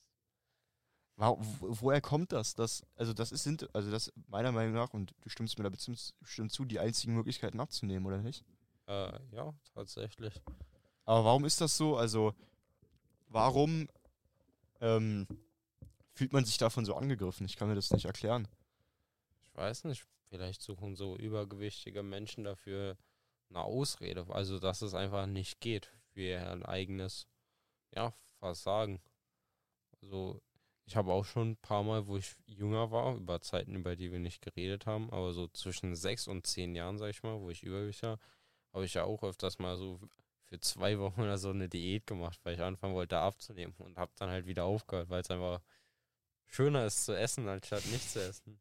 Wa- 1.17 1.37
wo- 1.61 1.81
woher 1.81 2.01
kommt 2.01 2.33
das? 2.33 2.55
das? 2.55 2.85
Also 2.97 3.13
das 3.13 3.33
ist, 3.33 3.45
sind, 3.45 3.73
also 3.75 3.91
das 3.91 4.13
meiner 4.29 4.51
Meinung 4.53 4.75
nach, 4.75 4.93
und 4.93 5.15
du 5.21 5.29
stimmst 5.29 5.59
mir 5.59 5.65
da 5.65 5.71
bestimmt, 5.71 6.15
bestimmt 6.21 6.53
zu, 6.53 6.65
die 6.65 6.79
einzigen 6.81 7.15
Möglichkeiten 7.15 7.61
abzunehmen, 7.61 8.07
oder 8.07 8.19
nicht? 8.19 8.45
Äh, 8.87 9.19
ja, 9.31 9.53
tatsächlich. 9.75 10.41
Aber 11.05 11.25
warum 11.25 11.45
ist 11.45 11.61
das 11.61 11.77
so? 11.77 11.97
Also 11.97 12.35
warum 13.29 13.89
ähm, 14.81 15.27
fühlt 16.15 16.33
man 16.33 16.45
sich 16.45 16.59
davon 16.59 16.85
so 16.85 16.95
angegriffen? 16.95 17.47
Ich 17.47 17.57
kann 17.57 17.69
mir 17.69 17.75
das 17.75 17.91
nicht 17.91 18.07
erklären. 18.07 18.49
Ich 19.45 19.55
weiß 19.55 19.85
nicht, 19.85 20.05
vielleicht 20.33 20.63
suchen 20.63 20.97
so 20.97 21.17
übergewichtige 21.17 22.03
Menschen 22.03 22.45
dafür 22.45 22.97
eine 23.51 23.61
Ausrede, 23.61 24.27
also 24.31 24.59
dass 24.59 24.81
es 24.81 24.95
einfach 24.95 25.27
nicht 25.27 25.61
geht 25.61 25.93
für 26.15 26.23
ihr 26.23 26.69
eigenes, 26.69 27.27
ja, 27.95 28.15
Versagen. 28.39 29.03
Also 30.01 30.41
ich 30.87 30.97
habe 30.97 31.13
auch 31.13 31.27
schon 31.27 31.51
ein 31.51 31.57
paar 31.59 31.83
Mal, 31.83 32.07
wo 32.07 32.17
ich 32.17 32.35
jünger 32.47 32.91
war, 32.91 33.15
über 33.17 33.43
Zeiten, 33.43 33.75
über 33.75 33.95
die 33.95 34.11
wir 34.11 34.19
nicht 34.19 34.41
geredet 34.41 34.87
haben, 34.87 35.11
aber 35.13 35.35
so 35.35 35.49
zwischen 35.49 35.95
sechs 35.95 36.27
und 36.27 36.47
zehn 36.47 36.75
Jahren, 36.75 36.97
sag 36.97 37.11
ich 37.11 37.23
mal, 37.23 37.39
wo 37.39 37.51
ich 37.51 37.63
übergewichtig 37.63 38.09
war, 38.09 38.19
habe 38.73 38.87
ich 38.87 38.95
ja 38.95 39.05
auch 39.05 39.23
öfters 39.23 39.59
mal 39.59 39.77
so 39.77 40.01
für 40.45 40.61
zwei 40.61 40.99
Wochen 40.99 41.21
oder 41.21 41.37
so 41.37 41.51
eine 41.51 41.69
Diät 41.69 42.07
gemacht, 42.07 42.41
weil 42.43 42.55
ich 42.55 42.63
anfangen 42.63 42.95
wollte 42.95 43.19
abzunehmen 43.19 43.75
und 43.79 43.99
habe 43.99 44.13
dann 44.17 44.31
halt 44.31 44.47
wieder 44.47 44.65
aufgehört, 44.65 45.11
weil 45.11 45.21
es 45.21 45.31
einfach 45.31 45.61
schöner 46.47 46.87
ist 46.87 47.05
zu 47.05 47.17
essen, 47.17 47.49
anstatt 47.49 47.85
nicht 47.87 48.11
zu 48.11 48.23
essen. 48.23 48.59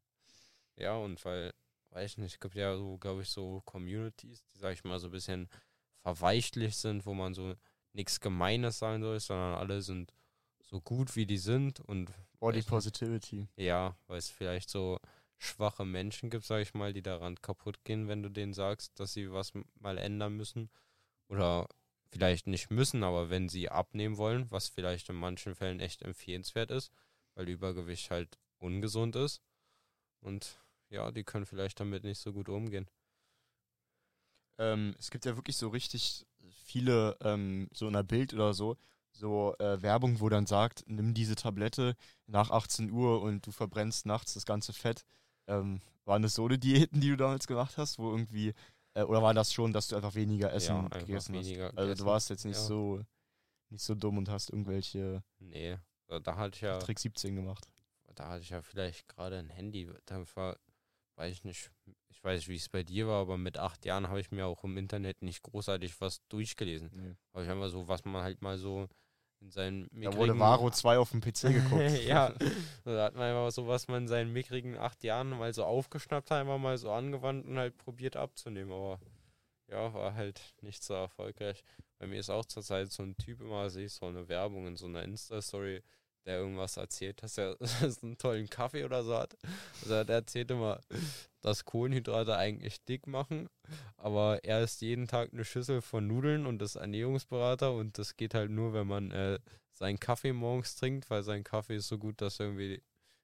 Ja, 0.76 0.96
und 0.96 1.24
weil, 1.24 1.52
weiß 1.92 2.12
ich 2.12 2.18
nicht, 2.18 2.34
es 2.34 2.40
gibt 2.40 2.54
ja 2.54 2.76
so, 2.76 2.98
glaube 2.98 3.22
ich, 3.22 3.28
so 3.28 3.62
Communities, 3.64 4.44
die, 4.46 4.58
sag 4.58 4.72
ich 4.72 4.84
mal, 4.84 4.98
so 4.98 5.08
ein 5.08 5.12
bisschen 5.12 5.48
verweichlicht 6.00 6.76
sind, 6.76 7.06
wo 7.06 7.14
man 7.14 7.34
so 7.34 7.54
nichts 7.92 8.20
Gemeines 8.20 8.78
sagen 8.78 9.02
soll, 9.02 9.20
sondern 9.20 9.54
alle 9.54 9.82
sind 9.82 10.12
so 10.60 10.80
gut, 10.80 11.14
wie 11.16 11.26
die 11.26 11.38
sind 11.38 11.80
und 11.80 12.10
Body? 12.38 12.62
Positivity. 12.62 13.46
ja, 13.56 13.94
weil 14.06 14.18
es 14.18 14.30
vielleicht 14.30 14.70
so 14.70 14.98
schwache 15.38 15.84
Menschen 15.84 16.30
gibt, 16.30 16.44
sag 16.44 16.62
ich 16.62 16.74
mal, 16.74 16.92
die 16.92 17.02
daran 17.02 17.40
kaputt 17.40 17.84
gehen, 17.84 18.08
wenn 18.08 18.22
du 18.22 18.30
denen 18.30 18.54
sagst, 18.54 18.98
dass 18.98 19.12
sie 19.12 19.32
was 19.32 19.52
mal 19.78 19.98
ändern 19.98 20.36
müssen. 20.36 20.70
Oder 21.28 21.68
vielleicht 22.10 22.46
nicht 22.46 22.70
müssen, 22.70 23.04
aber 23.04 23.30
wenn 23.30 23.48
sie 23.48 23.68
abnehmen 23.68 24.16
wollen, 24.16 24.50
was 24.50 24.68
vielleicht 24.68 25.08
in 25.08 25.16
manchen 25.16 25.54
Fällen 25.54 25.80
echt 25.80 26.02
empfehlenswert 26.02 26.70
ist, 26.70 26.92
weil 27.34 27.48
Übergewicht 27.48 28.10
halt 28.10 28.38
ungesund 28.58 29.16
ist. 29.16 29.42
Und 30.20 30.61
ja, 30.92 31.10
die 31.10 31.24
können 31.24 31.46
vielleicht 31.46 31.80
damit 31.80 32.04
nicht 32.04 32.18
so 32.18 32.32
gut 32.32 32.48
umgehen. 32.48 32.86
Ähm, 34.58 34.94
es 34.98 35.10
gibt 35.10 35.24
ja 35.24 35.36
wirklich 35.36 35.56
so 35.56 35.68
richtig 35.68 36.26
viele, 36.64 37.16
ähm, 37.22 37.68
so 37.72 37.86
in 37.86 37.94
der 37.94 38.02
Bild 38.02 38.34
oder 38.34 38.52
so, 38.54 38.76
so 39.10 39.54
äh, 39.58 39.80
Werbung, 39.82 40.20
wo 40.20 40.28
dann 40.28 40.46
sagt, 40.46 40.84
nimm 40.86 41.14
diese 41.14 41.34
Tablette 41.34 41.96
nach 42.26 42.50
18 42.50 42.90
Uhr 42.90 43.22
und 43.22 43.46
du 43.46 43.50
verbrennst 43.50 44.06
nachts 44.06 44.34
das 44.34 44.46
ganze 44.46 44.72
Fett. 44.72 45.04
Ähm, 45.46 45.80
waren 46.04 46.22
das 46.22 46.34
so 46.34 46.44
eine 46.46 46.58
Diäten, 46.58 47.00
die 47.00 47.08
du 47.08 47.16
damals 47.16 47.46
gemacht 47.46 47.76
hast, 47.78 47.98
wo 47.98 48.10
irgendwie, 48.10 48.54
äh, 48.94 49.02
oder 49.02 49.22
war 49.22 49.34
das 49.34 49.52
schon, 49.52 49.72
dass 49.72 49.88
du 49.88 49.96
einfach 49.96 50.14
weniger 50.14 50.52
Essen 50.52 50.68
Ja, 50.76 50.84
einfach 50.84 51.00
gegessen 51.00 51.34
weniger 51.34 51.64
hast? 51.66 51.78
Also 51.78 51.88
gegessen. 51.88 52.04
du 52.04 52.10
warst 52.10 52.30
jetzt 52.30 52.44
nicht 52.44 52.56
Ja. 52.56 52.66
so 52.66 53.04
nicht 53.70 53.82
so 53.84 53.94
dumm 53.94 54.18
und 54.18 54.28
hast 54.28 54.50
irgendwelche 54.50 55.22
Nee, 55.38 55.78
da, 56.06 56.20
da 56.20 56.36
hatte 56.36 56.56
ich 56.56 56.60
ja, 56.62 56.78
Trick 56.78 56.98
17 56.98 57.34
gemacht. 57.34 57.66
da 58.14 58.28
hatte 58.28 58.42
ich 58.42 58.50
ja 58.50 58.60
vielleicht 58.62 59.08
gerade 59.08 59.38
ein 59.38 59.48
Handy. 59.48 59.90
Da 60.04 60.22
war, 60.36 60.56
weiß 61.16 61.32
ich 61.32 61.44
nicht, 61.44 61.70
ich 62.08 62.22
weiß 62.22 62.38
nicht, 62.40 62.48
wie 62.48 62.56
es 62.56 62.68
bei 62.68 62.82
dir 62.82 63.06
war, 63.06 63.20
aber 63.20 63.36
mit 63.36 63.58
acht 63.58 63.84
Jahren 63.84 64.08
habe 64.08 64.20
ich 64.20 64.30
mir 64.30 64.46
auch 64.46 64.64
im 64.64 64.76
Internet 64.76 65.22
nicht 65.22 65.42
großartig 65.42 66.00
was 66.00 66.26
durchgelesen. 66.28 66.90
Nee. 66.92 67.14
Habe 67.32 67.44
ich 67.44 67.50
einfach 67.50 67.68
so, 67.68 67.88
was 67.88 68.04
man 68.04 68.22
halt 68.22 68.42
mal 68.42 68.58
so 68.58 68.88
in 69.40 69.50
seinen 69.50 69.88
Da 69.92 70.14
wurde 70.14 70.38
Varo 70.38 70.70
2 70.70 70.98
auf 70.98 71.10
dem 71.10 71.20
PC 71.20 71.42
geguckt. 71.52 72.04
ja, 72.04 72.32
da 72.84 73.04
hat 73.04 73.14
man 73.14 73.24
einfach 73.24 73.50
so, 73.50 73.66
was 73.66 73.88
man 73.88 74.02
in 74.02 74.08
seinen 74.08 74.32
mickrigen 74.32 74.76
acht 74.78 75.02
Jahren 75.02 75.30
mal 75.30 75.52
so 75.52 75.64
aufgeschnappt 75.64 76.30
hat, 76.30 76.40
einfach 76.40 76.58
mal 76.58 76.78
so 76.78 76.92
angewandt 76.92 77.46
und 77.46 77.58
halt 77.58 77.76
probiert 77.76 78.16
abzunehmen. 78.16 78.72
Aber 78.72 79.00
ja, 79.68 79.92
war 79.94 80.14
halt 80.14 80.40
nicht 80.60 80.82
so 80.82 80.94
erfolgreich. 80.94 81.64
Bei 81.98 82.06
mir 82.06 82.20
ist 82.20 82.30
auch 82.30 82.44
zurzeit 82.44 82.90
so 82.90 83.02
ein 83.02 83.16
Typ 83.16 83.40
immer, 83.40 83.68
sehe 83.70 83.86
ich 83.86 83.92
so 83.92 84.06
eine 84.06 84.28
Werbung 84.28 84.66
in 84.66 84.76
so 84.76 84.86
einer 84.86 85.02
Insta-Story, 85.02 85.82
der 86.26 86.38
irgendwas 86.38 86.76
erzählt, 86.76 87.22
dass 87.22 87.38
er 87.38 87.56
einen 88.02 88.18
tollen 88.18 88.48
Kaffee 88.48 88.84
oder 88.84 89.04
so 89.04 89.16
hat. 89.16 89.36
Also 89.82 90.04
der 90.04 90.16
erzählt 90.16 90.50
immer, 90.50 90.80
dass 91.40 91.64
Kohlenhydrate 91.64 92.36
eigentlich 92.36 92.84
dick 92.84 93.06
machen, 93.06 93.48
aber 93.96 94.44
er 94.44 94.62
isst 94.62 94.80
jeden 94.80 95.08
Tag 95.08 95.32
eine 95.32 95.44
Schüssel 95.44 95.82
von 95.82 96.06
Nudeln 96.06 96.46
und 96.46 96.62
ist 96.62 96.76
Ernährungsberater 96.76 97.72
und 97.72 97.98
das 97.98 98.16
geht 98.16 98.34
halt 98.34 98.50
nur, 98.50 98.72
wenn 98.72 98.86
man 98.86 99.10
äh, 99.10 99.38
seinen 99.70 99.98
Kaffee 99.98 100.32
morgens 100.32 100.76
trinkt, 100.76 101.10
weil 101.10 101.22
sein 101.22 101.44
Kaffee 101.44 101.76
ist 101.76 101.88
so 101.88 101.98
gut, 101.98 102.20
dass 102.20 102.38
er 102.38 102.46
irgendwie, 102.46 102.82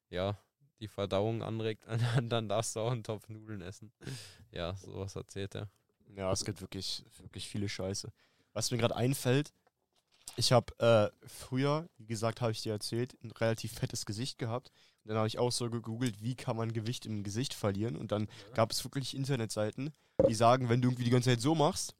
ja, 0.09 0.37
die 0.79 0.87
Verdauung 0.87 1.43
anregt 1.43 1.85
und 2.17 2.29
dann 2.29 2.49
darfst 2.49 2.75
du 2.75 2.81
auch 2.81 2.91
einen 2.91 3.03
Topf 3.03 3.29
Nudeln 3.29 3.61
essen. 3.61 3.91
Ja, 4.51 4.75
sowas 4.75 5.15
erzählt 5.15 5.55
er. 5.55 5.69
Ja, 6.15 6.31
es 6.31 6.43
gibt 6.43 6.61
wirklich, 6.61 7.05
wirklich 7.19 7.47
viele 7.47 7.69
Scheiße. 7.69 8.11
Was 8.53 8.71
mir 8.71 8.77
gerade 8.77 8.95
einfällt, 8.95 9.53
ich 10.35 10.51
habe 10.51 10.73
äh, 10.79 11.27
früher, 11.27 11.87
wie 11.97 12.05
gesagt, 12.07 12.41
habe 12.41 12.51
ich 12.51 12.61
dir 12.61 12.73
erzählt, 12.73 13.15
ein 13.23 13.31
relativ 13.31 13.73
fettes 13.73 14.05
Gesicht 14.05 14.37
gehabt. 14.37 14.71
Und 15.03 15.09
dann 15.09 15.17
habe 15.17 15.27
ich 15.27 15.39
auch 15.39 15.51
so 15.51 15.69
gegoogelt, 15.69 16.21
wie 16.21 16.35
kann 16.35 16.57
man 16.57 16.73
Gewicht 16.73 17.05
im 17.05 17.23
Gesicht 17.23 17.53
verlieren. 17.53 17.95
Und 17.95 18.11
dann 18.11 18.27
gab 18.53 18.71
es 18.71 18.83
wirklich 18.83 19.15
Internetseiten, 19.15 19.91
die 20.27 20.35
sagen, 20.35 20.69
wenn 20.69 20.81
du 20.81 20.89
irgendwie 20.89 21.05
die 21.05 21.09
ganze 21.11 21.29
Zeit 21.31 21.41
so 21.41 21.55
machst, 21.55 21.95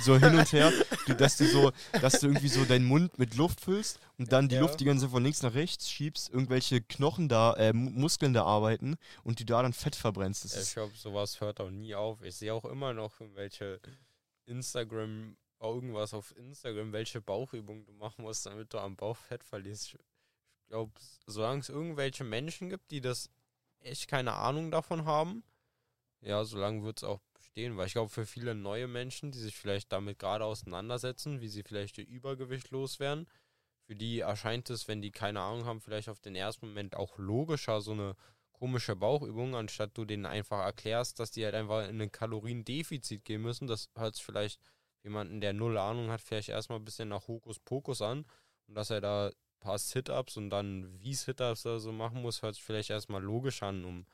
So 0.00 0.18
hin 0.18 0.38
und 0.38 0.52
her, 0.52 0.70
du, 1.06 1.14
dass 1.14 1.38
du 1.38 1.46
so, 1.46 1.72
dass 2.02 2.20
du 2.20 2.26
irgendwie 2.26 2.48
so 2.48 2.62
deinen 2.66 2.84
Mund 2.84 3.18
mit 3.18 3.36
Luft 3.36 3.62
füllst 3.62 3.98
und 4.18 4.30
dann 4.30 4.50
die 4.50 4.56
Ja. 4.56 4.60
Luft 4.60 4.80
die 4.80 4.84
ganze 4.84 5.06
Zeit 5.06 5.12
von 5.12 5.22
links 5.22 5.40
nach 5.42 5.54
rechts 5.54 5.88
schiebst, 5.90 6.28
irgendwelche 6.28 6.82
Knochen 6.82 7.30
da, 7.30 7.54
äh, 7.54 7.72
Mu- 7.72 7.88
Muskeln 7.88 8.34
da 8.34 8.44
arbeiten 8.44 8.96
und 9.24 9.40
du 9.40 9.46
da 9.46 9.62
dann 9.62 9.72
Fett 9.72 9.96
verbrennst. 9.96 10.44
Das 10.44 10.68
Ich 10.68 10.74
glaube, 10.74 10.92
sowas 10.94 11.40
hört 11.40 11.58
auch 11.58 11.70
nie 11.70 11.94
auf. 11.94 12.20
Ich 12.22 12.36
sehe 12.36 12.52
auch 12.52 12.66
immer 12.66 12.92
noch 12.92 13.14
welche 13.34 13.80
Instagram, 14.44 15.36
irgendwas 15.62 16.14
auf 16.14 16.36
Instagram, 16.36 16.92
welche 16.92 17.20
Bauchübungen 17.20 17.84
du 17.84 17.92
machen 17.92 18.22
musst, 18.22 18.46
damit 18.46 18.72
du 18.72 18.78
am 18.78 18.96
Bauch 18.96 19.16
Fett 19.16 19.44
verlierst. 19.44 19.94
Ich 19.94 20.66
glaube, 20.68 20.92
solange 21.26 21.60
es 21.60 21.68
irgendwelche 21.68 22.24
Menschen 22.24 22.68
gibt, 22.68 22.90
die 22.90 23.00
das 23.00 23.30
echt 23.80 24.08
keine 24.08 24.34
Ahnung 24.34 24.70
davon 24.70 25.04
haben, 25.04 25.44
ja, 26.20 26.44
solange 26.44 26.84
wird 26.84 26.98
es 26.98 27.04
auch 27.04 27.20
bestehen. 27.34 27.76
Weil 27.76 27.86
ich 27.86 27.92
glaube, 27.92 28.10
für 28.10 28.26
viele 28.26 28.54
neue 28.54 28.86
Menschen, 28.86 29.30
die 29.30 29.38
sich 29.38 29.56
vielleicht 29.56 29.92
damit 29.92 30.18
gerade 30.18 30.44
auseinandersetzen, 30.44 31.40
wie 31.40 31.48
sie 31.48 31.62
vielleicht 31.62 31.98
ihr 31.98 32.06
Übergewicht 32.06 32.70
loswerden, 32.70 33.26
für 33.86 33.96
die 33.96 34.20
erscheint 34.20 34.70
es, 34.70 34.86
wenn 34.88 35.02
die 35.02 35.10
keine 35.10 35.40
Ahnung 35.40 35.64
haben, 35.64 35.80
vielleicht 35.80 36.08
auf 36.08 36.20
den 36.20 36.36
ersten 36.36 36.68
Moment 36.68 36.96
auch 36.96 37.18
logischer, 37.18 37.80
so 37.80 37.92
eine 37.92 38.14
komische 38.52 38.94
Bauchübung, 38.94 39.56
anstatt 39.56 39.98
du 39.98 40.04
denen 40.04 40.24
einfach 40.24 40.64
erklärst, 40.64 41.18
dass 41.18 41.32
die 41.32 41.44
halt 41.44 41.56
einfach 41.56 41.88
in 41.88 42.00
ein 42.00 42.12
Kaloriendefizit 42.12 43.24
gehen 43.24 43.42
müssen. 43.42 43.66
Das 43.66 43.90
hört 43.96 44.14
sich 44.14 44.24
vielleicht 44.24 44.60
jemanden, 45.02 45.40
der 45.40 45.52
null 45.52 45.76
Ahnung 45.78 46.10
hat, 46.10 46.20
vielleicht 46.20 46.48
erstmal 46.48 46.78
ein 46.78 46.84
bisschen 46.84 47.08
nach 47.08 47.26
Hokuspokus 47.28 48.02
an 48.02 48.24
und 48.66 48.74
dass 48.74 48.90
er 48.90 49.00
da 49.00 49.28
ein 49.28 49.60
paar 49.60 49.78
Sit-Ups 49.78 50.36
und 50.36 50.50
dann 50.50 51.00
wie 51.00 51.14
Sit-Ups 51.14 51.66
oder 51.66 51.80
so 51.80 51.92
machen 51.92 52.22
muss, 52.22 52.42
hört 52.42 52.54
sich 52.54 52.64
vielleicht 52.64 52.90
erstmal 52.90 53.22
logisch 53.22 53.62
an, 53.62 53.84
um 53.84 54.06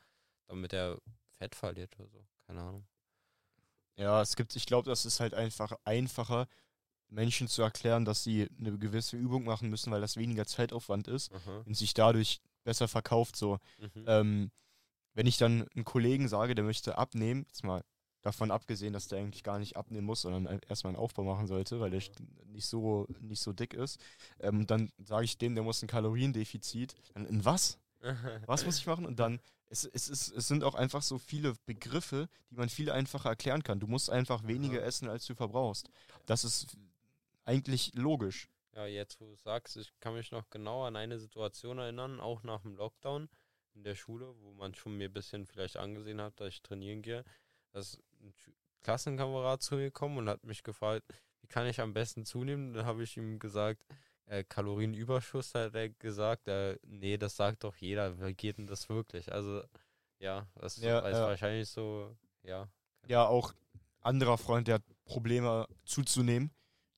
damit 0.47 0.73
er 0.73 0.99
Fett 1.37 1.55
verliert 1.55 1.97
oder 1.99 2.09
so. 2.09 2.25
Keine 2.47 2.61
Ahnung. 2.61 2.87
ja, 3.95 4.21
es 4.21 4.35
gibt, 4.35 4.55
ich 4.55 4.65
glaube, 4.65 4.89
das 4.89 5.05
ist 5.05 5.19
halt 5.19 5.33
einfach 5.33 5.73
einfacher, 5.83 6.47
Menschen 7.09 7.47
zu 7.47 7.61
erklären, 7.63 8.05
dass 8.05 8.23
sie 8.23 8.47
eine 8.59 8.77
gewisse 8.77 9.17
Übung 9.17 9.43
machen 9.43 9.69
müssen, 9.69 9.91
weil 9.91 10.01
das 10.01 10.17
weniger 10.17 10.45
Zeitaufwand 10.45 11.07
ist 11.07 11.31
Aha. 11.33 11.63
und 11.65 11.75
sich 11.75 11.93
dadurch 11.93 12.39
besser 12.63 12.87
verkauft. 12.87 13.35
So, 13.35 13.57
Mhm. 13.79 14.03
ähm, 14.07 14.51
wenn 15.13 15.25
ich 15.25 15.37
dann 15.37 15.67
einem 15.69 15.85
Kollegen 15.85 16.27
sage, 16.27 16.53
der 16.55 16.63
möchte 16.63 16.97
abnehmen, 16.97 17.45
jetzt 17.47 17.63
mal 17.63 17.83
davon 18.21 18.51
abgesehen, 18.51 18.93
dass 18.93 19.07
der 19.07 19.19
eigentlich 19.19 19.43
gar 19.43 19.59
nicht 19.59 19.77
abnehmen 19.77 20.05
muss, 20.05 20.21
sondern 20.21 20.59
erstmal 20.67 20.91
einen 20.93 21.01
Aufbau 21.01 21.23
machen 21.23 21.47
sollte, 21.47 21.79
weil 21.79 21.91
der 21.91 22.01
nicht 22.47 22.65
so, 22.65 23.07
nicht 23.21 23.41
so 23.41 23.53
dick 23.53 23.73
ist, 23.73 23.99
ähm, 24.39 24.67
dann 24.67 24.91
sage 24.97 25.25
ich 25.25 25.37
dem, 25.37 25.55
der 25.55 25.63
muss 25.63 25.81
ein 25.81 25.87
Kaloriendefizit. 25.87 26.95
Dann, 27.13 27.25
in 27.25 27.45
was? 27.45 27.77
Was 28.45 28.65
muss 28.65 28.79
ich 28.79 28.85
machen? 28.85 29.05
Und 29.05 29.19
dann, 29.19 29.41
es, 29.67 29.83
es, 29.83 30.07
ist, 30.07 30.31
es 30.31 30.47
sind 30.47 30.63
auch 30.63 30.75
einfach 30.75 31.01
so 31.01 31.17
viele 31.17 31.53
Begriffe, 31.65 32.29
die 32.49 32.55
man 32.55 32.69
viel 32.69 32.89
einfacher 32.89 33.29
erklären 33.29 33.61
kann. 33.61 33.79
Du 33.79 33.87
musst 33.87 34.09
einfach 34.09 34.47
weniger 34.47 34.79
Aha. 34.79 34.85
essen, 34.85 35.09
als 35.09 35.25
du 35.25 35.35
verbrauchst. 35.35 35.89
Das 36.25 36.45
ist 36.45 36.77
eigentlich 37.43 37.93
logisch. 37.95 38.47
Ja, 38.73 38.85
jetzt 38.85 39.19
wo 39.19 39.25
du 39.25 39.35
sagst, 39.35 39.75
ich 39.75 39.91
kann 39.99 40.13
mich 40.13 40.31
noch 40.31 40.49
genau 40.49 40.85
an 40.85 40.95
eine 40.95 41.19
Situation 41.19 41.77
erinnern, 41.77 42.19
auch 42.19 42.43
nach 42.43 42.61
dem 42.61 42.75
Lockdown 42.75 43.27
in 43.75 43.83
der 43.83 43.95
Schule, 43.95 44.33
wo 44.41 44.53
man 44.53 44.73
schon 44.73 44.97
mir 44.97 45.09
ein 45.09 45.13
bisschen 45.13 45.45
vielleicht 45.45 45.77
angesehen 45.77 46.21
hat, 46.21 46.39
dass 46.39 46.49
ich 46.49 46.61
trainieren 46.61 47.01
gehe. 47.01 47.23
Da 47.71 47.79
ist 47.79 48.01
ein 48.21 48.33
Klassenkamerad 48.83 49.61
zu 49.61 49.75
mir 49.75 49.85
gekommen 49.85 50.17
und 50.17 50.29
hat 50.29 50.43
mich 50.43 50.63
gefragt, 50.63 51.03
wie 51.41 51.47
kann 51.47 51.67
ich 51.67 51.79
am 51.81 51.93
besten 51.93 52.25
zunehmen? 52.25 52.73
Dann 52.73 52.85
habe 52.85 53.03
ich 53.03 53.17
ihm 53.17 53.39
gesagt, 53.39 53.81
äh, 54.25 54.43
Kalorienüberschuss 54.43 55.53
hat 55.55 55.75
er 55.75 55.89
gesagt, 55.89 56.47
äh, 56.47 56.77
nee, 56.83 57.17
das 57.17 57.35
sagt 57.35 57.63
doch 57.63 57.75
jeder, 57.75 58.19
wie 58.21 58.33
geht 58.33 58.57
denn 58.57 58.67
das 58.67 58.87
wirklich? 58.89 59.31
Also, 59.31 59.63
ja, 60.19 60.47
das 60.55 60.77
Ja, 60.77 60.99
ist 60.99 61.17
ja. 61.17 61.27
wahrscheinlich 61.27 61.69
so, 61.69 62.15
ja. 62.43 62.67
Ja, 63.07 63.25
auch 63.25 63.53
anderer 64.01 64.37
Freund, 64.37 64.67
der 64.67 64.75
hat 64.75 64.83
Probleme 65.05 65.67
zuzunehmen. 65.85 66.51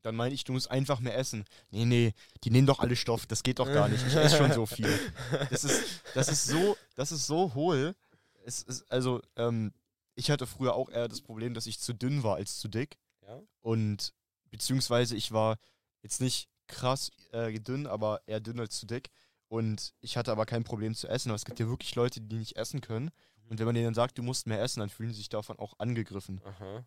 Dann 0.04 0.16
meine 0.16 0.34
ich, 0.34 0.44
du 0.44 0.54
musst 0.54 0.70
einfach 0.72 1.00
mehr 1.00 1.16
essen. 1.16 1.46
Nee, 1.70 1.86
nee, 1.86 2.14
die 2.44 2.50
nehmen 2.50 2.66
doch 2.66 2.80
alle 2.80 2.96
Stoff, 2.96 3.28
das 3.28 3.44
geht 3.44 3.60
doch 3.60 3.68
gar 3.72 3.88
nicht. 3.88 4.06
Ich 4.06 4.16
esse 4.16 4.38
schon 4.38 4.52
so 4.52 4.66
viel. 4.66 4.88
Das 5.52 5.64
ist, 5.64 6.02
das 6.16 6.28
ist 6.30 6.46
so, 6.46 6.76
das 6.96 7.12
ist 7.12 7.28
so 7.28 7.54
hohl. 7.54 7.96
Es 8.44 8.64
ist, 8.64 8.92
also, 8.92 9.22
ähm, 9.36 9.72
ich 10.16 10.30
hatte 10.32 10.48
früher 10.48 10.76
auch 10.76 10.90
eher 10.90 11.08
das 11.08 11.22
Problem, 11.22 11.54
dass 11.54 11.68
ich 11.68 11.80
zu 11.80 11.94
dünn 11.94 12.24
war 12.24 12.36
als 12.36 12.60
zu 12.60 12.68
dick. 12.68 12.98
Ja? 13.22 13.42
Und 13.62 14.14
beziehungsweise 14.50 15.16
ich 15.16 15.32
war 15.32 15.58
jetzt 16.02 16.22
nicht 16.22 16.50
krass 16.68 17.12
äh, 17.32 17.60
dünn, 17.60 17.88
aber 17.88 18.22
eher 18.26 18.40
dünn 18.40 18.60
als 18.60 18.78
zu 18.80 18.86
dick. 18.86 19.10
Und 19.48 19.94
ich 20.00 20.16
hatte 20.18 20.32
aber 20.32 20.46
kein 20.46 20.64
Problem 20.64 20.96
zu 20.96 21.08
essen. 21.08 21.30
Aber 21.30 21.36
es 21.36 21.46
gibt 21.46 21.60
ja 21.60 21.68
wirklich 21.68 21.96
Leute, 21.96 22.22
die 22.22 22.38
nicht 22.38 22.56
essen 22.56 22.82
können. 22.82 23.12
Und 23.50 23.60
wenn 23.60 23.66
man 23.66 23.76
denen 23.76 23.88
dann 23.88 23.94
sagt, 23.94 24.18
du 24.18 24.24
musst 24.24 24.48
mehr 24.48 24.62
essen, 24.62 24.80
dann 24.80 24.90
fühlen 24.90 25.12
sie 25.12 25.18
sich 25.18 25.30
davon 25.30 25.60
auch 25.60 25.78
angegriffen. 25.78 26.40
Aha. 26.46 26.86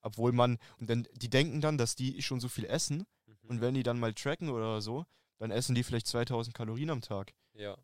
Obwohl 0.00 0.32
man, 0.32 0.58
und 0.78 0.90
dann, 0.90 1.06
die 1.14 1.30
denken 1.30 1.60
dann, 1.60 1.78
dass 1.78 1.94
die 1.94 2.20
schon 2.22 2.40
so 2.40 2.48
viel 2.48 2.64
essen. 2.64 3.06
Mhm. 3.26 3.36
Und 3.44 3.60
wenn 3.60 3.74
die 3.74 3.84
dann 3.84 4.00
mal 4.00 4.12
tracken 4.12 4.50
oder 4.50 4.80
so, 4.80 5.06
dann 5.38 5.52
essen 5.52 5.76
die 5.76 5.84
vielleicht 5.84 6.08
2000 6.08 6.56
Kalorien 6.56 6.90
am 6.90 7.02
Tag. 7.02 7.34
Ja. 7.54 7.78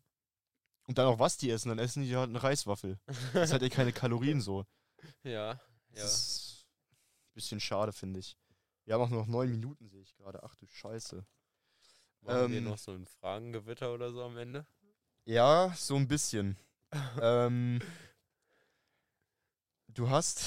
Und 0.89 0.97
dann 0.97 1.05
auch 1.05 1.19
was 1.19 1.37
die 1.37 1.51
essen, 1.51 1.69
dann 1.69 1.77
essen 1.77 2.01
die 2.01 2.15
halt 2.15 2.29
eine 2.29 2.41
Reiswaffel. 2.41 2.97
Das 3.33 3.53
hat 3.53 3.61
ja 3.61 3.69
keine 3.69 3.93
Kalorien 3.93 4.41
so. 4.41 4.65
ja. 5.21 5.53
Das 5.91 5.99
Ja. 5.99 6.05
ist 6.05 6.65
ein 7.29 7.33
bisschen 7.35 7.59
schade, 7.59 7.93
finde 7.93 8.19
ich. 8.19 8.35
Wir 8.85 8.95
haben 8.95 9.01
auch 9.03 9.09
noch 9.11 9.27
neun 9.27 9.51
Minuten, 9.51 9.87
sehe 9.87 10.01
ich 10.01 10.15
gerade. 10.15 10.41
Ach 10.41 10.55
du 10.55 10.65
Scheiße. 10.65 11.23
Machen 12.21 12.51
wir 12.51 12.57
Ähm, 12.57 12.63
noch 12.63 12.79
so 12.79 12.91
ein 12.93 13.05
Fragengewitter 13.05 13.93
oder 13.93 14.11
so 14.11 14.23
am 14.23 14.35
Ende? 14.37 14.65
Ja, 15.25 15.71
so 15.77 15.95
ein 15.95 16.07
bisschen. 16.07 16.57
ähm, 17.21 17.79
du 19.89 20.09
hast 20.09 20.43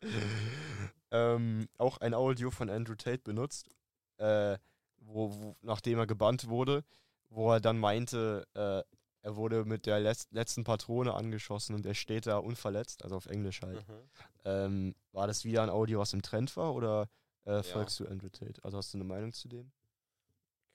ähm, 1.10 1.68
auch 1.76 1.98
ein 1.98 2.14
Audio 2.14 2.50
von 2.50 2.70
Andrew 2.70 2.94
Tate 2.94 3.18
benutzt, 3.22 3.68
äh, 4.16 4.56
wo, 4.96 5.30
wo, 5.30 5.56
nachdem 5.60 5.98
er 5.98 6.06
gebannt 6.06 6.48
wurde, 6.48 6.84
wo 7.34 7.52
er 7.52 7.60
dann 7.60 7.78
meinte, 7.78 8.46
äh, 8.54 8.82
er 9.22 9.36
wurde 9.36 9.64
mit 9.64 9.86
der 9.86 10.00
letz 10.00 10.28
letzten 10.30 10.64
Patrone 10.64 11.14
angeschossen 11.14 11.74
und 11.74 11.86
er 11.86 11.94
steht 11.94 12.26
da 12.26 12.38
unverletzt, 12.38 13.02
also 13.02 13.16
auf 13.16 13.26
Englisch 13.26 13.62
halt. 13.62 13.86
Mhm. 13.88 14.10
Ähm, 14.44 14.94
war 15.12 15.26
das 15.26 15.44
wieder 15.44 15.62
ein 15.62 15.70
Audio, 15.70 15.98
was 15.98 16.12
im 16.12 16.22
Trend 16.22 16.56
war 16.56 16.74
oder 16.74 17.08
äh, 17.44 17.62
folgst 17.62 17.98
du 18.00 18.06
Andrew 18.06 18.28
Tate? 18.28 18.62
Also 18.62 18.78
hast 18.78 18.92
du 18.92 18.98
eine 18.98 19.04
Meinung 19.04 19.32
zu 19.32 19.48
dem? 19.48 19.72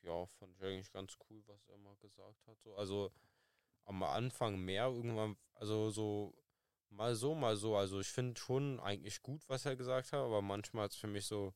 Ja, 0.02 0.26
fand 0.40 0.56
ich 0.56 0.64
eigentlich 0.64 0.91
ganz 0.91 1.15
cool, 1.30 1.44
was 1.45 1.68
er 1.68 1.77
mal 1.77 1.95
gesagt 1.98 2.48
hat. 2.48 2.60
So, 2.64 2.76
also 2.76 3.11
am 3.86 4.02
Anfang 4.03 4.57
mehr, 4.57 4.88
irgendwann, 4.88 5.38
also 5.56 5.90
so 5.90 6.34
mal 6.90 7.15
so, 7.15 7.36
mal 7.36 7.56
so. 7.56 7.76
Also 7.76 7.99
ich 7.99 8.07
finde 8.07 8.40
schon 8.40 8.80
eigentlich 8.80 9.22
gut, 9.22 9.48
was 9.48 9.65
er 9.65 9.76
gesagt 9.76 10.11
hat, 10.11 10.19
aber 10.19 10.41
manchmal 10.41 10.86
hat 10.86 10.91
es 10.91 10.98
für 10.98 11.07
mich 11.07 11.26
so 11.26 11.53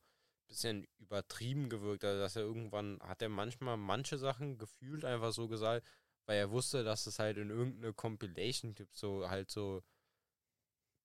bisschen 0.48 0.88
übertrieben 1.00 1.70
gewirkt. 1.70 2.04
Also 2.04 2.20
dass 2.20 2.36
er 2.36 2.44
irgendwann, 2.44 3.00
hat 3.02 3.22
er 3.22 3.30
manchmal 3.30 3.78
manche 3.78 4.18
Sachen 4.18 4.58
gefühlt 4.58 5.06
einfach 5.06 5.32
so 5.32 5.48
gesagt, 5.48 5.86
weil 6.26 6.38
er 6.38 6.52
wusste, 6.52 6.84
dass 6.84 7.08
es 7.08 7.20
halt 7.20 7.38
in 7.38 7.50
irgendeine 7.50 7.94
Compilation 7.94 8.76
gibt, 8.76 8.96
so 8.96 9.30
halt 9.30 9.50
so 9.50 9.84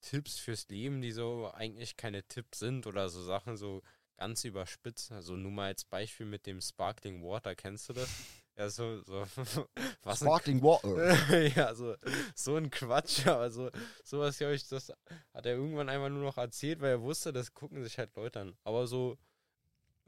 Tipps 0.01 0.39
fürs 0.39 0.69
Leben, 0.69 1.03
die 1.03 1.11
so 1.13 1.51
eigentlich 1.53 1.97
keine 1.97 2.23
Tipps 2.23 2.61
sind 2.61 2.87
oder 2.87 3.09
so 3.09 3.23
Sachen 3.23 3.57
so 3.57 3.83
ganz 4.17 4.45
überspitzt. 4.45 5.13
Also 5.13 5.37
nur 5.37 5.51
mal 5.51 5.67
als 5.67 5.85
Beispiel 5.85 6.27
mit 6.27 6.47
dem 6.47 6.61
Sparkling 6.61 7.23
Water, 7.23 7.55
kennst 7.55 7.89
du 7.89 7.93
das? 7.95 8.09
Ja, 8.59 8.69
so, 8.69 9.01
so 9.03 9.25
was 10.03 10.19
Sparkling 10.19 10.61
Water. 10.61 11.47
ja, 11.57 11.73
so, 11.77 11.95
so 12.35 12.57
ein 12.57 12.71
Quatsch, 12.71 13.25
aber 13.25 13.53
so, 13.53 13.71
sowas, 14.03 14.37
glaube 14.37 14.57
ich, 14.57 14.67
das 14.67 14.91
hat 15.33 15.47
er 15.47 15.55
irgendwann 15.55 15.89
einfach 15.89 16.09
nur 16.09 16.25
noch 16.25 16.39
erzählt, 16.39 16.81
weil 16.81 16.91
er 16.91 17.01
wusste, 17.01 17.33
das 17.33 17.55
gucken 17.55 17.85
sich 17.85 17.99
halt 17.99 18.17
Leute 18.17 18.41
an. 18.41 18.59
Aber 18.65 18.89
so 18.89 19.17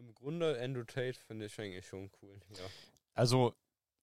im 0.00 0.14
Grunde 0.14 0.58
Andrew 0.60 0.84
Tate 0.84 1.18
finde 1.26 1.46
ich 1.46 1.58
eigentlich 1.60 1.86
schon 1.86 2.10
cool, 2.22 2.40
ja. 2.56 2.64
Also, 3.14 3.54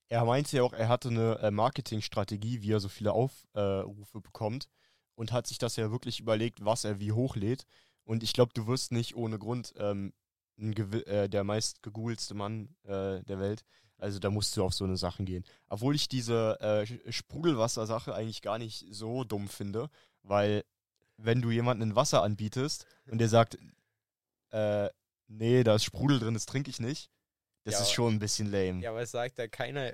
er 0.09 0.23
meinte 0.25 0.55
ja 0.55 0.63
auch, 0.63 0.73
er 0.73 0.87
hatte 0.87 1.09
eine 1.09 1.39
äh, 1.39 1.51
Marketingstrategie, 1.51 2.61
wie 2.61 2.71
er 2.71 2.79
so 2.79 2.87
viele 2.87 3.11
Aufrufe 3.11 4.21
bekommt 4.21 4.69
und 5.15 5.31
hat 5.31 5.47
sich 5.47 5.57
das 5.57 5.75
ja 5.75 5.91
wirklich 5.91 6.19
überlegt, 6.19 6.63
was 6.63 6.85
er 6.85 6.99
wie 6.99 7.11
hochlädt. 7.11 7.65
Und 8.03 8.23
ich 8.23 8.33
glaube, 8.33 8.53
du 8.53 8.67
wirst 8.67 8.91
nicht 8.91 9.15
ohne 9.15 9.37
Grund 9.37 9.73
ähm, 9.77 10.13
äh, 10.57 11.27
der 11.27 11.43
meist 11.43 11.83
gegoogelste 11.83 12.35
Mann 12.35 12.75
äh, 12.83 13.21
der 13.23 13.39
Welt. 13.39 13.65
Also 13.97 14.19
da 14.19 14.29
musst 14.29 14.55
du 14.55 14.63
auf 14.63 14.73
so 14.73 14.85
eine 14.85 14.95
Sachen 14.95 15.25
gehen. 15.25 15.43
Obwohl 15.67 15.95
ich 15.95 16.07
diese 16.07 16.59
äh, 16.61 17.11
Sprudelwasser-Sache 17.11 18.13
eigentlich 18.13 18.41
gar 18.41 18.59
nicht 18.59 18.85
so 18.91 19.23
dumm 19.23 19.47
finde, 19.47 19.89
weil 20.21 20.63
wenn 21.17 21.41
du 21.41 21.49
jemanden 21.49 21.95
Wasser 21.95 22.21
anbietest 22.21 22.85
und 23.09 23.17
der 23.17 23.27
sagt, 23.27 23.57
äh, 24.51 24.89
nee, 25.27 25.63
da 25.63 25.75
ist 25.75 25.83
Sprudel 25.83 26.19
drin, 26.19 26.33
das 26.33 26.45
trinke 26.45 26.69
ich 26.69 26.79
nicht, 26.79 27.11
das 27.63 27.75
Ja, 27.75 27.81
ist 27.81 27.91
schon 27.91 28.15
ein 28.15 28.19
bisschen 28.19 28.51
lame. 28.51 28.81
Ja, 28.81 28.91
aber 28.91 29.01
es 29.01 29.11
sagt 29.11 29.37
ja 29.37 29.47
keiner, 29.47 29.93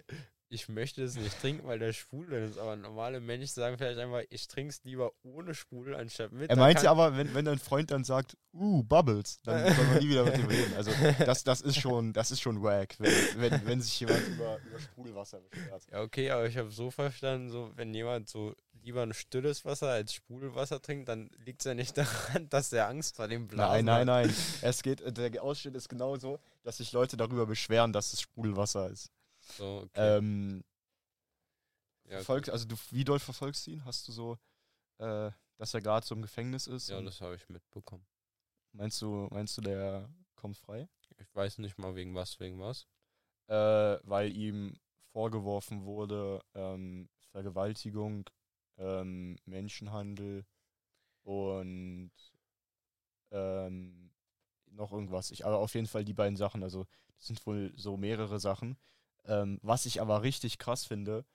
ich 0.53 0.69
möchte 0.69 1.03
es 1.03 1.15
nicht 1.15 1.39
trinken, 1.41 1.67
weil 1.67 1.80
der 1.80 1.91
Sprudel 1.93 2.43
ist. 2.47 2.57
Aber 2.57 2.75
normale 2.75 3.19
Menschen 3.19 3.47
sagen 3.47 3.77
vielleicht 3.77 3.97
einfach, 3.99 4.21
ich 4.30 4.47
trinke 4.47 4.69
es 4.71 4.84
lieber 4.84 5.11
ohne 5.23 5.53
Sprudel 5.55 5.95
anstatt 5.95 6.31
mit. 6.31 6.49
Er 6.49 6.55
Da 6.55 6.61
meinte 6.61 6.84
kann- 6.84 6.91
aber, 6.91 7.17
wenn, 7.17 7.34
wenn 7.34 7.45
dein 7.45 7.59
Freund 7.59 7.89
dann 7.91 8.03
sagt, 8.03 8.38
uh, 8.53 8.84
Bubbles, 8.84 9.39
dann 9.43 9.65
soll 9.75 9.85
man 9.85 9.97
nie 9.99 10.09
wieder 10.09 10.23
mit 10.25 10.38
ihm 10.38 10.45
reden. 10.47 10.73
Also 10.75 10.91
das, 11.25 11.43
das 11.43 11.61
ist 11.61 11.77
schon, 11.80 12.13
das 12.13 12.31
ist 12.31 12.41
schon 12.41 12.61
wack, 12.61 12.95
wenn, 12.99 13.11
wenn, 13.38 13.65
wenn 13.65 13.81
sich 13.81 13.99
jemand 13.99 14.25
über, 14.27 14.59
über 14.67 14.80
Sprudelwasser 14.80 15.39
beschwert. 15.41 15.84
Ja, 15.91 16.01
okay, 16.01 16.30
aber 16.30 16.45
ich 16.47 16.57
habe 16.57 16.69
so 16.71 16.91
verstanden, 16.91 17.49
so 17.49 17.71
wenn 17.75 17.93
jemand 17.93 18.30
so 18.30 18.55
lieber 18.84 19.01
ein 19.01 19.13
stilles 19.13 19.63
Wasser 19.63 19.88
als 19.89 20.13
Sprudelwasser 20.13 20.81
trinkt, 20.81 21.07
dann 21.07 21.30
liegt 21.45 21.61
es 21.61 21.65
ja 21.65 21.73
nicht 21.73 21.97
daran, 21.97 22.47
dass 22.49 22.71
er 22.73 22.89
Angst 22.89 23.15
vor 23.15 23.27
dem 23.27 23.47
Blasen 23.47 23.85
Nein, 23.85 24.05
nein, 24.05 24.27
hat. 24.27 24.27
nein. 24.27 24.35
Es 24.61 24.84
geht, 24.84 25.01
der 25.17 25.41
Ausschnitt 25.41 25.75
ist 25.75 25.88
genauso, 25.89 26.39
dass 26.63 26.77
sich 26.77 26.91
Leute 26.91 27.15
darüber 27.17 27.45
beschweren, 27.45 27.93
dass 27.93 28.11
es 28.13 28.21
Sprudelwasser 28.21 28.89
ist. 28.89 29.09
So, 29.44 29.84
okay. 29.86 30.18
Ähm, 30.18 30.64
ja, 32.06 32.18
verfolgst, 32.18 32.49
also 32.52 32.65
du, 32.65 32.76
wie 32.91 33.03
doll 33.03 33.20
verfolgst 33.20 33.68
du 33.68 33.72
ihn? 33.72 33.86
Hast 33.86 34.07
du 34.07 34.11
so, 34.11 34.38
äh, 34.99 35.32
dass 35.57 35.74
er 35.74 35.82
gerade 35.82 36.06
so 36.06 36.15
im 36.15 36.22
Gefängnis 36.22 36.68
ist? 36.68 36.90
ja, 36.90 37.02
das 37.02 37.22
habe 37.22 37.36
ich 37.36 37.48
mitbekommen. 37.49 38.06
meinst 38.72 39.02
du, 39.02 39.28
meinst 39.32 39.57
du, 39.57 39.61
der 39.61 40.10
kommt 40.36 40.57
frei? 40.57 40.90
Ich 41.18 41.34
weiß 41.36 41.60
nicht 41.60 41.78
mal 41.78 41.95
wegen 41.95 42.15
was, 42.15 42.40
wegen 42.40 42.60
was. 42.60 42.88
Äh, 43.48 43.99
weil 44.03 44.36
ihm 44.36 44.80
vorgeworfen 45.11 45.84
wurde, 45.86 46.44
ähm, 46.56 47.10
Vergewaltigung, 47.32 48.30
ähm, 48.78 49.38
Menschenhandel 49.45 50.45
und 51.24 52.11
ähm, 53.32 54.11
noch 54.68 54.91
irgendwas. 54.91 55.32
Ich, 55.32 55.45
aber 55.45 55.57
auf 55.60 55.74
jeden 55.76 55.88
Fall 55.88 56.03
die 56.03 56.14
beiden 56.14 56.36
Sachen. 56.36 56.64
Also 56.64 56.86
das 57.15 57.28
sind 57.28 57.45
wohl 57.45 57.74
so 57.76 57.98
mehrere 57.98 58.40
Sachen. 58.40 58.78
Ähm, 59.25 59.59
was 59.61 59.85
ich 59.85 60.01
aber 60.01 60.23
richtig 60.23 60.57
krass 60.57 60.85
finde, 60.85 61.25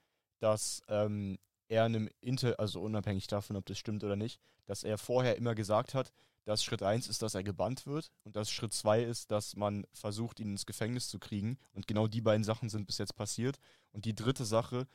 dass 0.40 0.82
ähm, 0.89 1.39
er 1.69 1.86
in 1.86 1.97
einem 1.97 2.10
Inter, 2.20 2.59
also 2.59 2.81
unabhängig 2.81 3.27
davon, 3.27 3.56
ob 3.56 3.66
das 3.66 3.78
stimmt 3.78 4.05
oder 4.05 4.16
nicht, 4.16 4.40
dass 4.66 4.85
er 4.85 4.98
vorher 4.98 5.36
immer 5.36 5.55
gesagt 5.55 5.94
hat, 5.94 6.12
dass 6.44 6.65
Schritt 6.65 6.82
1 6.82 7.09
ist, 7.09 7.20
dass 7.20 7.35
er 7.35 7.43
gebannt 7.43 7.86
wird 7.86 8.10
und 8.24 8.35
dass 8.35 8.51
Schritt 8.51 8.73
2 8.73 9.02
ist, 9.02 9.31
dass 9.31 9.55
man 9.55 9.86
versucht, 9.93 10.40
ihn 10.40 10.52
ins 10.52 10.65
Gefängnis 10.65 11.09
zu 11.09 11.19
kriegen. 11.19 11.59
Und 11.73 11.86
genau 11.86 12.06
die 12.06 12.23
beiden 12.23 12.43
Sachen 12.43 12.70
sind 12.70 12.86
bis 12.86 12.97
jetzt 12.97 13.16
passiert. 13.16 13.59
Und 13.93 14.06
die 14.06 14.15
dritte 14.15 14.47
Sache 14.47 14.86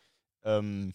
ähm, 0.43 0.93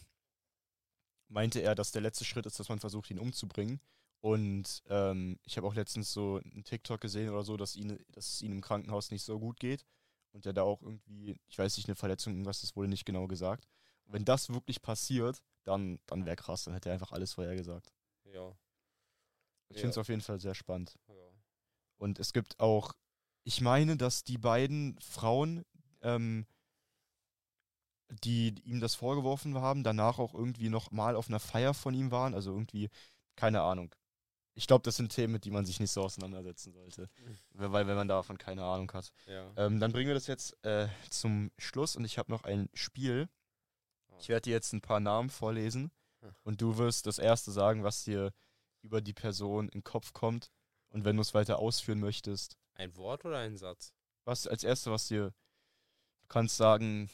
meinte 1.28 1.60
er, 1.60 1.76
dass 1.76 1.92
der 1.92 2.02
letzte 2.02 2.24
Schritt 2.24 2.44
ist, 2.44 2.58
dass 2.58 2.68
man 2.68 2.80
versucht, 2.80 3.10
ihn 3.10 3.20
umzubringen. 3.20 3.80
Und 4.20 4.82
ähm, 4.88 5.38
ich 5.44 5.56
habe 5.56 5.66
auch 5.68 5.74
letztens 5.74 6.12
so 6.12 6.40
einen 6.42 6.64
TikTok 6.64 7.00
gesehen 7.00 7.30
oder 7.30 7.44
so, 7.44 7.56
dass, 7.56 7.76
ihn, 7.76 7.96
dass 8.10 8.34
es 8.34 8.42
ihm 8.42 8.52
im 8.52 8.60
Krankenhaus 8.60 9.12
nicht 9.12 9.22
so 9.22 9.38
gut 9.38 9.60
geht. 9.60 9.84
Und 10.32 10.44
der 10.44 10.52
da 10.52 10.62
auch 10.62 10.82
irgendwie, 10.82 11.36
ich 11.48 11.58
weiß 11.58 11.76
nicht, 11.76 11.88
eine 11.88 11.96
Verletzung, 11.96 12.32
irgendwas 12.34 12.62
ist 12.62 12.76
wohl 12.76 12.88
nicht 12.88 13.04
genau 13.04 13.26
gesagt. 13.26 13.66
Und 14.04 14.12
wenn 14.12 14.24
das 14.24 14.50
wirklich 14.50 14.80
passiert, 14.82 15.42
dann, 15.64 15.98
dann 16.06 16.24
wäre 16.26 16.36
krass, 16.36 16.64
dann 16.64 16.74
hätte 16.74 16.88
er 16.90 16.94
einfach 16.94 17.12
alles 17.12 17.32
vorher 17.34 17.56
gesagt. 17.56 17.92
Ja. 18.24 18.56
Ich 19.68 19.76
Ja. 19.76 19.80
finde 19.82 19.90
es 19.90 19.98
auf 19.98 20.08
jeden 20.08 20.20
Fall 20.22 20.40
sehr 20.40 20.54
spannend. 20.54 20.98
ja. 21.08 21.14
Und 21.96 22.18
es 22.20 22.32
gibt 22.32 22.60
auch, 22.60 22.92
ich 23.42 23.60
meine, 23.60 23.96
dass 23.96 24.22
die 24.22 24.38
beiden 24.38 24.98
Frauen, 25.00 25.64
ähm, 26.00 26.46
die 28.22 28.54
ihm 28.64 28.80
das 28.80 28.94
vorgeworfen 28.94 29.56
haben, 29.58 29.82
danach 29.84 30.18
auch 30.18 30.32
irgendwie 30.32 30.68
noch 30.68 30.90
mal 30.90 31.16
auf 31.16 31.28
einer 31.28 31.40
Feier 31.40 31.74
von 31.74 31.92
ihm 31.94 32.10
waren. 32.10 32.34
Also 32.34 32.52
irgendwie, 32.52 32.88
keine 33.36 33.62
Ahnung. 33.62 33.94
Ich 34.58 34.66
glaube, 34.66 34.82
das 34.82 34.96
sind 34.96 35.12
Themen, 35.12 35.32
mit 35.34 35.44
die 35.44 35.52
man 35.52 35.64
sich 35.64 35.78
nicht 35.78 35.92
so 35.92 36.02
auseinandersetzen 36.02 36.72
sollte. 36.72 37.08
Mhm. 37.54 37.72
Weil, 37.72 37.86
wenn 37.86 37.94
man 37.96 38.08
davon 38.08 38.38
keine 38.38 38.64
Ahnung 38.64 38.90
hat. 38.92 39.12
Ja. 39.26 39.52
Ähm, 39.56 39.78
dann 39.78 39.92
bringen 39.92 40.08
wir 40.08 40.14
das 40.14 40.26
jetzt 40.26 40.56
äh, 40.64 40.88
zum 41.10 41.52
Schluss 41.58 41.94
und 41.94 42.04
ich 42.04 42.18
habe 42.18 42.30
noch 42.32 42.42
ein 42.42 42.68
Spiel. 42.74 43.28
Ich 44.18 44.28
werde 44.28 44.42
dir 44.42 44.52
jetzt 44.54 44.72
ein 44.72 44.80
paar 44.80 45.00
Namen 45.00 45.30
vorlesen 45.30 45.92
Hm. 46.20 46.34
und 46.42 46.60
du 46.60 46.76
wirst 46.76 47.06
das 47.06 47.20
erste 47.20 47.52
sagen, 47.52 47.84
was 47.84 48.02
dir 48.02 48.32
über 48.82 49.00
die 49.00 49.12
Person 49.12 49.66
in 49.66 49.78
den 49.80 49.84
Kopf 49.84 50.12
kommt. 50.12 50.50
Und 50.88 51.04
wenn 51.04 51.14
du 51.14 51.22
es 51.22 51.34
weiter 51.34 51.60
ausführen 51.60 52.00
möchtest, 52.00 52.56
Ein 52.74 52.96
Wort 52.96 53.24
oder 53.24 53.38
ein 53.38 53.56
Satz? 53.56 53.92
was 54.24 54.48
als 54.48 54.64
erste, 54.64 54.90
was 54.90 55.06
dir, 55.06 55.32
du 56.22 56.26
kannst 56.26 56.56
sagen, 56.56 57.08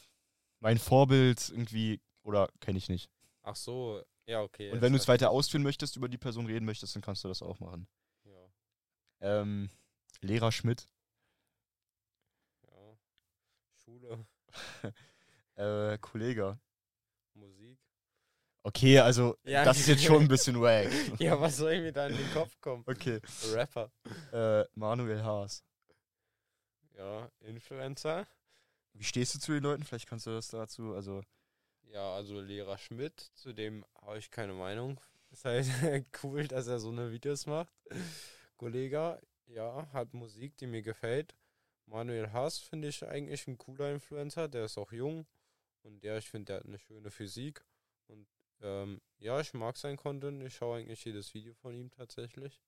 mein 0.59 0.79
Vorbild 0.79 1.49
irgendwie, 1.49 2.01
oder 2.23 2.49
kenne 2.59 2.79
ich 2.79 2.89
nicht. 2.89 3.11
Ach 3.43 3.55
so, 3.55 4.01
ja, 4.25 4.41
okay. 4.41 4.71
Und 4.71 4.81
wenn 4.81 4.93
du 4.93 4.97
es 4.99 5.07
weiter 5.07 5.29
ausführen 5.31 5.63
möchtest, 5.63 5.95
über 5.95 6.07
die 6.09 6.17
Person 6.17 6.45
reden 6.45 6.65
möchtest, 6.65 6.95
dann 6.95 7.01
kannst 7.01 7.23
du 7.23 7.27
das 7.27 7.41
auch 7.41 7.59
machen. 7.59 7.87
Ja, 8.23 8.49
Ähm, 9.41 9.69
Lehrer 10.21 10.51
Schmidt, 10.51 10.87
ja. 12.67 12.97
Schule, 13.83 14.25
äh, 15.55 15.97
Kollege. 15.99 16.57
Musik. 17.33 17.77
Okay, 18.63 18.99
also 18.99 19.37
Ja. 19.43 19.63
das 19.63 19.79
ist 19.79 19.87
jetzt 19.87 20.03
schon 20.03 20.23
ein 20.23 20.27
bisschen 20.27 20.55
wack. 20.61 20.89
Ja, 21.19 21.39
was 21.39 21.57
soll 21.57 21.73
ich 21.73 21.81
mir 21.81 21.91
da 21.91 22.07
in 22.07 22.15
den 22.17 22.33
Kopf 22.33 22.59
kommen? 22.61 22.83
Okay. 22.87 23.19
Rapper. 23.53 23.91
Äh, 24.31 24.65
Manuel 24.73 25.23
Haas. 25.23 25.63
Ja, 26.97 27.29
Influencer. 27.41 28.25
Wie 28.93 29.03
stehst 29.03 29.35
du 29.35 29.39
zu 29.39 29.51
den 29.51 29.61
Leuten? 29.63 29.83
Vielleicht 29.83 30.07
kannst 30.07 30.25
du 30.25 30.31
das 30.31 30.47
dazu, 30.47 30.93
also 30.95 31.21
Ja, 31.95 32.13
also 32.13 32.41
Lehrer 32.41 32.77
Schmidt, 32.77 33.31
zu 33.35 33.53
dem 33.53 33.85
habe 34.01 34.17
ich 34.17 34.29
keine 34.29 34.53
Meinung. 34.53 34.99
Ist 35.31 35.45
halt 35.45 35.65
cool, 36.23 36.45
dass 36.45 36.67
er 36.67 36.79
so 36.79 36.89
eine 36.89 37.09
Videos 37.09 37.45
macht. 37.45 37.73
Kollege, 38.57 39.21
ja, 39.45 39.87
hat 39.93 40.13
Musik, 40.13 40.57
die 40.57 40.67
mir 40.67 40.81
gefällt. 40.81 41.37
Manuel 41.85 42.33
Haas 42.33 42.59
finde 42.59 42.89
ich 42.89 43.07
eigentlich 43.07 43.47
ein 43.47 43.57
cooler 43.57 43.93
Influencer, 43.93 44.49
der 44.49 44.65
ist 44.65 44.77
auch 44.77 44.91
jung 44.91 45.25
und 45.83 46.03
der, 46.03 46.17
ich 46.17 46.29
finde, 46.29 46.47
der 46.47 46.55
hat 46.57 46.65
eine 46.65 46.79
schöne 46.79 47.11
Physik. 47.11 47.63
Und 48.07 48.27
ähm, 48.59 48.99
ja, 49.19 49.39
ich 49.39 49.53
mag 49.53 49.77
sein 49.77 49.95
Content, 49.95 50.43
ich 50.43 50.53
schaue 50.53 50.79
eigentlich 50.79 51.05
jedes 51.05 51.33
Video 51.33 51.53
von 51.53 51.73
ihm 51.73 51.91
tatsächlich. 51.91 52.61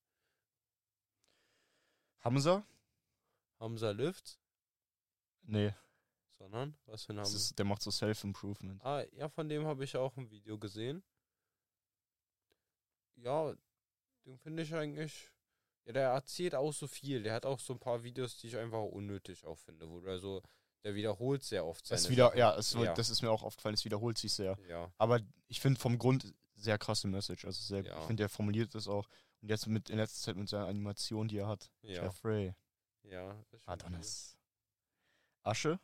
Hamza? 2.20 2.64
Hamza 3.60 3.90
Lift, 3.90 4.38
Nee, 5.42 5.74
sondern 6.38 6.76
was 6.86 7.04
für 7.04 7.12
ein 7.12 7.18
ist, 7.18 7.58
der 7.58 7.64
macht 7.66 7.82
so 7.82 7.90
Self-Improvement. 7.90 8.82
Ah, 8.84 9.02
ja, 9.12 9.28
von 9.28 9.48
dem 9.48 9.66
habe 9.66 9.84
ich 9.84 9.96
auch 9.96 10.16
ein 10.16 10.30
Video 10.30 10.58
gesehen. 10.58 11.02
Ja, 13.16 13.52
den 14.24 14.38
finde 14.38 14.62
ich 14.62 14.74
eigentlich. 14.74 15.30
Ja, 15.84 15.92
der 15.92 16.08
erzählt 16.10 16.54
auch 16.54 16.72
so 16.72 16.86
viel. 16.86 17.22
Der 17.22 17.34
hat 17.34 17.46
auch 17.46 17.58
so 17.58 17.72
ein 17.72 17.78
paar 17.80 18.02
Videos, 18.02 18.36
die 18.38 18.48
ich 18.48 18.56
einfach 18.56 18.82
unnötig 18.82 19.44
auch 19.44 19.56
finde, 19.58 19.88
wo 19.88 20.00
der 20.00 20.18
so, 20.18 20.42
der 20.84 20.94
wiederholt 20.94 21.42
sehr 21.42 21.64
oft 21.64 21.86
seine 21.86 22.00
Das 22.00 22.10
wieder, 22.10 22.36
ja, 22.36 22.54
es, 22.56 22.74
Ja. 22.74 22.92
das 22.94 23.08
ist 23.10 23.22
mir 23.22 23.30
auch 23.30 23.42
aufgefallen, 23.42 23.74
es 23.74 23.84
wiederholt 23.84 24.18
sich 24.18 24.32
sehr. 24.32 24.56
Ja, 24.68 24.92
Aber 24.98 25.20
ich 25.48 25.60
finde 25.60 25.80
vom 25.80 25.98
Grund 25.98 26.32
sehr 26.54 26.78
krasse 26.78 27.08
Message. 27.08 27.44
Also 27.44 27.62
sehr, 27.62 27.84
Ja. 27.84 27.98
ich 28.00 28.06
finde, 28.06 28.22
der 28.22 28.28
formuliert 28.28 28.74
das 28.74 28.86
auch. 28.86 29.08
Und 29.40 29.48
jetzt 29.48 29.66
mit 29.66 29.88
in 29.90 29.96
letzter 29.96 30.20
Zeit 30.20 30.36
mit 30.36 30.48
seiner 30.48 30.66
Animation, 30.66 31.26
die 31.28 31.38
er 31.38 31.48
hat. 31.48 31.70
ja, 31.82 32.04
Jeffrey. 32.04 32.54
ja. 33.04 33.42
Adonis. 33.66 34.36
Asche? 35.42 35.80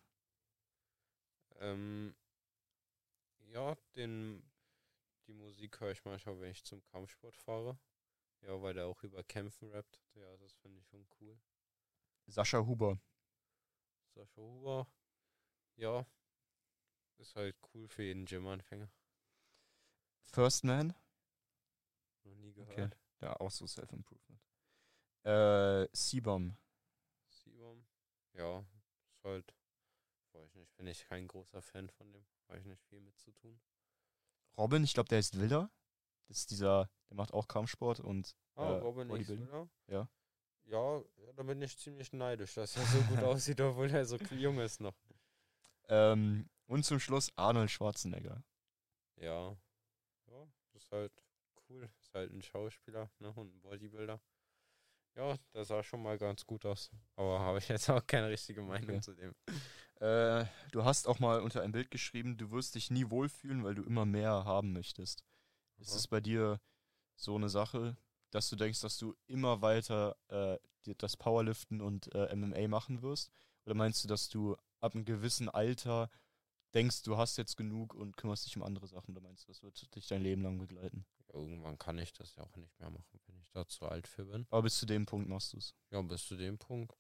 Ähm, 1.61 2.15
ja, 3.53 3.77
den, 3.97 4.43
die 5.27 5.33
Musik 5.35 5.81
höre 5.81 5.93
ich 5.93 6.05
manchmal, 6.05 6.41
wenn 6.41 6.51
ich 6.51 6.65
zum 6.65 6.83
Kampfsport 6.85 7.37
fahre. 7.37 7.79
Ja, 8.43 8.61
weil 8.63 8.75
der 8.75 8.87
auch 8.87 9.03
über 9.03 9.23
Kämpfen 9.25 9.71
rappt. 9.71 10.01
Ja, 10.15 10.37
das 10.39 10.55
finde 10.55 10.81
ich 10.81 10.87
schon 10.87 11.07
cool. 11.21 11.39
Sascha 12.27 12.59
Huber. 12.67 12.99
Sascha 14.15 14.41
Huber, 14.41 14.87
ja, 15.77 16.07
ist 17.19 17.35
halt 17.37 17.57
cool 17.75 17.89
für 17.89 18.03
jeden 18.03 18.25
Gym-Anfänger. 18.25 18.89
First 20.23 20.65
Man? 20.65 20.95
Noch 22.25 22.35
nie 22.35 22.53
Okay. 22.61 22.75
gehört. 22.77 22.97
Ja, 23.21 23.37
auch 23.41 23.51
so 23.51 23.67
Self-Improvement. 23.67 24.41
Äh, 25.25 25.89
Seabom. 25.93 26.57
Sibom, 27.29 27.85
ja, 28.33 28.65
ist 29.07 29.25
halt, 29.25 29.55
weiß 30.35 30.55
nicht, 30.55 30.74
bin 30.77 30.86
ich 30.86 31.05
kein 31.06 31.28
großer 31.28 31.62
Fan 31.62 31.89
von 31.90 32.12
dem. 32.12 32.24
Habe 32.48 32.59
ich 32.59 32.66
nicht 32.66 32.82
viel 32.85 33.01
mit 33.01 33.19
zu 33.19 33.32
tun. 33.32 33.61
Robin, 34.56 34.85
ich 34.85 34.94
glaube, 34.94 35.09
der 35.09 35.19
ist 35.19 35.39
Wilder. 35.39 35.70
Das 36.28 36.39
ist 36.39 36.51
dieser, 36.51 36.89
der 37.09 37.16
macht 37.16 37.32
auch 37.32 37.48
Kampfsport 37.48 38.01
und 38.01 38.36
Ah, 38.56 38.73
äh, 38.73 38.78
Robin 38.78 39.09
Bodybuilding. 39.09 39.47
Isler? 39.47 39.69
Ja. 39.89 40.09
Ja, 40.66 41.02
da 41.36 41.43
bin 41.43 41.61
ich 41.61 41.77
ziemlich 41.77 42.12
neidisch, 42.12 42.55
dass 42.55 42.77
er 42.77 42.86
so 42.86 42.98
gut 43.02 43.19
aussieht, 43.23 43.61
obwohl 43.61 43.90
er 43.90 44.05
so 44.06 44.16
jung 44.16 44.59
ist 44.61 44.81
noch. 44.81 44.94
Ähm, 45.89 46.48
und 46.66 46.85
zum 46.85 46.98
Schluss 47.01 47.31
Arnold 47.36 47.70
Schwarzenegger. 47.70 48.43
Ja, 49.16 49.56
ja, 50.27 50.48
ist 50.73 50.90
halt 50.90 51.12
cool. 51.69 51.90
Ist 52.01 52.15
halt 52.15 52.32
ein 52.32 52.43
Schauspieler 52.43 53.11
ne, 53.19 53.31
und 53.32 53.55
ein 53.55 53.61
Bodybuilder. 53.61 54.20
Ja, 55.16 55.36
der 55.53 55.65
sah 55.65 55.82
schon 55.82 56.03
mal 56.03 56.19
ganz 56.19 56.45
gut 56.45 56.66
aus. 56.66 56.91
Aber 57.16 57.39
habe 57.41 57.59
ich 57.59 57.69
jetzt 57.69 57.89
auch 57.91 58.07
keine 58.07 58.28
richtige 58.28 58.62
Meinung 58.62 58.97
Okay. 58.97 59.01
zu 59.01 59.15
dem. 59.15 59.35
Äh, 60.01 60.45
du 60.73 60.85
hast 60.85 61.07
auch 61.07 61.20
mal 61.20 61.41
unter 61.41 61.62
ein 61.62 61.73
Bild 61.73 61.91
geschrieben, 61.91 62.36
du 62.36 62.51
wirst 62.51 62.74
dich 62.74 62.91
nie 62.91 63.09
wohlfühlen, 63.11 63.62
weil 63.62 63.74
du 63.74 63.85
immer 63.85 64.05
mehr 64.05 64.45
haben 64.45 64.73
möchtest. 64.73 65.24
Ist 65.78 65.91
Aha. 65.91 65.99
es 65.99 66.09
bei 66.09 66.20
dir 66.20 66.61
so 67.16 67.36
eine 67.36 67.49
Sache, 67.49 67.97
dass 68.31 68.49
du 68.51 68.57
denkst, 68.57 68.81
dass 68.81 68.99
du 68.99 69.15
immer 69.27 69.62
weiter 69.62 70.16
äh, 70.28 70.59
das 70.99 71.16
Powerliften 71.16 71.81
und 71.81 72.12
äh, 72.15 72.35
MMA 72.35 72.69
machen 72.69 73.03
wirst? 73.03 73.31
Oder 73.65 73.74
meinst 73.74 74.03
du, 74.03 74.09
dass 74.09 74.28
du 74.28 74.57
ab 74.81 74.95
einem 74.95 75.05
gewissen 75.05 75.49
Alter 75.49 76.11
denkst, 76.74 77.03
du 77.03 77.16
hast 77.16 77.39
jetzt 77.39 77.57
genug 77.57 77.95
und 77.95 78.16
kümmerst 78.16 78.47
dich 78.47 78.57
um 78.57 78.65
andere 78.65 78.89
Sachen? 78.89 79.12
Oder 79.12 79.23
meinst 79.23 79.45
du, 79.45 79.53
das 79.53 79.62
wird 79.62 79.95
dich 79.95 80.09
dein 80.09 80.23
Leben 80.23 80.43
lang 80.43 80.59
begleiten? 80.59 81.07
Irgendwann 81.35 81.78
kann 81.78 81.98
ich 81.98 82.12
das 82.12 82.36
ja 82.36 82.44
auch 82.44 82.56
nicht 82.56 82.78
mehr 82.78 82.90
machen, 82.90 83.20
wenn 83.27 83.39
ich 83.40 83.51
da 83.51 83.66
zu 83.66 83.86
alt 83.86 84.06
für 84.06 84.24
bin. 84.24 84.47
Aber 84.51 84.62
bis 84.62 84.78
zu 84.78 84.86
dem 84.86 85.05
Punkt 85.05 85.28
machst 85.28 85.52
du 85.52 85.59
es. 85.59 85.74
Ja, 85.90 86.01
bis 86.01 86.27
zu 86.27 86.36
dem 86.36 86.59
Punkt 86.59 86.97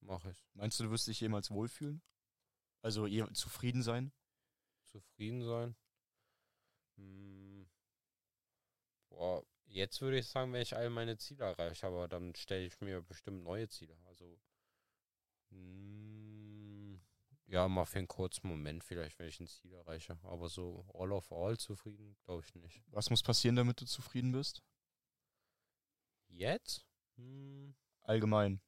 mache 0.00 0.30
ich 0.30 0.44
Meinst 0.54 0.78
du, 0.78 0.84
du 0.84 0.90
wirst 0.90 1.06
dich 1.08 1.20
jemals 1.20 1.50
wohlfühlen? 1.50 2.02
Also 2.82 3.06
je 3.06 3.24
zufrieden 3.32 3.82
sein? 3.82 4.12
zufrieden 4.84 5.42
sein. 5.44 5.74
Hm, 6.96 7.66
Boah, 9.10 9.42
jetzt 9.66 10.00
würde 10.00 10.18
ich 10.18 10.28
sagen, 10.28 10.52
wenn 10.52 10.62
ich 10.62 10.76
all 10.76 10.90
meine 10.90 11.16
Ziele 11.18 11.44
erreiche, 11.44 11.86
aber 11.88 12.06
dann 12.06 12.34
stelle 12.36 12.66
ich 12.66 12.80
mir 12.80 13.02
bestimmt 13.02 13.42
neue 13.42 13.68
Ziele. 13.68 13.96
Also, 14.06 14.38
mm, 15.50 16.05
ja, 17.46 17.68
mal 17.68 17.84
für 17.84 17.98
einen 17.98 18.08
kurzen 18.08 18.48
Moment 18.48 18.82
vielleicht, 18.84 19.18
wenn 19.18 19.28
ich 19.28 19.40
ein 19.40 19.46
Ziel 19.46 19.72
erreiche. 19.72 20.18
Aber 20.24 20.48
so 20.48 20.84
all 20.94 21.12
of 21.12 21.30
all 21.32 21.56
zufrieden, 21.56 22.16
glaube 22.24 22.42
ich 22.44 22.54
nicht. 22.54 22.82
Was 22.88 23.10
muss 23.10 23.22
passieren, 23.22 23.56
damit 23.56 23.80
du 23.80 23.86
zufrieden 23.86 24.32
bist? 24.32 24.62
Jetzt? 26.28 26.86
Hm, 27.16 27.74
Allgemein. 28.02 28.60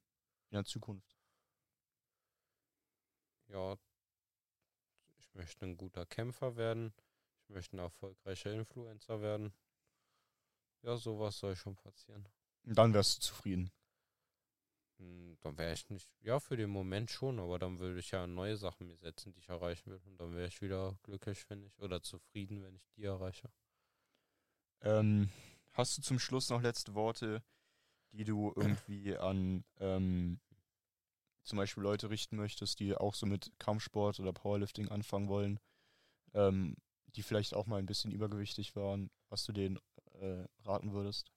In 0.50 0.56
der 0.56 0.64
Zukunft. 0.64 1.16
ja, 3.48 3.76
ich 5.18 5.34
möchte 5.34 5.66
ein 5.66 5.76
guter 5.76 6.06
Kämpfer 6.06 6.56
werden. 6.56 6.92
Ich 7.42 7.48
möchte 7.50 7.76
ein 7.76 7.80
erfolgreicher 7.80 8.52
Influencer 8.52 9.20
werden. 9.20 9.52
Ja, 10.82 10.96
sowas 10.96 11.38
soll 11.38 11.56
schon 11.56 11.76
passieren. 11.76 12.28
Und 12.64 12.76
dann 12.78 12.94
wärst 12.94 13.16
du 13.16 13.20
zufrieden. 13.20 13.70
Hm, 14.98 15.36
Dann 15.40 15.56
wäre 15.58 15.72
ich 15.72 15.88
nicht, 15.90 16.08
ja, 16.20 16.40
für 16.40 16.56
den 16.56 16.70
Moment 16.70 17.10
schon, 17.10 17.38
aber 17.38 17.58
dann 17.58 17.78
würde 17.78 17.98
ich 18.00 18.10
ja 18.10 18.26
neue 18.26 18.56
Sachen 18.56 18.86
mir 18.86 18.96
setzen, 18.96 19.32
die 19.32 19.38
ich 19.38 19.48
erreichen 19.48 19.90
will. 19.90 20.00
Und 20.06 20.18
dann 20.20 20.34
wäre 20.34 20.48
ich 20.48 20.60
wieder 20.60 20.98
glücklich, 21.02 21.44
finde 21.44 21.66
ich, 21.68 21.78
oder 21.80 22.02
zufrieden, 22.02 22.62
wenn 22.62 22.76
ich 22.76 22.88
die 22.96 23.04
erreiche. 23.04 23.50
Ähm, 24.80 25.30
hast 25.72 25.98
du 25.98 26.02
zum 26.02 26.18
Schluss 26.18 26.50
noch 26.50 26.62
letzte 26.62 26.94
Worte, 26.94 27.42
die 28.12 28.24
du 28.24 28.52
irgendwie 28.56 29.16
an 29.16 29.64
ähm, 29.78 30.40
zum 31.44 31.56
Beispiel 31.58 31.82
Leute 31.82 32.10
richten 32.10 32.36
möchtest, 32.36 32.78
die 32.80 32.96
auch 32.96 33.14
so 33.14 33.26
mit 33.26 33.52
Kampfsport 33.58 34.20
oder 34.20 34.32
Powerlifting 34.32 34.88
anfangen 34.88 35.28
wollen, 35.28 35.60
ähm, 36.34 36.76
die 37.16 37.22
vielleicht 37.22 37.54
auch 37.54 37.66
mal 37.66 37.78
ein 37.78 37.86
bisschen 37.86 38.12
übergewichtig 38.12 38.76
waren, 38.76 39.10
was 39.30 39.44
du 39.44 39.52
denen 39.52 39.78
äh, 40.20 40.44
raten 40.64 40.92
würdest? 40.92 41.32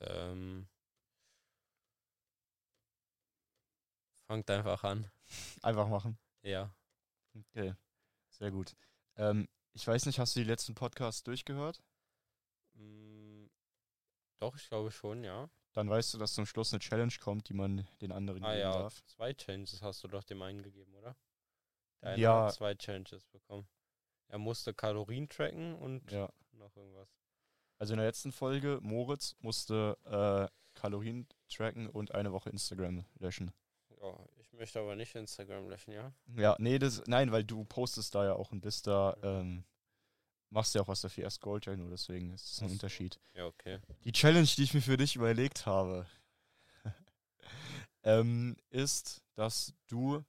Ähm, 0.00 0.68
fangt 4.30 4.48
einfach 4.48 4.84
an. 4.84 5.10
Einfach 5.60 5.88
machen. 5.88 6.16
Ja. 6.42 6.72
Okay, 7.34 7.74
sehr 8.28 8.52
gut. 8.52 8.76
Ähm, 9.16 9.48
ich 9.72 9.84
weiß 9.84 10.06
nicht, 10.06 10.20
hast 10.20 10.36
du 10.36 10.40
die 10.40 10.46
letzten 10.46 10.76
Podcasts 10.76 11.24
durchgehört? 11.24 11.82
Mm, 12.74 13.46
Doch, 14.38 14.54
ich 14.54 14.68
glaube 14.68 14.92
schon, 14.92 15.24
ja. 15.24 15.50
Dann 15.72 15.90
weißt 15.90 16.14
du, 16.14 16.18
dass 16.18 16.34
zum 16.34 16.46
Schluss 16.46 16.72
eine 16.72 16.78
Challenge 16.78 17.12
kommt, 17.20 17.48
die 17.48 17.54
man 17.54 17.88
den 18.00 18.12
anderen 18.12 18.44
Ah 18.44 18.50
geben 18.50 18.60
ja, 18.60 18.72
darf. 18.72 19.02
zwei 19.04 19.32
Challenges 19.34 19.82
hast 19.82 20.04
du 20.04 20.08
doch 20.08 20.22
dem 20.22 20.40
einen 20.42 20.62
gegeben, 20.62 20.94
oder? 20.94 21.16
Der 22.00 22.10
eine 22.10 22.22
Ja. 22.22 22.44
hat 22.46 22.54
zwei 22.54 22.74
Challenges 22.76 23.26
bekommen. 23.26 23.68
Er 24.28 24.38
musste 24.38 24.72
Kalorien 24.72 25.28
tracken 25.28 25.74
und 25.74 26.08
Ja. 26.12 26.32
noch 26.52 26.76
irgendwas. 26.76 27.08
Also 27.78 27.94
in 27.94 27.98
der 27.98 28.06
letzten 28.06 28.30
Folge, 28.30 28.78
Moritz 28.80 29.34
musste 29.40 29.98
äh, 30.04 30.78
Kalorien 30.78 31.26
tracken 31.48 31.88
und 31.88 32.14
eine 32.14 32.30
Woche 32.32 32.50
Instagram 32.50 33.04
löschen. 33.18 33.50
Ja, 34.02 34.18
ich 34.38 34.52
möchte 34.52 34.80
aber 34.80 34.96
nicht 34.96 35.14
Instagram 35.14 35.68
löschen, 35.68 35.92
ja? 35.92 36.12
Ja, 36.36 36.56
nee, 36.58 36.78
das, 36.78 37.02
nein, 37.06 37.32
weil 37.32 37.44
du 37.44 37.64
postest 37.64 38.14
da 38.14 38.24
ja 38.24 38.32
auch 38.34 38.50
und 38.50 38.60
bist 38.60 38.86
da, 38.86 39.16
ähm, 39.22 39.64
machst 40.48 40.74
ja 40.74 40.80
auch 40.80 40.88
was 40.88 41.02
dafür, 41.02 41.24
erst 41.24 41.40
Gold 41.40 41.66
ja 41.66 41.76
nur, 41.76 41.90
deswegen 41.90 42.32
ist 42.32 42.52
es 42.52 42.62
ein. 42.62 42.70
Unterschied. 42.70 43.20
Ja, 43.34 43.46
okay. 43.46 43.78
Die 44.04 44.12
Challenge, 44.12 44.48
die 44.56 44.62
ich 44.62 44.74
mir 44.74 44.80
für 44.80 44.96
dich 44.96 45.16
überlegt 45.16 45.66
habe, 45.66 46.06
ähm, 48.02 48.56
ist, 48.70 49.22
dass 49.34 49.74
du 49.86 50.24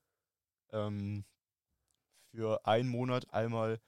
ähm, 0.71 1.23
für 2.31 2.65
einen 2.65 2.89
Monat 2.89 3.33
einmal 3.33 3.79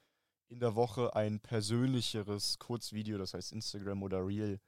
in 0.47 0.59
der 0.59 0.75
Woche 0.75 1.15
ein 1.15 1.39
persönlicheres 1.39 2.59
Kurzvideo, 2.59 3.17
das 3.17 3.33
heißt 3.33 3.51
Instagram 3.51 4.03
oder 4.03 4.25
Reel, 4.25 4.59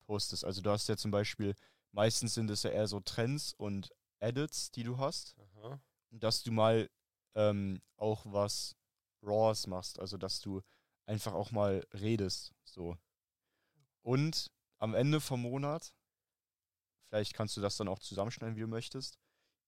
postest. 0.00 0.44
Also 0.44 0.62
du 0.62 0.70
hast 0.70 0.88
ja 0.88 0.96
zum 0.96 1.10
Beispiel, 1.10 1.54
meistens 1.92 2.34
sind 2.34 2.50
es 2.50 2.62
ja 2.62 2.70
eher 2.70 2.88
so 2.88 3.00
Trends 3.00 3.52
und 3.54 3.90
Edits, 4.24 4.70
die 4.70 4.82
du 4.82 4.98
hast, 4.98 5.36
Aha. 5.38 5.80
dass 6.10 6.42
du 6.42 6.50
mal 6.52 6.90
ähm, 7.34 7.82
auch 7.96 8.24
was 8.26 8.76
Raws 9.22 9.66
machst, 9.66 9.98
also 9.98 10.16
dass 10.16 10.40
du 10.40 10.62
einfach 11.06 11.34
auch 11.34 11.50
mal 11.50 11.86
redest, 11.92 12.54
so. 12.64 12.96
Und 14.02 14.50
am 14.78 14.94
Ende 14.94 15.20
vom 15.20 15.42
Monat, 15.42 15.94
vielleicht 17.08 17.34
kannst 17.34 17.56
du 17.56 17.60
das 17.60 17.76
dann 17.76 17.88
auch 17.88 17.98
zusammenschneiden, 17.98 18.56
wie 18.56 18.60
du 18.60 18.66
möchtest, 18.66 19.18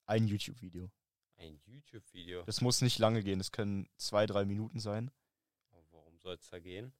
ein 0.06 0.26
YouTube-Video. 0.26 0.90
Ein 1.36 1.60
YouTube-Video. 1.66 2.42
Das 2.44 2.60
muss 2.60 2.80
nicht 2.80 2.98
lange 2.98 3.22
gehen, 3.22 3.38
das 3.38 3.52
können 3.52 3.88
zwei, 3.96 4.26
drei 4.26 4.44
Minuten 4.44 4.80
sein. 4.80 5.10
Aber 5.70 5.84
Worum 5.90 6.18
soll 6.18 6.34
es 6.34 6.48
da 6.48 6.58
gehen? 6.58 6.94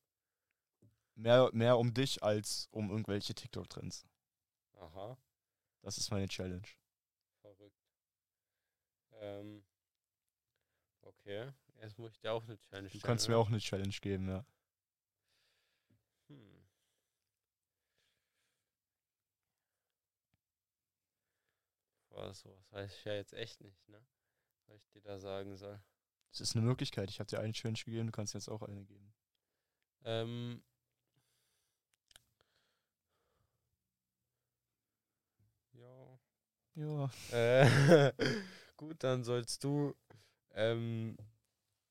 Mehr, 1.15 1.51
mehr 1.53 1.79
um 1.79 1.95
dich 1.95 2.23
als 2.23 2.69
um 2.71 2.91
irgendwelche 2.91 3.35
TikTok-Trends. 3.35 4.07
Aha, 4.75 5.17
Das 5.81 5.97
ist 5.97 6.11
meine 6.11 6.29
Challenge. 6.29 6.67
Ähm, 9.21 9.65
okay, 11.03 11.53
jetzt 11.81 11.99
muss 11.99 12.13
ich 12.13 12.21
dir 12.21 12.33
auch 12.33 12.45
eine 12.45 12.59
Challenge 12.59 12.89
Du 12.89 12.99
stellen. 12.99 13.03
kannst 13.09 13.29
mir 13.29 13.37
auch 13.39 13.49
eine 13.49 13.59
Challenge 13.59 13.95
geben, 14.01 14.29
ja. 14.29 14.45
Hm. 16.29 16.67
Boah, 22.11 22.33
sowas 22.35 22.73
weiß 22.73 22.97
ich 22.97 23.05
ja 23.05 23.15
jetzt 23.15 23.33
echt 23.35 23.61
nicht, 23.61 23.89
ne? 23.89 24.05
Was 24.67 24.81
ich 24.83 24.89
dir 24.91 25.03
da 25.03 25.19
sagen 25.19 25.57
soll. 25.57 25.81
Das 26.31 26.41
ist 26.41 26.57
eine 26.57 26.65
Möglichkeit. 26.65 27.09
Ich 27.11 27.21
habe 27.21 27.29
dir 27.29 27.41
eine 27.41 27.53
Challenge 27.53 27.79
gegeben, 27.85 28.07
du 28.07 28.13
kannst 28.13 28.35
jetzt 28.35 28.49
auch 28.49 28.63
eine 28.63 28.85
geben. 28.85 29.15
Ähm. 30.05 30.63
Ja. 35.73 36.19
Ja. 36.75 37.11
Äh, 37.33 38.13
gut, 38.77 39.03
dann 39.03 39.25
sollst 39.25 39.65
du 39.65 39.95
ähm, 40.55 41.17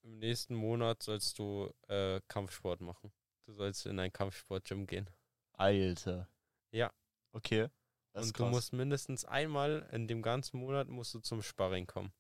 im 0.06 0.20
nächsten 0.20 0.56
Monat 0.56 1.02
sollst 1.04 1.40
du 1.40 1.74
äh, 1.88 2.22
Kampfsport 2.28 2.82
machen. 2.82 3.12
Du 3.46 3.54
sollst 3.54 3.86
in 3.86 4.00
ein 4.00 4.14
Kampfsport-Gym 4.14 4.86
gehen. 4.88 5.10
Alter. 5.54 6.30
Ja. 6.72 6.92
Okay. 7.32 7.70
Das 8.14 8.28
Und 8.28 8.40
du 8.40 8.46
musst 8.46 8.72
mindestens 8.72 9.26
einmal 9.26 9.88
in 9.92 10.08
dem 10.08 10.22
ganzen 10.22 10.60
Monat 10.60 10.88
musst 10.88 11.14
du 11.14 11.20
zum 11.20 11.42
Sparring 11.42 11.86
kommen. 11.86 12.14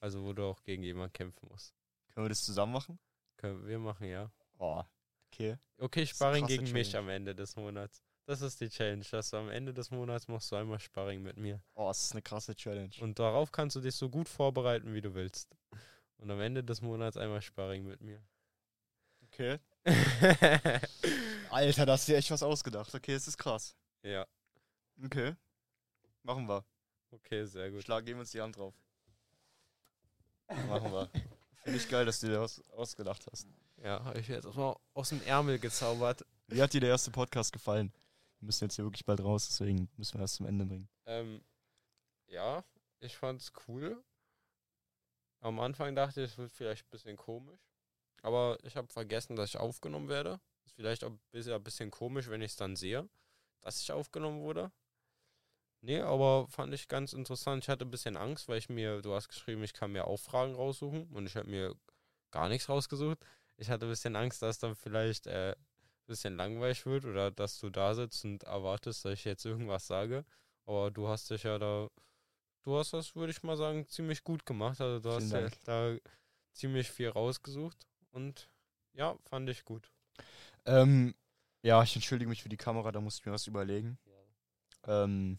Also 0.00 0.24
wo 0.24 0.32
du 0.32 0.44
auch 0.44 0.62
gegen 0.62 0.82
jemanden 0.82 1.12
kämpfen 1.12 1.48
musst. 1.48 1.74
Können 2.08 2.24
wir 2.24 2.28
das 2.28 2.44
zusammen 2.44 2.72
machen? 2.72 2.98
Können 3.36 3.66
wir 3.66 3.78
machen, 3.78 4.08
ja. 4.08 4.30
Oh, 4.58 4.82
okay. 5.26 5.58
Okay, 5.78 6.06
Sparring 6.06 6.46
gegen 6.46 6.70
mich 6.72 6.96
am 6.96 7.08
Ende 7.08 7.34
des 7.34 7.56
Monats. 7.56 8.02
Das 8.28 8.42
ist 8.42 8.60
die 8.60 8.68
Challenge, 8.68 9.06
dass 9.10 9.30
du 9.30 9.38
am 9.38 9.48
Ende 9.48 9.72
des 9.72 9.90
Monats 9.90 10.28
machst 10.28 10.52
du 10.52 10.56
einmal 10.56 10.78
Sparring 10.78 11.22
mit 11.22 11.38
mir. 11.38 11.62
Oh, 11.72 11.88
das 11.88 12.04
ist 12.04 12.12
eine 12.12 12.20
krasse 12.20 12.54
Challenge. 12.54 12.90
Und 13.00 13.18
darauf 13.18 13.50
kannst 13.52 13.74
du 13.76 13.80
dich 13.80 13.94
so 13.94 14.10
gut 14.10 14.28
vorbereiten, 14.28 14.92
wie 14.92 15.00
du 15.00 15.14
willst. 15.14 15.56
Und 16.18 16.30
am 16.30 16.38
Ende 16.38 16.62
des 16.62 16.82
Monats 16.82 17.16
einmal 17.16 17.40
Sparring 17.40 17.86
mit 17.86 18.02
mir. 18.02 18.22
Okay. 19.22 19.58
Alter, 21.50 21.86
da 21.86 21.92
hast 21.94 22.06
du 22.06 22.12
dir 22.12 22.18
echt 22.18 22.30
was 22.30 22.42
ausgedacht. 22.42 22.94
Okay, 22.94 23.14
das 23.14 23.28
ist 23.28 23.38
krass. 23.38 23.74
ja, 24.02 24.26
Okay. 25.02 25.34
Machen 26.22 26.46
wir. 26.46 26.66
okay, 27.10 27.46
sehr 27.46 27.70
gut. 27.70 27.82
Schlag, 27.82 28.04
geben 28.04 28.20
uns 28.20 28.32
die 28.32 28.42
Hand 28.42 28.58
drauf. 28.58 28.74
Machen 30.68 30.92
wir. 30.92 31.08
Finde 31.62 31.78
ich 31.78 31.88
geil, 31.88 32.04
dass 32.04 32.20
du 32.20 32.26
dir 32.26 32.42
was 32.42 32.62
ausgedacht 32.72 33.26
hast. 33.32 33.48
Ja, 33.82 34.04
habe 34.04 34.20
ich 34.20 34.28
jetzt 34.28 34.44
auch 34.44 34.54
mal 34.54 34.76
aus 34.92 35.08
dem 35.08 35.22
Ärmel 35.22 35.58
gezaubert. 35.58 36.26
Wie 36.48 36.60
hat 36.60 36.74
dir 36.74 36.82
der 36.82 36.90
erste 36.90 37.10
Podcast 37.10 37.54
gefallen? 37.54 37.90
Wir 38.40 38.46
müssen 38.46 38.64
jetzt 38.64 38.76
hier 38.76 38.84
wirklich 38.84 39.04
bald 39.04 39.20
raus, 39.20 39.48
deswegen 39.48 39.88
müssen 39.96 40.14
wir 40.14 40.20
das 40.20 40.34
zum 40.34 40.46
Ende 40.46 40.64
bringen. 40.64 40.88
Ähm, 41.06 41.42
ja, 42.26 42.64
ich 43.00 43.16
fand's 43.16 43.52
cool. 43.66 44.02
Am 45.40 45.60
Anfang 45.60 45.94
dachte 45.94 46.22
ich, 46.22 46.32
es 46.32 46.38
wird 46.38 46.52
vielleicht 46.52 46.86
ein 46.86 46.90
bisschen 46.90 47.16
komisch. 47.16 47.60
Aber 48.22 48.58
ich 48.62 48.76
habe 48.76 48.88
vergessen, 48.92 49.36
dass 49.36 49.50
ich 49.50 49.56
aufgenommen 49.56 50.08
werde. 50.08 50.40
Ist 50.64 50.74
vielleicht 50.74 51.04
auch 51.04 51.10
ein 51.10 51.62
bisschen, 51.62 51.90
komisch, 51.90 52.28
wenn 52.28 52.42
ich 52.42 52.52
es 52.52 52.56
dann 52.56 52.76
sehe, 52.76 53.08
dass 53.60 53.80
ich 53.80 53.92
aufgenommen 53.92 54.40
wurde. 54.40 54.72
Nee, 55.80 56.00
aber 56.00 56.48
fand 56.48 56.74
ich 56.74 56.88
ganz 56.88 57.12
interessant. 57.12 57.62
Ich 57.62 57.68
hatte 57.68 57.84
ein 57.84 57.90
bisschen 57.90 58.16
Angst, 58.16 58.48
weil 58.48 58.58
ich 58.58 58.68
mir, 58.68 59.00
du 59.00 59.14
hast 59.14 59.28
geschrieben, 59.28 59.62
ich 59.62 59.72
kann 59.72 59.92
mir 59.92 60.06
auch 60.06 60.18
Fragen 60.18 60.54
raussuchen 60.54 61.08
und 61.12 61.26
ich 61.26 61.36
habe 61.36 61.48
mir 61.48 61.76
gar 62.32 62.48
nichts 62.48 62.68
rausgesucht. 62.68 63.18
Ich 63.56 63.70
hatte 63.70 63.86
ein 63.86 63.90
bisschen 63.90 64.16
Angst, 64.16 64.42
dass 64.42 64.58
dann 64.58 64.74
vielleicht 64.74 65.28
äh, 65.28 65.54
bisschen 66.08 66.36
langweilig 66.36 66.84
wird 66.86 67.04
oder 67.04 67.30
dass 67.30 67.60
du 67.60 67.70
da 67.70 67.94
sitzt 67.94 68.24
und 68.24 68.42
erwartest, 68.42 69.04
dass 69.04 69.12
ich 69.12 69.24
jetzt 69.24 69.44
irgendwas 69.44 69.86
sage. 69.86 70.24
Aber 70.66 70.90
du 70.90 71.08
hast 71.08 71.30
dich 71.30 71.44
ja 71.44 71.58
da, 71.58 71.88
du 72.64 72.76
hast 72.76 72.92
das, 72.92 73.14
würde 73.14 73.30
ich 73.30 73.42
mal 73.42 73.56
sagen, 73.56 73.86
ziemlich 73.88 74.24
gut 74.24 74.44
gemacht. 74.44 74.80
Also 74.80 74.98
du 74.98 75.14
hast 75.14 75.28
Vielen 75.28 75.44
ja 75.44 75.48
Dank. 75.48 75.64
da 75.64 76.10
ziemlich 76.52 76.90
viel 76.90 77.08
rausgesucht 77.08 77.86
und 78.10 78.50
ja, 78.94 79.16
fand 79.30 79.48
ich 79.48 79.64
gut. 79.64 79.92
Ähm, 80.64 81.14
ja, 81.62 81.82
ich 81.82 81.94
entschuldige 81.94 82.28
mich 82.28 82.42
für 82.42 82.48
die 82.48 82.56
Kamera, 82.56 82.90
da 82.90 83.00
muss 83.00 83.18
ich 83.18 83.26
mir 83.26 83.32
was 83.32 83.46
überlegen. 83.46 83.98
Ähm, 84.86 85.38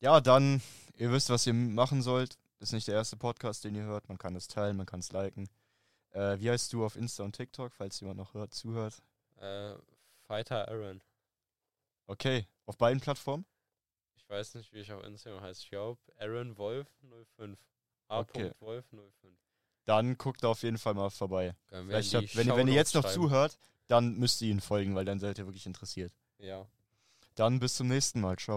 ja, 0.00 0.20
dann, 0.20 0.62
ihr 0.96 1.10
wisst, 1.10 1.30
was 1.30 1.46
ihr 1.46 1.54
machen 1.54 2.02
sollt. 2.02 2.38
Das 2.58 2.70
ist 2.70 2.72
nicht 2.72 2.88
der 2.88 2.94
erste 2.94 3.16
Podcast, 3.16 3.64
den 3.64 3.74
ihr 3.74 3.84
hört. 3.84 4.08
Man 4.08 4.18
kann 4.18 4.36
es 4.36 4.48
teilen, 4.48 4.76
man 4.76 4.86
kann 4.86 5.00
es 5.00 5.12
liken. 5.12 5.48
Äh, 6.18 6.40
wie 6.40 6.50
heißt 6.50 6.72
du 6.72 6.84
auf 6.84 6.96
Insta 6.96 7.22
und 7.22 7.36
TikTok, 7.36 7.72
falls 7.72 8.00
jemand 8.00 8.18
noch 8.18 8.34
hört, 8.34 8.52
zuhört? 8.52 9.02
Äh, 9.36 9.74
Fighter 10.26 10.68
Aaron. 10.68 11.00
Okay, 12.06 12.46
auf 12.66 12.76
beiden 12.76 13.00
Plattformen? 13.00 13.44
Ich 14.16 14.28
weiß 14.28 14.54
nicht, 14.54 14.72
wie 14.72 14.78
ich 14.80 14.92
auf 14.92 15.04
Instagram 15.04 15.42
heiße. 15.42 15.62
Ich 15.62 15.70
glaube, 15.70 16.00
Aaron 16.18 16.56
Wolf 16.58 16.88
05. 17.36 17.58
A. 18.08 18.20
Okay. 18.20 18.50
Wolf 18.60 18.86
05. 18.90 19.12
Dann 19.84 20.18
guckt 20.18 20.42
da 20.42 20.48
auf 20.48 20.62
jeden 20.62 20.78
Fall 20.78 20.94
mal 20.94 21.08
vorbei. 21.10 21.54
Vielleicht 21.86 22.14
habt, 22.14 22.36
wenn, 22.36 22.46
ihr- 22.48 22.56
wenn 22.56 22.68
ihr 22.68 22.74
jetzt 22.74 22.94
noch 22.94 23.04
zuhört, 23.14 23.58
dann 23.86 24.18
müsst 24.18 24.42
ihr 24.42 24.50
ihnen 24.50 24.60
folgen, 24.60 24.94
weil 24.94 25.04
dann 25.04 25.18
seid 25.20 25.38
ihr 25.38 25.46
wirklich 25.46 25.66
interessiert. 25.66 26.12
Ja. 26.38 26.66
Dann 27.36 27.58
bis 27.60 27.76
zum 27.76 27.88
nächsten 27.88 28.20
Mal. 28.20 28.36
Ciao. 28.36 28.56